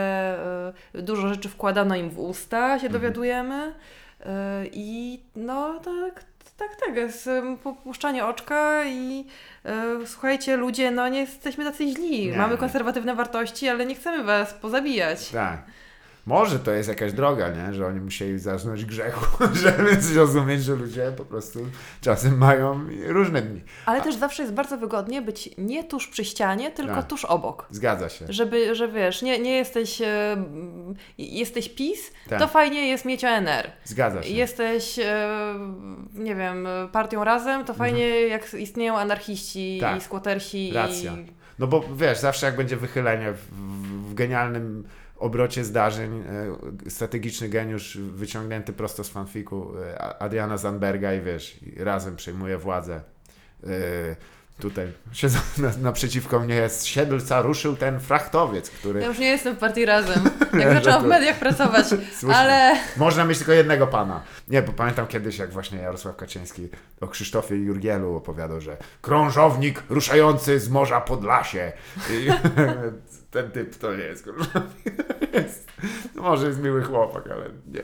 y, 0.94 1.02
dużo 1.02 1.28
rzeczy 1.28 1.48
wkładano 1.48 1.96
im 1.96 2.10
w 2.10 2.18
usta, 2.18 2.78
się 2.78 2.88
dowiadujemy. 2.88 3.72
Y, 4.26 4.70
I 4.72 5.20
no 5.36 5.80
tak, 5.80 6.24
tak, 6.56 6.76
tak, 6.86 6.96
jest 6.96 7.30
popuszczanie 7.62 8.26
oczka 8.26 8.84
i 8.84 9.24
y, 10.02 10.06
słuchajcie 10.06 10.56
ludzie, 10.56 10.90
no 10.90 11.08
nie 11.08 11.20
jesteśmy 11.20 11.64
tacy 11.64 11.88
źli. 11.88 12.28
Nie. 12.28 12.36
Mamy 12.36 12.56
konserwatywne 12.56 13.14
wartości, 13.14 13.68
ale 13.68 13.86
nie 13.86 13.94
chcemy 13.94 14.24
was 14.24 14.54
pozabijać. 14.54 15.28
Tak. 15.28 15.62
Może 16.26 16.58
to 16.58 16.70
jest 16.72 16.88
jakaś 16.88 17.12
droga, 17.12 17.48
nie? 17.48 17.74
Że 17.74 17.86
oni 17.86 18.00
musieli 18.00 18.38
zaznać 18.38 18.84
grzechu, 18.84 19.44
żeby 19.62 20.00
zrozumieć, 20.00 20.62
że 20.64 20.74
ludzie 20.74 21.12
po 21.16 21.24
prostu 21.24 21.60
czasem 22.00 22.38
mają 22.38 22.80
różne 23.06 23.42
dni. 23.42 23.62
Ale 23.86 24.00
też 24.00 24.14
zawsze 24.14 24.42
jest 24.42 24.54
bardzo 24.54 24.78
wygodnie 24.78 25.22
być 25.22 25.50
nie 25.58 25.84
tuż 25.84 26.08
przy 26.08 26.24
ścianie, 26.24 26.70
tylko 26.70 26.94
Tak. 26.94 27.06
tuż 27.06 27.24
obok. 27.24 27.66
Zgadza 27.70 28.08
się. 28.08 28.24
Żeby, 28.28 28.74
że 28.74 28.88
wiesz, 28.88 29.22
nie, 29.22 29.38
nie 29.38 29.56
jesteś, 29.56 30.00
e, 30.00 30.36
jesteś 31.18 31.68
PiS, 31.68 32.12
Tak. 32.28 32.38
to 32.38 32.48
fajnie 32.48 32.88
jest 32.88 33.04
mieć 33.04 33.24
ONR. 33.24 33.70
Zgadza 33.84 34.22
się. 34.22 34.28
Jesteś, 34.34 34.98
e, 34.98 35.28
nie 36.14 36.34
wiem, 36.34 36.68
partią 36.92 37.24
razem, 37.24 37.64
to 37.64 37.74
fajnie 37.74 38.08
jak 38.20 38.54
istnieją 38.54 38.98
anarchiści 38.98 39.74
Mhm. 39.74 39.92
Tak. 39.94 40.02
i 40.02 40.04
skłotersi. 40.04 40.72
Racja. 40.74 41.12
I... 41.12 41.26
No 41.58 41.66
bo 41.66 41.84
wiesz, 41.96 42.18
zawsze 42.18 42.46
jak 42.46 42.56
będzie 42.56 42.76
wychylenie 42.76 43.32
w, 43.32 43.38
w, 43.38 44.10
w 44.10 44.14
genialnym 44.14 44.84
obrocie 45.18 45.64
zdarzeń, 45.64 46.24
e, 46.86 46.90
strategiczny 46.90 47.48
geniusz 47.48 47.98
wyciągnięty 47.98 48.72
prosto 48.72 49.04
z 49.04 49.08
fanfiku 49.08 49.72
e, 49.78 50.22
Adriana 50.22 50.56
Zandberga 50.56 51.14
i 51.14 51.20
wiesz, 51.20 51.60
razem 51.76 52.16
przejmuje 52.16 52.58
władzę. 52.58 53.00
E, 53.64 53.68
tutaj 54.58 54.86
siedzą 55.12 55.38
na, 55.58 55.70
naprzeciwko 55.82 56.40
mnie 56.40 56.54
jest 56.54 56.86
siedlca, 56.86 57.42
ruszył 57.42 57.76
ten 57.76 58.00
frachtowiec, 58.00 58.70
który... 58.70 59.00
Ja 59.00 59.06
już 59.06 59.18
nie 59.18 59.28
jestem 59.28 59.56
w 59.56 59.58
partii 59.58 59.86
razem. 59.86 60.30
Jak 60.60 60.72
zaczęłam 60.72 61.02
w 61.02 61.06
mediach 61.06 61.38
pracować, 61.38 61.86
Słusznie. 62.18 62.36
ale 62.36 62.76
Można 62.96 63.24
mieć 63.24 63.38
tylko 63.38 63.52
jednego 63.52 63.86
pana. 63.86 64.22
Nie, 64.48 64.62
bo 64.62 64.72
pamiętam 64.72 65.06
kiedyś, 65.06 65.38
jak 65.38 65.50
właśnie 65.50 65.78
Jarosław 65.78 66.16
Kaczyński 66.16 66.68
o 67.00 67.08
Krzysztofie 67.08 67.56
Jurgielu 67.56 68.16
opowiadał, 68.16 68.60
że 68.60 68.76
krążownik 69.02 69.82
ruszający 69.88 70.60
z 70.60 70.68
Morza 70.68 71.00
Podlasie. 71.00 71.72
Ten 73.30 73.50
typ 73.50 73.76
to 73.76 73.96
nie 73.96 74.04
jest 74.04 74.22
krążownik. 74.24 75.06
Jest, 75.34 75.68
może 76.14 76.46
jest 76.46 76.62
miły 76.62 76.82
chłopak, 76.82 77.24
ale 77.30 77.44
nie. 77.66 77.82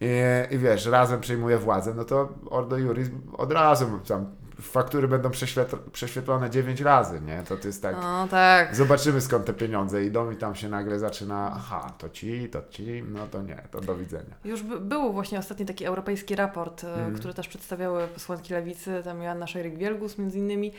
I, 0.00 0.54
I 0.54 0.58
wiesz, 0.58 0.86
razem 0.86 1.20
przejmuje 1.20 1.58
władzę, 1.58 1.94
no 1.94 2.04
to 2.04 2.28
Ordo 2.50 2.76
Juris 2.78 3.08
od 3.38 3.52
razu 3.52 4.00
tam 4.08 4.26
faktury 4.60 5.08
będą 5.08 5.28
prześwietl- 5.28 5.90
prześwietlone 5.92 6.50
9 6.50 6.80
razy, 6.80 7.20
nie? 7.20 7.42
To, 7.48 7.56
to 7.56 7.66
jest 7.66 7.82
tak... 7.82 7.96
no 8.02 8.28
tak. 8.28 8.76
Zobaczymy 8.76 9.20
skąd 9.20 9.44
te 9.46 9.52
pieniądze 9.52 10.04
idą 10.04 10.30
i 10.30 10.36
tam 10.36 10.54
się 10.54 10.68
nagle 10.68 10.98
zaczyna, 10.98 11.52
aha, 11.56 11.92
to 11.98 12.08
ci, 12.08 12.48
to 12.48 12.62
ci, 12.70 13.04
no 13.08 13.26
to 13.26 13.42
nie, 13.42 13.62
to 13.70 13.80
do 13.80 13.96
widzenia. 13.96 14.34
Już 14.44 14.62
by, 14.62 14.80
był 14.80 15.12
właśnie 15.12 15.38
ostatni 15.38 15.66
taki 15.66 15.84
europejski 15.84 16.36
raport, 16.36 16.84
Mhm. 16.84 17.14
który 17.14 17.34
też 17.34 17.48
przedstawiały 17.48 18.08
posłanki 18.08 18.52
lewicy, 18.52 19.00
tam 19.04 19.22
Joanna 19.22 19.46
Szejryk-Wielgus 19.46 20.18
między 20.18 20.38
innymi, 20.38 20.72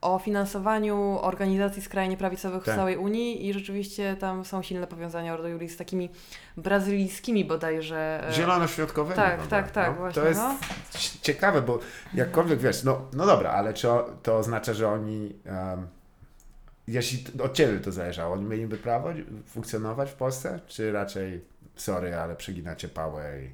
o 0.00 0.18
finansowaniu 0.18 1.18
organizacji 1.22 1.82
skrajnie 1.82 2.16
prawicowych 2.16 2.64
Tak. 2.64 2.74
w 2.74 2.78
całej 2.78 2.96
Unii 2.96 3.46
i 3.48 3.52
rzeczywiście 3.52 4.16
tam 4.20 4.44
są 4.44 4.62
silne 4.62 4.86
powiązania 4.86 5.34
Ordo 5.34 5.48
Juris 5.48 5.74
z 5.74 5.76
takimi 5.76 6.08
brazylijskimi 6.56 7.44
bodajże. 7.44 8.28
e, 8.28 8.32
Zielonoświątkowymi. 8.32 9.16
tak, 9.16 9.36
prawda? 9.36 9.56
tak, 9.62 9.70
tak, 9.70 9.88
no, 9.88 9.94
właśnie, 9.94 10.22
To 10.22 10.28
jest 10.28 10.40
no. 10.40 10.54
ciekawe, 11.22 11.62
bo 11.62 11.78
jakkolwiek 12.14 12.58
wiesz, 12.58 12.84
no, 12.84 13.00
no 13.12 13.26
dobra, 13.26 13.50
ale 13.50 13.74
czy 13.74 13.88
to 14.22 14.36
oznacza, 14.36 14.74
że 14.74 14.88
oni, 14.88 15.34
um, 15.46 15.86
jeśli 16.88 17.24
od 17.42 17.52
Ciebie 17.54 17.80
to 17.80 17.92
zależało, 17.92 18.34
oni 18.34 18.44
mieliby 18.44 18.76
prawo 18.76 19.08
funkcjonować 19.46 20.10
w 20.10 20.14
Polsce, 20.14 20.60
czy 20.66 20.92
raczej, 20.92 21.44
sorry, 21.76 22.14
ale 22.16 22.36
przeginacie 22.36 22.88
pałę 22.88 23.42
i... 23.42 23.50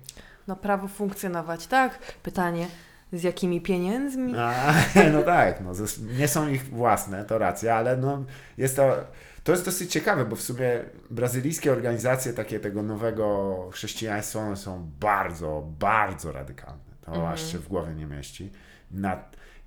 No 0.49 0.57
prawo 0.57 0.89
funkcjonować, 0.89 1.67
tak? 1.67 1.99
Pytanie, 2.23 2.67
z 3.13 3.23
jakimi 3.23 3.61
pieniędzmi? 3.61 4.33
A, 4.39 4.75
no 5.13 5.23
tak, 5.23 5.61
no, 5.61 5.73
nie 6.19 6.29
są 6.29 6.49
ich 6.49 6.65
własne, 6.69 7.25
to 7.25 7.39
racja, 7.39 7.75
ale 7.77 7.97
no, 7.97 8.25
jest 8.59 8.77
to, 8.77 8.97
to 9.45 9.53
jest 9.53 9.65
dosyć 9.65 9.93
ciekawe, 9.93 10.25
bo 10.25 10.37
w 10.37 10.43
sumie 10.43 10.85
brazylijskie 11.11 11.73
organizacje 11.73 12.33
takie 12.33 12.61
tego 12.61 12.83
nowego 12.83 13.69
chrześcijaństwa, 13.73 14.39
one 14.41 14.57
są 14.57 14.91
bardzo, 15.01 15.69
bardzo 15.79 16.33
radykalne. 16.33 16.87
To 17.05 17.13
Mhm. 17.13 17.33
aż 17.33 17.53
się 17.53 17.59
w 17.59 17.69
głowie 17.69 17.95
nie 17.95 18.07
mieści. 18.07 18.53
Na, 18.91 19.17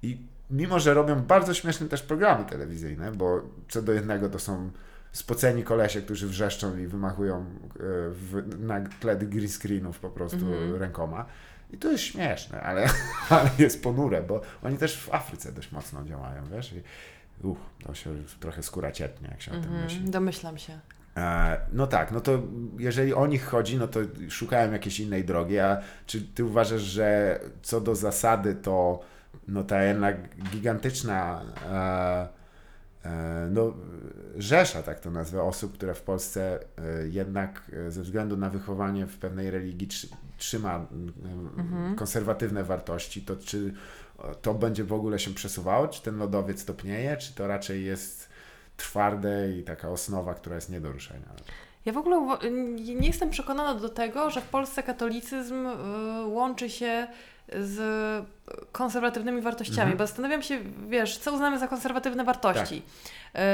I 0.03 0.21
mimo, 0.51 0.79
że 0.79 0.93
robią 0.93 1.21
bardzo 1.21 1.53
śmieszne 1.53 1.87
też 1.87 2.01
programy 2.03 2.45
telewizyjne, 2.45 3.11
bo 3.11 3.41
co 3.69 3.81
do 3.81 3.93
jednego 3.93 4.29
to 4.29 4.39
są 4.39 4.71
spoceni 5.11 5.63
kolesie, 5.63 6.01
którzy 6.01 6.27
wrzeszczą 6.27 6.77
i 6.77 6.87
wymachują 6.87 7.37
e, 7.39 7.43
w, 8.09 8.43
na 8.59 8.81
tle 8.99 9.15
green 9.15 9.49
screenów 9.49 9.99
po 9.99 10.09
prostu 10.09 10.45
Mhm. 10.45 10.75
rękoma. 10.75 11.25
I 11.73 11.77
to 11.77 11.91
jest 11.91 12.03
śmieszne, 12.03 12.61
ale, 12.61 12.89
ale 13.29 13.49
jest 13.59 13.83
ponure, 13.83 14.21
bo 14.21 14.41
oni 14.63 14.77
też 14.77 14.97
w 14.97 15.13
Afryce 15.13 15.51
dość 15.51 15.71
mocno 15.71 16.03
działają, 16.03 16.43
wiesz? 16.51 16.73
I, 16.73 16.81
uch, 17.47 17.57
to 17.83 17.93
się 17.93 18.09
trochę 18.39 18.63
skóra 18.63 18.91
ciepnie, 18.91 19.27
jak 19.31 19.41
się 19.41 19.51
o 19.51 19.55
tym 19.61 19.71
myśli. 19.81 19.97
Mhm, 19.97 20.11
domyślam 20.11 20.57
się. 20.57 20.79
E, 21.17 21.59
No 21.73 21.87
tak, 21.87 22.11
no 22.11 22.21
to 22.21 22.41
jeżeli 22.77 23.13
o 23.13 23.27
nich 23.27 23.45
chodzi, 23.45 23.77
no 23.77 23.87
to 23.87 23.99
szukałem 24.29 24.73
jakiejś 24.73 24.99
innej 24.99 25.25
drogi, 25.25 25.59
a 25.59 25.81
czy 26.05 26.21
ty 26.21 26.45
uważasz, 26.45 26.81
że 26.81 27.39
co 27.61 27.81
do 27.81 27.95
zasady 27.95 28.55
to 28.55 28.99
no 29.47 29.63
ta 29.63 29.83
jednak 29.83 30.35
gigantyczna 30.51 31.41
e, 31.71 32.38
no, 33.51 33.73
rzesza, 34.37 34.83
tak 34.83 34.99
to 34.99 35.11
nazwę, 35.11 35.43
osób, 35.43 35.73
które 35.73 35.93
w 35.93 36.01
Polsce 36.01 36.59
e, 36.77 37.07
jednak 37.07 37.71
e, 37.87 37.91
ze 37.91 38.01
względu 38.01 38.37
na 38.37 38.49
wychowanie 38.49 39.05
w 39.07 39.17
pewnej 39.17 39.51
religii 39.51 39.87
trzy, 39.87 40.07
trzyma 40.37 40.85
Mhm. 41.57 41.95
konserwatywne 41.95 42.63
wartości, 42.63 43.21
to 43.21 43.35
czy 43.35 43.73
to 44.41 44.53
będzie 44.53 44.83
w 44.83 44.93
ogóle 44.93 45.19
się 45.19 45.33
przesuwało? 45.33 45.87
Czy 45.87 46.01
ten 46.01 46.17
lodowiec 46.17 46.65
topnieje? 46.65 47.17
Czy 47.17 47.35
to 47.35 47.47
raczej 47.47 47.85
jest 47.85 48.29
twarde 48.77 49.51
i 49.51 49.63
taka 49.63 49.89
osnowa, 49.89 50.33
która 50.33 50.55
jest 50.55 50.69
nie 50.69 50.81
do 50.81 50.91
ruszenia? 50.91 51.25
Ja 51.85 51.93
w 51.93 51.97
ogóle 51.97 52.37
nie 52.95 53.07
jestem 53.07 53.29
przekonana 53.29 53.75
do 53.75 53.89
tego, 53.89 54.29
że 54.29 54.41
w 54.41 54.47
Polsce 54.47 54.83
katolicyzm 54.83 55.67
y, 55.67 56.25
łączy 56.25 56.69
się 56.69 57.07
z 57.59 57.79
konserwatywnymi 58.71 59.41
wartościami, 59.41 59.79
Mhm. 59.91 59.97
bo 59.97 60.07
zastanawiam 60.07 60.41
się, 60.43 60.59
wiesz, 60.89 61.17
co 61.17 61.33
uznamy 61.33 61.59
za 61.59 61.67
konserwatywne 61.67 62.23
wartości? 62.23 62.81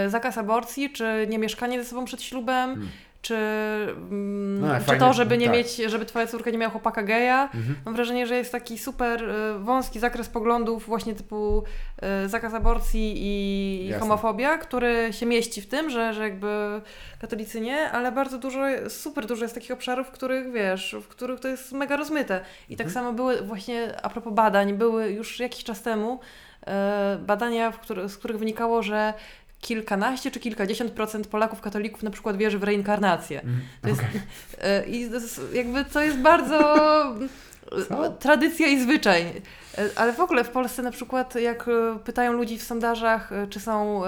Y, 0.06 0.10
Zakaz 0.10 0.38
aborcji, 0.38 0.89
czy 0.93 1.28
nie 1.30 1.39
mieszkanie 1.39 1.84
ze 1.84 1.89
sobą 1.89 2.06
przed 2.06 2.22
ślubem, 2.22 2.70
Hmm. 2.74 2.89
Czy, 3.26 3.36
mm, 3.95 4.61
No, 4.61 4.76
czy 4.80 4.84
fajnie, 4.86 4.99
to, 4.99 5.13
żeby 5.13 5.38
nie 5.38 5.45
tak. 5.45 5.55
mieć, 5.55 5.76
żeby 5.76 6.05
twoja 6.05 6.28
córka 6.28 6.51
nie 6.51 6.57
miała 6.57 6.71
chłopaka 6.71 7.03
geja. 7.03 7.43
Mhm. 7.43 7.76
Mam 7.86 7.95
wrażenie, 7.95 8.28
że 8.28 8.36
jest 8.36 8.51
taki 8.51 8.78
super 8.78 9.23
y, 9.30 9.59
wąski 9.59 9.99
zakres 9.99 10.30
poglądów 10.30 10.86
właśnie 10.86 11.15
typu 11.15 11.63
y, 12.26 12.30
zakaz 12.30 12.53
aborcji 12.53 13.13
i 13.17 13.88
Jasne. 13.88 13.99
homofobia, 13.99 14.57
który 14.57 15.13
się 15.13 15.26
mieści 15.26 15.61
w 15.61 15.67
tym, 15.67 15.89
że, 15.89 16.13
że 16.13 16.23
jakby 16.23 16.82
katolicy 17.21 17.61
nie, 17.61 17.91
ale 17.91 18.11
bardzo 18.11 18.38
dużo, 18.38 18.59
super 18.89 19.26
dużo 19.26 19.43
jest 19.45 19.55
takich 19.55 19.71
obszarów, 19.71 20.07
w 20.07 20.11
których 20.11 20.51
wiesz, 20.51 20.95
w 21.01 21.07
których 21.07 21.39
to 21.39 21.47
jest 21.47 21.71
mega 21.71 21.95
rozmyte. 21.97 22.41
I 22.69 22.78
tak 22.78 22.88
Mhm. 22.88 22.93
samo 23.05 23.13
były 23.15 23.41
właśnie, 23.41 24.01
a 24.03 24.09
propos 24.09 24.34
badań, 24.34 24.73
były 24.73 25.11
już 25.11 25.39
jakiś 25.39 25.63
czas 25.63 25.82
temu 25.82 26.19
y, 26.63 27.19
badania, 27.19 27.73
z 28.07 28.17
których 28.17 28.38
wynikało, 28.39 28.84
że 28.84 29.13
kilkanaście 29.66 30.32
czy 30.32 30.39
kilkadziesiąt 30.39 30.91
procent 30.91 31.28
Polaków 31.28 31.61
katolików 31.61 32.03
na 32.03 32.11
przykład 32.11 32.38
wierzy 32.38 32.59
w 32.59 32.63
reinkarnację. 32.63 33.41
To 33.82 33.88
jest, 33.89 34.01
e, 34.61 34.86
I 34.86 35.09
to 35.09 35.16
jest, 35.16 35.41
jakby 35.53 35.86
to 35.86 36.01
jest 36.01 36.18
bardzo 36.18 36.59
Co? 37.89 38.09
tradycja 38.09 38.68
i 38.68 38.82
zwyczaj. 38.82 39.22
E, 39.78 39.89
Ale 39.95 40.13
w 40.13 40.20
ogóle 40.20 40.43
w 40.43 40.49
Polsce 40.49 40.82
na 40.82 40.91
przykład 40.91 41.36
jak 41.36 41.68
e, 41.68 41.99
pytają 42.03 42.34
ludzi 42.34 42.57
w 42.57 42.63
sondażach, 42.63 43.30
czy 43.49 43.59
są 43.59 44.01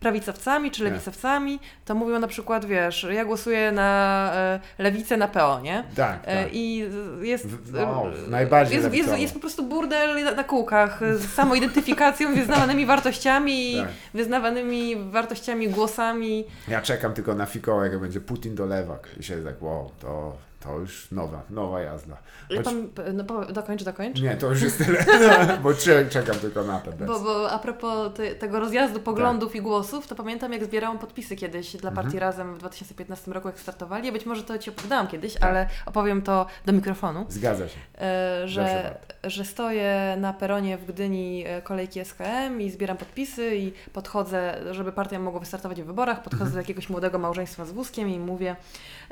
prawicowcami, 0.00 0.70
czy 0.70 0.84
lewicowcami, 0.84 1.60
to 1.84 1.94
mówią 1.94 2.18
na 2.18 2.26
przykład, 2.28 2.64
wiesz, 2.64 3.06
ja 3.10 3.24
głosuję 3.24 3.72
na 3.72 4.30
e, 4.34 4.60
lewicę 4.82 5.16
na 5.16 5.28
PO, 5.28 5.60
nie? 5.60 5.84
Tak, 5.96 6.20
E, 6.24 6.44
tak. 6.44 6.54
I 6.54 6.84
jest, 7.20 7.46
no, 7.72 8.04
e, 8.26 8.30
najbardziej 8.30 8.76
jest, 8.82 8.94
jest, 8.94 9.18
jest 9.18 9.34
po 9.34 9.40
prostu 9.40 9.62
burdel 9.62 10.24
na, 10.24 10.30
na 10.32 10.44
kółkach 10.44 11.00
z 11.14 11.32
samoidentyfikacją, 11.34 12.34
wyznawanymi 12.34 12.86
wartościami, 12.86 13.76
Tak. 13.76 13.88
wyznawanymi 14.14 14.96
wartościami, 15.10 15.68
głosami. 15.68 16.44
Ja 16.68 16.82
czekam 16.82 17.14
tylko 17.14 17.34
na 17.34 17.46
fikołek, 17.46 17.92
jak 17.92 18.00
będzie 18.00 18.20
Putin 18.20 18.54
do 18.54 18.66
lewak. 18.66 19.08
I 19.20 19.22
się 19.22 19.44
tak, 19.44 19.62
wow, 19.62 19.90
to, 20.00 20.36
to 20.60 20.78
już 20.78 21.10
nowa, 21.12 21.42
nowa 21.50 21.80
jazda. 21.80 22.16
Ja 22.50 22.56
Choć- 22.56 22.64
tam, 22.64 22.88
no, 23.14 23.24
po- 23.24 23.44
dokończ, 23.44 23.82
dokończ. 23.84 24.20
Nie, 24.20 24.36
to 24.36 24.46
już 24.50 24.62
jest 24.62 24.78
tyle, 24.78 25.04
bo 25.62 25.74
cze- 25.74 26.06
czekam 26.08 26.36
tylko 26.36 26.64
na 26.64 26.80
to. 26.80 26.92
Bo, 26.92 27.20
bo 27.20 27.50
a 27.50 27.58
propos 27.58 28.14
te, 28.14 28.34
tego 28.34 28.60
rozjazdu 28.60 29.00
poglądów 29.00 29.56
i 29.56 29.60
głosów, 29.62 30.06
to 30.06 30.14
pamiętam 30.14 30.52
jak 30.52 30.64
zbierałam 30.64 30.98
podpisy 30.98 31.36
kiedyś 31.36 31.76
dla 31.76 31.90
partii 31.90 32.06
Mhm. 32.16 32.20
Razem 32.20 32.54
w 32.54 32.58
2015 32.58 33.32
roku, 33.32 33.48
jak 33.48 33.60
startowali. 33.60 34.12
Być 34.12 34.26
może 34.26 34.42
to 34.42 34.58
Ci 34.58 34.70
opowiadałam 34.70 35.06
kiedyś, 35.08 35.34
Tak. 35.34 35.42
ale 35.42 35.68
opowiem 35.86 36.22
to 36.22 36.46
do 36.66 36.72
mikrofonu. 36.72 37.26
Zgadza 37.28 37.68
się. 37.68 37.78
E, 38.00 38.48
że, 38.48 38.98
że 39.24 39.44
stoję 39.44 40.16
na 40.20 40.32
peronie 40.32 40.78
w 40.78 40.84
Gdyni 40.86 41.44
e, 41.46 41.62
kolejki 41.62 42.00
SKM 42.04 42.60
i 42.60 42.70
zbieram 42.70 42.96
podpisy 42.96 43.56
i 43.56 43.72
podchodzę, 43.92 44.54
żeby 44.70 44.92
partia 44.92 45.18
mogła 45.18 45.40
wystartować 45.40 45.82
w 45.82 45.86
wyborach, 45.86 46.22
podchodzę 46.22 46.44
Mhm. 46.44 46.52
do 46.52 46.58
jakiegoś 46.58 46.88
młodego 46.88 47.18
małżeństwa 47.18 47.64
z 47.64 47.72
wózkiem 47.72 48.08
i 48.08 48.18
mówię 48.18 48.56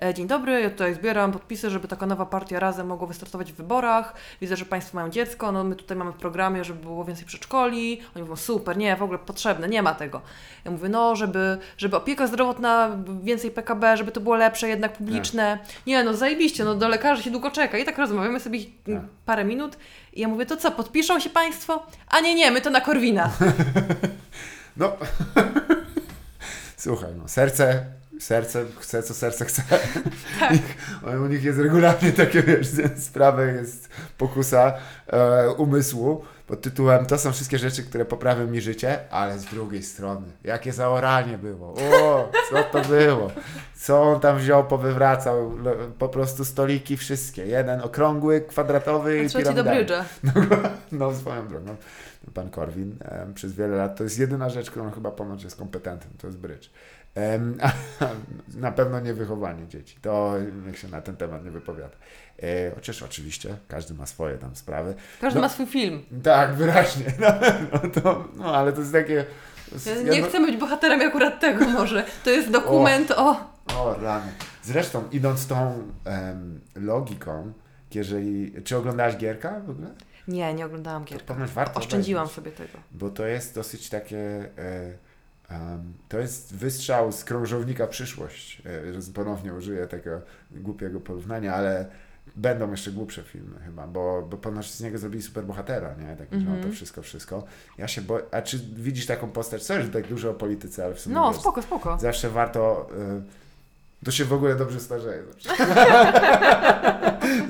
e, 0.02 0.14
dzień 0.14 0.26
dobry, 0.26 0.60
ja 0.60 0.70
tutaj 0.70 0.94
zbieram 0.94 1.32
podpisy, 1.38 1.70
żeby 1.70 1.88
taka 1.88 2.06
nowa 2.06 2.26
partia 2.26 2.60
Razem 2.60 2.86
mogła 2.86 3.06
wystartować 3.06 3.52
w 3.52 3.56
wyborach, 3.56 4.14
widzę, 4.40 4.56
że 4.56 4.64
Państwo 4.64 4.96
mają 4.96 5.10
dziecko, 5.10 5.52
no 5.52 5.64
my 5.64 5.76
tutaj 5.76 5.96
mamy 5.96 6.12
w 6.12 6.16
programie, 6.16 6.64
żeby 6.64 6.80
było 6.80 7.04
więcej 7.04 7.26
przedszkoli, 7.26 8.00
oni 8.14 8.22
mówią 8.22 8.36
super, 8.36 8.76
nie, 8.76 8.96
w 8.96 9.02
ogóle 9.02 9.18
potrzebne, 9.18 9.68
nie 9.68 9.82
ma 9.82 9.94
tego. 9.94 10.20
Ja 10.64 10.70
mówię, 10.70 10.88
no 10.88 11.16
żeby, 11.16 11.58
żeby 11.78 11.96
opieka 11.96 12.26
zdrowotna, 12.26 12.96
więcej 13.22 13.50
PKB, 13.50 13.96
żeby 13.96 14.12
to 14.12 14.20
było 14.20 14.36
lepsze, 14.36 14.68
jednak 14.68 14.92
publiczne, 14.92 15.58
nie 15.86 16.04
no 16.04 16.14
zajebiście, 16.14 16.64
no 16.64 16.74
do 16.74 16.88
lekarzy 16.88 17.22
się 17.22 17.30
długo 17.30 17.50
czeka 17.50 17.78
i 17.78 17.84
tak 17.84 17.98
rozmawiamy 17.98 18.40
sobie 18.40 18.60
Tak. 18.64 19.02
parę 19.26 19.44
minut 19.44 19.76
i 20.12 20.20
ja 20.20 20.28
mówię, 20.28 20.46
to 20.46 20.56
co, 20.56 20.70
podpiszą 20.70 21.20
się 21.20 21.30
Państwo? 21.30 21.86
A 22.08 22.20
nie, 22.20 22.34
nie, 22.34 22.50
my 22.50 22.60
to 22.60 22.70
na 22.70 22.80
Korwina. 22.80 23.30
No, 24.76 24.96
słuchaj, 26.76 27.10
no, 27.18 27.28
serce, 27.28 27.86
serce 28.20 28.64
chce, 28.80 29.02
co 29.02 29.14
serce 29.14 29.44
chce. 29.44 29.62
Tak. 30.40 30.52
U 31.24 31.26
nich 31.26 31.44
jest 31.44 31.58
regularnie 31.58 32.12
takie, 32.12 32.42
wiesz, 32.42 32.66
sprawy, 32.96 33.58
jest 33.60 33.88
pokusa 34.18 34.74
e, 35.06 35.50
umysłu 35.50 36.24
pod 36.46 36.60
tytułem 36.60 37.06
to 37.06 37.18
są 37.18 37.32
wszystkie 37.32 37.58
rzeczy, 37.58 37.82
które 37.82 38.04
poprawią 38.04 38.46
mi 38.46 38.60
życie, 38.60 38.98
ale 39.10 39.38
z 39.38 39.44
drugiej 39.44 39.82
strony, 39.82 40.26
jakie 40.44 40.72
zaoranie 40.72 41.38
było, 41.38 41.74
o, 41.74 42.32
co 42.50 42.62
to 42.62 42.88
było, 42.88 43.30
co 43.74 44.02
on 44.02 44.20
tam 44.20 44.38
wziął, 44.38 44.64
powywracał, 44.66 45.52
po 45.98 46.08
prostu 46.08 46.44
stoliki 46.44 46.96
wszystkie, 46.96 47.46
jeden 47.46 47.80
okrągły, 47.80 48.40
kwadratowy 48.40 49.24
i 49.24 49.30
piramidalny. 49.30 49.70
brydża. 49.70 50.04
No, 50.92 51.14
swoją 51.14 51.48
drogą. 51.48 51.76
Pan 52.34 52.50
Korwin 52.50 52.96
em, 53.04 53.34
przez 53.34 53.52
wiele 53.52 53.76
lat 53.76 53.96
to 53.96 54.04
jest 54.04 54.18
jedyna 54.18 54.50
rzecz, 54.50 54.70
którą 54.70 54.90
chyba 54.90 55.10
ponoć 55.10 55.44
jest 55.44 55.56
kompetentny, 55.56 56.10
to 56.18 56.26
jest 56.26 56.38
brydż. 56.38 56.70
Na 58.54 58.72
pewno 58.72 59.00
nie 59.00 59.14
wychowanie 59.14 59.68
dzieci. 59.68 59.96
To 60.02 60.34
niech 60.66 60.78
się 60.78 60.88
na 60.88 61.00
ten 61.02 61.16
temat 61.16 61.44
nie 61.44 61.50
wypowiada. 61.50 61.96
E, 62.42 62.70
chociaż 62.74 63.02
oczywiście 63.02 63.56
każdy 63.68 63.94
ma 63.94 64.06
swoje 64.06 64.38
tam 64.38 64.56
sprawy. 64.56 64.94
Każdy 65.20 65.38
No. 65.38 65.42
ma 65.42 65.48
swój 65.48 65.66
film. 65.66 66.02
Tak, 66.22 66.54
wyraźnie. 66.54 67.04
No, 67.72 67.90
to, 68.02 68.24
no 68.36 68.54
ale 68.56 68.72
to 68.72 68.80
jest 68.80 68.92
takie. 68.92 69.24
to 69.84 69.90
jedno- 69.90 70.12
nie 70.12 70.22
chcę 70.22 70.40
być 70.40 70.56
bohaterem 70.56 71.00
akurat 71.08 71.40
tego 71.40 71.64
może. 71.68 72.04
To 72.24 72.30
jest 72.30 72.50
dokument 72.60 73.10
o... 73.10 73.56
O, 73.76 73.94
rany. 74.02 74.32
Zresztą 74.62 75.04
idąc 75.12 75.46
tą 75.46 75.82
em, 76.04 76.60
logiką, 76.74 77.52
jeżeli. 77.94 78.62
Czy 78.64 78.76
oglądałaś 78.76 79.16
Gierka 79.16 79.60
w 79.66 79.70
ogóle? 79.70 79.88
Nie, 80.28 80.54
nie 80.54 80.66
oglądałam 80.66 81.04
To 81.04 81.10
Gierka. 81.10 81.34
ponoć 81.34 81.50
warto 81.50 81.78
Oszczędziłam 81.80 82.22
obejrzeć. 82.24 82.36
sobie 82.36 82.50
tego. 82.68 82.78
bo 82.92 83.10
to 83.10 83.26
jest 83.26 83.54
dosyć 83.54 83.88
takie. 83.88 84.18
E, 84.58 85.05
to 86.08 86.18
jest 86.18 86.54
wystrzał 86.54 87.12
z 87.12 87.24
krążownika 87.24 87.86
przyszłość. 87.86 88.62
E, 89.08 89.12
ponownie 89.12 89.54
użyję 89.54 89.86
tego 89.86 90.20
głupiego 90.50 91.00
porównania, 91.00 91.54
ale 91.54 91.86
będą 92.36 92.70
jeszcze 92.70 92.90
głupsze 92.92 93.22
filmy 93.22 93.60
chyba, 93.64 93.86
bo, 93.86 94.26
bo 94.30 94.36
ponoć 94.36 94.74
z 94.74 94.80
niego 94.80 94.98
zrobili 94.98 95.22
superbohatera, 95.22 95.94
nie? 95.94 96.16
Tak 96.16 96.32
mm 96.32 96.46
Mhm. 96.46 96.62
to 96.62 96.70
wszystko, 96.76 97.02
wszystko. 97.02 97.44
Ja 97.78 97.88
się 97.88 98.02
boję. 98.02 98.24
A 98.30 98.42
czy 98.42 98.58
widzisz 98.76 99.06
taką 99.06 99.30
postać? 99.30 99.62
Sorry, 99.62 99.82
że 99.82 99.88
tak 99.88 100.06
dużo 100.06 100.30
o 100.30 100.34
polityce, 100.34 100.84
ale 100.84 100.94
w 100.94 101.00
sumie 101.00 101.14
No, 101.14 101.30
wiesz, 101.32 101.40
spoko, 101.40 101.62
spoko. 101.62 101.98
zawsze 101.98 102.30
warto. 102.30 102.88
Y, 104.00 104.04
to 104.04 104.10
się 104.10 104.24
w 104.24 104.32
ogóle 104.32 104.56
dobrze 104.56 104.80
starzeje. 104.80 105.22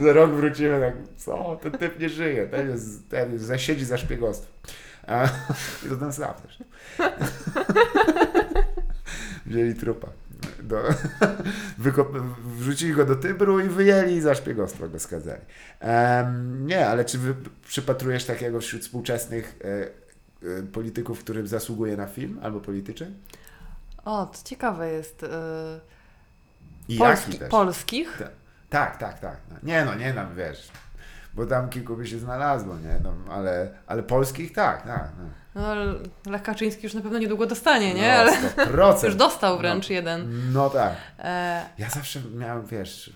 Za 0.02 0.12
rok 0.12 0.30
wrócimy 0.30 0.80
tak, 0.80 0.94
co, 1.16 1.58
ten 1.62 1.72
typ 1.72 2.00
nie 2.00 2.08
żyje, 2.08 2.46
ten, 2.46 2.70
jest, 2.70 3.08
ten 3.08 3.32
jest, 3.32 3.44
zasiedzi 3.44 3.84
za 3.84 3.98
szpiegostwo. 3.98 4.52
A, 5.06 5.24
I 5.86 5.88
to 5.88 5.96
ten 5.96 6.12
sam 6.12 6.34
też. 6.34 6.58
Wzięli 9.46 9.74
trupa. 9.74 10.08
Do, 10.62 10.82
wykop, 11.78 12.08
wrzucili 12.44 12.92
go 12.92 13.04
do 13.04 13.16
Tybru 13.16 13.60
i 13.60 13.68
wyjęli 13.68 14.14
i 14.14 14.20
za 14.20 14.34
szpiegostwo 14.34 14.88
go 14.88 14.98
skazali. 14.98 15.40
Em, 15.80 16.66
nie, 16.66 16.88
ale 16.88 17.04
czy 17.04 17.18
wy 17.18 17.34
przypatrujesz 17.66 18.24
takiego 18.24 18.60
wśród 18.60 18.82
współczesnych 18.82 19.56
e, 19.64 19.68
e, 20.58 20.62
polityków, 20.62 21.20
który 21.20 21.46
zasługuje 21.46 21.96
na 21.96 22.06
film 22.06 22.38
albo 22.42 22.60
polityczek? 22.60 23.08
O, 24.04 24.26
to 24.26 24.38
ciekawe 24.44 24.92
jest. 24.92 25.22
y, 25.22 25.26
I 26.88 26.98
Polski, 26.98 27.38
polskich? 27.50 28.22
Tak, 28.70 28.96
tak, 28.96 29.18
tak. 29.18 29.36
Nie 29.62 29.84
no, 29.84 29.94
nie 29.94 30.14
nam, 30.14 30.36
wiesz, 30.36 30.68
bo 31.36 31.46
tam 31.46 31.68
kilku 31.68 31.96
by 31.96 32.06
się 32.06 32.18
znalazło, 32.18 32.74
nie? 32.76 32.98
No, 33.04 33.32
ale, 33.34 33.68
ale 33.86 34.02
polskich 34.02 34.52
tak, 34.52 34.82
tak. 34.86 35.08
No, 35.18 35.24
No, 35.54 35.74
Lech 36.30 36.42
Kaczyński 36.42 36.84
już 36.84 36.94
na 36.94 37.00
pewno 37.00 37.18
niedługo 37.18 37.46
dostanie, 37.46 37.94
nie? 37.94 38.08
no, 38.08 38.20
Ale 38.20 38.92
100%. 38.92 39.04
już 39.06 39.14
dostał 39.14 39.58
wręcz 39.58 39.90
jeden. 39.90 40.52
No 40.52 40.70
tak. 40.70 40.92
E, 41.18 41.66
Ja 41.78 41.90
zawsze 41.90 42.20
miałem, 42.34 42.66
wiesz, 42.66 43.12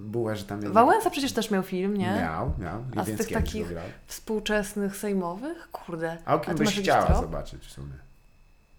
bułę, 0.00 0.36
że 0.36 0.44
tam... 0.44 0.60
Wałęsa 0.60 1.10
przecież 1.10 1.32
też 1.32 1.50
miał 1.50 1.62
film, 1.62 1.96
nie? 1.96 2.12
Miał, 2.12 2.52
miał. 2.58 2.84
A 2.96 3.04
z 3.04 3.06
tych 3.16 3.32
takich 3.32 3.68
grał. 3.68 3.84
Współczesnych 4.06 4.96
sejmowych? 4.96 5.68
Kurde. 5.72 6.16
A 6.24 6.34
o 6.34 6.38
kim 6.38 6.54
ty 6.54 6.64
byś 6.64 6.80
chciała 6.80 7.20
zobaczyć 7.20 7.66
w 7.66 7.70
sumie? 7.72 7.92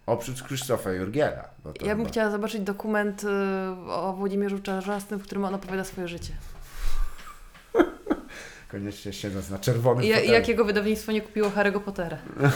Oprócz 0.06 0.44
Krzysztofa 0.44 0.92
Jurgiela. 0.92 1.50
Ja 1.82 1.88
bym 1.88 1.98
chyba- 1.98 2.10
chciała 2.10 2.32
zobaczyć 2.32 2.62
dokument 2.62 3.24
y, 3.24 3.28
o 3.92 4.14
Włodzimierzu 4.14 4.60
Czarzastym, 4.60 5.20
w 5.20 5.24
którym 5.24 5.46
on 5.46 5.56
opowiada 5.56 5.84
swoje 5.84 6.08
życie. 6.08 6.34
Koniecznie 8.72 9.14
siedząc 9.14 9.50
na 9.50 9.60
czerwonym 9.60 10.04
I, 10.04 10.14
fotelu. 10.14 10.34
jakiego 10.34 10.66
wydawnictwo 10.66 11.12
nie 11.12 11.22
kupiło 11.22 11.50
Harry'ego 11.50 11.80
Pottera. 11.80 12.18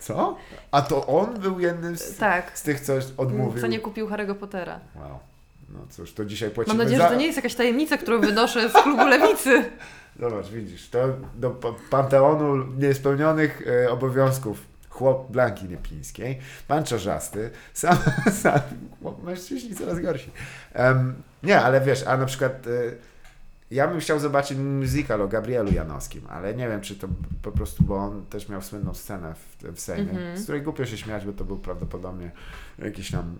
Co? 0.00 0.36
A 0.70 0.82
to 0.82 1.06
on 1.06 1.40
był 1.40 1.60
jednym 1.60 1.96
z, 1.96 2.16
Tak. 2.16 2.58
z 2.58 2.62
tych, 2.62 2.80
co 2.80 2.92
odmówił? 3.16 3.60
Co 3.60 3.66
nie 3.66 3.78
kupił 3.80 4.08
Harry'ego 4.08 4.34
Pottera. 4.34 4.80
Wow. 4.96 5.18
No 5.68 5.78
cóż, 5.90 6.14
to 6.14 6.24
dzisiaj 6.24 6.50
płacimy 6.50 6.74
Mam 6.76 6.84
nadzieję, 6.84 6.98
za... 7.02 7.08
że 7.08 7.14
to 7.14 7.20
nie 7.20 7.26
jest 7.26 7.36
jakaś 7.36 7.54
tajemnica, 7.54 7.96
którą 7.98 8.20
wynoszę 8.20 8.68
z 8.70 8.72
klubu 8.72 9.06
lewicy. 9.06 9.64
Zobacz, 10.20 10.48
widzisz, 10.48 10.88
to 10.88 10.98
do 11.34 11.50
pa- 11.50 11.74
panteonu 11.90 12.64
niespełnionych 12.78 13.62
e, 13.84 13.90
obowiązków 13.90 14.58
chłop 14.88 15.30
Blanki 15.30 15.64
Niepińskiej, 15.64 16.38
pan 16.68 16.84
Czarzasty, 16.84 17.50
sam, 17.74 17.96
sam 18.42 18.60
chłop, 19.02 19.22
mężczyźni 19.22 19.74
coraz 19.76 20.00
gorsi. 20.00 20.30
Em, 20.72 21.14
nie, 21.42 21.60
ale 21.60 21.80
wiesz, 21.80 22.04
a 22.06 22.16
na 22.16 22.26
przykład 22.26 22.52
e, 22.66 22.70
ja 23.72 23.88
bym 23.88 24.00
chciał 24.00 24.18
zobaczyć 24.20 24.58
musical 24.58 25.22
o 25.22 25.28
Gabrielu 25.28 25.72
Janowskim, 25.72 26.22
ale 26.28 26.54
nie 26.54 26.68
wiem, 26.68 26.80
czy 26.80 26.96
to 26.96 27.08
po 27.42 27.52
prostu, 27.52 27.84
bo 27.84 27.96
on 27.96 28.26
też 28.26 28.48
miał 28.48 28.62
słynną 28.62 28.94
scenę 28.94 29.34
w, 29.34 29.64
w 29.76 29.80
Sejmie, 29.80 30.10
Mhm. 30.10 30.38
z 30.38 30.42
której 30.42 30.62
głupio 30.62 30.86
się 30.86 30.98
śmiać, 30.98 31.24
bo 31.24 31.32
to 31.32 31.44
był 31.44 31.58
prawdopodobnie 31.58 32.30
jakiś 32.78 33.10
tam 33.10 33.36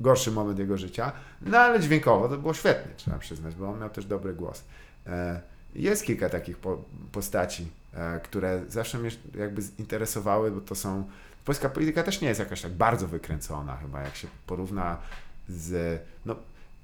gorszy 0.00 0.30
moment 0.30 0.58
jego 0.58 0.78
życia, 0.78 1.12
no 1.42 1.58
ale 1.58 1.80
dźwiękowo 1.80 2.28
to 2.28 2.36
było 2.38 2.54
świetnie, 2.54 2.92
trzeba 2.96 3.18
przyznać, 3.18 3.54
bo 3.54 3.68
on 3.68 3.80
miał 3.80 3.90
też 3.90 4.04
dobry 4.06 4.34
głos. 4.34 4.64
E, 5.06 5.40
jest 5.74 6.04
kilka 6.04 6.28
takich 6.28 6.58
po, 6.58 6.84
postaci, 7.12 7.68
e, 7.94 8.20
które 8.20 8.62
zawsze 8.68 8.98
mnie 8.98 9.10
jakby 9.34 9.62
interesowały, 9.78 10.50
bo 10.50 10.60
to 10.60 10.74
są. 10.74 11.04
Polska 11.44 11.68
polityka 11.68 12.02
też 12.02 12.20
nie 12.20 12.28
jest 12.28 12.40
jakaś 12.40 12.62
tak 12.62 12.72
bardzo 12.72 13.08
wykręcona, 13.08 13.76
chyba 13.76 14.02
jak 14.02 14.16
się 14.16 14.28
porówna 14.46 14.96
z. 15.48 16.00
No, 16.26 16.36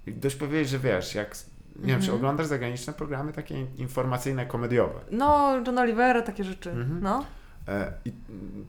dość 0.07 0.37
powiedzieć, 0.37 0.69
że 0.69 0.79
wiesz, 0.79 1.15
jak. 1.15 1.37
Nie 1.77 1.87
wiem, 1.87 2.01
czy 2.01 2.05
Mhm. 2.07 2.17
oglądasz 2.17 2.47
zagraniczne 2.47 2.93
programy 2.93 3.33
takie 3.33 3.61
informacyjne, 3.61 4.47
komediowe. 4.47 5.01
No, 5.11 5.53
John 5.67 5.79
Olivera, 5.79 6.23
takie 6.23 6.45
rzeczy. 6.45 6.71
Mhm. 6.71 7.01
No. 7.03 7.25
E, 7.69 7.93
i, 8.05 8.13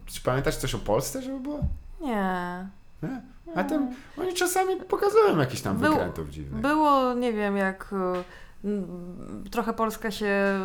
czy 0.05 0.21
pamiętasz 0.21 0.55
coś 0.55 0.75
o 0.75 0.79
Polsce, 0.79 1.21
żeby 1.21 1.39
było? 1.39 1.59
Nie. 2.01 2.67
Nie? 3.03 3.21
A 3.55 3.63
tam 3.63 3.91
oni 4.17 4.33
czasami 4.33 4.75
pokazują 4.77 5.39
jakiś 5.39 5.61
tam 5.61 5.77
Był- 5.77 5.91
wykrętów 5.91 6.29
dziwnych. 6.29 6.61
Było, 6.61 7.13
nie 7.13 7.33
wiem, 7.33 7.57
jak 7.57 7.89
m, 8.63 8.83
trochę 9.51 9.73
Polska 9.73 10.11
się 10.11 10.59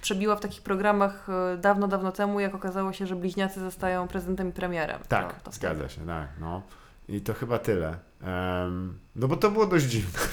przebiła 0.00 0.36
w 0.36 0.40
takich 0.40 0.62
programach 0.62 1.28
y, 1.54 1.58
dawno, 1.58 1.88
dawno 1.88 2.12
temu, 2.12 2.40
jak 2.40 2.54
okazało 2.54 2.92
się, 2.92 3.06
że 3.06 3.16
bliźniacy 3.16 3.60
zostają 3.60 4.08
prezydentem 4.08 4.48
i 4.48 4.52
premierem. 4.52 4.98
Tak, 5.08 5.34
to, 5.40 5.50
to 5.50 5.52
zgadza 5.56 5.88
się, 5.88 6.06
tak. 6.06 6.28
No. 6.40 6.62
I 7.08 7.20
to 7.20 7.34
chyba 7.34 7.58
tyle. 7.58 7.96
Em, 8.22 8.98
no 9.16 9.28
bo 9.28 9.36
to 9.36 9.50
było 9.50 9.66
dość 9.66 9.84
dziwne. 9.84 10.18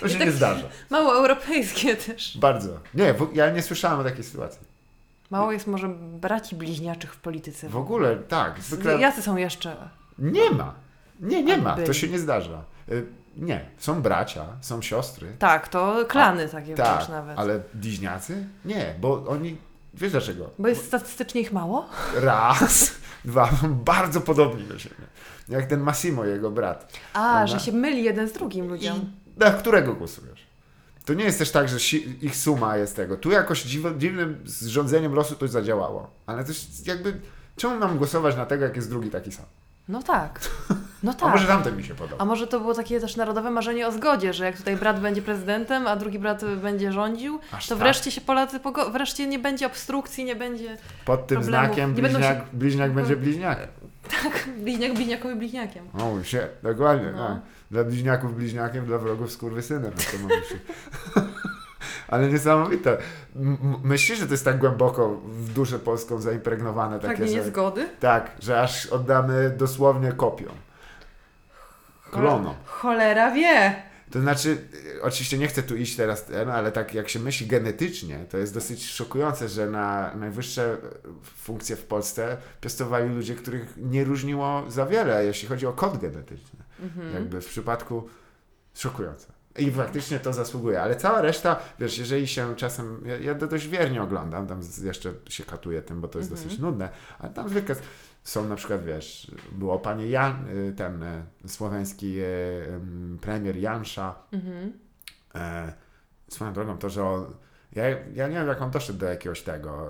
to 0.00 0.08
się 0.08 0.18
tak- 0.18 0.26
nie 0.26 0.32
zdarza. 0.32 0.68
Mało 0.90 1.14
europejskie 1.14 1.96
też. 1.96 2.38
Bardzo. 2.38 2.68
Nie, 2.94 3.14
ja 3.34 3.50
nie 3.50 3.62
słyszałem 3.62 4.00
o 4.00 4.04
takiej 4.04 4.24
sytuacji. 4.24 4.60
Mało 5.30 5.52
jest 5.52 5.66
może 5.66 5.88
braci 5.98 6.56
bliźniaczych 6.56 7.14
w 7.14 7.16
polityce. 7.16 7.68
W 7.68 7.76
ogóle, 7.76 8.16
tak. 8.16 8.60
Zwykle 8.60 8.98
Jacy 9.00 9.22
są 9.22 9.36
jeszcze? 9.36 9.76
nie 10.18 10.50
ma. 10.50 10.74
Nie, 11.20 11.42
nie 11.42 11.56
ma. 11.56 11.76
To 11.76 11.92
się 11.92 12.08
nie 12.08 12.18
zdarza. 12.18 12.62
Y, 12.88 13.06
Nie. 13.36 13.64
Są 13.78 14.02
bracia, 14.02 14.44
są 14.60 14.82
siostry. 14.82 15.32
Tak, 15.38 15.68
to 15.68 16.04
klany 16.08 16.48
takie 16.48 16.74
Tak, 16.74 16.96
wręcz 16.96 17.08
nawet. 17.08 17.38
ale 17.38 17.60
bliźniacy? 17.74 18.46
Nie, 18.64 18.94
bo 19.00 19.24
oni... 19.28 19.56
Wiesz 19.94 20.12
dlaczego? 20.12 20.50
Bo 20.58 20.68
jest 20.68 20.86
statystycznie 20.86 21.40
ich 21.40 21.52
mało? 21.52 21.86
Raz, 22.14 22.92
dwa, 23.24 23.50
bardzo 23.62 24.20
podobni 24.20 24.64
do 24.64 24.78
siebie. 24.78 24.94
Jak 25.48 25.66
ten 25.66 25.80
Massimo, 25.80 26.24
jego 26.24 26.50
brat. 26.50 26.92
A, 27.12 27.18
Prawda? 27.18 27.46
że 27.46 27.60
się 27.60 27.72
myli 27.72 28.02
jeden 28.04 28.28
z 28.28 28.32
drugim 28.32 28.68
ludziom. 28.68 28.96
I 29.26 29.27
na 29.38 29.50
którego 29.50 29.94
głosujesz? 29.94 30.46
To 31.04 31.14
nie 31.14 31.24
jest 31.24 31.38
też 31.38 31.50
tak, 31.50 31.68
że 31.68 31.76
ich 32.22 32.36
suma 32.36 32.76
jest 32.76 32.96
tego. 32.96 33.16
Tu 33.16 33.30
jakoś 33.30 33.64
dziw- 33.64 33.98
dziwnym 33.98 34.40
zrządzeniem 34.44 35.12
losu 35.14 35.34
to 35.34 35.48
zadziałało. 35.48 36.10
Ale 36.26 36.42
jest 36.48 36.86
jakby... 36.86 37.20
Czemu 37.56 37.78
mam 37.78 37.98
głosować 37.98 38.36
na 38.36 38.46
tego, 38.46 38.64
jak 38.64 38.76
jest 38.76 38.90
drugi 38.90 39.10
taki 39.10 39.32
sam? 39.32 39.44
No 39.88 40.02
tak. 40.02 40.40
No 41.02 41.12
A 41.12 41.14
tak. 41.14 41.30
może 41.32 41.46
tamten 41.46 41.76
mi 41.76 41.84
się 41.84 41.94
podoba. 41.94 42.22
A 42.22 42.24
może 42.24 42.46
to 42.46 42.60
było 42.60 42.74
takie 42.74 43.00
też 43.00 43.16
narodowe 43.16 43.50
marzenie 43.50 43.86
o 43.88 43.92
zgodzie, 43.92 44.32
że 44.32 44.44
jak 44.44 44.56
tutaj 44.56 44.76
brat 44.76 45.00
będzie 45.00 45.22
prezydentem, 45.22 45.86
a 45.86 45.96
drugi 45.96 46.18
brat 46.18 46.44
będzie 46.62 46.92
rządził, 46.92 47.40
Aż 47.52 47.66
to 47.68 47.74
tak? 47.74 47.78
wreszcie 47.84 48.10
się 48.10 48.20
Polacy 48.20 48.58
pogo- 48.58 48.92
wreszcie 48.92 49.26
nie 49.26 49.38
będzie 49.38 49.66
obstrukcji, 49.66 50.24
nie 50.24 50.36
będzie 50.36 50.76
Pod 51.04 51.26
tym 51.26 51.40
problemów. 51.40 51.66
znakiem 51.66 51.94
bliźniak, 51.94 52.22
się- 52.38 52.44
bliźniak 52.52 52.92
będzie 52.92 53.16
bliźniakiem. 53.16 53.68
bliźniak 54.64 54.94
bliźniakowi 54.94 55.34
bliźniakiem. 55.34 55.84
O, 55.92 56.22
się, 56.24 56.48
dokładnie. 56.62 57.12
No. 57.12 57.28
Tak. 57.28 57.38
Dla 57.70 57.84
bliźniaków 57.84 58.36
bliźniakiem, 58.36 58.86
dla 58.86 58.98
wrogów 58.98 59.32
skurwysynem. 59.32 59.92
To 59.92 60.18
mówi 60.18 60.34
się. 60.34 60.58
Ale 62.08 62.28
niesamowite. 62.28 62.98
Myślisz, 63.82 64.18
że 64.18 64.26
to 64.26 64.32
jest 64.32 64.44
tak 64.44 64.58
głęboko 64.58 65.20
w 65.24 65.52
duszę 65.52 65.78
polską 65.78 66.20
zaimpregnowane 66.20 66.98
takie, 66.98 67.26
że... 67.26 67.34
niezgody? 67.34 67.88
Tak, 68.00 68.30
że 68.40 68.60
aż 68.60 68.86
oddamy 68.86 69.54
dosłownie 69.56 70.12
kopią. 70.12 70.46
Klonom. 72.10 72.54
Cholera 72.64 73.30
wie. 73.34 73.88
To 74.10 74.20
znaczy, 74.20 74.58
y, 74.96 75.02
oczywiście 75.02 75.38
nie 75.38 75.48
chcę 75.48 75.62
tu 75.62 75.76
iść 75.76 75.96
teraz, 75.96 76.26
no, 76.46 76.52
ale 76.52 76.72
tak 76.72 76.94
jak 76.94 77.08
się 77.08 77.18
myśli 77.18 77.46
genetycznie, 77.46 78.18
to 78.30 78.38
jest 78.38 78.54
dosyć 78.54 78.86
szokujące, 78.86 79.48
że 79.48 79.70
na 79.70 80.14
najwyższe 80.14 80.74
y, 80.74 80.78
funkcje 81.24 81.76
w 81.76 81.84
Polsce 81.84 82.36
piastowali 82.60 83.08
ludzie, 83.08 83.34
których 83.34 83.74
nie 83.76 84.04
różniło 84.04 84.64
za 84.68 84.86
wiele, 84.86 85.24
jeśli 85.24 85.48
chodzi 85.48 85.66
o 85.66 85.72
kod 85.72 85.98
genetyczny. 85.98 86.57
Mhm. 86.82 87.14
Jakby 87.14 87.40
w 87.40 87.46
przypadku 87.46 88.08
szokujące. 88.74 89.26
I 89.58 89.70
faktycznie 89.70 90.20
to 90.20 90.32
zasługuje, 90.32 90.82
ale 90.82 90.96
cała 90.96 91.20
reszta, 91.20 91.60
wiesz, 91.78 91.98
jeżeli 91.98 92.26
się 92.28 92.56
czasem, 92.56 93.02
ja, 93.06 93.16
ja 93.18 93.34
to 93.34 93.46
dość 93.46 93.68
wiernie 93.68 94.02
oglądam, 94.02 94.46
tam 94.46 94.60
jeszcze 94.84 95.12
się 95.28 95.44
katuję 95.44 95.82
tym, 95.82 96.00
bo 96.00 96.08
to 96.08 96.18
jest 96.18 96.30
Mhm. 96.30 96.46
dosyć 96.48 96.60
nudne, 96.62 96.88
ale 97.18 97.32
tam 97.32 97.48
zwykle 97.48 97.74
są 98.24 98.48
na 98.48 98.56
przykład, 98.56 98.84
wiesz, 98.84 99.30
było 99.52 99.78
panie 99.78 100.06
Jan, 100.08 100.48
y, 100.48 100.72
ten 100.76 101.02
y, 101.02 101.22
słoweński 101.46 102.20
y, 102.20 102.66
premier 103.20 103.56
Jansza, 103.56 104.14
Mhm. 104.32 104.72
e, 105.34 105.72
swoją 106.28 106.52
drogą 106.52 106.78
to, 106.78 106.90
że 106.90 107.04
on, 107.04 107.34
ja, 107.72 107.88
ja 108.14 108.28
nie 108.28 108.34
wiem 108.34 108.48
jak 108.48 108.62
on 108.62 108.70
doszedł 108.70 108.98
do 108.98 109.06
jakiegoś 109.06 109.42
tego, 109.42 109.88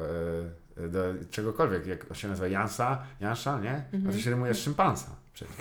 do 0.88 1.00
czegokolwiek, 1.30 1.86
jak 1.86 2.04
się 2.16 2.28
nazywa 2.28 2.48
Jansa, 2.48 3.02
Jansza, 3.20 3.60
nie? 3.60 3.84
No 3.92 4.12
to 4.12 4.18
się 4.18 4.30
rymuje 4.30 4.54
z 4.54 4.58
szympansa. 4.58 5.06
przecież. 5.32 5.56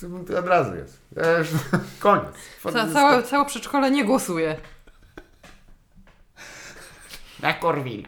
To 0.00 0.38
od 0.38 0.46
razu 0.46 0.74
jest. 0.74 0.98
Ja 1.16 1.38
już, 1.38 1.48
koniec. 1.98 2.34
Ca- 2.62 2.92
całe, 2.92 3.22
całe 3.22 3.44
przedszkole 3.46 3.90
nie 3.90 4.04
głosuje. 4.04 4.56
Na 7.42 7.52
Korwin. 7.52 8.06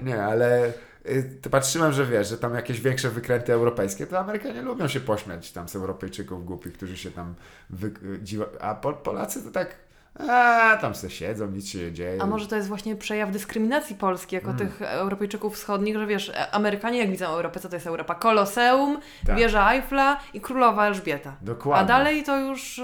Nie, 0.00 0.24
ale 0.24 0.72
y, 1.06 1.38
to 1.42 1.50
patrzyłem, 1.50 1.92
że 1.92 2.06
wiesz, 2.06 2.28
że 2.28 2.38
tam 2.38 2.54
jakieś 2.54 2.80
większe 2.80 3.10
wykręty 3.10 3.52
europejskie, 3.52 4.06
to 4.06 4.18
Amerykanie 4.18 4.62
lubią 4.62 4.88
się 4.88 5.00
pośmiać 5.00 5.52
tam 5.52 5.68
z 5.68 5.76
Europejczyków 5.76 6.44
głupich, 6.44 6.72
którzy 6.72 6.96
się 6.96 7.10
tam 7.10 7.34
wy, 7.70 7.86
y, 7.86 8.18
dziwa, 8.22 8.44
a 8.60 8.74
Pol, 8.74 8.94
Polacy 8.94 9.42
to 9.42 9.50
tak 9.50 9.89
a, 10.18 10.76
tam 10.80 10.94
se 10.94 11.10
siedzą, 11.10 11.46
nic 11.50 11.68
się 11.68 11.78
nie 11.78 11.92
dzieje. 11.92 12.22
A 12.22 12.26
może 12.26 12.46
to 12.46 12.56
jest 12.56 12.68
właśnie 12.68 12.96
przejaw 12.96 13.30
dyskryminacji 13.30 13.96
Polski 13.96 14.34
jako 14.36 14.50
Mm. 14.50 14.58
tych 14.58 14.82
Europejczyków 14.82 15.54
wschodnich, 15.54 15.96
że 15.98 16.06
wiesz, 16.06 16.28
e, 16.28 16.50
Amerykanie 16.54 16.98
jak 16.98 17.10
widzą 17.10 17.26
Europę, 17.26 17.60
co 17.60 17.68
to 17.68 17.76
jest 17.76 17.86
Europa? 17.86 18.14
Koloseum, 18.14 19.00
Tak. 19.26 19.36
wieża 19.36 19.72
Eiffla 19.74 20.20
i 20.34 20.40
królowa 20.40 20.86
Elżbieta. 20.86 21.36
Dokładnie. 21.42 21.84
A 21.84 21.88
dalej 21.98 22.22
to 22.24 22.38
już, 22.40 22.78
y, 22.78 22.82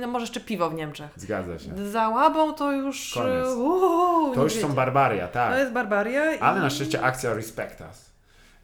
no 0.00 0.06
może 0.06 0.22
jeszcze 0.22 0.40
piwo 0.40 0.70
w 0.70 0.74
Niemczech. 0.74 1.10
Zgadza 1.16 1.58
się. 1.58 1.90
Za 1.90 2.08
łabą 2.08 2.52
to 2.54 2.72
już... 2.72 3.14
Koniec. 3.14 3.46
y, 3.48 3.54
uuu, 3.54 4.34
To 4.34 4.42
już 4.42 4.52
są 4.52 4.56
niedźwiedzie. 4.56 4.76
barbaria, 4.76 5.28
tak. 5.28 5.52
To 5.52 5.58
jest 5.58 5.72
barbaria. 5.72 6.34
i- 6.34 6.38
Ale 6.38 6.60
na 6.60 6.70
szczęście 6.70 7.02
akcja 7.02 7.34
Respect 7.34 7.80
Us. 7.80 8.10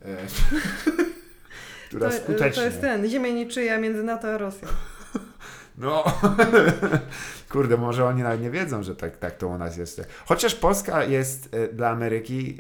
e, 0.05 0.07
która 1.89 2.11
to, 2.11 2.17
skutecznie. 2.17 2.63
to 2.63 2.67
jest 2.67 2.81
ten, 2.81 3.09
ziemia 3.09 3.29
niczyja 3.31 3.79
między 3.79 4.03
NATO 4.03 4.29
a 4.35 4.39
Rosją. 4.39 4.69
No, 5.79 6.05
kurde, 7.51 7.77
może 7.77 8.07
oni 8.07 8.23
nawet 8.23 8.41
nie 8.41 8.51
wiedzą, 8.51 8.83
że 8.83 8.97
tak, 8.97 9.17
tak 9.17 9.37
to 9.37 9.49
u 9.49 9.59
nas 9.59 9.77
jest. 9.77 10.09
Chociaż 10.27 10.55
Polska 10.55 11.05
jest 11.05 11.55
e, 11.55 11.69
dla 11.69 11.91
Ameryki 11.91 12.59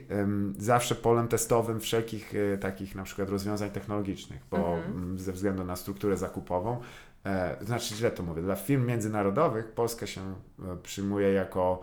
zawsze 0.58 0.94
polem 0.94 1.28
testowym 1.28 1.80
wszelkich 1.80 2.32
e, 2.54 2.58
takich 2.58 2.94
na 2.94 3.02
przykład 3.02 3.28
rozwiązań 3.28 3.70
technologicznych, 3.70 4.40
bo 4.50 4.56
Mhm. 4.56 5.18
ze 5.18 5.32
względu 5.32 5.64
na 5.64 5.76
strukturę 5.76 6.16
zakupową, 6.16 6.80
e, 7.24 7.56
znaczy 7.60 7.94
źle 7.94 8.10
to 8.10 8.22
mówię, 8.22 8.42
dla 8.42 8.56
firm 8.56 8.86
międzynarodowych 8.86 9.72
Polska 9.72 10.06
się 10.06 10.34
przyjmuje 10.82 11.32
jako 11.32 11.80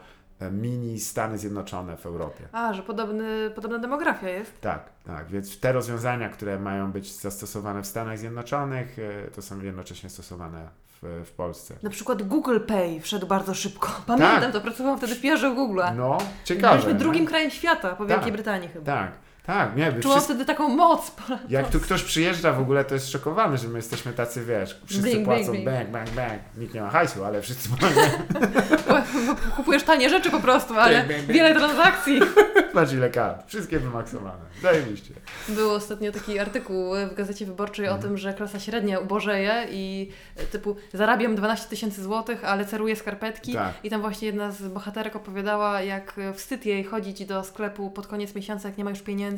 mini 0.52 1.00
Stany 1.00 1.38
Zjednoczone 1.38 1.98
w 1.98 2.06
Europie. 2.06 2.48
A, 2.52 2.74
że 2.74 2.84
podobny, 2.84 3.52
podobna 3.56 3.80
demografia 3.80 4.30
jest. 4.30 4.62
Tak, 4.62 4.90
tak. 5.04 5.28
Więc 5.28 5.60
te 5.60 5.72
rozwiązania, 5.72 6.30
które 6.30 6.60
mają 6.60 6.92
być 6.92 7.14
zastosowane 7.16 7.82
w 7.82 7.88
Stanach 7.88 8.20
Zjednoczonych, 8.20 8.98
to 9.36 9.42
są 9.42 9.62
jednocześnie 9.62 10.10
stosowane 10.10 10.70
w, 11.04 11.26
w 11.26 11.32
Polsce. 11.32 11.76
Na 11.84 11.90
przykład 11.90 12.24
Google 12.24 12.60
Pay 12.68 13.00
wszedł 13.02 13.28
bardzo 13.28 13.54
szybko. 13.54 14.02
Pamiętam, 14.08 14.52
to 14.52 14.62
pracowałam 14.62 14.98
wtedy 14.98 15.16
w 15.16 15.22
PR 15.22 15.40
Google'a. 15.40 15.96
No, 15.96 16.18
ciekawe. 16.44 16.74
Byliśmy 16.76 16.94
drugim 16.94 17.26
krajem 17.26 17.52
świata, 17.52 17.96
po 17.96 18.06
Wielkiej 18.06 18.26
Tak. 18.26 18.34
Brytanii 18.34 18.68
chyba. 18.68 18.86
Tak, 18.86 19.12
tak, 19.46 19.76
nie, 19.76 19.94
Czułam 19.94 20.18
wszyscy, 20.18 20.34
wtedy 20.34 20.46
taką 20.46 20.70
moc. 20.70 21.12
jak 21.50 21.70
tu 21.70 21.80
ktoś 21.80 22.04
przyjeżdża 22.04 22.54
w 22.54 22.60
ogóle, 22.60 22.86
to 22.86 22.94
jest 22.94 23.12
szokowany, 23.12 23.58
że 23.58 23.68
my 23.68 23.78
jesteśmy 23.80 24.14
tacy, 24.14 24.46
wiesz, 24.46 24.80
wszyscy 24.86 25.04
Bling, 25.04 25.26
płacą 25.26 25.52
bling, 25.52 25.66
bang, 25.66 25.90
bang, 25.90 26.10
bang. 26.10 26.42
Nikt 26.58 26.74
nie 26.74 26.82
ma 26.82 26.90
hajsu, 26.90 27.24
ale 27.26 27.42
wszyscy 27.42 27.70
mają. 27.82 27.96
Kupujesz 29.56 29.84
tanie 29.84 30.10
rzeczy 30.10 30.32
po 30.32 30.40
prostu, 30.40 30.74
ale 30.80 30.96
Bang, 30.98 31.08
bang, 31.08 31.20
bang. 31.22 31.32
wiele 31.34 31.56
transakcji. 31.56 32.20
Patrz 32.74 32.94
ile 32.94 33.12
wszystkie 33.48 33.80
wymaksowane. 33.80 34.44
Zajebiście. 34.62 35.14
Był 35.50 35.72
ostatnio 35.72 36.12
taki 36.12 36.40
artykuł 36.40 36.94
w 37.12 37.16
Gazecie 37.16 37.46
Wyborczej 37.46 37.86
Mhm. 37.86 38.00
o 38.00 38.04
tym, 38.04 38.18
że 38.18 38.34
klasa 38.34 38.60
średnia 38.60 39.00
ubożeje 39.00 39.68
i 39.72 40.12
e, 40.36 40.44
typu 40.44 40.76
zarabiam 40.94 41.36
12 41.36 41.70
tysięcy 41.70 42.04
złotych, 42.04 42.46
ale 42.46 42.66
ceruję 42.66 42.96
skarpetki. 42.96 43.54
Tak. 43.54 43.74
I 43.84 43.90
tam 43.90 44.02
właśnie 44.02 44.26
jedna 44.28 44.52
z 44.52 44.68
bohaterek 44.68 45.16
opowiadała, 45.16 45.82
jak 45.82 46.14
wstyd 46.34 46.66
jej 46.66 46.84
chodzić 46.84 47.26
do 47.26 47.44
sklepu 47.44 47.92
pod 47.92 48.08
koniec 48.08 48.36
miesiąca, 48.36 48.68
jak 48.70 48.78
nie 48.78 48.84
ma 48.84 48.90
już 48.90 49.02
pieniędzy 49.02 49.33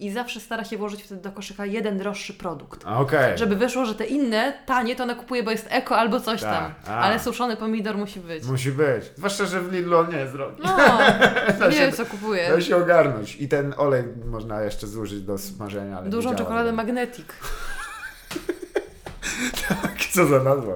i 0.00 0.10
zawsze 0.10 0.40
stara 0.40 0.64
się 0.64 0.76
włożyć 0.78 1.02
wtedy 1.02 1.20
do 1.20 1.32
koszyka 1.32 1.66
jeden 1.66 1.98
droższy 1.98 2.34
produkt. 2.34 2.84
Okej. 2.84 3.38
Żeby 3.38 3.56
wyszło, 3.56 3.84
że 3.86 3.94
te 3.94 4.06
inne, 4.06 4.52
tanie, 4.66 4.96
to 4.96 5.02
ona 5.02 5.14
kupuje, 5.14 5.42
bo 5.42 5.50
jest 5.50 5.66
eko 5.70 5.96
albo 5.98 6.20
coś 6.20 6.40
Tak, 6.40 6.50
tam. 6.84 6.94
a. 6.94 7.00
Ale 7.00 7.18
suszony 7.18 7.56
pomidor 7.56 7.96
musi 7.96 8.20
być. 8.20 8.44
Musi 8.44 8.72
być. 8.72 9.04
Zwłaszcza, 9.16 9.44
że 9.46 9.60
w 9.60 9.72
Lidlu 9.72 9.96
on 9.98 10.10
nie 10.10 10.16
jest 10.18 10.32
drogi. 10.32 10.62
No, 10.64 10.76
się- 11.72 11.78
wiem 11.78 11.92
co 11.92 12.06
kupuję. 12.06 12.48
Da 12.50 12.60
się 12.60 12.76
ogarnąć. 12.76 13.36
I 13.36 13.48
ten 13.48 13.74
olej 13.76 14.04
można 14.30 14.62
jeszcze 14.62 14.86
zużyć 14.86 15.22
do 15.22 15.38
smażenia. 15.38 15.96
Ale 15.96 16.04
nie 16.06 16.10
Dużą 16.12 16.34
czekoladę 16.34 16.70
za- 16.70 16.76
Magnetic. 16.76 17.26
Co 20.12 20.26
za 20.26 20.42
nazwa. 20.42 20.72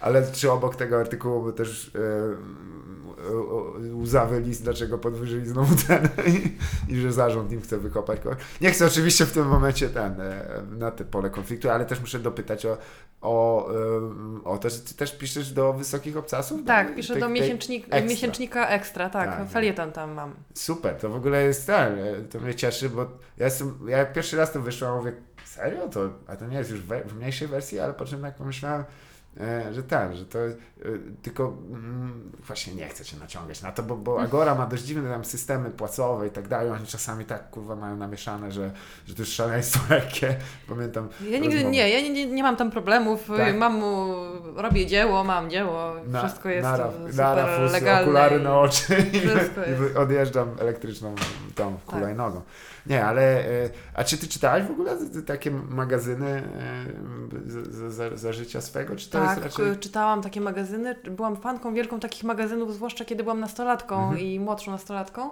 Ale 0.00 0.22
czy 0.32 0.50
obok 0.52 0.76
tego 0.76 1.00
artykułu 1.00 1.42
był 1.42 1.52
też 1.52 1.90
e, 1.94 1.98
łzawy 4.02 4.40
list, 4.40 4.62
dlaczego 4.64 4.98
podwyżyli 4.98 5.46
znowu 5.46 5.74
cenę 5.76 6.08
i, 6.26 6.56
i 6.92 7.00
że 7.00 7.12
zarząd 7.12 7.52
im 7.52 7.60
chce 7.60 7.78
wykopać 7.78 8.20
kogoś. 8.20 8.38
Nie 8.60 8.70
chcę 8.70 8.86
oczywiście 8.86 9.26
w 9.26 9.32
tym 9.32 9.48
momencie 9.48 9.88
ten, 9.88 10.20
e, 10.20 10.62
na 10.78 10.90
te 10.90 11.04
pole 11.04 11.30
konfliktu, 11.30 11.70
ale 11.70 11.86
też 11.86 12.00
muszę 12.00 12.18
dopytać 12.18 12.66
o, 12.66 12.78
o, 13.20 13.68
e, 13.70 14.44
o 14.44 14.58
to, 14.58 14.70
że 14.70 14.78
ty 14.78 14.94
też 14.94 15.18
piszesz 15.18 15.52
do 15.52 15.72
wysokich 15.72 16.16
obcasów? 16.16 16.60
Tak, 16.66 16.94
piszę 16.94 17.12
tej- 17.12 17.22
do 17.22 17.28
miesięcznik, 17.28 17.84
ekstra. 17.84 18.00
miesięcznika 18.00 18.68
Ekstra, 18.68 19.10
tak, 19.10 19.36
Tak, 19.38 19.48
felieton 19.48 19.92
tam 19.92 20.12
mam. 20.12 20.34
Super, 20.54 20.94
to 20.96 21.08
w 21.10 21.14
ogóle 21.16 21.42
jest 21.44 21.66
ten, 21.66 21.98
e, 21.98 22.14
to 22.30 22.40
mnie 22.40 22.54
cieszy, 22.54 22.90
bo 22.90 23.02
ja 23.36 23.44
jestem, 23.44 23.78
ja 23.88 23.98
jak 23.98 24.12
pierwszy 24.12 24.36
raz 24.36 24.52
to 24.52 24.60
wyszłam, 24.60 24.96
mówię, 24.98 25.12
serio? 25.44 25.88
To, 25.88 26.10
a 26.26 26.36
to 26.36 26.46
nie 26.46 26.58
jest 26.58 26.70
już 26.70 26.80
we, 26.80 27.04
w 27.04 27.16
mniejszej 27.16 27.48
wersji, 27.48 27.80
ale 27.80 27.94
po 27.94 28.04
czym 28.04 28.22
tak 28.22 28.34
pomyślałem, 28.34 28.80
e, 28.80 28.84
że 29.72 29.82
ten, 29.82 30.14
że 30.16 30.24
to 30.26 30.38
e, 30.38 30.52
tylko 31.22 31.56
mm, 31.70 32.32
właśnie 32.46 32.74
nie 32.74 32.88
chcę 32.88 33.04
cię 33.04 33.16
naciągać 33.16 33.62
na 33.62 33.72
to, 33.72 33.82
bo, 33.82 33.96
bo 33.96 34.20
Agora 34.20 34.54
ma 34.54 34.66
dość 34.66 34.82
dziwne 34.82 35.10
tam 35.10 35.24
systemy 35.24 35.70
płacowe 35.70 36.26
i 36.26 36.30
tak 36.30 36.48
dalej, 36.48 36.70
oni 36.70 36.86
czasami 36.86 37.24
tak 37.24 37.50
kurwa 37.50 37.76
mają 37.76 37.96
namieszane, 37.96 38.52
że, 38.52 38.70
że 39.06 39.14
to 39.14 39.22
jest 39.22 39.32
szaleństwo 39.32 39.80
lekkie, 39.94 40.36
pamiętam. 40.68 41.08
Ja 41.20 41.38
nigdy 41.38 41.46
rozmowę. 41.56 41.70
nie, 41.70 41.90
ja 41.90 42.00
nie, 42.00 42.10
nie, 42.10 42.26
nie 42.26 42.42
mam 42.42 42.56
tam 42.56 42.70
problemów. 42.70 43.26
Tak. 43.36 43.56
Mam 43.56 43.82
robię 44.56 44.86
dzieło, 44.86 45.24
mam 45.24 45.50
dzieło, 45.50 45.92
Na- 46.06 46.20
wszystko 46.26 46.48
jest 46.48 46.62
nara, 46.62 46.92
super 46.92 47.14
nara 47.14 47.58
fus, 47.58 47.72
legalne. 47.72 48.02
okulary 48.02 48.40
na 48.40 48.58
oczy 48.60 48.96
i, 49.12 49.16
i 49.92 49.96
odjeżdżam 49.96 50.48
elektryczną 50.60 51.14
Tak. 51.64 51.94
hulajnogą. 51.94 52.40
Nie, 52.86 53.04
ale 53.04 53.22
e, 53.40 53.70
a 53.94 54.04
czy 54.04 54.18
ty 54.18 54.28
czytałeś 54.28 54.64
w 54.64 54.70
ogóle 54.70 54.96
takie 55.26 55.50
magazyny 55.50 56.42
e, 57.46 57.70
za, 57.70 57.90
za, 57.90 58.16
za 58.16 58.32
życia 58.32 58.60
swego, 58.60 58.96
czy 58.96 59.10
to 59.10 59.18
Tak, 59.18 59.28
jest 59.44 59.58
raczej... 59.58 59.78
czytałam 59.78 60.22
takie 60.22 60.40
magazyny. 60.40 60.94
Byłam 61.10 61.36
fanką 61.36 61.74
wielką 61.74 62.00
takich 62.00 62.24
magazynów, 62.24 62.74
zwłaszcza 62.74 63.04
kiedy 63.04 63.22
byłam 63.22 63.40
nastolatką 63.40 64.02
Mhm. 64.02 64.18
i 64.20 64.40
młodszą 64.40 64.70
nastolatką, 64.70 65.30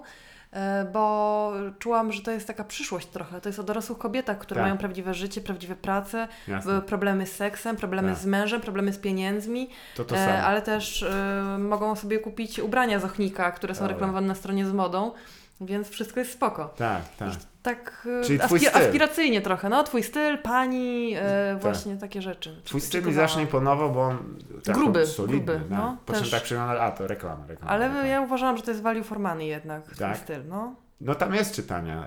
e, 0.53 0.85
bo 0.93 1.53
czułam, 1.79 2.13
że 2.13 2.23
to 2.23 2.31
jest 2.31 2.47
taka 2.47 2.65
przyszłość 2.65 3.07
trochę. 3.07 3.41
To 3.41 3.49
jest 3.49 3.59
o 3.59 3.63
dorosłych 3.63 3.99
kobietach, 3.99 4.39
które 4.39 4.59
Tak. 4.59 4.65
mają 4.65 4.79
prawdziwe 4.79 5.15
życie, 5.15 5.41
prawdziwe 5.41 5.77
prace, 5.77 6.29
Jasne, 6.49 6.83
problemy 6.83 7.27
z 7.27 7.33
seksem, 7.33 7.77
problemy 7.77 8.09
Tak. 8.09 8.19
z 8.19 8.27
mężem, 8.27 8.61
problemy 8.61 8.93
z 8.93 8.99
pieniędzmi, 8.99 9.71
to 9.97 10.05
to 10.05 10.17
ale 10.45 10.63
też 10.63 11.03
e, 11.03 11.59
mogą 11.59 11.97
sobie 11.97 12.19
kupić 12.19 12.59
ubrania 12.59 13.01
z 13.01 13.05
ochnika, 13.05 13.53
które 13.53 13.75
są 13.75 13.81
Dobra. 13.81 13.93
reklamowane 13.95 14.27
na 14.27 14.35
stronie 14.35 14.67
z 14.67 14.73
modą, 14.73 15.13
więc 15.61 15.89
wszystko 15.89 16.21
jest 16.21 16.33
spoko. 16.33 16.75
Tak, 16.77 17.03
tak. 17.19 17.31
Tak 17.63 18.07
e, 18.21 18.25
Czyli 18.25 18.39
twój 18.39 18.61
styl. 18.61 18.71
aspiracyjnie 18.83 19.41
trochę, 19.41 19.69
no 19.69 19.85
twój 19.85 20.03
styl, 20.03 20.39
pani, 20.39 21.15
e, 21.17 21.57
właśnie 21.61 21.97
takie 21.97 22.23
rzeczy. 22.23 22.61
Twój 22.65 22.81
styl 22.81 23.05
mi 23.07 23.13
zacznie 23.13 23.43
imponował, 23.43 23.93
bo 23.93 24.03
on 24.03 24.39
tak 24.65 24.75
Gruby, 24.77 25.07
solidny, 25.07 25.37
gruby, 25.41 25.61
no. 25.71 25.77
no, 25.77 25.97
Po 26.07 26.13
czym 26.13 26.23
też. 26.23 26.31
tak 26.31 26.43
przyglądam, 26.43 26.77
a 26.83 26.91
to 26.91 27.07
reklama, 27.07 27.47
reklama. 27.47 27.73
Ale 27.73 27.85
reklama. 27.89 28.07
ja 28.09 28.21
uważałam, 28.21 28.57
że 28.57 28.63
to 28.63 28.71
jest 28.71 28.83
value 28.83 29.05
for 29.05 29.19
money 29.19 29.47
jednak, 29.49 29.87
Tak? 29.87 29.97
ten 29.97 30.15
styl, 30.17 30.49
no. 30.49 30.75
No 31.01 31.15
tam 31.15 31.35
jest 31.35 31.55
czytania, 31.55 32.07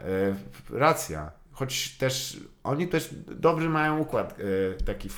e, 0.72 0.78
racja. 0.80 1.32
Choć 1.52 1.98
też 1.98 2.40
oni 2.68 2.88
też 2.88 3.10
dobry 3.28 3.70
mają 3.70 4.00
układ 4.00 4.36
e, 4.40 4.84
taki, 4.84 5.10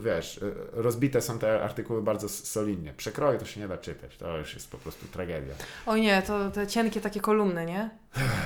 wiesz, 0.00 0.38
e, 0.38 0.40
rozbite 0.82 1.22
są 1.22 1.38
te 1.38 1.62
artykuły 1.62 2.02
bardzo 2.02 2.28
solidnie. 2.28 2.92
Przekroje 2.92 3.38
to 3.38 3.46
się 3.46 3.60
nie 3.60 3.68
da 3.68 3.78
czytać, 3.78 4.16
to 4.16 4.38
już 4.38 4.54
jest 4.54 4.70
po 4.70 4.78
prostu 4.78 5.06
tragedia. 5.06 5.54
Oj 5.86 6.00
nie, 6.00 6.22
to 6.22 6.50
te 6.50 6.66
cienkie 6.66 7.00
takie 7.00 7.20
kolumny, 7.20 7.66
nie? 7.66 7.90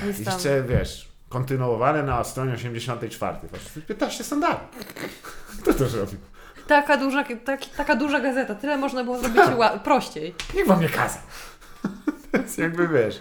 Nic 0.07 0.25
tam. 0.25 0.33
Jeszcze 0.33 0.63
wiesz, 0.63 1.09
kontynuowane 1.29 2.03
na 2.03 2.23
stronie 2.23 2.53
84. 2.53 3.37
Patrz, 3.51 3.65
15 3.87 4.23
sandali. 4.23 4.59
Kto 5.61 5.73
to 5.73 5.87
zrobił? 5.87 6.19
Taka 6.67 6.97
duża, 6.97 7.23
taki, 7.45 7.69
taka 7.69 7.95
duża 7.95 8.19
gazeta, 8.19 8.55
tyle 8.55 8.77
można 8.77 9.03
było 9.03 9.19
zrobić 9.19 9.41
prościej. 9.83 10.35
Nikt 10.55 10.67
wam 10.67 10.81
nie 10.81 10.89
kazał. 10.89 11.21
to 12.31 12.37
jest 12.37 12.57
jakby 12.57 12.87
wiesz, 12.87 13.19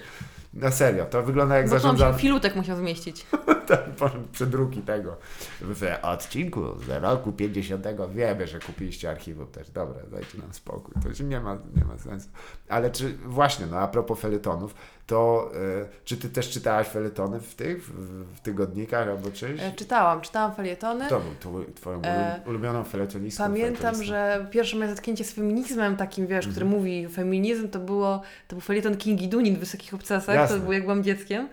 na 0.54 0.70
serio, 0.70 1.06
to 1.06 1.22
wygląda 1.22 1.56
jak 1.56 1.68
zarządzanie. 1.68 2.18
filutek 2.18 2.56
musiał 2.56 2.76
zmieścić. 2.76 3.26
Tak, 3.66 3.84
przedruki 4.32 4.82
tego. 4.82 5.16
W 5.60 5.82
odcinku 6.02 6.62
z 6.86 7.02
roku 7.02 7.32
50 7.32 7.86
wiemy, 8.14 8.46
że 8.46 8.58
kupiliście 8.58 9.10
archiwum 9.10 9.46
też. 9.46 9.70
Dobra, 9.70 10.02
dajcie 10.10 10.38
nam 10.38 10.54
spokój. 10.54 10.94
To 11.02 11.08
już 11.08 11.20
nie 11.20 11.40
ma, 11.40 11.58
nie 11.76 11.84
ma 11.84 11.98
sensu. 11.98 12.28
Ale 12.68 12.90
czy 12.90 13.12
właśnie, 13.12 13.66
no 13.66 13.78
a 13.78 13.88
propos 13.88 14.20
feletonów, 14.20 14.74
to 15.06 15.50
y, 15.54 16.04
czy 16.04 16.16
ty 16.16 16.28
też 16.28 16.50
czytałaś 16.50 16.86
feletony 16.86 17.40
w 17.40 17.54
tych, 17.54 17.84
w, 17.84 18.40
tygodnikach 18.40 19.08
albo 19.08 19.30
czymś? 19.30 19.60
E, 19.62 19.72
czytałam, 19.72 20.20
czytałam 20.20 20.54
felietony. 20.54 21.06
Kto 21.06 21.20
był 21.20 21.34
tu, 21.34 21.72
twoją 21.74 22.02
E, 22.02 22.40
ulubioną 22.46 22.84
feletonistką? 22.84 23.44
Pamiętam, 23.44 24.04
że 24.04 24.46
pierwsze 24.50 24.76
moje 24.76 24.88
zetknięcie 24.90 25.24
z 25.24 25.32
feminizmem 25.32 25.96
takim, 25.96 26.26
wiesz, 26.26 26.46
który 26.48 26.64
Mhm. 26.66 26.80
mówi 26.80 27.08
feminizm, 27.08 27.68
to 27.68 27.78
było, 27.78 28.22
to 28.48 28.56
był 28.56 28.60
felieton 28.60 28.96
Kingi 28.96 29.28
Dunin 29.28 29.56
w 29.56 29.58
Wysokich 29.58 29.94
Obcasach, 29.94 30.34
Jasne. 30.34 30.56
to 30.56 30.62
był 30.62 30.72
jak 30.72 30.82
byłam 30.82 31.04
dzieckiem. 31.04 31.48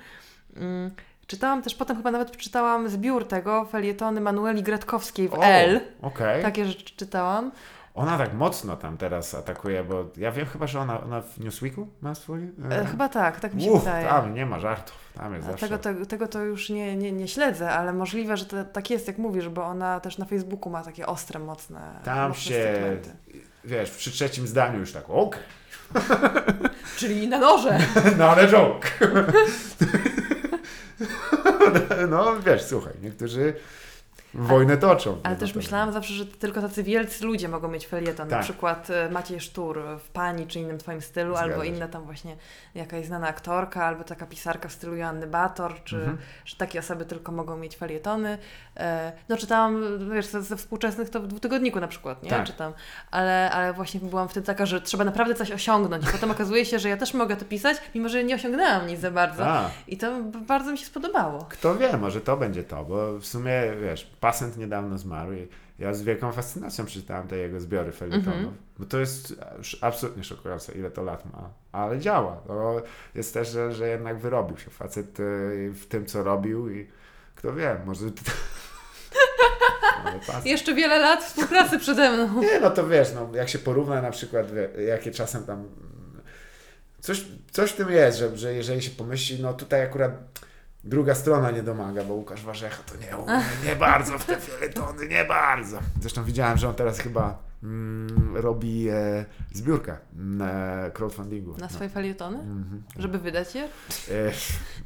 Mm. 0.55 0.91
Czytałam 1.27 1.61
też, 1.61 1.75
potem 1.75 1.97
chyba 1.97 2.11
nawet 2.11 2.31
przeczytałam 2.31 2.89
zbiór 2.89 3.27
tego, 3.27 3.65
felietony 3.65 4.21
Manueli 4.21 4.63
Gretkowskiej 4.63 5.29
w 5.29 5.33
O, 5.33 5.43
L. 5.43 5.79
Okej. 6.01 6.41
Takie 6.43 6.65
rzeczy 6.65 6.95
czytałam. 6.95 7.51
Ona 7.99 8.17
tak 8.17 8.33
mocno 8.33 8.77
tam 8.77 8.97
teraz 8.97 9.33
atakuje, 9.35 9.83
bo 9.83 10.05
ja 10.17 10.31
wiem 10.31 10.45
chyba, 10.45 10.67
że 10.67 10.79
ona, 10.79 11.01
ona 11.03 11.21
w 11.21 11.39
Newsweeku 11.39 11.87
ma 12.01 12.15
swój... 12.15 12.51
E, 12.71 12.85
chyba 12.85 13.09
tak, 13.09 13.39
tak 13.39 13.53
mi 13.53 13.61
się 13.63 13.71
Uff, 13.71 13.83
wydaje. 13.83 14.07
tam 14.07 14.33
nie 14.33 14.45
ma 14.45 14.59
żartów. 14.59 14.95
Tam 15.17 15.33
jest 15.33 15.47
A 15.47 15.51
zawsze... 15.51 15.67
Tego, 15.67 15.79
tego, 15.79 16.05
tego 16.05 16.27
to 16.27 16.43
już 16.43 16.69
nie, 16.69 16.95
nie, 16.97 17.11
nie 17.11 17.27
śledzę, 17.27 17.71
ale 17.71 17.93
możliwe, 17.93 18.37
że 18.37 18.45
to, 18.45 18.63
tak 18.65 18.89
jest, 18.89 19.07
jak 19.07 19.17
mówisz, 19.17 19.49
bo 19.49 19.63
ona 19.65 19.99
też 19.99 20.17
na 20.17 20.25
Facebooku 20.25 20.69
ma 20.71 20.83
takie 20.83 21.07
ostre, 21.07 21.39
mocne, 21.39 21.99
Tam 22.03 22.29
mocne 22.29 22.41
się, 22.43 22.73
stygmaty. 22.73 23.39
wiesz, 23.65 23.91
przy 23.91 24.11
trzecim 24.11 24.47
zdaniu 24.47 24.79
już 24.79 24.91
tak, 24.93 25.09
okej, 25.09 25.41
Czyli 26.97 27.27
na 27.27 27.39
noże. 27.39 27.77
no 28.17 28.29
ale 28.29 28.47
joke. 28.47 28.87
no 32.09 32.39
wiesz, 32.45 32.63
słuchaj, 32.63 32.93
niektórzy 33.01 33.53
wojnę 34.33 34.77
toczą. 34.77 35.17
Ale 35.23 35.33
No 35.35 35.39
też 35.39 35.55
myślałam 35.55 35.91
zawsze, 35.93 36.13
że 36.13 36.25
tylko 36.25 36.61
tacy 36.61 36.83
wielcy 36.83 37.25
ludzie 37.25 37.47
mogą 37.47 37.67
mieć 37.67 37.87
felieton. 37.87 38.27
Na 38.27 38.35
Tak. 38.35 38.43
przykład 38.43 38.89
e, 38.89 39.09
Maciej 39.09 39.39
Sztur 39.39 39.79
w 39.99 40.09
Pani 40.09 40.47
czy 40.47 40.59
innym 40.59 40.77
Twoim 40.77 41.01
stylu, 41.01 41.33
Zgadza 41.35 41.51
albo 41.51 41.63
się. 41.63 41.69
inna 41.69 41.87
tam 41.87 42.03
właśnie 42.03 42.35
jakaś 42.75 43.05
znana 43.05 43.27
aktorka, 43.27 43.85
albo 43.85 44.03
taka 44.03 44.25
pisarka 44.25 44.69
w 44.69 44.73
stylu 44.73 44.95
Joanny 44.95 45.27
Bator, 45.27 45.83
czy 45.83 45.95
Mhm. 45.95 46.17
że 46.45 46.55
takie 46.55 46.79
osoby 46.79 47.05
tylko 47.05 47.31
mogą 47.31 47.57
mieć 47.57 47.77
felietony. 47.77 48.37
E, 48.77 49.11
No 49.29 49.37
czytałam, 49.37 49.83
wiesz, 50.13 50.25
ze, 50.25 50.41
ze 50.41 50.57
współczesnych 50.57 51.09
to 51.09 51.19
w 51.19 51.27
dwutygodniku 51.27 51.79
na 51.79 51.87
przykład, 51.87 52.23
nie? 52.23 52.29
Tak. 52.29 52.43
Czytam. 52.47 52.73
Ale, 53.11 53.51
ale 53.51 53.73
właśnie 53.73 53.99
byłam 53.99 54.29
wtedy 54.29 54.45
taka, 54.45 54.65
że 54.65 54.81
trzeba 54.81 55.03
naprawdę 55.03 55.35
coś 55.35 55.51
osiągnąć. 55.51 56.03
I 56.03 56.11
potem 56.11 56.31
okazuje 56.39 56.65
się, 56.65 56.79
że 56.79 56.89
ja 56.89 56.97
też 56.97 57.13
mogę 57.13 57.35
to 57.37 57.45
pisać, 57.45 57.77
mimo 57.95 58.09
że 58.09 58.23
nie 58.23 58.35
osiągnęłam 58.35 58.87
nic 58.87 58.99
za 58.99 59.11
bardzo. 59.11 59.47
A, 59.47 59.69
I 59.87 59.97
to 59.97 60.21
bardzo 60.47 60.71
mi 60.71 60.77
się 60.77 60.85
spodobało. 60.85 61.45
kto 61.49 61.75
wie, 61.75 61.97
może 61.97 62.21
to 62.21 62.37
będzie 62.37 62.63
to, 62.63 62.85
bo 62.85 63.19
w 63.19 63.25
sumie, 63.25 63.61
wiesz, 63.81 64.07
Pasent 64.19 64.57
niedawno 64.57 64.97
zmarł 64.97 65.33
i 65.33 65.47
ja 65.79 65.93
z 65.93 66.01
wielką 66.01 66.31
fascynacją 66.31 66.85
przeczytałem 66.85 67.27
te 67.27 67.37
jego 67.37 67.59
zbiory 67.59 67.91
felietonów, 67.91 68.27
Mhm. 68.39 68.53
bo 68.79 68.85
to 68.85 68.99
jest 68.99 69.33
absolutnie 69.81 70.23
szokujące, 70.23 70.71
ile 70.73 70.91
to 70.91 71.03
lat 71.03 71.33
ma, 71.33 71.49
ale 71.71 71.99
działa. 71.99 72.35
To 72.47 72.81
jest 73.15 73.33
też, 73.33 73.49
że, 73.49 73.71
że 73.73 73.87
jednak 73.87 74.19
wyrobił 74.19 74.57
się 74.57 74.69
facet 74.69 75.19
y, 75.19 75.71
w 75.73 75.85
tym, 75.89 76.05
co 76.05 76.23
robił 76.23 76.69
i 76.69 76.87
kto 77.35 77.53
wie, 77.53 77.77
może... 77.85 78.05
Jeszcze 80.45 80.73
wiele 80.75 80.99
lat 80.99 81.23
współpracy 81.23 81.79
przede 81.79 82.11
mną. 82.11 82.41
Nie, 82.41 82.59
no 82.59 82.69
to 82.71 82.87
wiesz, 82.87 83.07
no, 83.15 83.29
jak 83.33 83.49
się 83.49 83.59
porówna 83.59 84.01
na 84.01 84.11
przykład, 84.11 84.47
jakie 84.87 85.11
czasem 85.11 85.43
tam. 85.43 85.63
Coś, 86.99 87.25
coś 87.51 87.71
w 87.71 87.75
tym 87.75 87.89
jest, 87.91 88.17
że, 88.17 88.37
że 88.37 88.53
jeżeli 88.53 88.81
się 88.81 88.91
pomyśli, 88.91 89.41
no 89.41 89.53
tutaj 89.53 89.81
akurat 89.81 90.11
druga 90.83 91.15
strona 91.15 91.51
nie 91.51 91.63
domaga, 91.63 92.03
bo 92.03 92.13
Łukasz 92.13 92.45
Warzecha 92.45 92.83
to 92.83 92.95
nie, 92.95 93.33
nie 93.69 93.75
bardzo 93.75 94.19
w 94.19 94.25
te 94.25 94.37
fieletony, 94.37 95.07
nie 95.07 95.25
bardzo. 95.25 95.79
Zresztą 96.01 96.23
widziałem, 96.23 96.57
że 96.57 96.69
on 96.69 96.75
teraz 96.75 96.99
chyba 96.99 97.37
mm, 97.63 98.37
robi 98.37 98.89
e, 98.89 99.25
zbiórkę 99.53 99.97
na 100.13 100.75
crowdfundingu. 100.93 101.51
Na 101.51 101.57
No. 101.57 101.69
swoje 101.69 101.89
felietony? 101.89 102.37
Mhm. 102.39 102.83
Żeby 102.99 103.19
wydać 103.19 103.55
je? 103.55 103.63
E, 103.63 103.69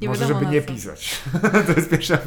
Nie 0.00 0.08
może, 0.08 0.26
żeby 0.26 0.46
nie 0.46 0.62
pisać. 0.62 1.22
to 1.66 1.72
jest 1.76 1.90
pierwsza, 1.90 2.18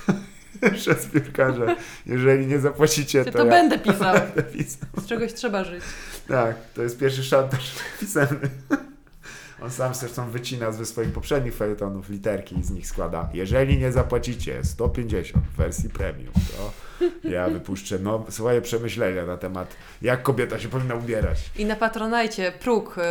pierwsza 0.62 0.94
zbiórka, 0.94 1.52
że 1.52 1.76
jeżeli 2.06 2.46
nie 2.46 2.58
zapłacicie, 2.58 3.24
to, 3.24 3.32
to 3.32 3.38
ja 3.44 3.50
będę 3.50 3.78
pisał. 3.78 4.14
będę 4.34 4.42
pisał. 4.42 4.88
Z 4.96 5.06
czegoś 5.06 5.34
trzeba 5.34 5.64
żyć. 5.64 5.84
Tak, 6.28 6.56
to 6.74 6.82
jest 6.82 6.98
pierwszy 6.98 7.24
szantaż 7.24 7.74
pisemny. 8.00 8.50
On 9.62 9.70
sam 9.70 9.94
zresztą 9.94 10.30
wycina 10.30 10.72
ze 10.72 10.86
swoich 10.86 11.12
poprzednich 11.12 11.54
felietonów 11.54 12.08
literki 12.08 12.58
i 12.58 12.62
z 12.62 12.70
nich 12.70 12.86
składa. 12.86 13.28
Jeżeli 13.32 13.78
nie 13.78 13.92
zapłacicie 13.92 14.64
150 14.64 15.46
w 15.46 15.56
wersji 15.56 15.90
premium, 15.90 16.32
to 16.32 16.72
Ja 17.24 17.48
wypuszczę 17.48 17.98
no, 17.98 18.24
swoje 18.28 18.60
przemyślenia 18.62 19.26
na 19.26 19.36
temat, 19.36 19.76
jak 20.02 20.22
kobieta 20.22 20.58
się 20.58 20.68
powinna 20.68 20.94
ubierać. 20.94 21.38
I 21.56 21.64
na 21.64 21.76
Patronajcie 21.76 22.52
próg 22.52 22.98
y, 22.98 23.02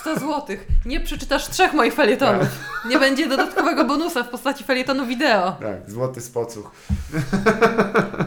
100 0.00 0.14
zł. 0.14 0.56
Nie 0.86 1.00
przeczytasz 1.00 1.48
trzech 1.48 1.72
moich 1.72 1.94
felietonów. 1.94 2.48
Nie 2.88 2.98
będzie 2.98 3.28
dodatkowego 3.28 3.84
bonusa 3.84 4.22
w 4.22 4.28
postaci 4.28 4.64
felietonu 4.64 5.06
wideo. 5.06 5.52
Tak, 5.52 5.90
złoty 5.90 6.20
spocuch. 6.20 6.70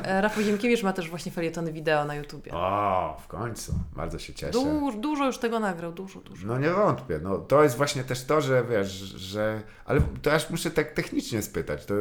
E, 0.03 0.21
Rafał 0.21 0.43
Ziemkiewicz 0.43 0.83
ma 0.83 0.93
też 0.93 1.09
właśnie 1.09 1.31
felietony 1.31 1.73
wideo 1.73 2.05
na 2.05 2.15
YouTubie. 2.15 2.51
O, 2.53 3.17
w 3.23 3.27
końcu. 3.27 3.73
Bardzo 3.95 4.19
się 4.19 4.33
cieszę. 4.33 4.51
Du 4.51 4.91
dużo 4.91 5.25
już 5.25 5.37
tego 5.37 5.59
nagrał, 5.59 5.91
dużo, 5.91 6.19
dużo. 6.19 6.47
No 6.47 6.59
nie 6.59 6.69
wątpię. 6.69 7.19
No, 7.23 7.37
to 7.37 7.63
jest 7.63 7.77
właśnie 7.77 8.03
też 8.03 8.23
to, 8.23 8.41
że 8.41 8.63
wiesz, 8.69 8.91
że... 8.91 9.61
Ale 9.85 10.01
to 10.21 10.33
aż 10.33 10.49
muszę 10.49 10.71
tak 10.71 10.91
technicznie 10.91 11.41
spytać. 11.41 11.85
To 11.85 11.95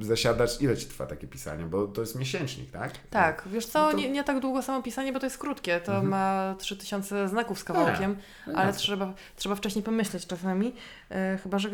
zasiadasz... 0.00 0.62
Ile 0.62 0.76
ci 0.76 0.86
trwa 0.86 1.06
takie 1.06 1.26
pisanie? 1.26 1.64
Bo 1.64 1.86
to 1.86 2.00
jest 2.00 2.16
tak? 2.72 2.92
Tak, 3.10 3.42
wiesz 3.46 3.66
co, 3.66 3.84
no 3.84 3.90
to... 3.90 3.96
nie, 3.96 4.10
nie, 4.10 4.24
tak 4.24 4.40
długo 4.40 4.62
samo 4.62 4.82
pisanie, 4.82 5.12
bo 5.12 5.20
to 5.20 5.26
jest 5.26 5.38
krótkie, 5.38 5.80
to 5.80 5.92
mhm. 5.92 6.08
ma 6.08 6.54
3000 6.58 7.28
znaków 7.28 7.58
z 7.58 7.64
kawałkiem, 7.64 8.16
no, 8.46 8.58
ale 8.58 8.72
trzeba, 8.72 9.12
trzeba 9.36 9.54
wcześniej 9.54 9.84
pomyśleć 9.84 10.26
czasami, 10.26 10.74
e, 11.10 11.38
chyba 11.42 11.58
że 11.58 11.68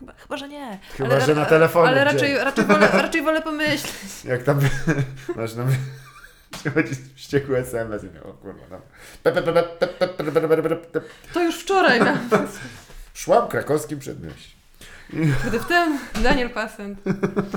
Chyba, 0.00 0.12
chyba, 0.12 0.36
że 0.36 0.48
nie. 0.48 0.78
Chyba, 0.96 1.14
ale, 1.14 1.20
że 1.20 1.34
na 1.34 1.44
telefonie. 1.44 1.88
Ale 1.88 2.04
raczej, 2.04 2.38
raczej, 2.38 2.64
wolę, 2.64 2.88
raczej 2.92 3.22
wolę 3.22 3.42
pomyśleć. 3.42 4.24
Jak 4.24 4.42
tam 4.42 4.60
masz 5.36 5.54
na 5.54 5.64
przychodzi 6.50 6.94
wściekły 7.14 7.58
SMS 7.58 8.04
i 8.04 8.18
o 8.18 8.32
kurwa. 8.32 8.80
To 11.32 11.42
już 11.42 11.58
wczoraj. 11.58 12.00
Szłam 13.14 13.48
krakowskim 13.48 13.98
przedmieściem. 13.98 14.59
Gdy 15.46 15.58
w 15.60 15.66
tym 15.66 15.98
Daniel 16.22 16.50
Pasent. 16.50 16.98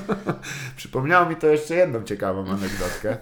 Przypomniało 0.76 1.30
mi 1.30 1.36
to 1.36 1.48
jeszcze 1.48 1.76
jedną 1.76 2.04
ciekawą 2.04 2.46
anegdotkę. 2.50 3.18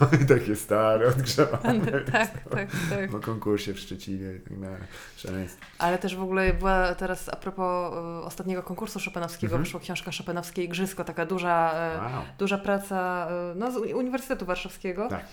No, 0.00 0.18
i 0.22 0.26
takie 0.26 0.56
stare, 0.56 1.08
odgrzewane. 1.08 1.80
Tak, 2.02 2.30
tak, 2.50 2.68
tak. 2.90 3.10
Po 3.10 3.20
konkursie 3.20 3.74
w 3.74 3.78
Szczecinie 3.78 4.32
i 4.32 4.40
tak 4.40 4.60
dalej. 4.60 4.80
Szaleństwo. 5.16 5.64
Ale 5.78 5.98
też 5.98 6.16
w 6.16 6.22
ogóle 6.22 6.52
była 6.54 6.94
teraz 6.94 7.28
a 7.28 7.36
propos 7.36 7.94
e, 7.94 8.24
ostatniego 8.24 8.62
konkursu 8.62 8.98
Chopinowskiego, 9.04 9.52
Mhm. 9.52 9.64
wyszła 9.64 9.80
książka 9.80 10.10
Chopinowskie 10.18 10.64
Igrzysko, 10.64 11.04
taka 11.04 11.26
duża, 11.26 11.72
e, 11.74 11.98
Wow. 11.98 12.22
duża 12.38 12.58
praca 12.58 13.28
e, 13.30 13.54
no, 13.56 13.70
z 13.72 13.76
Uni- 13.76 13.94
Uniwersytetu 13.94 14.46
Warszawskiego. 14.46 15.08
Tak. 15.08 15.24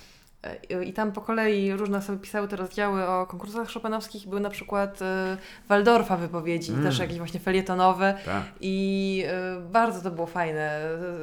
E, 0.43 0.83
I 0.83 0.93
tam 0.93 1.11
po 1.11 1.21
kolei 1.21 1.73
różne 1.73 1.97
osoby 1.97 2.19
pisały 2.19 2.47
te 2.47 2.55
rozdziały 2.55 3.07
o 3.07 3.25
konkursach 3.25 3.67
chopinowskich. 3.69 4.27
Były 4.27 4.41
na 4.41 4.49
przykład 4.49 5.01
e, 5.01 5.37
Waldorfa 5.69 6.17
wypowiedzi, 6.17 6.71
Mm. 6.71 6.83
też 6.83 6.99
jakieś 6.99 7.17
właśnie 7.17 7.39
felietonowe. 7.39 8.13
Tak. 8.25 8.43
I 8.61 9.23
e, 9.27 9.59
bardzo 9.71 10.01
to 10.01 10.11
było 10.11 10.27
fajne. 10.27 10.81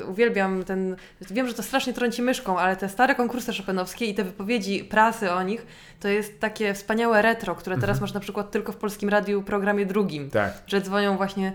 Uwielbiam 0.08 0.64
ten. 0.64 0.96
Wiem, 1.30 1.48
że 1.48 1.54
to 1.54 1.62
strasznie 1.62 1.92
trąci 1.92 2.22
myszką, 2.22 2.58
ale 2.58 2.76
te 2.76 2.88
stare 2.88 3.14
konkursy 3.14 3.52
chopinowskie 3.54 4.06
i 4.06 4.14
te 4.14 4.24
wypowiedzi 4.24 4.84
prasy 4.84 5.32
o 5.32 5.42
nich 5.42 5.66
to 6.00 6.08
jest 6.08 6.40
takie 6.40 6.74
wspaniałe 6.74 7.22
retro, 7.22 7.54
które 7.54 7.78
teraz 7.78 8.00
masz 8.00 8.12
na 8.12 8.20
przykład 8.20 8.50
tylko 8.50 8.72
w 8.72 8.76
polskim 8.76 9.08
radiu 9.08 9.42
programie 9.42 9.86
drugim. 9.86 10.30
Tak. 10.30 10.52
Że 10.66 10.80
dzwonią 10.80 11.16
właśnie 11.16 11.52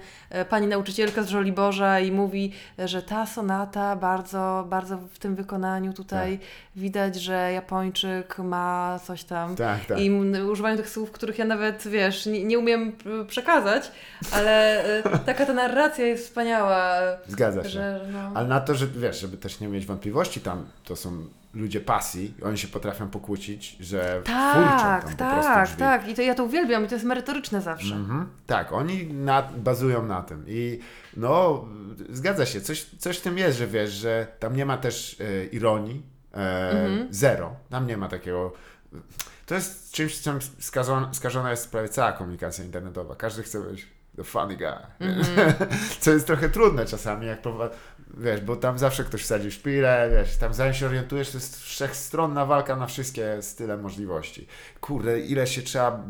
pani 0.49 0.67
nauczycielka 0.67 1.23
z 1.23 1.29
Żoliborza 1.29 1.99
i 1.99 2.11
mówi, 2.11 2.51
że 2.85 3.01
ta 3.01 3.25
sonata 3.25 3.95
bardzo, 3.95 4.65
bardzo 4.69 4.97
w 4.97 5.19
tym 5.19 5.35
wykonaniu 5.35 5.93
tutaj 5.93 6.39
widać, 6.75 7.15
że 7.15 7.50
Japończyk 7.51 8.37
ma 8.39 8.99
coś 9.07 9.23
tam. 9.23 9.55
Tak, 9.55 9.85
tak. 9.85 9.99
I 9.99 10.11
używają 10.51 10.77
tych 10.77 10.89
słów, 10.89 11.11
których 11.11 11.37
ja 11.37 11.45
nawet, 11.45 11.87
wiesz, 11.87 12.25
nie, 12.25 12.43
nie 12.43 12.59
umiem 12.59 12.91
y, 13.21 13.25
przekazać, 13.25 13.91
ale 14.31 14.85
y, 14.99 15.03
taka 15.25 15.45
ta 15.45 15.53
narracja 15.53 16.05
jest 16.05 16.23
wspaniała, 16.25 16.93
Zgadza 17.27 17.63
się. 17.63 17.69
że 17.69 18.05
no... 18.13 18.31
Ale 18.33 18.47
na 18.47 18.59
to, 18.61 18.75
że 18.75 18.87
wiesz, 18.87 19.19
żeby 19.19 19.37
też 19.37 19.59
nie 19.59 19.67
mieć 19.67 19.85
wątpliwości, 19.85 20.39
tam 20.41 20.65
to 20.83 20.95
są 20.95 21.11
ludzie 21.53 21.81
pasji, 21.81 22.33
oni 22.43 22.57
się 22.57 22.67
potrafią 22.67 23.09
pokłócić, 23.09 23.77
że 23.79 24.21
Tak, 24.25 25.03
tam 25.03 25.29
po 25.29 25.33
prostu 25.33 25.51
tak, 25.53 25.67
drzwi. 25.67 25.79
tak. 25.79 26.07
I 26.07 26.13
to 26.13 26.21
ja 26.21 26.35
to 26.35 26.43
uwielbiam 26.43 26.85
i 26.85 26.87
to 26.87 26.95
jest 26.95 27.05
merytoryczne 27.05 27.61
zawsze. 27.61 27.95
Mhm. 27.95 28.29
Tak, 28.47 28.73
oni 28.73 29.13
na, 29.13 29.41
bazują 29.57 30.05
na 30.05 30.21
tym 30.21 30.43
i 30.47 30.79
no, 31.17 31.65
zgadza 32.09 32.45
się, 32.45 32.61
coś, 32.61 32.83
coś 32.83 33.17
w 33.17 33.21
tym 33.21 33.37
jest, 33.37 33.57
że 33.57 33.67
wiesz, 33.67 33.91
że 33.91 34.27
tam 34.39 34.55
nie 34.55 34.65
ma 34.65 34.77
też 34.77 35.17
e, 35.21 35.45
ironii, 35.45 36.01
e, 36.33 36.69
Mhm. 36.71 37.07
zero, 37.11 37.55
tam 37.69 37.87
nie 37.87 37.97
ma 37.97 38.07
takiego... 38.07 38.53
To 39.45 39.55
jest 39.55 39.91
czymś, 39.91 40.21
czym 40.21 40.39
skażona, 40.59 41.13
skażona 41.13 41.51
jest 41.51 41.71
prawie 41.71 41.89
cała 41.89 42.11
komunikacja 42.11 42.65
internetowa. 42.65 43.15
Każdy 43.15 43.43
chce 43.43 43.59
być 43.61 43.87
the 44.15 44.23
funny 44.23 44.57
guy. 44.57 44.77
Mhm. 44.99 45.53
Co 46.01 46.11
jest 46.11 46.27
trochę 46.27 46.49
trudne 46.49 46.85
czasami, 46.85 47.27
jak 47.27 47.39
wiesz, 48.17 48.41
bo 48.41 48.55
tam 48.55 48.79
zawsze 48.79 49.03
ktoś 49.03 49.21
wsadzi 49.23 49.51
szpilę, 49.51 50.09
wiesz, 50.11 50.37
tam 50.37 50.53
zanim 50.53 50.73
się 50.73 50.85
orientujesz, 50.85 51.31
to 51.31 51.37
jest 51.37 51.63
wszechstronna 51.63 52.45
walka 52.45 52.75
na 52.75 52.85
wszystkie 52.87 53.41
style 53.41 53.77
możliwości. 53.77 54.47
Kurde, 54.81 55.19
ile 55.19 55.47
się 55.47 55.61
trzeba... 55.61 56.03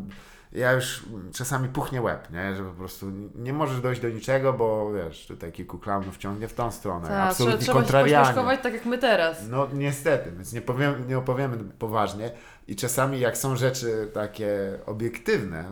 Ja 0.52 0.72
już 0.72 1.06
czasami 1.34 1.70
puchnie 1.70 2.02
łeb, 2.02 2.32
nie? 2.32 2.56
Że 2.56 2.64
po 2.64 2.72
prostu 2.72 3.12
nie 3.36 3.54
możesz 3.54 3.82
dojść 3.82 4.02
do 4.02 4.10
niczego, 4.10 4.54
bo 4.54 4.94
wiesz, 4.94 5.26
tutaj 5.28 5.52
kilku 5.52 5.80
klaunów 5.80 6.18
ciągnie 6.18 6.48
w 6.48 6.54
tą 6.54 6.72
stronę. 6.72 7.08
Tak, 7.08 7.30
Absolutnie 7.30 7.60
trzeba, 7.60 7.84
trzeba 7.84 8.08
się 8.08 8.58
tak 8.58 8.74
jak 8.74 8.86
my 8.86 8.98
teraz. 8.98 9.48
No 9.50 9.68
niestety, 9.74 10.32
więc 10.32 10.54
nie, 10.54 10.62
powiem, 10.62 11.08
nie 11.08 11.18
opowiemy 11.18 11.58
poważnie 11.58 12.32
i 12.68 12.76
czasami 12.76 13.20
jak 13.20 13.38
są 13.38 13.56
rzeczy 13.56 14.10
takie 14.14 14.80
obiektywne 14.86 15.66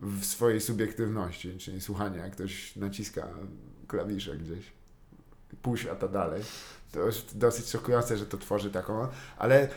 w 0.00 0.24
swojej 0.24 0.60
subiektywności, 0.60 1.58
czyli 1.58 1.80
słuchanie 1.80 2.18
jak 2.18 2.32
ktoś 2.32 2.76
naciska 2.76 3.28
klawisze 3.86 4.36
gdzieś 4.36 4.72
pół 5.62 5.76
świata 5.76 6.08
dalej, 6.08 6.42
to 6.92 7.06
jest 7.06 7.38
dosyć 7.38 7.70
szokujące, 7.70 8.16
że 8.16 8.26
to 8.26 8.38
tworzy 8.38 8.70
taką, 8.70 9.08
ale 9.38 9.68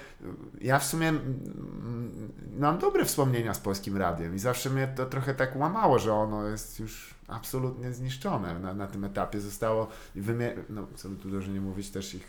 ja 0.62 0.80
w 0.80 0.86
sumie 0.86 1.10
mm, 1.10 2.32
mam 2.60 2.78
dobre 2.78 3.06
wspomnienia 3.06 3.54
z 3.54 3.60
Polskim 3.60 3.98
Radiem 3.98 4.36
i 4.36 4.40
zawsze 4.40 4.70
mnie 4.70 4.88
to 4.88 5.06
trochę 5.06 5.34
tak 5.34 5.56
łamało, 5.56 6.00
że 6.00 6.14
ono 6.14 6.48
jest 6.48 6.80
już 6.80 7.14
absolutnie 7.28 7.94
zniszczone 7.94 8.60
na, 8.60 8.74
na 8.74 8.88
tym 8.88 9.04
etapie. 9.04 9.42
Zostało, 9.42 9.88
wymie- 10.16 10.56
no 10.70 10.88
co 10.96 11.10
by 11.10 11.16
tu 11.16 11.30
dużo 11.30 11.52
nie 11.52 11.62
mówić, 11.62 11.90
też 11.90 12.14
ich 12.14 12.28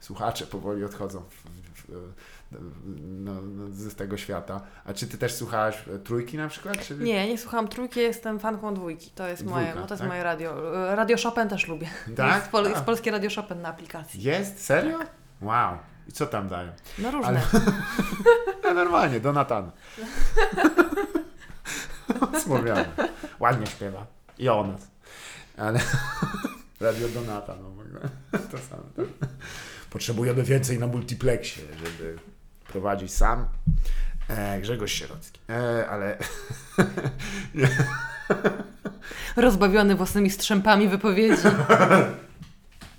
słuchacze 0.00 0.46
powoli 0.46 0.84
odchodzą 0.84 1.22
w, 1.30 1.44
w, 1.82 2.12
no, 2.96 3.32
no, 3.42 3.64
z 3.70 3.94
tego 3.94 4.16
świata. 4.16 4.60
A 4.84 4.92
czy 4.92 5.06
ty 5.06 5.18
też 5.18 5.34
słuchałaś 5.34 5.88
e, 5.94 5.98
trójki 5.98 6.36
na 6.36 6.48
przykład? 6.48 6.86
Czy... 6.86 6.94
Nie, 6.94 7.28
nie 7.28 7.38
słucham 7.38 7.68
trójki, 7.68 8.00
jestem 8.00 8.38
fanką 8.40 8.74
dwójki. 8.74 9.10
To 9.10 9.28
jest 9.28 9.44
moje, 9.44 9.64
Dwójka, 9.64 9.80
bo 9.80 9.86
to 9.86 9.94
jest 9.94 10.00
tak? 10.00 10.08
moje 10.10 10.22
radio. 10.22 10.54
Radio 10.94 11.16
Chopin 11.22 11.48
też 11.48 11.68
lubię. 11.68 11.88
Tak? 12.16 12.36
Jest, 12.36 12.48
pol, 12.48 12.64
jest 12.64 12.82
polskie 12.82 13.10
Radio 13.10 13.30
Chopin 13.36 13.60
na 13.60 13.68
aplikacji. 13.68 14.22
Jest? 14.22 14.64
Serio? 14.64 14.98
Wow. 15.40 15.78
I 16.08 16.12
co 16.12 16.26
tam 16.26 16.48
dają? 16.48 16.72
No 16.98 17.10
różne. 17.10 17.28
Ale- 17.28 17.40
No, 18.64 18.74
normalnie, 18.74 19.20
Donatan. 19.20 19.70
Słowiany. 22.44 22.84
Ładnie 23.40 23.66
śpiewa. 23.66 24.06
I 24.38 24.48
o 24.48 24.66
nas. 24.66 24.90
Ale 25.56 25.80
Radio 26.80 27.08
Donata, 27.08 27.54
no 27.62 27.70
w 27.70 27.80
ogóle. 27.80 28.00
To 28.50 28.58
samo. 28.58 28.82
Tak. 28.96 29.06
Potrzebujemy 29.90 30.42
więcej 30.42 30.78
na 30.78 30.86
multiplexie, 30.86 31.62
żeby 31.84 32.16
prowadzić 32.72 33.14
sam. 33.14 33.46
E, 34.28 34.60
Grzegorz 34.60 34.92
Sierocki. 34.92 35.40
E, 35.50 35.88
ale 35.88 36.18
Rozbawiony 39.36 39.94
własnymi 39.94 40.30
strzępami 40.30 40.88
wypowiedzi. 40.88 41.42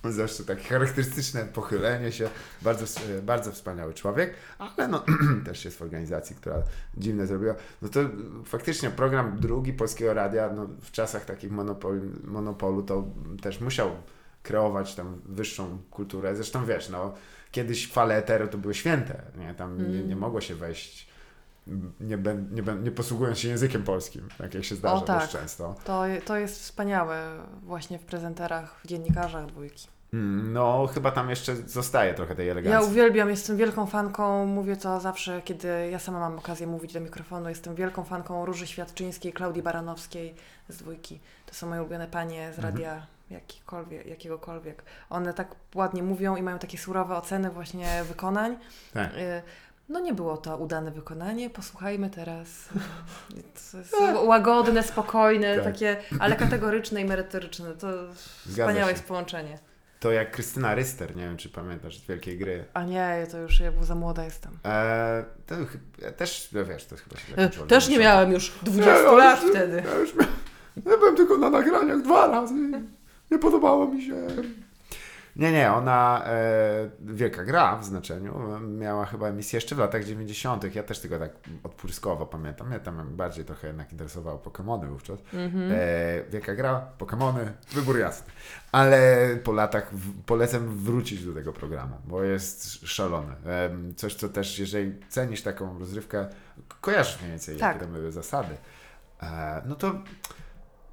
Zawsze 0.04 0.44
takie 0.44 0.64
charakterystyczne 0.64 1.46
pochylenie 1.46 2.12
się. 2.12 2.30
Bardzo, 2.62 2.86
e, 3.18 3.22
bardzo 3.22 3.52
wspaniały 3.52 3.94
człowiek, 3.94 4.34
ale 4.60 4.88
no, 4.88 5.04
też 5.46 5.66
jest 5.66 5.78
w 5.78 5.82
organizacji, 5.82 6.36
która 6.36 6.56
dziwne 6.98 7.28
zrobiła. 7.28 7.56
No 7.82 7.90
to 7.90 8.00
faktycznie 8.46 8.90
program 8.90 9.40
drugi 9.40 9.74
Polskiego 9.74 10.14
Radia 10.14 10.50
no, 10.56 10.68
w 10.82 10.92
czasach 10.92 11.26
takich 11.26 11.52
monopolu 12.24 12.84
to 12.84 13.08
też 13.42 13.62
musiał 13.62 13.92
kreować 14.44 14.96
tam 14.96 15.22
wyższą 15.26 15.78
kulturę. 15.92 16.36
Zresztą 16.36 16.66
wiesz, 16.66 16.90
no, 16.90 17.14
kiedyś 17.54 17.92
fale 17.92 18.16
eteru 18.18 18.48
to 18.48 18.58
były 18.58 18.74
święte. 18.74 19.22
Nie? 19.38 19.54
Tam 19.54 19.78
nie, 19.78 19.86
Mm. 19.98 20.10
nie 20.10 20.16
mogło 20.16 20.42
się 20.42 20.56
wejść 20.56 21.08
nie, 22.00 22.18
bę- 22.18 22.52
nie, 22.52 22.64
bę- 22.64 22.84
nie 22.84 22.92
posługując 22.92 23.40
się 23.40 23.48
językiem 23.48 23.84
polskim, 23.84 24.28
tak 24.38 24.54
jak 24.54 24.64
się 24.64 24.76
zdarza 24.76 25.02
tak. 25.02 25.20
dość 25.20 25.32
często. 25.32 25.76
To, 25.84 26.04
to 26.26 26.38
jest 26.38 26.60
wspaniałe 26.60 27.38
właśnie 27.64 28.00
w 28.00 28.02
prezenterach, 28.06 28.80
w 28.84 28.88
dziennikarzach 28.88 29.46
dwójki. 29.46 29.88
Mm, 30.14 30.54
No, 30.54 30.88
chyba 30.94 31.12
tam 31.12 31.30
jeszcze 31.30 31.56
zostaje 31.56 32.14
trochę 32.14 32.36
tej 32.36 32.46
Ja 32.48 32.52
elegancji. 32.52 32.92
uwielbiam, 32.92 33.30
jestem 33.30 33.58
wielką 33.58 33.86
fanką, 33.86 34.46
mówię 34.46 34.76
to 34.78 35.00
zawsze, 35.00 35.42
kiedy 35.42 35.68
ja 35.92 36.00
sama 36.00 36.20
mam 36.20 36.38
okazję 36.38 36.68
mówić 36.68 36.94
do 36.94 37.00
mikrofonu, 37.00 37.50
jestem 37.50 37.76
wielką 37.76 38.04
fanką 38.04 38.46
Róży 38.46 38.68
Świadczyńskiej, 38.68 39.34
Klaudii 39.34 39.64
Baranowskiej 39.64 40.36
z 40.70 40.78
dwójki. 40.78 41.20
To 41.46 41.56
są 41.56 41.68
moje 41.70 41.82
ulubione 41.82 42.08
panie 42.08 42.52
z 42.54 42.56
Mhm. 42.56 42.74
Jakikolwiek, 43.34 44.06
jakiegokolwiek. 44.06 44.84
One 45.10 45.34
tak 45.34 45.56
ładnie 45.76 46.04
mówią 46.04 46.36
i 46.36 46.42
mają 46.44 46.60
takie 46.60 46.78
surowe 46.78 47.16
oceny 47.16 47.50
właśnie 47.50 48.04
wykonań. 48.04 48.58
Tak. 48.94 49.14
Y, 49.18 49.42
No 49.90 50.00
nie 50.00 50.14
było 50.14 50.38
to 50.38 50.58
udane 50.58 50.92
wykonanie, 50.92 51.50
posłuchajmy 51.50 52.10
teraz. 52.10 52.48
Łagodne, 54.26 54.84
spokojne, 54.84 55.56
Tak. 55.56 55.64
takie, 55.64 55.98
ale 56.20 56.36
kategoryczne 56.36 57.02
i 57.02 57.06
merytoryczne. 57.06 57.74
To 57.74 57.88
wspaniałe 58.48 58.92
jest 58.92 59.04
połączenie. 59.04 59.60
to 60.00 60.12
jak 60.12 60.32
Krystyna 60.32 60.76
Ryster, 60.76 61.16
nie 61.16 61.24
wiem 61.24 61.38
czy 61.38 61.50
pamiętasz 61.50 61.98
z 62.00 62.06
Wielkiej 62.08 62.38
Gry. 62.38 62.66
A 62.74 62.84
nie, 62.84 63.28
to 63.32 63.38
już 63.38 63.60
ja 63.60 63.72
był 63.72 63.84
za 63.84 63.96
młoda 63.96 64.24
jestem. 64.24 64.58
E, 64.66 65.24
to 65.48 65.56
chy- 65.56 66.12
też, 66.12 66.50
no 66.52 66.66
wiesz, 66.66 66.86
to 66.86 66.96
chyba 66.96 67.16
się 67.18 67.28
E, 67.28 67.30
zakończyło. 67.36 67.66
Też 67.68 67.90
nie 67.90 68.00
miałem 68.00 68.32
już 68.32 68.52
20 68.64 68.98
Nie, 68.98 69.04
no, 69.04 69.16
lat 69.16 69.42
już- 69.42 69.52
wtedy. 69.52 69.84
Ja 69.86 69.96
już 69.96 70.14
ja 70.86 70.98
byłem 70.98 71.16
tylko 71.16 71.38
na 71.38 71.50
nagraniach 71.50 72.02
dwa 72.02 72.28
razy. 72.28 72.54
Nie 73.34 73.40
podobało 73.40 73.88
mi 73.88 74.02
się. 74.06 74.16
Nie, 75.36 75.52
nie, 75.52 75.72
ona, 75.72 76.24
e, 76.26 76.90
wielka 77.00 77.44
gra 77.44 77.78
w 77.78 77.86
znaczeniu, 77.86 78.60
miała 78.62 79.06
chyba 79.06 79.28
emisję 79.28 79.58
jeszcze 79.58 79.76
w 79.76 79.80
latach 79.80 80.04
90. 80.04 80.76
Ja 80.76 80.84
też 80.84 81.00
tylko 81.00 81.20
tak 81.20 81.32
odpłyskowo 81.64 82.26
pamiętam. 82.26 82.68
Mnie 82.68 82.80
tam 82.80 83.16
bardziej 83.16 83.46
trochę 83.46 83.68
jednak 83.68 83.92
interesowały 83.92 84.40
Pokémony 84.40 84.88
wówczas. 84.88 85.20
Mhm. 85.34 85.72
E, 85.72 85.76
wielka 86.30 86.56
gra, 86.56 86.88
Pokémony, 87.00 87.46
wybór 87.72 88.00
jasny. 88.00 88.34
Ale 88.72 89.28
po 89.44 89.52
latach 89.52 89.96
w, 89.96 90.24
polecam 90.24 90.68
wrócić 90.78 91.26
do 91.26 91.34
tego 91.34 91.54
programu, 91.54 91.96
bo 92.06 92.24
jest 92.24 92.88
szalony. 92.88 93.34
Em, 93.46 93.96
coś, 93.96 94.16
co 94.16 94.30
też, 94.30 94.60
jeżeli 94.60 94.94
cenisz 95.10 95.42
taką 95.42 95.80
rozrywkę, 95.80 96.28
kojarzysz 96.82 97.20
mniej 97.20 97.32
więcej, 97.32 97.58
Tak. 97.58 97.74
jakie 97.74 97.86
tam 97.86 97.94
były 97.94 98.12
zasady. 98.12 98.56
E, 99.24 99.62
no 99.66 99.76
to 99.76 99.94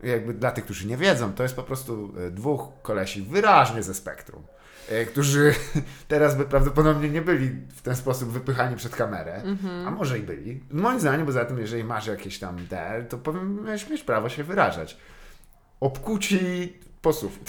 jakby 0.02 0.34
dla 0.34 0.50
tych, 0.50 0.64
którzy 0.64 0.86
nie 0.86 0.96
wiedzą, 0.96 1.32
to 1.32 1.42
jest 1.42 1.56
po 1.56 1.62
prostu 1.62 2.12
e, 2.26 2.30
dwóch 2.30 2.68
kolesi 2.82 3.22
wyraźnie 3.22 3.82
ze 3.82 3.94
spektrum, 3.94 4.42
e, 4.88 5.04
którzy 5.04 5.54
teraz 6.08 6.36
by 6.36 6.44
prawdopodobnie 6.44 7.08
nie 7.08 7.22
byli 7.22 7.48
w 7.76 7.82
ten 7.82 7.96
sposób 7.96 8.28
wypychani 8.28 8.76
przed 8.76 8.96
kamerę, 8.96 9.34
Mhm. 9.44 9.88
a 9.88 9.90
może 9.90 10.18
i 10.18 10.22
byli. 10.22 10.60
Moim 10.70 11.00
zdaniem, 11.00 11.26
poza 11.26 11.44
tym, 11.44 11.58
jeżeli 11.58 11.84
masz 11.84 12.06
jakieś 12.06 12.38
tam 12.38 12.56
te, 12.68 13.04
to 13.08 13.18
powinieneś 13.18 13.88
mieć 13.90 14.02
prawo 14.04 14.28
się 14.28 14.44
wyrażać. 14.44 14.96
Obkuci 15.80 16.72
posłów 17.02 17.38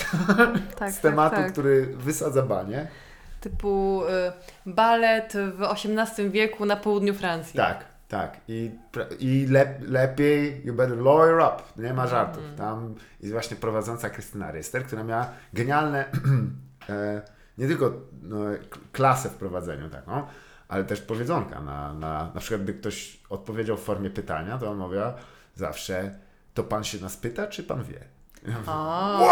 Tak, 0.79 0.91
z 0.91 0.93
tak, 0.93 1.01
tematu, 1.01 1.35
tak. 1.35 1.51
który 1.51 1.85
wysadza 1.85 2.41
banie. 2.41 2.87
Typu 3.41 4.01
y, 4.05 4.71
balet 4.71 5.33
w 5.33 5.63
XVIII 5.63 6.29
wieku 6.29 6.65
na 6.65 6.75
południu 6.75 7.13
Francji. 7.13 7.57
Tak, 7.57 7.85
tak. 8.11 8.37
I, 8.47 8.71
i 9.19 9.47
lep, 9.47 9.77
lepiej, 9.81 10.61
you 10.65 10.73
better 10.73 10.97
lawyer 10.97 11.39
up. 11.39 11.63
Nie 11.77 11.93
ma 11.93 12.07
żartów. 12.07 12.43
Mhm. 12.43 12.57
Tam 12.57 12.95
jest 13.19 13.31
właśnie 13.33 13.57
prowadząca 13.57 14.09
Krystyna 14.09 14.51
Ryster, 14.51 14.85
która 14.85 15.03
miała 15.03 15.29
genialne, 15.53 16.05
e, 16.89 17.21
nie 17.57 17.67
tylko 17.67 17.91
no, 18.21 18.37
klasę 18.91 19.29
w 19.29 19.33
prowadzeniu 19.33 19.89
taką, 19.89 20.23
ale 20.67 20.83
też 20.83 21.01
powiedzonka. 21.01 21.61
Na, 21.61 21.93
na, 21.93 22.31
na 22.33 22.39
przykład, 22.39 22.63
gdy 22.63 22.73
ktoś 22.73 23.19
odpowiedział 23.29 23.77
w 23.77 23.83
formie 23.83 24.09
pytania, 24.09 24.57
to 24.57 24.71
on 24.71 24.77
mówiła 24.77 25.13
zawsze, 25.55 26.15
to 26.53 26.63
pan 26.63 26.83
się 26.83 26.97
nas 26.97 27.17
pyta, 27.17 27.47
czy 27.47 27.63
pan 27.63 27.83
wie? 27.83 27.99
Wow! 28.67 29.29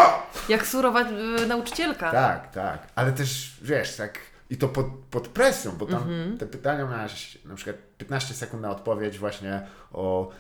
jak 0.50 0.68
surowa 0.68 1.02
y, 1.02 1.48
nauczycielka. 1.48 2.12
Tak, 2.12 2.52
tak. 2.52 2.88
Ale 2.96 3.12
też, 3.12 3.58
wiesz, 3.62 3.96
tak 3.96 4.20
i 4.50 4.58
to 4.58 4.68
pod, 4.68 4.86
pod 5.12 5.28
presją, 5.28 5.72
bo 5.72 5.86
tam 5.86 6.02
Mhm. 6.04 6.38
te 6.38 6.46
pytania 6.46 6.86
miałaś 6.86 7.38
na 7.46 7.56
przykład 7.56 7.89
15 8.00 8.34
sekund 8.34 8.62
na 8.64 8.72
odpowiedź 8.72 9.20
właśnie 9.20 9.62
o 9.92 10.32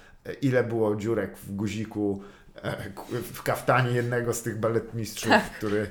ile 0.41 0.64
było 0.64 0.95
dziurek 0.95 1.38
w 1.38 1.56
guziku 1.56 2.23
e, 2.64 2.90
w 3.34 3.44
kaftanie 3.44 3.91
jednego 3.91 4.34
z 4.34 4.41
tych 4.41 4.60
baletmistrzów, 4.60 5.30
Tak. 5.31 5.52
który 5.52 5.90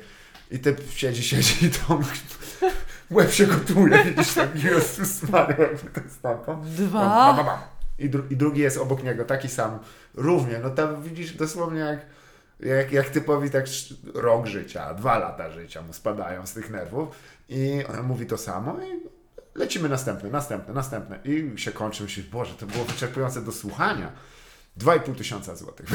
i 0.51 0.59
ty 0.59 0.77
siedzi, 0.90 1.23
siedzi 1.23 1.66
i 1.66 1.70
to 1.70 2.01
łeb 3.11 3.31
się 3.32 3.47
gotuje, 3.47 4.05
widzisz 4.05 4.35
tak, 4.35 4.65
Jezus 4.65 5.23
Maria, 5.23 5.57
to 5.95 6.01
jest 6.01 6.23
tam. 6.23 6.39
Dwa. 6.65 7.01
bam, 7.09 7.36
bam, 7.36 7.47
bam. 7.47 7.59
I, 7.99 8.11
dru- 8.11 8.32
I 8.32 8.36
drugi 8.36 8.61
jest 8.61 8.77
obok 8.78 9.03
niego, 9.05 9.24
taki 9.24 9.49
sam, 9.49 9.78
równie. 10.15 10.59
No 10.62 10.70
tam 10.70 11.03
widzisz 11.03 11.32
dosłownie 11.32 11.81
jak, 11.81 12.01
jak, 12.61 12.93
jak 12.93 13.09
typowi 13.09 13.51
tak 13.51 13.65
rok 14.15 14.47
życia, 14.47 14.95
dwa 14.95 15.19
lata 15.19 15.51
życia 15.51 15.82
mu 15.82 15.93
spadają 15.93 16.47
z 16.47 16.53
tych 16.53 16.70
nerwów. 16.70 17.09
I 17.49 17.85
ona 17.89 18.03
mówi 18.03 18.27
to 18.27 18.39
samo 18.39 18.77
i 18.82 19.18
lecimy 19.55 19.89
następne, 19.89 20.31
następne, 20.31 20.75
następne. 20.75 21.19
I 21.25 21.53
się 21.59 21.73
kończy, 21.73 22.03
myślisz, 22.03 22.27
Boże, 22.27 22.55
to 22.55 22.66
było 22.66 22.85
wyczerpujące 22.85 23.43
do 23.43 23.53
słuchania. 23.53 24.12
2,5 24.81 25.15
tysiąca 25.15 25.57
złotych. 25.57 25.87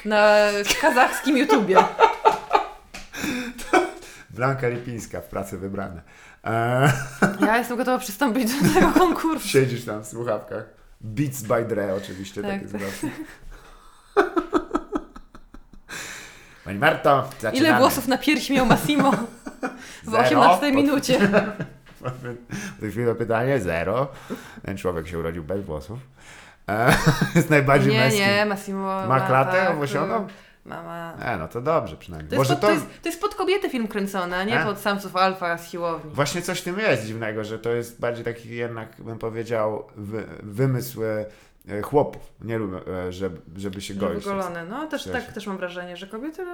na 0.06 0.36
kazachskim 0.82 1.38
YouTubie. 1.38 1.78
Blanka 4.38 4.68
Lipińska 4.70 5.22
w 5.22 5.26
pracy 5.26 5.58
wybrane. 5.58 6.02
E, 6.44 6.92
Ja 7.46 7.58
jestem 7.58 7.78
gotowa 7.78 7.98
przystąpić 7.98 8.62
do 8.62 8.74
tego 8.74 8.92
konkursu. 8.92 9.48
siedzisz 9.48 9.86
tam 9.86 10.04
w 10.04 10.08
słuchawkach. 10.08 10.64
Beats 11.02 11.42
by 11.42 11.66
Dre 11.66 11.96
oczywiście, 11.96 12.42
Tak, 12.42 12.52
takie 12.52 12.68
zwroty. 12.68 13.10
Pani 16.66 16.80
Marto, 16.80 17.30
zaczynamy. 17.42 17.58
Ile 17.70 17.78
włosów 17.80 18.08
na 18.08 18.18
piersi 18.18 18.54
miał 18.54 18.66
Massimo 18.66 19.12
w 20.04 20.10
Zero. 20.12 20.18
18 20.20 20.66
Pod- 20.66 20.76
minucie? 20.76 21.20
To 22.82 22.88
chwilę 22.92 23.16
pytanie, 23.16 23.60
zero. 23.60 24.08
Ten 24.66 24.78
człowiek 24.78 25.08
się 25.08 25.20
urodził 25.20 25.44
bez 25.44 25.62
włosów. 25.66 26.00
E, 26.70 26.94
jest 27.36 27.50
najbardziej 27.50 27.92
Nie, 27.94 28.00
męski. 28.00 28.20
nie, 28.22 28.46
Massimo 28.46 29.08
Ma 29.08 29.20
klatę 29.20 29.66
tak? 29.68 29.78
Mama. 30.68 31.14
E, 31.22 31.38
no 31.38 31.48
to 31.48 31.62
dobrze 31.62 31.98
przynajmniej. 31.98 32.30
To 32.30 32.36
jest, 32.36 32.50
Może 32.50 32.54
pod, 32.54 32.62
to... 32.62 32.68
to, 32.68 32.74
jest, 32.74 33.02
to 33.02 33.10
jest 33.10 33.22
pod 33.22 33.36
kobiety 33.36 33.70
film 33.70 33.88
kręcony, 33.88 34.36
a 34.36 34.44
nie 34.44 34.62
E? 34.62 34.66
pod 34.66 34.80
samców 34.80 35.16
alfa 35.16 35.58
z 35.58 35.70
siłowni. 35.70 36.12
Właśnie 36.12 36.42
coś 36.42 36.60
w 36.60 36.64
tym 36.64 36.80
jest 36.80 37.06
dziwnego, 37.06 37.44
że 37.44 37.60
to 37.60 37.70
jest 37.70 38.00
bardziej 38.00 38.26
taki 38.26 38.50
jednak, 38.56 39.02
bym 39.02 39.20
powiedział, 39.20 39.88
wy, 39.96 40.24
wymysł 40.44 41.02
e, 41.04 41.82
chłopów. 41.82 42.34
Nie 42.42 42.58
lubię, 42.58 42.78
żeby, 43.10 43.42
żeby 43.56 43.82
się 43.82 43.94
goić. 43.94 44.24
Wygolone. 44.24 44.66
No 44.66 44.88
też, 44.88 45.04
tak 45.04 45.34
też 45.34 45.48
mam 45.48 45.58
wrażenie, 45.58 45.98
że 45.98 46.08
kobiety... 46.08 46.46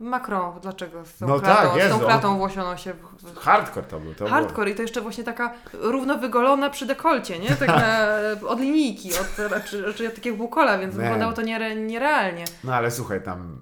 Macron, 0.00 0.60
dlaczego 0.62 1.04
z 1.04 1.16
tą 1.18 1.28
No 1.28 1.40
klatą, 1.40 1.78
tak, 1.78 1.82
z 1.88 1.90
tą 1.90 1.98
klatą 1.98 2.38
włosioną 2.38 2.76
się... 2.76 2.92
Hardcore 3.40 3.86
to 3.86 4.00
był. 4.00 4.12
To 4.14 4.18
było. 4.18 4.30
Hardcore 4.30 4.70
i 4.70 4.74
to 4.74 4.82
jeszcze 4.82 5.00
właśnie 5.00 5.24
taka 5.24 5.52
równo 5.72 6.18
wygolona 6.18 6.70
przy 6.70 6.86
dekolcie, 6.86 7.38
nie? 7.38 7.50
Tak 7.56 7.68
na, 7.68 8.06
od 8.52 8.60
linijki, 8.60 9.10
od 9.18 9.50
raczej, 9.50 9.82
raczej 9.82 10.06
od 10.06 10.14
takiego 10.14 10.36
bukola, 10.36 10.78
więc 10.78 10.94
Nie. 10.94 11.00
wyglądało 11.02 11.32
to 11.32 11.42
niere, 11.42 11.76
nierealnie. 11.76 12.44
No 12.64 12.74
ale 12.74 12.90
słuchaj, 12.90 13.22
tam... 13.22 13.58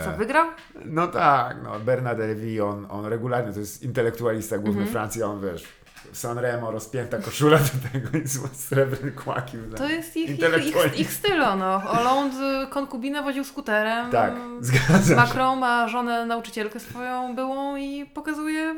E, 0.00 0.04
co, 0.04 0.12
wygrał? 0.12 0.46
No 0.84 1.06
tak, 1.06 1.56
no 1.62 1.80
Bernard 1.80 2.18
Levy, 2.18 2.64
on, 2.64 2.86
on 2.90 3.06
regularnie, 3.06 3.52
to 3.52 3.58
jest 3.60 3.82
intelektualista 3.82 4.56
główny 4.58 4.82
Mhm. 4.82 4.92
Francji, 4.92 5.22
on 5.22 5.40
wiesz, 5.40 5.64
Sanremo, 6.12 6.70
rozpięta 6.70 7.18
koszula 7.18 7.58
do 7.58 7.88
tego 7.92 8.18
i 8.18 8.28
srebrny 8.54 9.12
kłaki. 9.12 9.56
To 9.76 9.88
jest 9.88 10.16
ich, 10.16 10.30
ich, 10.30 10.66
ich, 10.66 11.00
ich 11.00 11.12
styl, 11.12 11.38
no. 11.38 11.80
Hollande 11.80 12.66
konkubinę 12.70 13.22
woził 13.22 13.44
skuterem. 13.44 14.10
Tak, 14.10 14.34
zgadza 14.60 15.08
się. 15.08 15.16
Macron 15.16 15.58
ma 15.58 15.88
żonę 15.88 16.26
nauczycielkę 16.26 16.80
swoją 16.80 17.34
byłą 17.34 17.76
i 17.76 18.06
pokazuje 18.06 18.74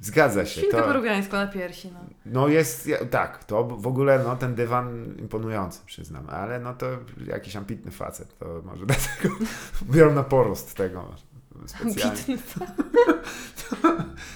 Zgadza 0.00 0.46
się. 0.46 0.60
świnkę 0.60 0.76
To, 0.76 0.82
peruwiańską 0.82 1.36
na 1.36 1.46
piersi, 1.46 1.90
no. 1.92 2.00
no 2.26 2.48
jest, 2.48 2.90
tak, 3.10 3.44
to 3.44 3.64
w 3.64 3.86
ogóle 3.86 4.18
no, 4.18 4.36
ten 4.36 4.54
dywan 4.54 5.14
imponujący, 5.18 5.80
przyznam, 5.86 6.30
ale 6.30 6.60
no 6.60 6.74
to 6.74 6.86
jakiś 7.26 7.56
ambitny 7.56 7.90
facet, 7.90 8.38
to 8.38 8.62
może 8.64 8.86
dlatego 8.90 9.36
biorą 9.82 10.14
na 10.14 10.22
porost 10.22 10.74
tego 10.74 11.14
specjalnie. 11.66 12.16
Bitny. 12.16 12.38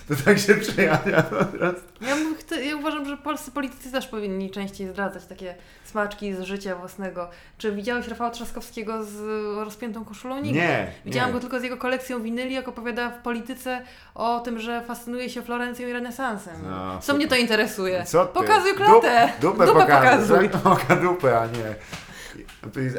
To 0.08 0.14
tak 0.24 0.38
się 0.38 0.54
przejawia 0.54 1.22
prostu. 1.22 1.80
Ja, 2.00 2.16
chce- 2.38 2.64
ja 2.64 2.76
uważam, 2.76 3.04
że 3.08 3.16
polscy 3.16 3.50
politycy 3.50 3.92
też 3.92 4.06
powinni 4.06 4.50
częściej 4.50 4.88
zdradzać 4.88 5.26
takie 5.26 5.54
smaczki 5.84 6.34
z 6.34 6.40
życia 6.40 6.76
własnego. 6.76 7.28
Czy 7.58 7.72
widziałeś 7.72 8.08
Rafała 8.08 8.30
Trzaskowskiego 8.30 9.04
z 9.04 9.16
rozpiętą 9.64 10.04
koszulą? 10.04 10.36
Nigdy. 10.42 10.58
Nie, 10.60 10.92
Widziałam 11.04 11.28
nie. 11.30 11.34
go 11.34 11.40
tylko 11.40 11.60
z 11.60 11.62
jego 11.62 11.76
kolekcją 11.76 12.22
winyli, 12.22 12.54
jak 12.54 12.68
opowiada 12.68 13.10
w 13.10 13.22
polityce 13.22 13.82
o 14.14 14.40
tym, 14.40 14.58
że 14.60 14.82
fascynuje 14.82 15.30
się 15.30 15.42
Florencją 15.42 15.88
i 15.88 15.92
renesansem. 15.92 16.54
No, 16.70 16.98
Co 17.00 17.14
mnie 17.14 17.28
to 17.28 17.36
interesuje? 17.36 18.04
Co 18.04 18.26
ty? 18.26 18.34
Pokazuj 18.34 18.74
klatę! 18.74 19.32
Dup, 19.40 19.52
dupę, 19.52 19.66
Dupę 19.66 19.80
pokazuj. 19.80 20.48
pokazuj. 20.48 20.72
Oka 20.72 20.96
dupę, 20.96 21.40
a 21.40 21.46
nie. 21.46 21.74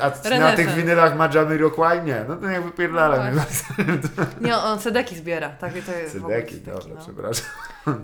A 0.02 0.40
na 0.40 0.56
tych 0.56 0.70
winylach 0.70 1.18
ma 1.18 1.30
Jamiroquai? 1.34 2.02
Nie, 2.04 2.26
no 2.28 2.36
to 2.36 2.46
jak 2.46 2.64
wypierdala. 2.64 3.32
No 3.32 3.42
Nie, 4.42 4.58
on 4.58 4.80
sedeki 4.80 5.16
zbiera. 5.16 5.50
Tak, 5.50 5.74
to 5.86 5.92
jest 5.92 6.18
w 6.18 6.22
sedeki, 6.22 6.62
dobrze, 6.62 6.90
no. 6.90 7.02
przepraszam. 7.02 7.46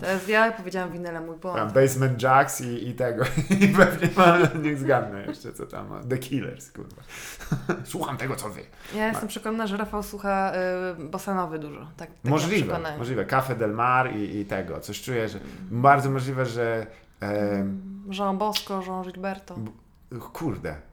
To 0.00 0.10
jest 0.10 0.28
ja 0.28 0.52
powiedziałam 0.52 0.92
winyle, 0.92 1.20
mój 1.20 1.38
Tam 1.38 1.52
błąd. 1.52 1.72
Basement 1.72 2.22
Jacks 2.22 2.60
i, 2.60 2.88
i 2.88 2.94
tego. 2.94 3.24
I 3.60 3.68
pewnie 3.68 4.08
ma, 4.16 4.38
niech 4.62 4.78
zgadnę 4.78 5.26
jeszcze 5.26 5.52
co 5.52 5.66
tam 5.66 5.88
ma. 5.88 6.00
The 6.10 6.18
Killers, 6.18 6.72
kurwa. 6.72 7.02
Słucham 7.84 8.16
tego, 8.16 8.36
co 8.36 8.48
wy. 8.48 8.60
Ja 8.94 9.08
jestem 9.08 9.28
przekonana, 9.28 9.66
że 9.66 9.76
Rafał 9.76 10.02
słucha 10.02 10.52
y, 11.00 11.04
bosanowy 11.04 11.58
dużo. 11.58 11.80
Tak, 11.80 11.90
tak 11.96 12.10
Możliwe, 12.24 12.80
możliwe. 12.98 13.24
Cafe 13.24 13.54
Del 13.54 13.72
Mar 13.72 14.16
i, 14.16 14.38
i 14.38 14.44
tego. 14.44 14.80
Coś 14.80 15.02
czuję, 15.02 15.28
że 15.28 15.38
bardzo 15.70 16.10
możliwe, 16.10 16.46
że 16.46 16.86
e, 17.22 17.66
Jean 18.10 18.38
Bosco, 18.38 18.82
Jean 18.86 19.02
Gilberto. 19.02 19.54
kurde. 20.32 20.87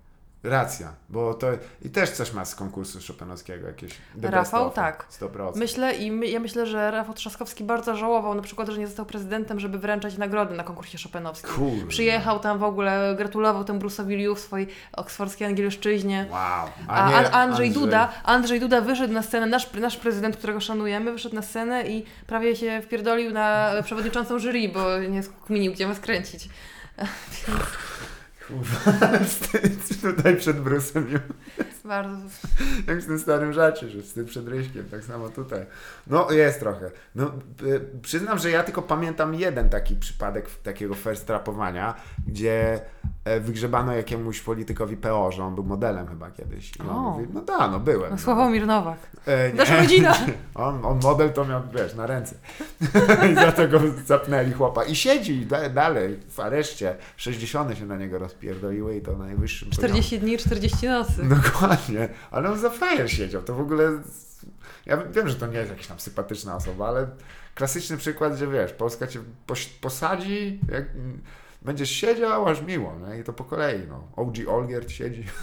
Racja, 0.45 0.93
bo 1.09 1.33
to 1.33 1.47
i 1.81 1.89
też 1.89 2.11
coś 2.11 2.33
ma 2.33 2.45
z 2.45 2.55
konkursu 2.55 2.99
Chopinowskiego 3.07 3.67
jakieś. 3.67 3.91
Rafał, 4.21 4.71
tak. 4.71 5.05
100%. 5.21 5.51
Myślę 5.55 5.95
i 5.95 6.11
my, 6.11 6.27
ja 6.27 6.39
myślę, 6.39 6.65
że 6.65 6.91
Rafał 6.91 7.13
Trzaskowski 7.13 7.63
bardzo 7.63 7.95
żałował 7.95 8.35
na 8.35 8.41
przykład, 8.41 8.69
że 8.69 8.79
nie 8.79 8.87
został 8.87 9.05
prezydentem, 9.05 9.59
żeby 9.59 9.79
wręczać 9.79 10.17
nagrody 10.17 10.55
na 10.55 10.63
konkursie 10.63 10.97
Chopinowskim. 11.03 11.49
Kurde. 11.49 11.87
Przyjechał 11.87 12.39
tam 12.39 12.59
w 12.59 12.63
ogóle, 12.63 13.15
gratulował 13.17 13.63
temu 13.63 13.79
Bruce'owi 13.79 14.17
Liu 14.17 14.35
w 14.35 14.39
swojej 14.39 14.67
oksfordzkiej 14.93 15.47
angielszczyźnie. 15.47 16.27
Wow. 16.31 16.69
A, 16.87 17.09
nie 17.09 17.15
An- 17.15 17.33
Andrzej, 17.33 17.71
Duda, 17.71 18.09
Andrzej 18.23 18.59
Duda 18.59 18.81
wyszedł 18.81 19.13
na 19.13 19.23
scenę, 19.23 19.45
nasz, 19.45 19.73
nasz 19.73 19.97
prezydent, 19.97 20.37
którego 20.37 20.59
szanujemy, 20.59 21.11
wyszedł 21.11 21.35
na 21.35 21.41
scenę 21.41 21.87
i 21.87 22.05
prawie 22.27 22.55
się 22.55 22.81
wpierdolił 22.81 23.31
na 23.31 23.71
przewodniczącą 23.83 24.39
jury, 24.39 24.69
bo 24.69 24.99
nie 24.99 25.23
skminił, 25.23 25.73
gdzie 25.73 25.87
ma 25.87 25.95
skręcić. 25.95 26.49
Wstyd 29.27 30.01
tutaj 30.01 30.35
przed 30.35 30.61
Brusem. 30.61 31.07
Bardzo. 31.85 32.17
Jak 32.87 32.99
w 32.99 33.05
tym 33.05 33.19
starym 33.19 33.53
żarcie, 33.53 33.89
że 33.89 34.01
wstyd 34.01 34.27
przed 34.27 34.47
Ryśkiem, 34.47 34.85
tak 34.91 35.03
samo 35.03 35.29
tutaj. 35.29 35.65
No 36.07 36.31
jest 36.31 36.59
trochę. 36.59 36.91
No, 37.15 37.31
y, 37.63 37.81
przyznam, 38.01 38.39
że 38.39 38.51
ja 38.51 38.63
tylko 38.63 38.81
pamiętam 38.81 39.35
jeden 39.35 39.69
taki 39.69 39.95
przypadek 39.95 40.49
takiego 40.63 40.95
first 40.95 41.27
trapowania, 41.27 41.93
gdzie 42.27 42.79
e, 43.25 43.39
wygrzebano 43.39 43.93
jakiemuś 43.93 44.41
politykowi 44.41 44.97
PO, 44.97 45.31
że 45.31 45.43
on 45.43 45.55
był 45.55 45.63
modelem 45.63 46.07
chyba 46.07 46.31
kiedyś. 46.31 46.71
I 46.77 46.81
on 46.81 46.87
mówi, 46.87 47.27
no 47.33 47.41
da, 47.41 47.67
no 47.67 47.79
byłem. 47.79 48.09
No, 48.09 48.15
no. 48.15 48.17
Sławomir 48.17 48.67
Nowak. 48.67 48.97
E. 49.25 49.53
Nasza 49.53 49.77
rodzina. 49.77 50.15
On, 50.55 50.85
on 50.85 50.99
model 51.03 51.33
to 51.33 51.45
miał, 51.45 51.61
wiesz, 51.73 51.95
na 51.95 52.07
ręce. 52.07 52.35
I 53.31 53.35
za 53.35 53.51
to 53.51 53.67
go 53.67 53.79
zapnęli 54.05 54.51
chłopa. 54.51 54.83
I 54.83 54.95
siedzi 54.95 55.45
da, 55.45 55.69
dalej 55.69 56.19
w 56.29 56.39
areszcie. 56.39 56.95
60 57.17 57.77
się 57.77 57.85
na 57.85 57.97
niego 57.97 58.19
rozpierdoliły 58.35 58.97
i 58.97 59.01
to 59.01 59.11
na 59.17 59.25
najwyższym 59.25 59.69
poziomie. 59.69 59.87
40 59.87 60.19
dni, 60.19 60.37
40 60.37 60.87
nocy. 60.87 61.23
Dokładnie. 61.23 62.09
Ale 62.31 62.51
on 62.51 62.59
za 62.59 62.69
frajer 62.69 63.11
siedział. 63.11 63.41
To 63.41 63.53
w 63.53 63.59
ogóle... 63.59 64.01
Ja 64.85 64.97
wiem, 64.97 65.29
że 65.29 65.35
to 65.35 65.47
nie 65.47 65.57
jest 65.57 65.69
jakaś 65.69 65.87
tam 65.87 65.99
sympatyczna 65.99 66.55
osoba, 66.55 66.87
ale 66.87 67.07
klasyczny 67.55 67.97
przykład, 67.97 68.37
że 68.37 68.47
wiesz, 68.47 68.73
Polska 68.73 69.07
cię 69.07 69.19
posadzi, 69.81 70.59
jak 70.71 70.85
będziesz 71.61 71.89
siedział, 71.89 72.47
aż 72.47 72.61
miło, 72.61 72.95
nie? 72.99 73.19
I 73.19 73.23
to 73.23 73.33
po 73.33 73.43
kolei, 73.43 73.79
no. 73.89 74.07
OG 74.15 74.35
Olgierd 74.47 74.91
siedzi. 74.91 75.23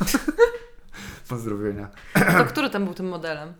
Pozdrowienia. 1.28 1.88
To 2.38 2.44
który 2.44 2.70
tam 2.70 2.84
był 2.84 2.94
tym 2.94 3.08
modelem? 3.08 3.52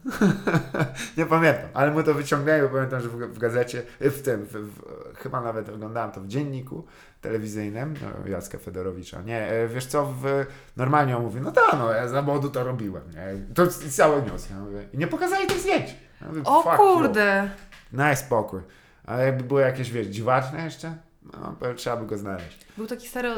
Nie 1.19 1.27
pamiętam, 1.27 1.69
ale 1.75 1.91
mu 1.91 2.03
to 2.03 2.15
wyciągnęli, 2.15 2.63
bo 2.63 2.69
pamiętam, 2.69 3.01
że 3.01 3.09
w, 3.09 3.39
gazecie, 3.39 3.83
w 4.01 4.23
tym, 4.23 4.47
w, 4.47 4.53
w, 4.53 4.83
chyba 5.17 5.41
nawet 5.41 5.69
oglądałem 5.69 6.11
to 6.11 6.21
w 6.21 6.27
dzienniku 6.27 6.85
telewizyjnym 7.21 7.95
no, 8.03 8.29
Jacka 8.29 8.59
Fedorowicza. 8.59 9.23
Nie, 9.23 9.49
e, 9.49 9.69
wiesz 9.69 9.87
co, 9.87 10.07
w, 10.07 10.47
normalnie 10.77 11.17
on 11.17 11.23
mówi, 11.23 11.41
no 11.41 11.53
tak, 11.53 11.73
no 11.79 11.93
ja 11.93 12.09
za 12.09 12.23
młodu 12.23 12.51
to 12.51 12.65
robiłem, 12.65 13.03
nie? 13.11 13.55
To 13.55 13.67
cały 13.67 14.23
news. 14.23 14.51
Ja 14.51 14.57
mówię, 14.57 14.89
I 14.93 14.99
nie 14.99 15.07
pokazali 15.07 15.47
tych 15.47 15.59
zdjęć. 15.59 15.97
Ja 16.21 16.29
mówię, 16.29 16.43
O 16.45 16.63
kurde! 16.77 17.51
You. 17.93 17.97
Daj 17.97 18.17
spokój. 18.17 18.61
Ale 19.05 19.27
jakby 19.27 19.45
były 19.45 19.61
jakieś, 19.61 19.91
wiesz, 19.91 20.07
dziwaczne 20.07 20.65
jeszcze, 20.65 20.95
no, 21.33 21.75
trzeba 21.77 21.97
by 21.97 22.07
go 22.07 22.19
znaleźć. 22.19 22.59
Był 22.77 22.87
taki 22.87 23.09
stary 23.09 23.29
y, 23.29 23.35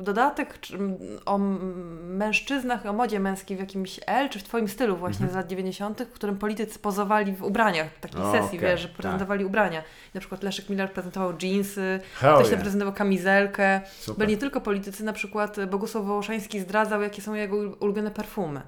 y, 0.00 0.02
dodatek 0.02 0.60
czy, 0.60 0.78
o 1.26 1.38
mężczyznach, 1.38 2.86
o 2.86 2.92
modzie 2.92 3.20
męskiej 3.20 3.56
w 3.56 3.60
jakimś 3.60 4.00
L, 4.06 4.28
czy 4.28 4.38
w 4.38 4.42
Twoim 4.42 4.68
stylu 4.68 4.96
właśnie 4.96 5.28
z 5.28 5.34
lat 5.34 5.46
90., 5.46 6.02
w 6.02 6.12
którym 6.12 6.38
politycy 6.38 6.78
pozowali 6.78 7.32
w 7.32 7.42
ubraniach, 7.42 7.92
w 7.92 8.00
takiej 8.00 8.20
O, 8.20 8.32
sesji, 8.32 8.58
okej, 8.58 8.70
wiesz, 8.70 8.80
że 8.80 8.88
tak. 8.88 8.96
prezentowali 8.96 9.44
ubrania. 9.44 9.82
Na 10.14 10.20
przykład 10.20 10.42
Leszek 10.42 10.68
Miller 10.68 10.92
prezentował 10.92 11.32
jeansy, 11.42 12.00
Hell 12.14 12.34
ktoś 12.34 12.48
yeah. 12.48 12.60
prezentował 12.60 12.94
kamizelkę. 12.94 13.80
Super. 14.00 14.18
Byli 14.18 14.32
nie 14.32 14.40
tylko 14.40 14.60
politycy, 14.60 15.04
na 15.04 15.12
przykład 15.12 15.56
Bogusław 15.70 16.04
Wołoszański 16.04 16.60
zdradzał, 16.60 17.02
jakie 17.02 17.22
są 17.22 17.34
jego 17.34 17.56
ul- 17.56 17.76
ulubione 17.80 18.10
perfumy. 18.10 18.62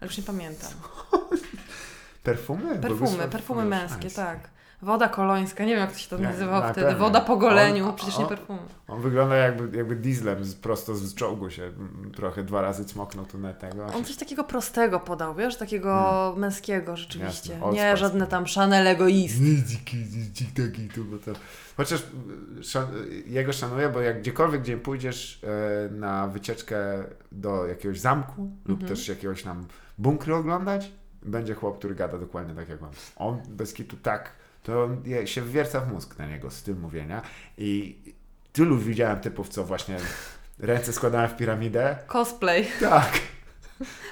Ale 0.00 0.08
już 0.08 0.18
nie 0.18 0.24
pamiętam. 0.24 0.70
Perfumy? 2.22 2.62
Perfumy, 2.78 2.88
Bogusław 2.88 3.30
perfumy 3.30 3.64
męskie, 3.64 4.10
tak. 4.10 4.38
Woda 4.82 5.08
kolońska, 5.08 5.64
nie 5.64 5.70
wiem 5.70 5.80
jak 5.80 5.92
to 5.92 5.98
się 5.98 6.08
to 6.08 6.18
Nie, 6.18 6.22
nazywało 6.24 6.60
na 6.66 6.72
wtedy. 6.72 6.86
pewno. 6.86 7.04
Woda 7.04 7.20
po 7.20 7.36
goleniu, 7.36 7.88
On- 7.88 7.94
przecież 7.94 8.18
nie 8.18 8.24
on- 8.24 8.28
perfumy. 8.28 8.58
On 8.88 9.00
wygląda 9.02 9.36
jakby, 9.36 9.76
jakby 9.76 9.96
dieslem 9.96 10.44
z, 10.44 10.54
prosto 10.54 10.94
z 10.94 11.14
czołgu 11.14 11.50
się 11.50 11.62
mm, 11.62 12.12
trochę 12.16 12.42
dwa 12.44 12.60
razy 12.60 12.84
cmoknął 12.84 13.26
tu 13.26 13.38
na 13.38 13.52
tego. 13.52 13.86
On 13.86 14.04
coś 14.04 14.16
takiego 14.16 14.44
prostego 14.44 15.00
podał, 15.00 15.34
wiesz, 15.34 15.56
takiego 15.56 16.34
męskiego 16.36 16.96
rzeczywiście. 16.96 17.50
Hmm. 17.58 17.74
Jasne, 17.74 17.90
nie 17.90 17.96
żadne 17.96 18.26
tam 18.26 18.44
Chanel 18.54 18.86
egoist. 18.86 19.40
Nie, 19.40 19.62
dziki, 19.62 20.04
dziki, 20.08 20.44
taki 20.46 20.88
tu, 20.88 21.04
bo 21.04 21.18
to... 21.18 21.32
Chociaż 21.76 22.00
y, 22.60 22.64
szan, 22.64 22.86
jego 23.26 23.52
szanuję, 23.52 23.88
bo 23.88 24.00
jak 24.00 24.20
gdziekolwiek, 24.20 24.62
gdzie 24.62 24.76
pójdziesz 24.76 25.40
e, 25.44 25.90
na 25.92 26.26
wycieczkę 26.28 26.76
do 27.32 27.66
jakiegoś 27.66 28.00
zamku 28.00 28.42
lub 28.66 28.80
Mhm. 28.80 28.88
też 28.96 29.08
jakiegoś 29.08 29.42
tam 29.42 29.66
bunkry 29.98 30.34
oglądać, 30.34 30.90
będzie 31.22 31.54
chłop, 31.54 31.78
który 31.78 31.94
gada 31.94 32.18
dokładnie 32.18 32.54
tak 32.54 32.68
jak 32.68 32.82
on. 32.82 32.90
On 33.16 33.40
bez 33.48 33.72
kitu 33.74 33.96
tak, 33.96 34.32
to 34.62 34.88
się 35.24 35.42
wwierca 35.42 35.80
w 35.80 35.92
mózg 35.92 36.18
na 36.18 36.26
niego 36.26 36.50
styl 36.50 36.76
mówienia 36.76 37.22
i 37.58 37.98
tylu 38.52 38.78
widziałem 38.78 39.20
typów, 39.20 39.48
co 39.48 39.64
właśnie 39.64 39.96
ręce 40.58 40.92
składałem 40.92 41.30
w 41.30 41.36
piramidę. 41.36 41.98
Cosplay. 42.06 42.66
Tak. 42.80 43.20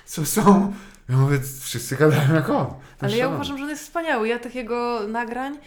Co 0.06 0.26
są? 0.26 0.72
Ja 1.08 1.16
mówię, 1.16 1.38
wszyscy 1.60 1.96
gadają 1.96 2.34
jak 2.34 2.50
on. 2.50 2.66
Ale 3.00 3.16
ja 3.16 3.28
uważam, 3.28 3.58
że 3.58 3.64
on 3.64 3.70
jest 3.70 3.82
wspaniały. 3.82 4.28
Ja 4.28 4.38
tych 4.38 4.54
jego 4.54 5.00
nagrań 5.08 5.58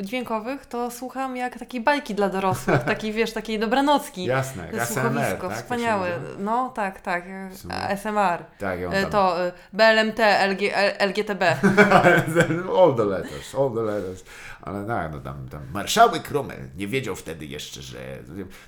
y, 0.00 0.02
dźwiękowych 0.02 0.66
to 0.66 0.90
słucham 0.90 1.36
jak 1.36 1.58
takiej 1.58 1.80
bajki 1.80 2.14
dla 2.14 2.28
dorosłych, 2.28 2.82
takiej 2.94 3.12
wiesz, 3.12 3.32
takiej 3.32 3.58
dobranocki. 3.58 4.24
Jasne, 4.24 4.86
słuchowisko, 4.86 5.48
tak? 5.48 5.56
Wspaniałe. 5.56 6.18
No 6.38 6.68
tak, 6.68 7.00
tak. 7.00 7.24
ASMR. 7.70 8.44
Tak, 8.58 8.78
on 8.86 8.94
Y, 8.94 9.02
tam... 9.02 9.10
To 9.10 9.46
y, 9.46 9.52
BLMT, 9.72 10.18
LG, 10.48 10.60
LGTB. 10.98 11.42
all 12.78 12.94
the 12.94 13.04
letters, 13.04 13.54
all 13.54 13.70
the 13.74 13.82
letters. 13.82 14.24
Ale 14.62 14.82
no, 14.82 15.08
no 15.08 15.20
tam, 15.20 15.48
tam 15.48 15.62
marszałek 15.72 16.30
Rommel 16.30 16.68
nie 16.76 16.88
wiedział 16.88 17.16
wtedy 17.16 17.46
jeszcze, 17.46 17.82
że... 17.82 17.98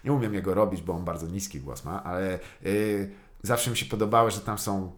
Nie 0.04 0.12
umiem 0.12 0.34
jego 0.34 0.54
robić, 0.54 0.82
bo 0.82 0.92
on 0.92 1.04
bardzo 1.04 1.26
niski 1.26 1.60
głos 1.60 1.84
ma, 1.84 2.04
ale 2.04 2.38
y, 2.66 3.10
zawsze 3.42 3.70
mi 3.70 3.76
się 3.76 3.86
podobało, 3.86 4.30
że 4.30 4.40
tam 4.40 4.58
są... 4.58 4.92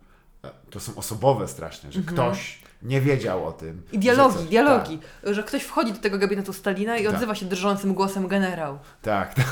To 0.70 0.80
są 0.80 0.94
osobowe 0.96 1.48
strasznie, 1.48 1.92
że 1.92 2.00
ktoś 2.00 2.58
nie 2.82 3.00
wiedział 3.00 3.46
o 3.46 3.52
tym. 3.52 3.68
Mhm. 3.68 3.86
I 3.92 3.98
dialogi, 3.98 4.32
że 4.34 4.38
coś- 4.40 4.48
dialogi. 4.48 4.98
Że 5.22 5.42
ktoś 5.42 5.62
wchodzi 5.62 5.92
do 5.92 5.98
tego 5.98 6.18
gabinetu 6.18 6.52
Stalina 6.52 6.96
i 6.96 7.04
Tak. 7.04 7.14
odzywa 7.14 7.34
się 7.34 7.46
drżącym 7.46 7.94
głosem 7.94 8.28
generał. 8.28 8.78
Tak, 9.02 9.34
tak. 9.34 9.46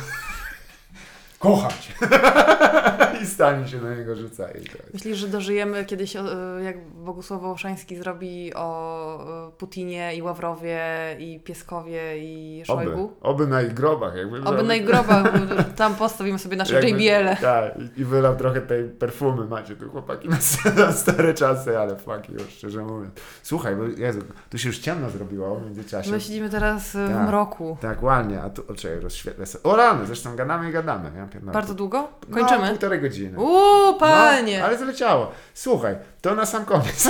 Kocham 1.39 1.71
cię. 1.81 1.93
I 3.23 3.27
stanie 3.27 3.69
się 3.69 3.81
na 3.81 3.95
niego 3.95 4.17
rzuca. 4.17 4.49
I 4.51 4.53
to 4.65 4.79
jest. 4.79 4.95
Myślisz, 4.95 5.19
że 5.19 5.29
dożyjemy 5.29 5.85
kiedyś, 5.85 6.17
o, 6.17 6.59
jak 6.59 6.89
Bogusław 6.91 7.41
Wołoszański 7.41 7.97
zrobi 7.97 8.55
o 8.55 9.49
e, 9.49 9.51
Putinie 9.59 10.15
i 10.17 10.23
Ławrowie 10.23 10.81
i 11.19 11.41
Pieskowie 11.41 12.19
i 12.19 12.63
Oby, 12.69 12.85
Szojgu? 12.85 13.13
oby 13.21 13.47
na 13.47 13.63
ich 13.63 13.75
grobach. 13.75 14.17
Jakby 14.17 14.45
Oby 14.45 14.63
na 14.63 14.75
ich 14.75 14.85
grobach, 14.85 15.33
tam 15.77 15.95
postawimy 15.95 16.39
sobie 16.39 16.57
nasze 16.57 16.75
Jakby- 16.75 16.91
JBL-e. 16.91 17.37
Tak, 17.37 17.75
i- 17.97 18.05
wylał 18.05 18.37
trochę 18.37 18.61
tej 18.61 18.85
perfumy 18.85 19.45
macie 19.47 19.77
tu 19.77 19.91
chłopaki 19.91 20.29
na, 20.29 20.37
stare 21.03 21.35
czasy, 21.35 21.79
ale 21.79 21.97
fuck 21.97 22.29
już, 22.29 22.43
szczerze 22.51 22.83
mówiąc. 22.83 23.15
Słuchaj, 23.43 23.77
bo 23.77 23.83
Jezu, 23.85 24.21
tu 24.51 24.59
się 24.59 24.69
już 24.69 24.79
ciemno 24.79 25.11
zrobiło 25.11 25.57
w 25.57 25.65
międzyczasie. 25.65 26.11
My 26.11 26.21
siedzimy 26.21 26.51
teraz 26.51 26.95
e, 26.95 27.07
w 27.07 27.11
Tak. 27.11 27.29
mroku. 27.29 27.77
Tak, 27.81 28.03
ładnie, 28.03 28.43
a 28.43 28.51
tu, 28.51 28.63
o 28.69 28.75
czekaj, 28.75 29.01
rozświetlę 29.01 29.47
sobie. 29.47 29.63
O 29.65 29.77
rany, 29.77 30.07
zresztą 30.07 30.37
gadamy 30.37 30.69
i 30.71 30.73
gadamy. 30.73 31.11
Ja 31.17 31.26
pierdolę. 31.29 31.53
Bardzo 31.53 31.75
długo? 31.75 32.09
No, 32.29 32.37
Kończymy? 32.37 32.69
półtorej 32.69 33.01
godziny. 33.01 33.39
Uuu, 33.39 33.95
panie! 33.99 34.59
No, 34.59 34.65
ale 34.65 34.79
zleciało. 34.79 35.33
Słuchaj, 35.55 35.97
to 36.21 36.35
na 36.35 36.47
sam 36.47 36.65
koniec. 36.65 37.09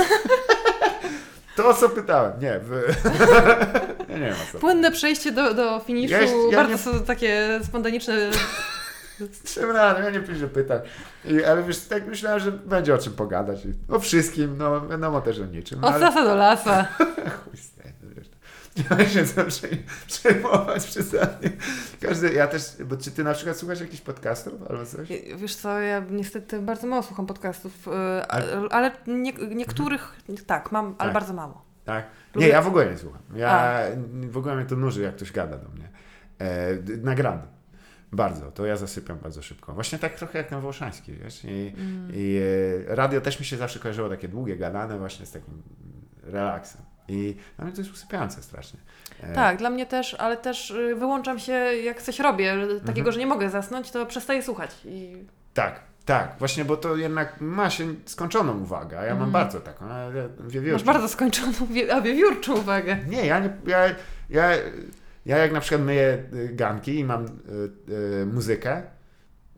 to, 1.55 1.67
o 1.69 1.73
co 1.73 1.89
pytałem. 1.89 2.31
Nie, 2.41 2.59
wy... 2.59 2.83
ja 4.09 4.17
nie 4.17 4.25
wiem 4.25 4.35
co. 4.51 4.59
Płynne 4.59 4.91
przejście 4.91 5.31
do, 5.31 5.53
do 5.53 5.79
finiszu, 5.79 6.13
Ja 6.13 6.21
ja 6.51 6.57
bardzo 6.57 6.93
nie- 6.93 6.99
takie 6.99 7.59
spontaniczne. 7.63 8.13
Czym 9.53 9.71
rano, 9.71 9.99
ja 9.99 10.09
nie 10.09 10.19
piszę 10.19 10.47
pytań. 10.47 10.79
I, 11.25 11.43
ale 11.43 11.63
wiesz, 11.63 11.79
tak 11.79 12.07
myślałem, 12.07 12.39
że 12.39 12.51
będzie 12.51 12.95
o 12.95 12.97
czym 12.97 13.13
pogadać. 13.13 13.59
O 13.89 13.99
wszystkim, 13.99 14.57
no 14.57 14.87
wiadomo 14.87 15.21
też 15.21 15.39
o 15.39 15.45
niczym. 15.45 15.83
Od 15.83 15.93
ale... 15.93 15.99
lasa 15.99 16.23
do 16.23 16.35
lasa. 16.35 16.87
Ma 18.89 19.05
się 19.05 19.23
przej- 19.47 19.83
przejmować 20.07 20.85
przesadnie. 20.87 21.49
Każdy, 22.01 22.33
ja 22.33 22.47
też, 22.47 22.61
bo 22.85 22.97
czy 22.97 23.11
ty 23.11 23.23
na 23.23 23.33
przykład 23.33 23.57
słuchasz 23.57 23.79
jakichś 23.81 24.01
podcastów 24.01 24.53
albo 24.69 24.85
coś? 24.85 25.07
Wiesz 25.37 25.55
co, 25.55 25.79
ja 25.79 26.03
niestety 26.09 26.59
bardzo 26.61 26.87
mało 26.87 27.03
słucham 27.03 27.25
podcastów, 27.25 27.87
e, 27.87 28.27
Ale- 28.31 28.69
ale, 28.71 28.91
nie, 29.07 29.33
niektórych 29.33 30.15
tak, 30.45 30.71
mam, 30.71 30.85
ale 30.85 30.95
Tak. 31.09 31.13
bardzo 31.13 31.33
mało. 31.33 31.61
Tak? 31.85 32.05
Lubię- 32.35 32.45
Nie, 32.47 32.51
ja 32.53 32.61
w 32.61 32.67
ogóle 32.67 32.91
nie 32.91 32.97
słucham. 32.97 33.21
Ja 33.35 33.49
A. 33.51 33.79
w 34.29 34.37
ogóle 34.37 34.55
mnie 34.55 34.65
to 34.65 34.75
nuży, 34.75 35.01
jak 35.01 35.15
ktoś 35.15 35.31
gada 35.31 35.57
do 35.57 35.69
mnie. 35.69 35.89
E, 36.39 36.73
nagrany. 37.01 37.41
Bardzo, 38.11 38.51
to 38.51 38.65
ja 38.65 38.75
zasypiam 38.75 39.17
bardzo 39.19 39.41
szybko. 39.41 39.73
Właśnie 39.73 39.99
tak 39.99 40.15
trochę 40.15 40.37
jak 40.37 40.51
na 40.51 40.59
Wołoszański, 40.59 41.13
wiesz? 41.13 41.43
I, 41.45 41.73
Mm. 41.77 42.11
i 42.13 42.39
e, 42.89 42.95
radio 42.95 43.21
też 43.21 43.39
mi 43.39 43.45
się 43.45 43.57
zawsze 43.57 43.79
kojarzyło 43.79 44.09
takie 44.09 44.27
długie, 44.27 44.57
gadane 44.57 44.97
właśnie 44.97 45.25
z 45.25 45.31
takim 45.31 45.61
relaksem. 46.23 46.81
I 47.07 47.35
dla 47.55 47.65
mnie 47.65 47.73
to 47.75 47.81
jest 47.81 47.93
usypiające 47.93 48.43
strasznie. 48.43 48.79
E, 49.21 49.33
Tak, 49.33 49.57
dla 49.57 49.69
mnie 49.69 49.85
też, 49.85 50.13
ale 50.13 50.37
też 50.37 50.71
y, 50.71 50.95
wyłączam 50.95 51.39
się, 51.39 51.51
jak 51.83 52.01
coś 52.01 52.19
robię, 52.19 52.55
takiego, 52.79 52.89
Mhm. 52.99 53.11
że 53.11 53.19
nie 53.19 53.27
mogę 53.27 53.49
zasnąć, 53.49 53.91
to 53.91 54.05
przestaję 54.05 54.43
słuchać. 54.43 54.71
I 54.85 55.15
Tak, 55.53 55.79
Tak, 56.05 56.35
właśnie, 56.39 56.65
bo 56.65 56.77
to 56.77 56.95
jednak 56.95 57.41
ma 57.41 57.69
się 57.69 57.95
skończoną 58.05 58.59
uwagę, 58.59 58.99
a 58.99 59.03
ja 59.03 59.13
mam 59.15 59.23
Mhm. 59.23 59.31
bardzo 59.31 59.59
taką, 59.59 59.85
wiewiórczą. 60.47 60.73
Masz 60.75 60.83
bardzo 60.83 61.07
skończoną, 61.09 61.51
wie- 61.69 61.93
a 61.95 62.01
wiewiórczą 62.01 62.57
uwagę. 62.57 62.97
Nie, 63.07 63.25
ja 63.25 63.39
nie, 63.39 63.49
ja, 63.67 63.79
ja, 64.29 64.49
ja 65.25 65.37
jak 65.37 65.51
na 65.51 65.59
przykład 65.59 65.81
myję 65.81 66.23
y, 66.33 66.49
ganki 66.53 66.99
i 66.99 67.03
mam 67.03 67.25
y, 67.25 67.29
y, 68.21 68.25
muzykę 68.25 68.83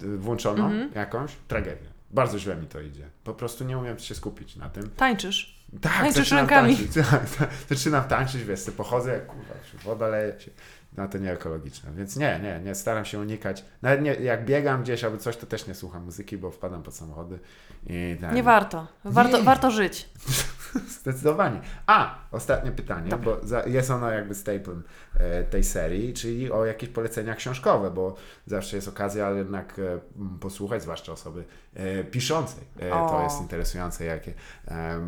y, 0.04 0.18
włączoną 0.18 0.66
Mhm. 0.66 0.92
jakąś, 0.96 1.32
tragedia. 1.48 1.90
Bardzo 2.12 2.40
źle 2.40 2.56
mi 2.56 2.68
to 2.68 2.82
idzie. 2.82 3.06
Po 3.24 3.34
prostu 3.34 3.64
nie 3.64 3.78
umiem 3.78 4.00
się 4.00 4.16
skupić 4.16 4.56
na 4.56 4.70
tym. 4.70 4.90
Tańczysz. 4.90 5.59
Tak, 5.82 5.94
Tańczysz 5.94 6.16
zaczynam 6.16 6.48
rękami. 6.48 6.76
tańczyć. 6.78 6.94
zaczynam 7.70 8.04
tańczyć, 8.04 8.44
wiesz, 8.44 8.60
sobie 8.60 8.78
pochodzę, 8.78 9.12
jak 9.14 9.26
kurwa, 9.26 9.54
woda 9.84 10.08
leje 10.08 10.40
się. 10.40 10.52
No 10.98 11.08
to 11.08 11.18
nie 11.18 11.32
ekologiczne. 11.32 11.92
Więc 11.96 12.16
nie, 12.16 12.40
nie, 12.44 12.60
nie, 12.60 12.76
staram 12.76 13.06
się 13.06 13.20
unikać. 13.20 13.66
Nawet 13.82 14.02
nie, 14.02 14.14
jak 14.14 14.46
biegam 14.46 14.84
gdzieś 14.84 15.04
albo 15.04 15.18
coś, 15.18 15.38
to 15.38 15.46
też 15.46 15.68
nie 15.68 15.76
słucham 15.76 16.04
muzyki, 16.04 16.38
bo 16.38 16.52
wpadam 16.52 16.84
pod 16.84 16.96
samochody. 16.96 17.40
I 17.88 18.18
tak. 18.22 18.34
Nie 18.36 18.44
warto. 18.44 18.88
Warto, 19.06 19.38
Nie. 19.38 19.44
warto 19.44 19.72
żyć. 19.72 20.10
Zdecydowanie. 21.02 21.62
A, 21.88 22.16
ostatnie 22.32 22.72
pytanie, 22.72 23.10
Dobra. 23.10 23.26
bo 23.26 23.48
za, 23.48 23.64
jest 23.68 23.92
ono 23.92 24.12
jakby 24.12 24.36
staplem 24.36 24.84
e, 25.14 25.44
tej 25.44 25.64
serii, 25.64 26.14
czyli 26.14 26.52
o 26.52 26.66
jakieś 26.66 26.90
polecenia 26.90 27.36
książkowe, 27.36 27.92
bo 27.92 28.16
zawsze 28.46 28.76
jest 28.76 28.88
okazja 28.88 29.32
jednak 29.32 29.80
e, 29.80 30.00
posłuchać, 30.40 30.82
zwłaszcza 30.82 31.12
osoby 31.12 31.44
e, 31.74 32.04
piszącej. 32.04 32.64
E, 32.80 32.90
to 32.90 33.22
jest 33.24 33.42
interesujące, 33.42 34.06
jakie 34.06 34.34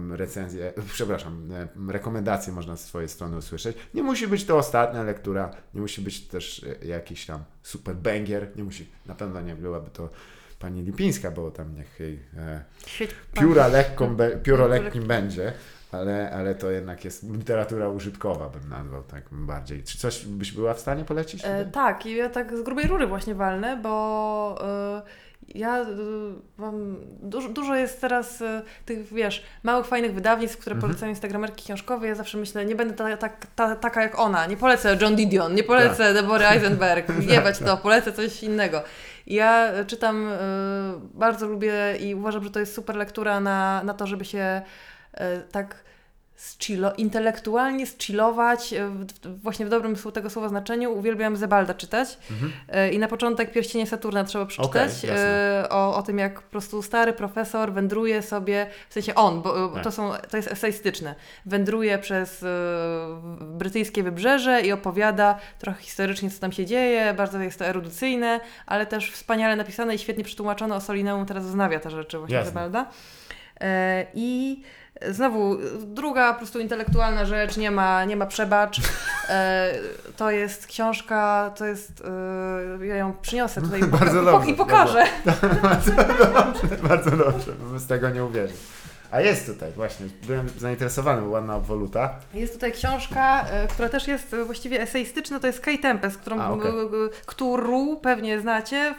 recenzje, 0.09 0.73
przepraszam, 0.93 1.51
e, 1.51 1.67
rekomendacje 1.91 2.53
można 2.53 2.77
z 2.77 2.85
swojej 2.85 3.09
strony 3.09 3.38
usłyszeć. 3.38 3.77
Nie 3.93 4.03
musi 4.03 4.27
być 4.27 4.45
to 4.45 4.57
ostatnia 4.57 5.03
lektura, 5.03 5.51
nie 5.73 5.81
musi 5.81 6.01
być 6.01 6.27
też 6.27 6.65
e, 6.81 6.85
jakiś 6.85 7.25
tam 7.25 7.43
super 7.63 7.95
banger, 7.95 8.51
nie 8.55 8.63
musi, 8.63 8.89
na 9.05 9.15
pewno 9.15 9.41
nie 9.41 9.55
byłaby 9.55 9.89
to 9.89 10.09
pani 10.61 10.81
Lipińska, 10.81 11.31
bo 11.31 11.51
tam 11.51 11.75
niech 11.75 11.99
jej 11.99 12.19
e, 12.38 12.61
pióra 13.33 13.67
lekką, 13.67 14.15
be, 14.15 14.29
pióro 14.38 14.67
lekkim 14.67 15.03
będzie, 15.07 15.53
ale, 15.91 16.31
ale 16.31 16.55
to 16.55 16.71
jednak 16.71 17.05
jest 17.05 17.23
literatura 17.33 17.89
użytkowa, 17.89 18.49
bym 18.49 18.69
nazwał 18.69 19.03
tak 19.03 19.23
bardziej. 19.31 19.83
Czy 19.83 19.97
coś 19.97 20.25
byś 20.25 20.51
była 20.51 20.73
w 20.73 20.79
stanie 20.79 21.05
polecić? 21.05 21.41
E, 21.45 21.65
tak, 21.65 22.05
i 22.05 22.15
ja 22.15 22.29
tak 22.29 22.57
z 22.57 22.61
grubej 22.61 22.88
rury 22.88 23.07
właśnie 23.07 23.35
walnę, 23.35 23.77
bo 23.77 24.57
e, 24.63 25.01
ja 25.55 25.81
e, 25.81 25.85
mam, 26.57 26.95
dużo, 27.21 27.49
dużo 27.49 27.75
jest 27.75 28.01
teraz 28.01 28.41
e, 28.41 28.61
tych, 28.85 29.13
wiesz, 29.13 29.43
małych, 29.63 29.85
fajnych 29.85 30.13
wydawnictw, 30.13 30.57
które 30.57 30.75
Mhm. 30.75 30.91
polecają 30.91 31.09
instagramerki 31.09 31.63
książkowe. 31.65 32.07
Ja 32.07 32.15
zawsze 32.15 32.38
myślę, 32.38 32.65
nie 32.65 32.75
będę 32.75 32.93
ta, 32.93 33.17
ta, 33.17 33.29
ta, 33.55 33.75
taka 33.75 34.01
jak 34.01 34.19
ona, 34.19 34.45
nie 34.45 34.57
polecę 34.57 34.97
John 35.01 35.15
Didion, 35.15 35.55
nie 35.55 35.63
polecę 35.63 36.03
Tak. 36.03 36.13
Deborah 36.13 36.51
Eisenberg, 36.51 37.07
jebać 37.29 37.59
to, 37.59 37.77
polecę 37.77 38.13
coś 38.13 38.43
innego. 38.43 38.83
Ja 39.27 39.72
czytam, 39.88 40.27
e, 40.27 40.38
bardzo 41.14 41.48
lubię 41.48 41.73
i 41.99 42.15
uważam, 42.15 42.43
że 42.43 42.52
to 42.52 42.60
jest 42.60 42.73
super 42.73 42.95
lektura 42.95 43.39
na, 43.39 43.84
na 43.84 43.93
to, 43.93 44.07
żeby 44.07 44.26
się 44.26 44.61
e, 45.14 45.41
tak 45.41 45.84
intelektualnie 46.97 47.88
zchillować, 47.88 48.73
e, 48.73 48.89
właśnie 49.26 49.65
w 49.65 49.69
dobrym 49.69 49.95
tego 50.13 50.30
słowa 50.30 50.49
znaczeniu. 50.49 50.91
Uwielbiam 50.93 51.38
Zebalda 51.38 51.73
czytać. 51.73 52.18
Mhm. 52.31 52.51
E, 52.69 52.91
I 52.91 52.99
na 52.99 53.07
początek 53.07 53.51
Pierścienie 53.51 53.88
Saturna 53.88 54.23
trzeba 54.23 54.45
przeczytać 54.45 55.03
jasne. 55.03 55.63
e, 55.63 55.69
o, 55.69 55.95
o 55.95 56.01
tym, 56.01 56.18
jak 56.18 56.41
po 56.41 56.51
prostu 56.51 56.81
stary 56.81 57.13
profesor 57.13 57.73
wędruje 57.73 58.22
sobie, 58.22 58.68
w 58.89 58.93
sensie 58.93 59.15
on, 59.15 59.41
bo 59.41 59.69
Tak. 59.69 59.84
to, 59.84 59.91
są, 59.91 60.11
to 60.30 60.38
jest 60.38 60.51
eseistyczne, 60.51 61.15
wędruje 61.45 61.97
przez 61.97 62.45
brytyjskie 63.41 64.03
wybrzeże 64.03 64.61
i 64.61 64.72
opowiada 64.72 65.38
trochę 65.59 65.81
historycznie, 65.81 66.31
co 66.31 66.39
tam 66.39 66.51
się 66.51 66.65
dzieje, 66.65 67.13
bardzo 67.13 67.39
jest 67.39 67.59
to 67.59 67.65
erudycyjne, 67.65 68.39
ale 68.65 68.85
też 68.85 69.11
wspaniale 69.11 69.55
napisane 69.55 69.95
i 69.95 69.99
świetnie 69.99 70.23
przetłumaczone. 70.23 70.76
O 70.76 70.81
Solineum 70.81 71.26
teraz 71.26 71.45
wznawia 71.45 71.80
te 71.80 71.89
rzeczy 71.89 72.18
właśnie 72.19 72.35
Jasne. 72.35 72.51
Zebalda. 72.51 72.85
I 74.13 74.61
znowu 75.09 75.57
druga 75.79 76.33
po 76.33 76.37
prostu 76.37 76.59
intelektualna 76.59 77.25
rzecz, 77.25 77.57
nie 77.57 77.71
ma, 77.71 78.05
nie 78.05 78.15
ma 78.15 78.25
przebacz. 78.25 78.81
E, 79.29 79.73
to 80.17 80.31
jest 80.31 80.67
książka, 80.67 81.51
to 81.55 81.65
jest, 81.65 82.03
e, 82.81 82.85
ja 82.85 82.95
ją 82.95 83.13
przyniosę 83.21 83.61
tutaj 83.71 83.81
Bardzo 83.83 84.21
i, 84.21 84.25
dobrze, 84.25 84.49
i 84.49 84.53
pokażę. 84.53 85.03
bardzo 85.63 85.91
dobrze, 85.91 86.77
bardzo 86.83 87.11
dobrze, 87.11 87.51
bo 87.59 87.73
bez 87.73 87.87
tego 87.87 88.09
nie 88.09 88.25
uwierzę. 88.25 88.53
A 89.11 89.21
jest 89.21 89.45
tutaj, 89.45 89.71
właśnie, 89.71 90.05
byłem 90.27 90.49
zainteresowany, 90.49 91.21
bo 91.21 91.27
ładna 91.27 91.55
obwoluta. 91.55 92.15
Jest 92.33 92.53
tutaj 92.53 92.71
książka, 92.71 93.45
e, 93.49 93.67
która 93.67 93.89
też 93.89 94.07
jest 94.07 94.33
e, 94.33 94.45
właściwie 94.45 94.81
eseistyczna, 94.81 95.39
to 95.39 95.47
jest 95.47 95.59
Kay 95.59 95.77
Tempest, 95.77 96.17
którą, 96.17 96.39
A, 96.41 96.53
e, 96.53 96.57
którą 97.25 97.95
pewnie 97.95 98.39
znacie, 98.39 98.95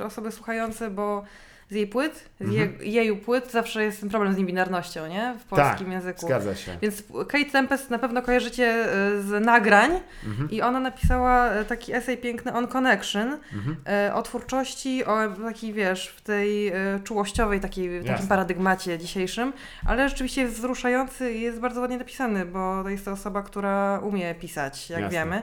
e, 0.00 0.04
osoby 0.04 0.32
słuchające, 0.32 0.90
bo 0.90 1.24
z 1.70 1.74
jej 1.74 1.86
płyt, 1.86 2.28
z 2.40 2.42
Mhm. 2.42 2.72
jeju 2.80 3.16
płyt 3.16 3.50
zawsze 3.50 3.84
jest 3.84 4.00
ten 4.00 4.08
problem 4.10 4.34
z 4.34 4.38
niebinarnością, 4.38 5.06
nie? 5.06 5.34
W 5.40 5.44
polskim 5.44 5.86
tak, 5.86 5.88
języku. 5.92 6.26
zgadza 6.26 6.54
się. 6.54 6.76
Więc 6.82 7.02
Kate 7.28 7.44
Tempest 7.44 7.90
na 7.90 7.98
pewno 7.98 8.22
kojarzycie 8.22 8.64
e, 8.66 8.86
z 9.22 9.44
nagrań 9.44 9.90
Mhm. 10.26 10.50
i 10.50 10.62
ona 10.62 10.80
napisała 10.80 11.46
e, 11.48 11.64
taki 11.64 11.92
esej 11.94 12.18
piękny 12.18 12.52
On 12.52 12.66
Connection 12.68 13.38
Mhm. 13.52 13.76
e, 13.86 14.14
o 14.14 14.22
twórczości, 14.22 15.04
o 15.04 15.18
takiej 15.44 15.72
wiesz, 15.72 16.08
w 16.08 16.20
tej 16.20 16.72
czułościowej, 17.04 17.60
takiej, 17.60 18.00
w 18.00 18.06
takim 18.06 18.26
paradygmacie 18.26 18.98
dzisiejszym, 18.98 19.52
ale 19.86 20.08
rzeczywiście 20.08 20.40
jest 20.42 20.54
wzruszający 20.54 21.32
i 21.32 21.40
jest 21.40 21.60
bardzo 21.60 21.80
ładnie 21.80 21.98
napisany, 21.98 22.46
bo 22.46 22.82
to 22.82 22.88
jest 22.88 23.04
to 23.04 23.12
osoba, 23.12 23.42
która 23.42 23.98
umie 24.02 24.34
pisać, 24.34 24.90
jak 24.90 25.00
Jasne. 25.00 25.18
wiemy. 25.18 25.42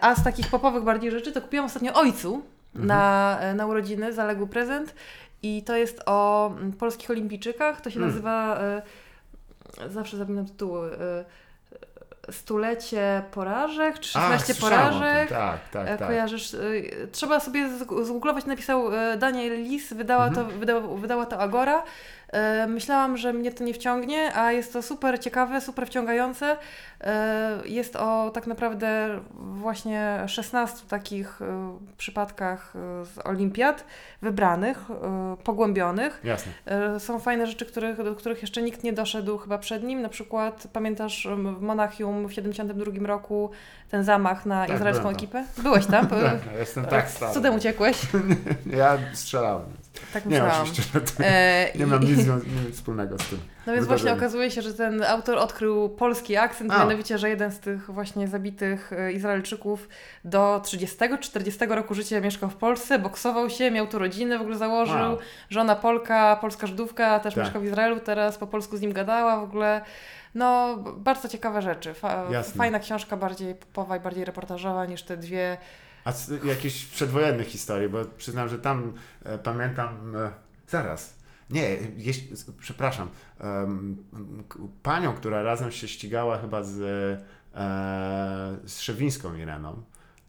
A 0.00 0.14
z 0.14 0.24
takich 0.24 0.48
popowych 0.48 0.82
bardziej 0.84 1.10
rzeczy 1.10 1.32
to 1.32 1.40
kupiłam 1.42 1.66
ostatnio 1.66 1.92
Ojcu 1.94 2.42
Mhm. 2.74 2.86
na, 2.86 3.38
e, 3.40 3.54
na 3.54 3.66
urodziny, 3.66 4.12
zaległy 4.12 4.46
prezent 4.46 4.94
i 5.42 5.62
to 5.62 5.76
jest 5.76 6.02
o 6.06 6.46
mm, 6.58 6.72
polskich 6.72 7.10
olimpijczykach, 7.10 7.80
to 7.80 7.90
się 7.90 7.96
Mm. 7.96 8.08
nazywa, 8.08 8.58
e, 8.60 8.82
zawsze 9.88 10.16
zapominam 10.16 10.46
tytuły, 10.46 10.90
e, 10.98 11.24
Stulecie 12.30 13.22
porażek, 13.30 13.98
czy 13.98 14.08
16 14.10 14.52
Ach, 14.56 14.60
porażek. 14.60 15.28
Tak, 15.28 15.68
tak, 15.72 15.98
tak. 15.98 16.08
Kojarzysz, 16.08 16.54
y, 16.54 17.08
trzeba 17.12 17.40
sobie 17.40 17.68
zg- 17.68 18.04
zgooglować, 18.04 18.46
napisał 18.46 18.84
Daniel 19.18 19.62
Lis, 19.62 19.92
wydała, 19.92 20.26
Mhm. 20.26 20.46
to, 20.50 20.58
wydała, 20.58 20.80
wydała 20.96 21.26
to 21.26 21.38
Agora. 21.38 21.82
E, 22.32 22.66
Myślałam, 22.66 23.16
że 23.16 23.32
mnie 23.32 23.52
to 23.52 23.64
nie 23.64 23.74
wciągnie, 23.74 24.34
a 24.36 24.52
jest 24.52 24.72
to 24.72 24.82
super 24.82 25.20
ciekawe, 25.20 25.60
super 25.60 25.86
wciągające. 25.86 26.56
E, 27.00 27.50
Jest 27.64 27.96
o 27.96 28.30
tak 28.34 28.46
naprawdę 28.46 29.20
właśnie 29.38 30.18
16 30.26 30.78
takich 30.88 31.42
e, 31.42 31.78
przypadkach 31.96 32.72
z 33.04 33.18
olimpiad 33.26 33.84
wybranych, 34.22 34.78
pogłębionych. 35.44 36.20
Jasne. 36.24 36.52
Są 36.98 37.18
fajne 37.20 37.46
rzeczy, 37.46 37.66
których, 37.66 38.04
do 38.04 38.14
których 38.14 38.42
jeszcze 38.42 38.62
nikt 38.62 38.84
nie 38.84 38.92
doszedł 38.92 39.38
chyba 39.38 39.58
przed 39.58 39.82
nim. 39.82 40.02
Na 40.02 40.08
przykład 40.08 40.66
pamiętasz 40.72 41.28
w 41.56 41.60
Monachium 41.62 42.26
w 42.28 42.32
72 42.32 43.06
roku 43.06 43.50
ten 43.90 44.04
zamach 44.04 44.46
na 44.46 44.66
Tak, 44.66 44.76
izraelską 44.76 45.08
ekipę? 45.08 45.44
Byłeś 45.58 45.86
tam? 45.86 46.06
Tak, 46.08 46.38
jestem 46.58 46.84
tak 46.84 47.10
stary. 47.10 47.34
Cudem 47.34 47.54
uciekłeś? 47.54 47.96
Ja 48.80 48.98
strzelałem. 49.12 49.62
Tak 50.12 50.26
Nie, 50.26 50.30
myślałam. 50.30 50.62
oczywiście, 50.62 51.00
to 51.00 51.24
E, 51.24 51.70
nie 51.74 51.84
i- 51.84 51.86
mam 51.86 52.00
nic, 52.04 52.18
nic 52.66 52.76
wspólnego 52.76 53.18
z 53.18 53.26
tym. 53.28 53.38
No 53.66 53.72
więc 53.74 53.86
właśnie 53.86 54.12
okazuje 54.12 54.50
się, 54.50 54.62
że 54.62 54.74
ten 54.74 55.02
autor 55.02 55.38
odkrył 55.38 55.88
polski 55.88 56.36
akcent, 56.36 56.72
A. 56.72 56.78
mianowicie, 56.78 57.18
że 57.18 57.28
jeden 57.28 57.52
z 57.52 57.60
tych 57.60 57.90
właśnie 57.90 58.28
zabitych 58.28 58.92
e, 58.92 59.12
Izraelczyków 59.12 59.88
do 60.24 60.60
30-40 60.64 61.68
roku 61.74 61.94
życia 61.94 62.20
mieszkał 62.20 62.50
w 62.50 62.56
Polsce, 62.56 62.98
boksował 62.98 63.50
się, 63.50 63.70
miał 63.70 63.86
tu 63.86 63.98
rodzinę, 63.98 64.38
w 64.38 64.40
ogóle 64.40 64.56
założył. 64.56 64.96
Wow. 64.96 65.18
Żona 65.50 65.76
Polka, 65.76 66.36
polska 66.40 66.66
Żydówka, 66.66 67.20
też 67.20 67.34
Tak. 67.34 67.44
mieszka 67.44 67.60
w 67.60 67.64
Izraelu, 67.64 68.00
teraz 68.00 68.38
po 68.38 68.46
polsku 68.46 68.76
z 68.76 68.80
nim 68.80 68.92
gadała 68.92 69.40
w 69.40 69.42
ogóle. 69.42 69.80
No, 70.34 70.76
bardzo 70.96 71.28
ciekawe 71.28 71.62
rzeczy. 71.62 71.94
Fa- 71.94 72.24
Jasne. 72.30 72.54
fajna 72.58 72.78
książka, 72.78 73.16
bardziej 73.16 73.54
popowa 73.54 73.96
i 73.96 74.00
bardziej 74.00 74.24
reportażowa 74.24 74.86
niż 74.86 75.02
te 75.02 75.16
dwie. 75.16 75.56
A 76.10 76.46
jakieś 76.46 76.84
przedwojennych 76.84 77.48
historii, 77.48 77.88
bo 77.88 78.04
przyznam, 78.04 78.48
że 78.48 78.58
tam 78.58 78.92
e, 79.24 79.38
pamiętam. 79.38 80.16
E, 80.16 80.30
zaraz. 80.68 81.20
Nie, 81.50 81.76
przepraszam. 82.58 83.08
panią, 84.82 85.12
która 85.12 85.42
razem 85.42 85.70
się 85.72 85.88
ścigała 85.88 86.38
chyba 86.38 86.62
z, 86.62 86.80
e, 86.80 88.56
z 88.64 88.80
Szewińską 88.80 89.34
Ireną, 89.34 89.82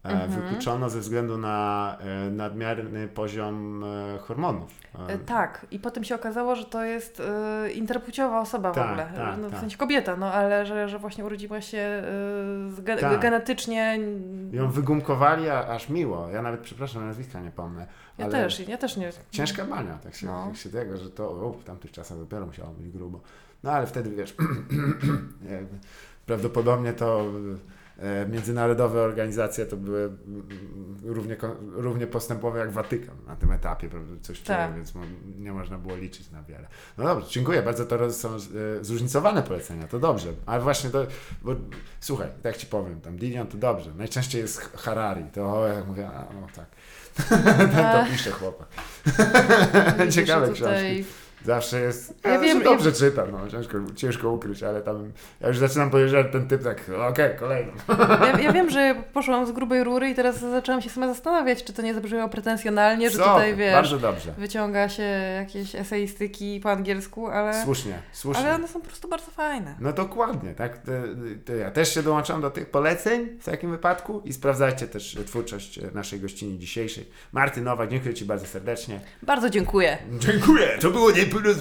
Mhm. 0.04 0.32
wykluczono 0.42 0.90
ze 0.90 1.00
względu 1.00 1.38
na 1.38 1.98
e, 2.00 2.32
nadmierny 2.32 3.08
poziom 3.08 3.84
e, 3.84 4.18
hormonów. 4.20 4.70
E, 5.08 5.18
tak, 5.18 5.66
i 5.72 5.80
potem 5.80 6.04
się 6.04 6.16
okazało, 6.16 6.56
że 6.56 6.66
to 6.66 6.84
jest 6.84 7.20
e, 7.20 7.72
interpłciowa 7.72 8.40
osoba 8.42 8.72
w 8.72 8.76
Tak, 8.76 8.88
ogóle. 8.90 9.12
tak, 9.16 9.38
no, 9.42 9.48
w 9.48 9.52
tak. 9.52 9.60
sensie 9.60 9.78
kobieta, 9.78 10.16
no 10.16 10.34
ale 10.34 10.66
że, 10.66 10.90
że 10.90 11.00
właśnie 11.00 11.26
urodziła 11.26 11.62
się 11.62 11.78
e, 11.78 12.82
ge- 12.82 13.00
Tak. 13.00 13.20
genetycznie. 13.22 14.00
Ją 14.52 14.72
wygumkowali, 14.72 15.50
a, 15.50 15.68
aż 15.68 15.90
miło. 15.90 16.30
Ja 16.30 16.42
nawet, 16.42 16.62
przepraszam, 16.62 17.06
nazwiska 17.08 17.40
nie 17.42 17.52
pomnę. 17.52 17.88
Ja 18.18 18.30
też, 18.30 18.68
ja 18.68 18.78
też 18.78 18.98
nie. 18.98 19.10
Ciężka 19.32 19.66
bania, 19.66 19.98
tak 20.04 20.16
się, 20.16 20.28
No. 20.28 20.46
tak 20.48 20.58
się 20.58 20.70
tego, 20.70 20.98
że 20.98 21.10
to 21.10 21.30
o, 21.32 21.54
w 21.54 21.64
tamtych 21.64 21.92
czasach 21.92 22.18
dopiero 22.18 22.46
musiało 22.46 22.70
być 22.70 22.90
grubo. 22.90 23.20
No 23.64 23.72
ale 23.72 23.88
wtedy 23.88 24.10
wiesz, 24.10 24.36
prawdopodobnie 26.26 26.94
to 26.94 27.22
e, 27.22 27.81
międzynarodowe 28.30 29.02
organizacje 29.02 29.66
to 29.66 29.78
były 29.78 30.10
równie, 31.04 31.38
równie 31.72 32.08
postępowe 32.08 32.60
jak 32.60 32.72
Watykan 32.72 33.16
na 33.28 33.36
tym 33.36 33.52
etapie, 33.52 33.90
prawda? 33.90 34.14
coś 34.22 34.42
Tak. 34.42 34.76
więc 34.76 34.94
nie 35.40 35.54
można 35.54 35.78
było 35.78 35.96
liczyć 35.96 36.32
na 36.32 36.44
wiele. 36.44 36.68
No 36.98 37.04
dobrze, 37.04 37.28
dziękuję, 37.30 37.62
bardzo 37.62 37.86
to 37.86 38.14
są 38.14 38.30
e, 38.36 38.40
zróżnicowane 38.82 39.44
polecenia, 39.44 39.88
to 39.88 40.00
dobrze, 40.00 40.30
ale 40.46 40.62
właśnie 40.62 40.90
to, 40.90 41.06
bo 41.42 41.56
słuchaj, 42.00 42.28
tak 42.44 42.58
ci 42.58 42.68
powiem, 42.68 43.02
tam 43.02 43.18
Dilion 43.18 43.48
to 43.48 43.58
dobrze, 43.58 43.92
najczęściej 43.98 44.42
jest 44.42 44.78
Harari, 44.78 45.24
to 45.34 45.68
jak 45.68 45.88
mówię, 45.88 46.08
a, 46.08 46.22
o 46.22 46.48
tak, 46.56 46.66
to 48.06 48.12
pisze 48.12 48.32
chłopak. 48.32 48.68
Ciekawe 50.10 50.54
książki. 50.54 51.06
Zawsze 51.46 51.82
jest. 51.82 52.14
Ja 52.24 52.32
Ja, 52.32 52.40
wiem, 52.40 52.64
dobrze 52.64 52.92
czytam, 52.92 53.32
no, 53.32 53.48
ciężko, 53.50 53.78
ciężko 53.96 54.30
ukryć, 54.32 54.64
ale 54.64 54.82
tam 54.82 55.12
ja 55.42 55.48
już 55.48 55.58
zaczynam 55.58 55.90
podejrzewać 55.90 56.32
ten 56.32 56.48
typ 56.48 56.64
tak, 56.64 56.82
okej, 57.10 57.38
kolejny. 57.40 57.72
Ja, 58.22 58.40
ja 58.40 58.54
wiem, 58.54 58.70
że 58.70 58.96
poszłam 59.14 59.46
z 59.48 59.52
grubej 59.52 59.84
rury 59.84 60.10
i 60.10 60.16
teraz 60.16 60.40
zaczęłam 60.40 60.82
się 60.82 60.90
sama 60.90 61.08
zastanawiać, 61.08 61.64
czy 61.64 61.74
to 61.74 61.82
nie 61.82 61.94
zabrzmiało 61.94 62.30
pretensjonalnie, 62.30 63.10
że 63.10 63.18
Co? 63.18 63.24
tutaj 63.24 63.56
wiesz, 63.56 63.74
Bardzo 63.74 63.98
dobrze. 63.98 64.32
wyciąga 64.38 64.90
się 64.90 65.04
jakieś 65.36 65.76
eseistyki 65.76 66.60
po 66.64 66.72
angielsku, 66.72 67.28
ale, 67.28 67.64
Słusznie, 67.64 68.00
słusznie. 68.12 68.44
ale 68.46 68.56
one 68.56 68.68
są 68.68 68.82
po 68.82 68.88
prostu 68.88 69.08
bardzo 69.08 69.32
fajne. 69.32 69.76
No 69.80 69.94
dokładnie, 69.94 70.54
tak. 70.56 70.78
To, 70.78 70.92
to 71.46 71.56
ja 71.56 71.72
też 71.72 71.94
się 71.94 72.04
dołączam 72.04 72.42
do 72.42 72.50
tych 72.50 72.70
poleceń 72.70 73.28
w 73.40 73.46
takim 73.46 73.72
wypadku 73.72 74.22
i 74.26 74.34
sprawdzajcie 74.34 74.88
też 74.88 75.18
twórczość 75.26 75.80
naszej 75.94 76.20
gościni 76.20 76.60
dzisiejszej. 76.60 77.08
Marty 77.32 77.62
Nowak, 77.62 77.90
dziękuję 77.90 78.14
Ci 78.14 78.26
bardzo 78.26 78.46
serdecznie. 78.48 79.00
Bardzo 79.24 79.50
dziękuję. 79.50 79.98
Dziękuję, 80.20 80.68
to 80.82 80.90
było 80.92 81.12
pelos. 81.32 81.58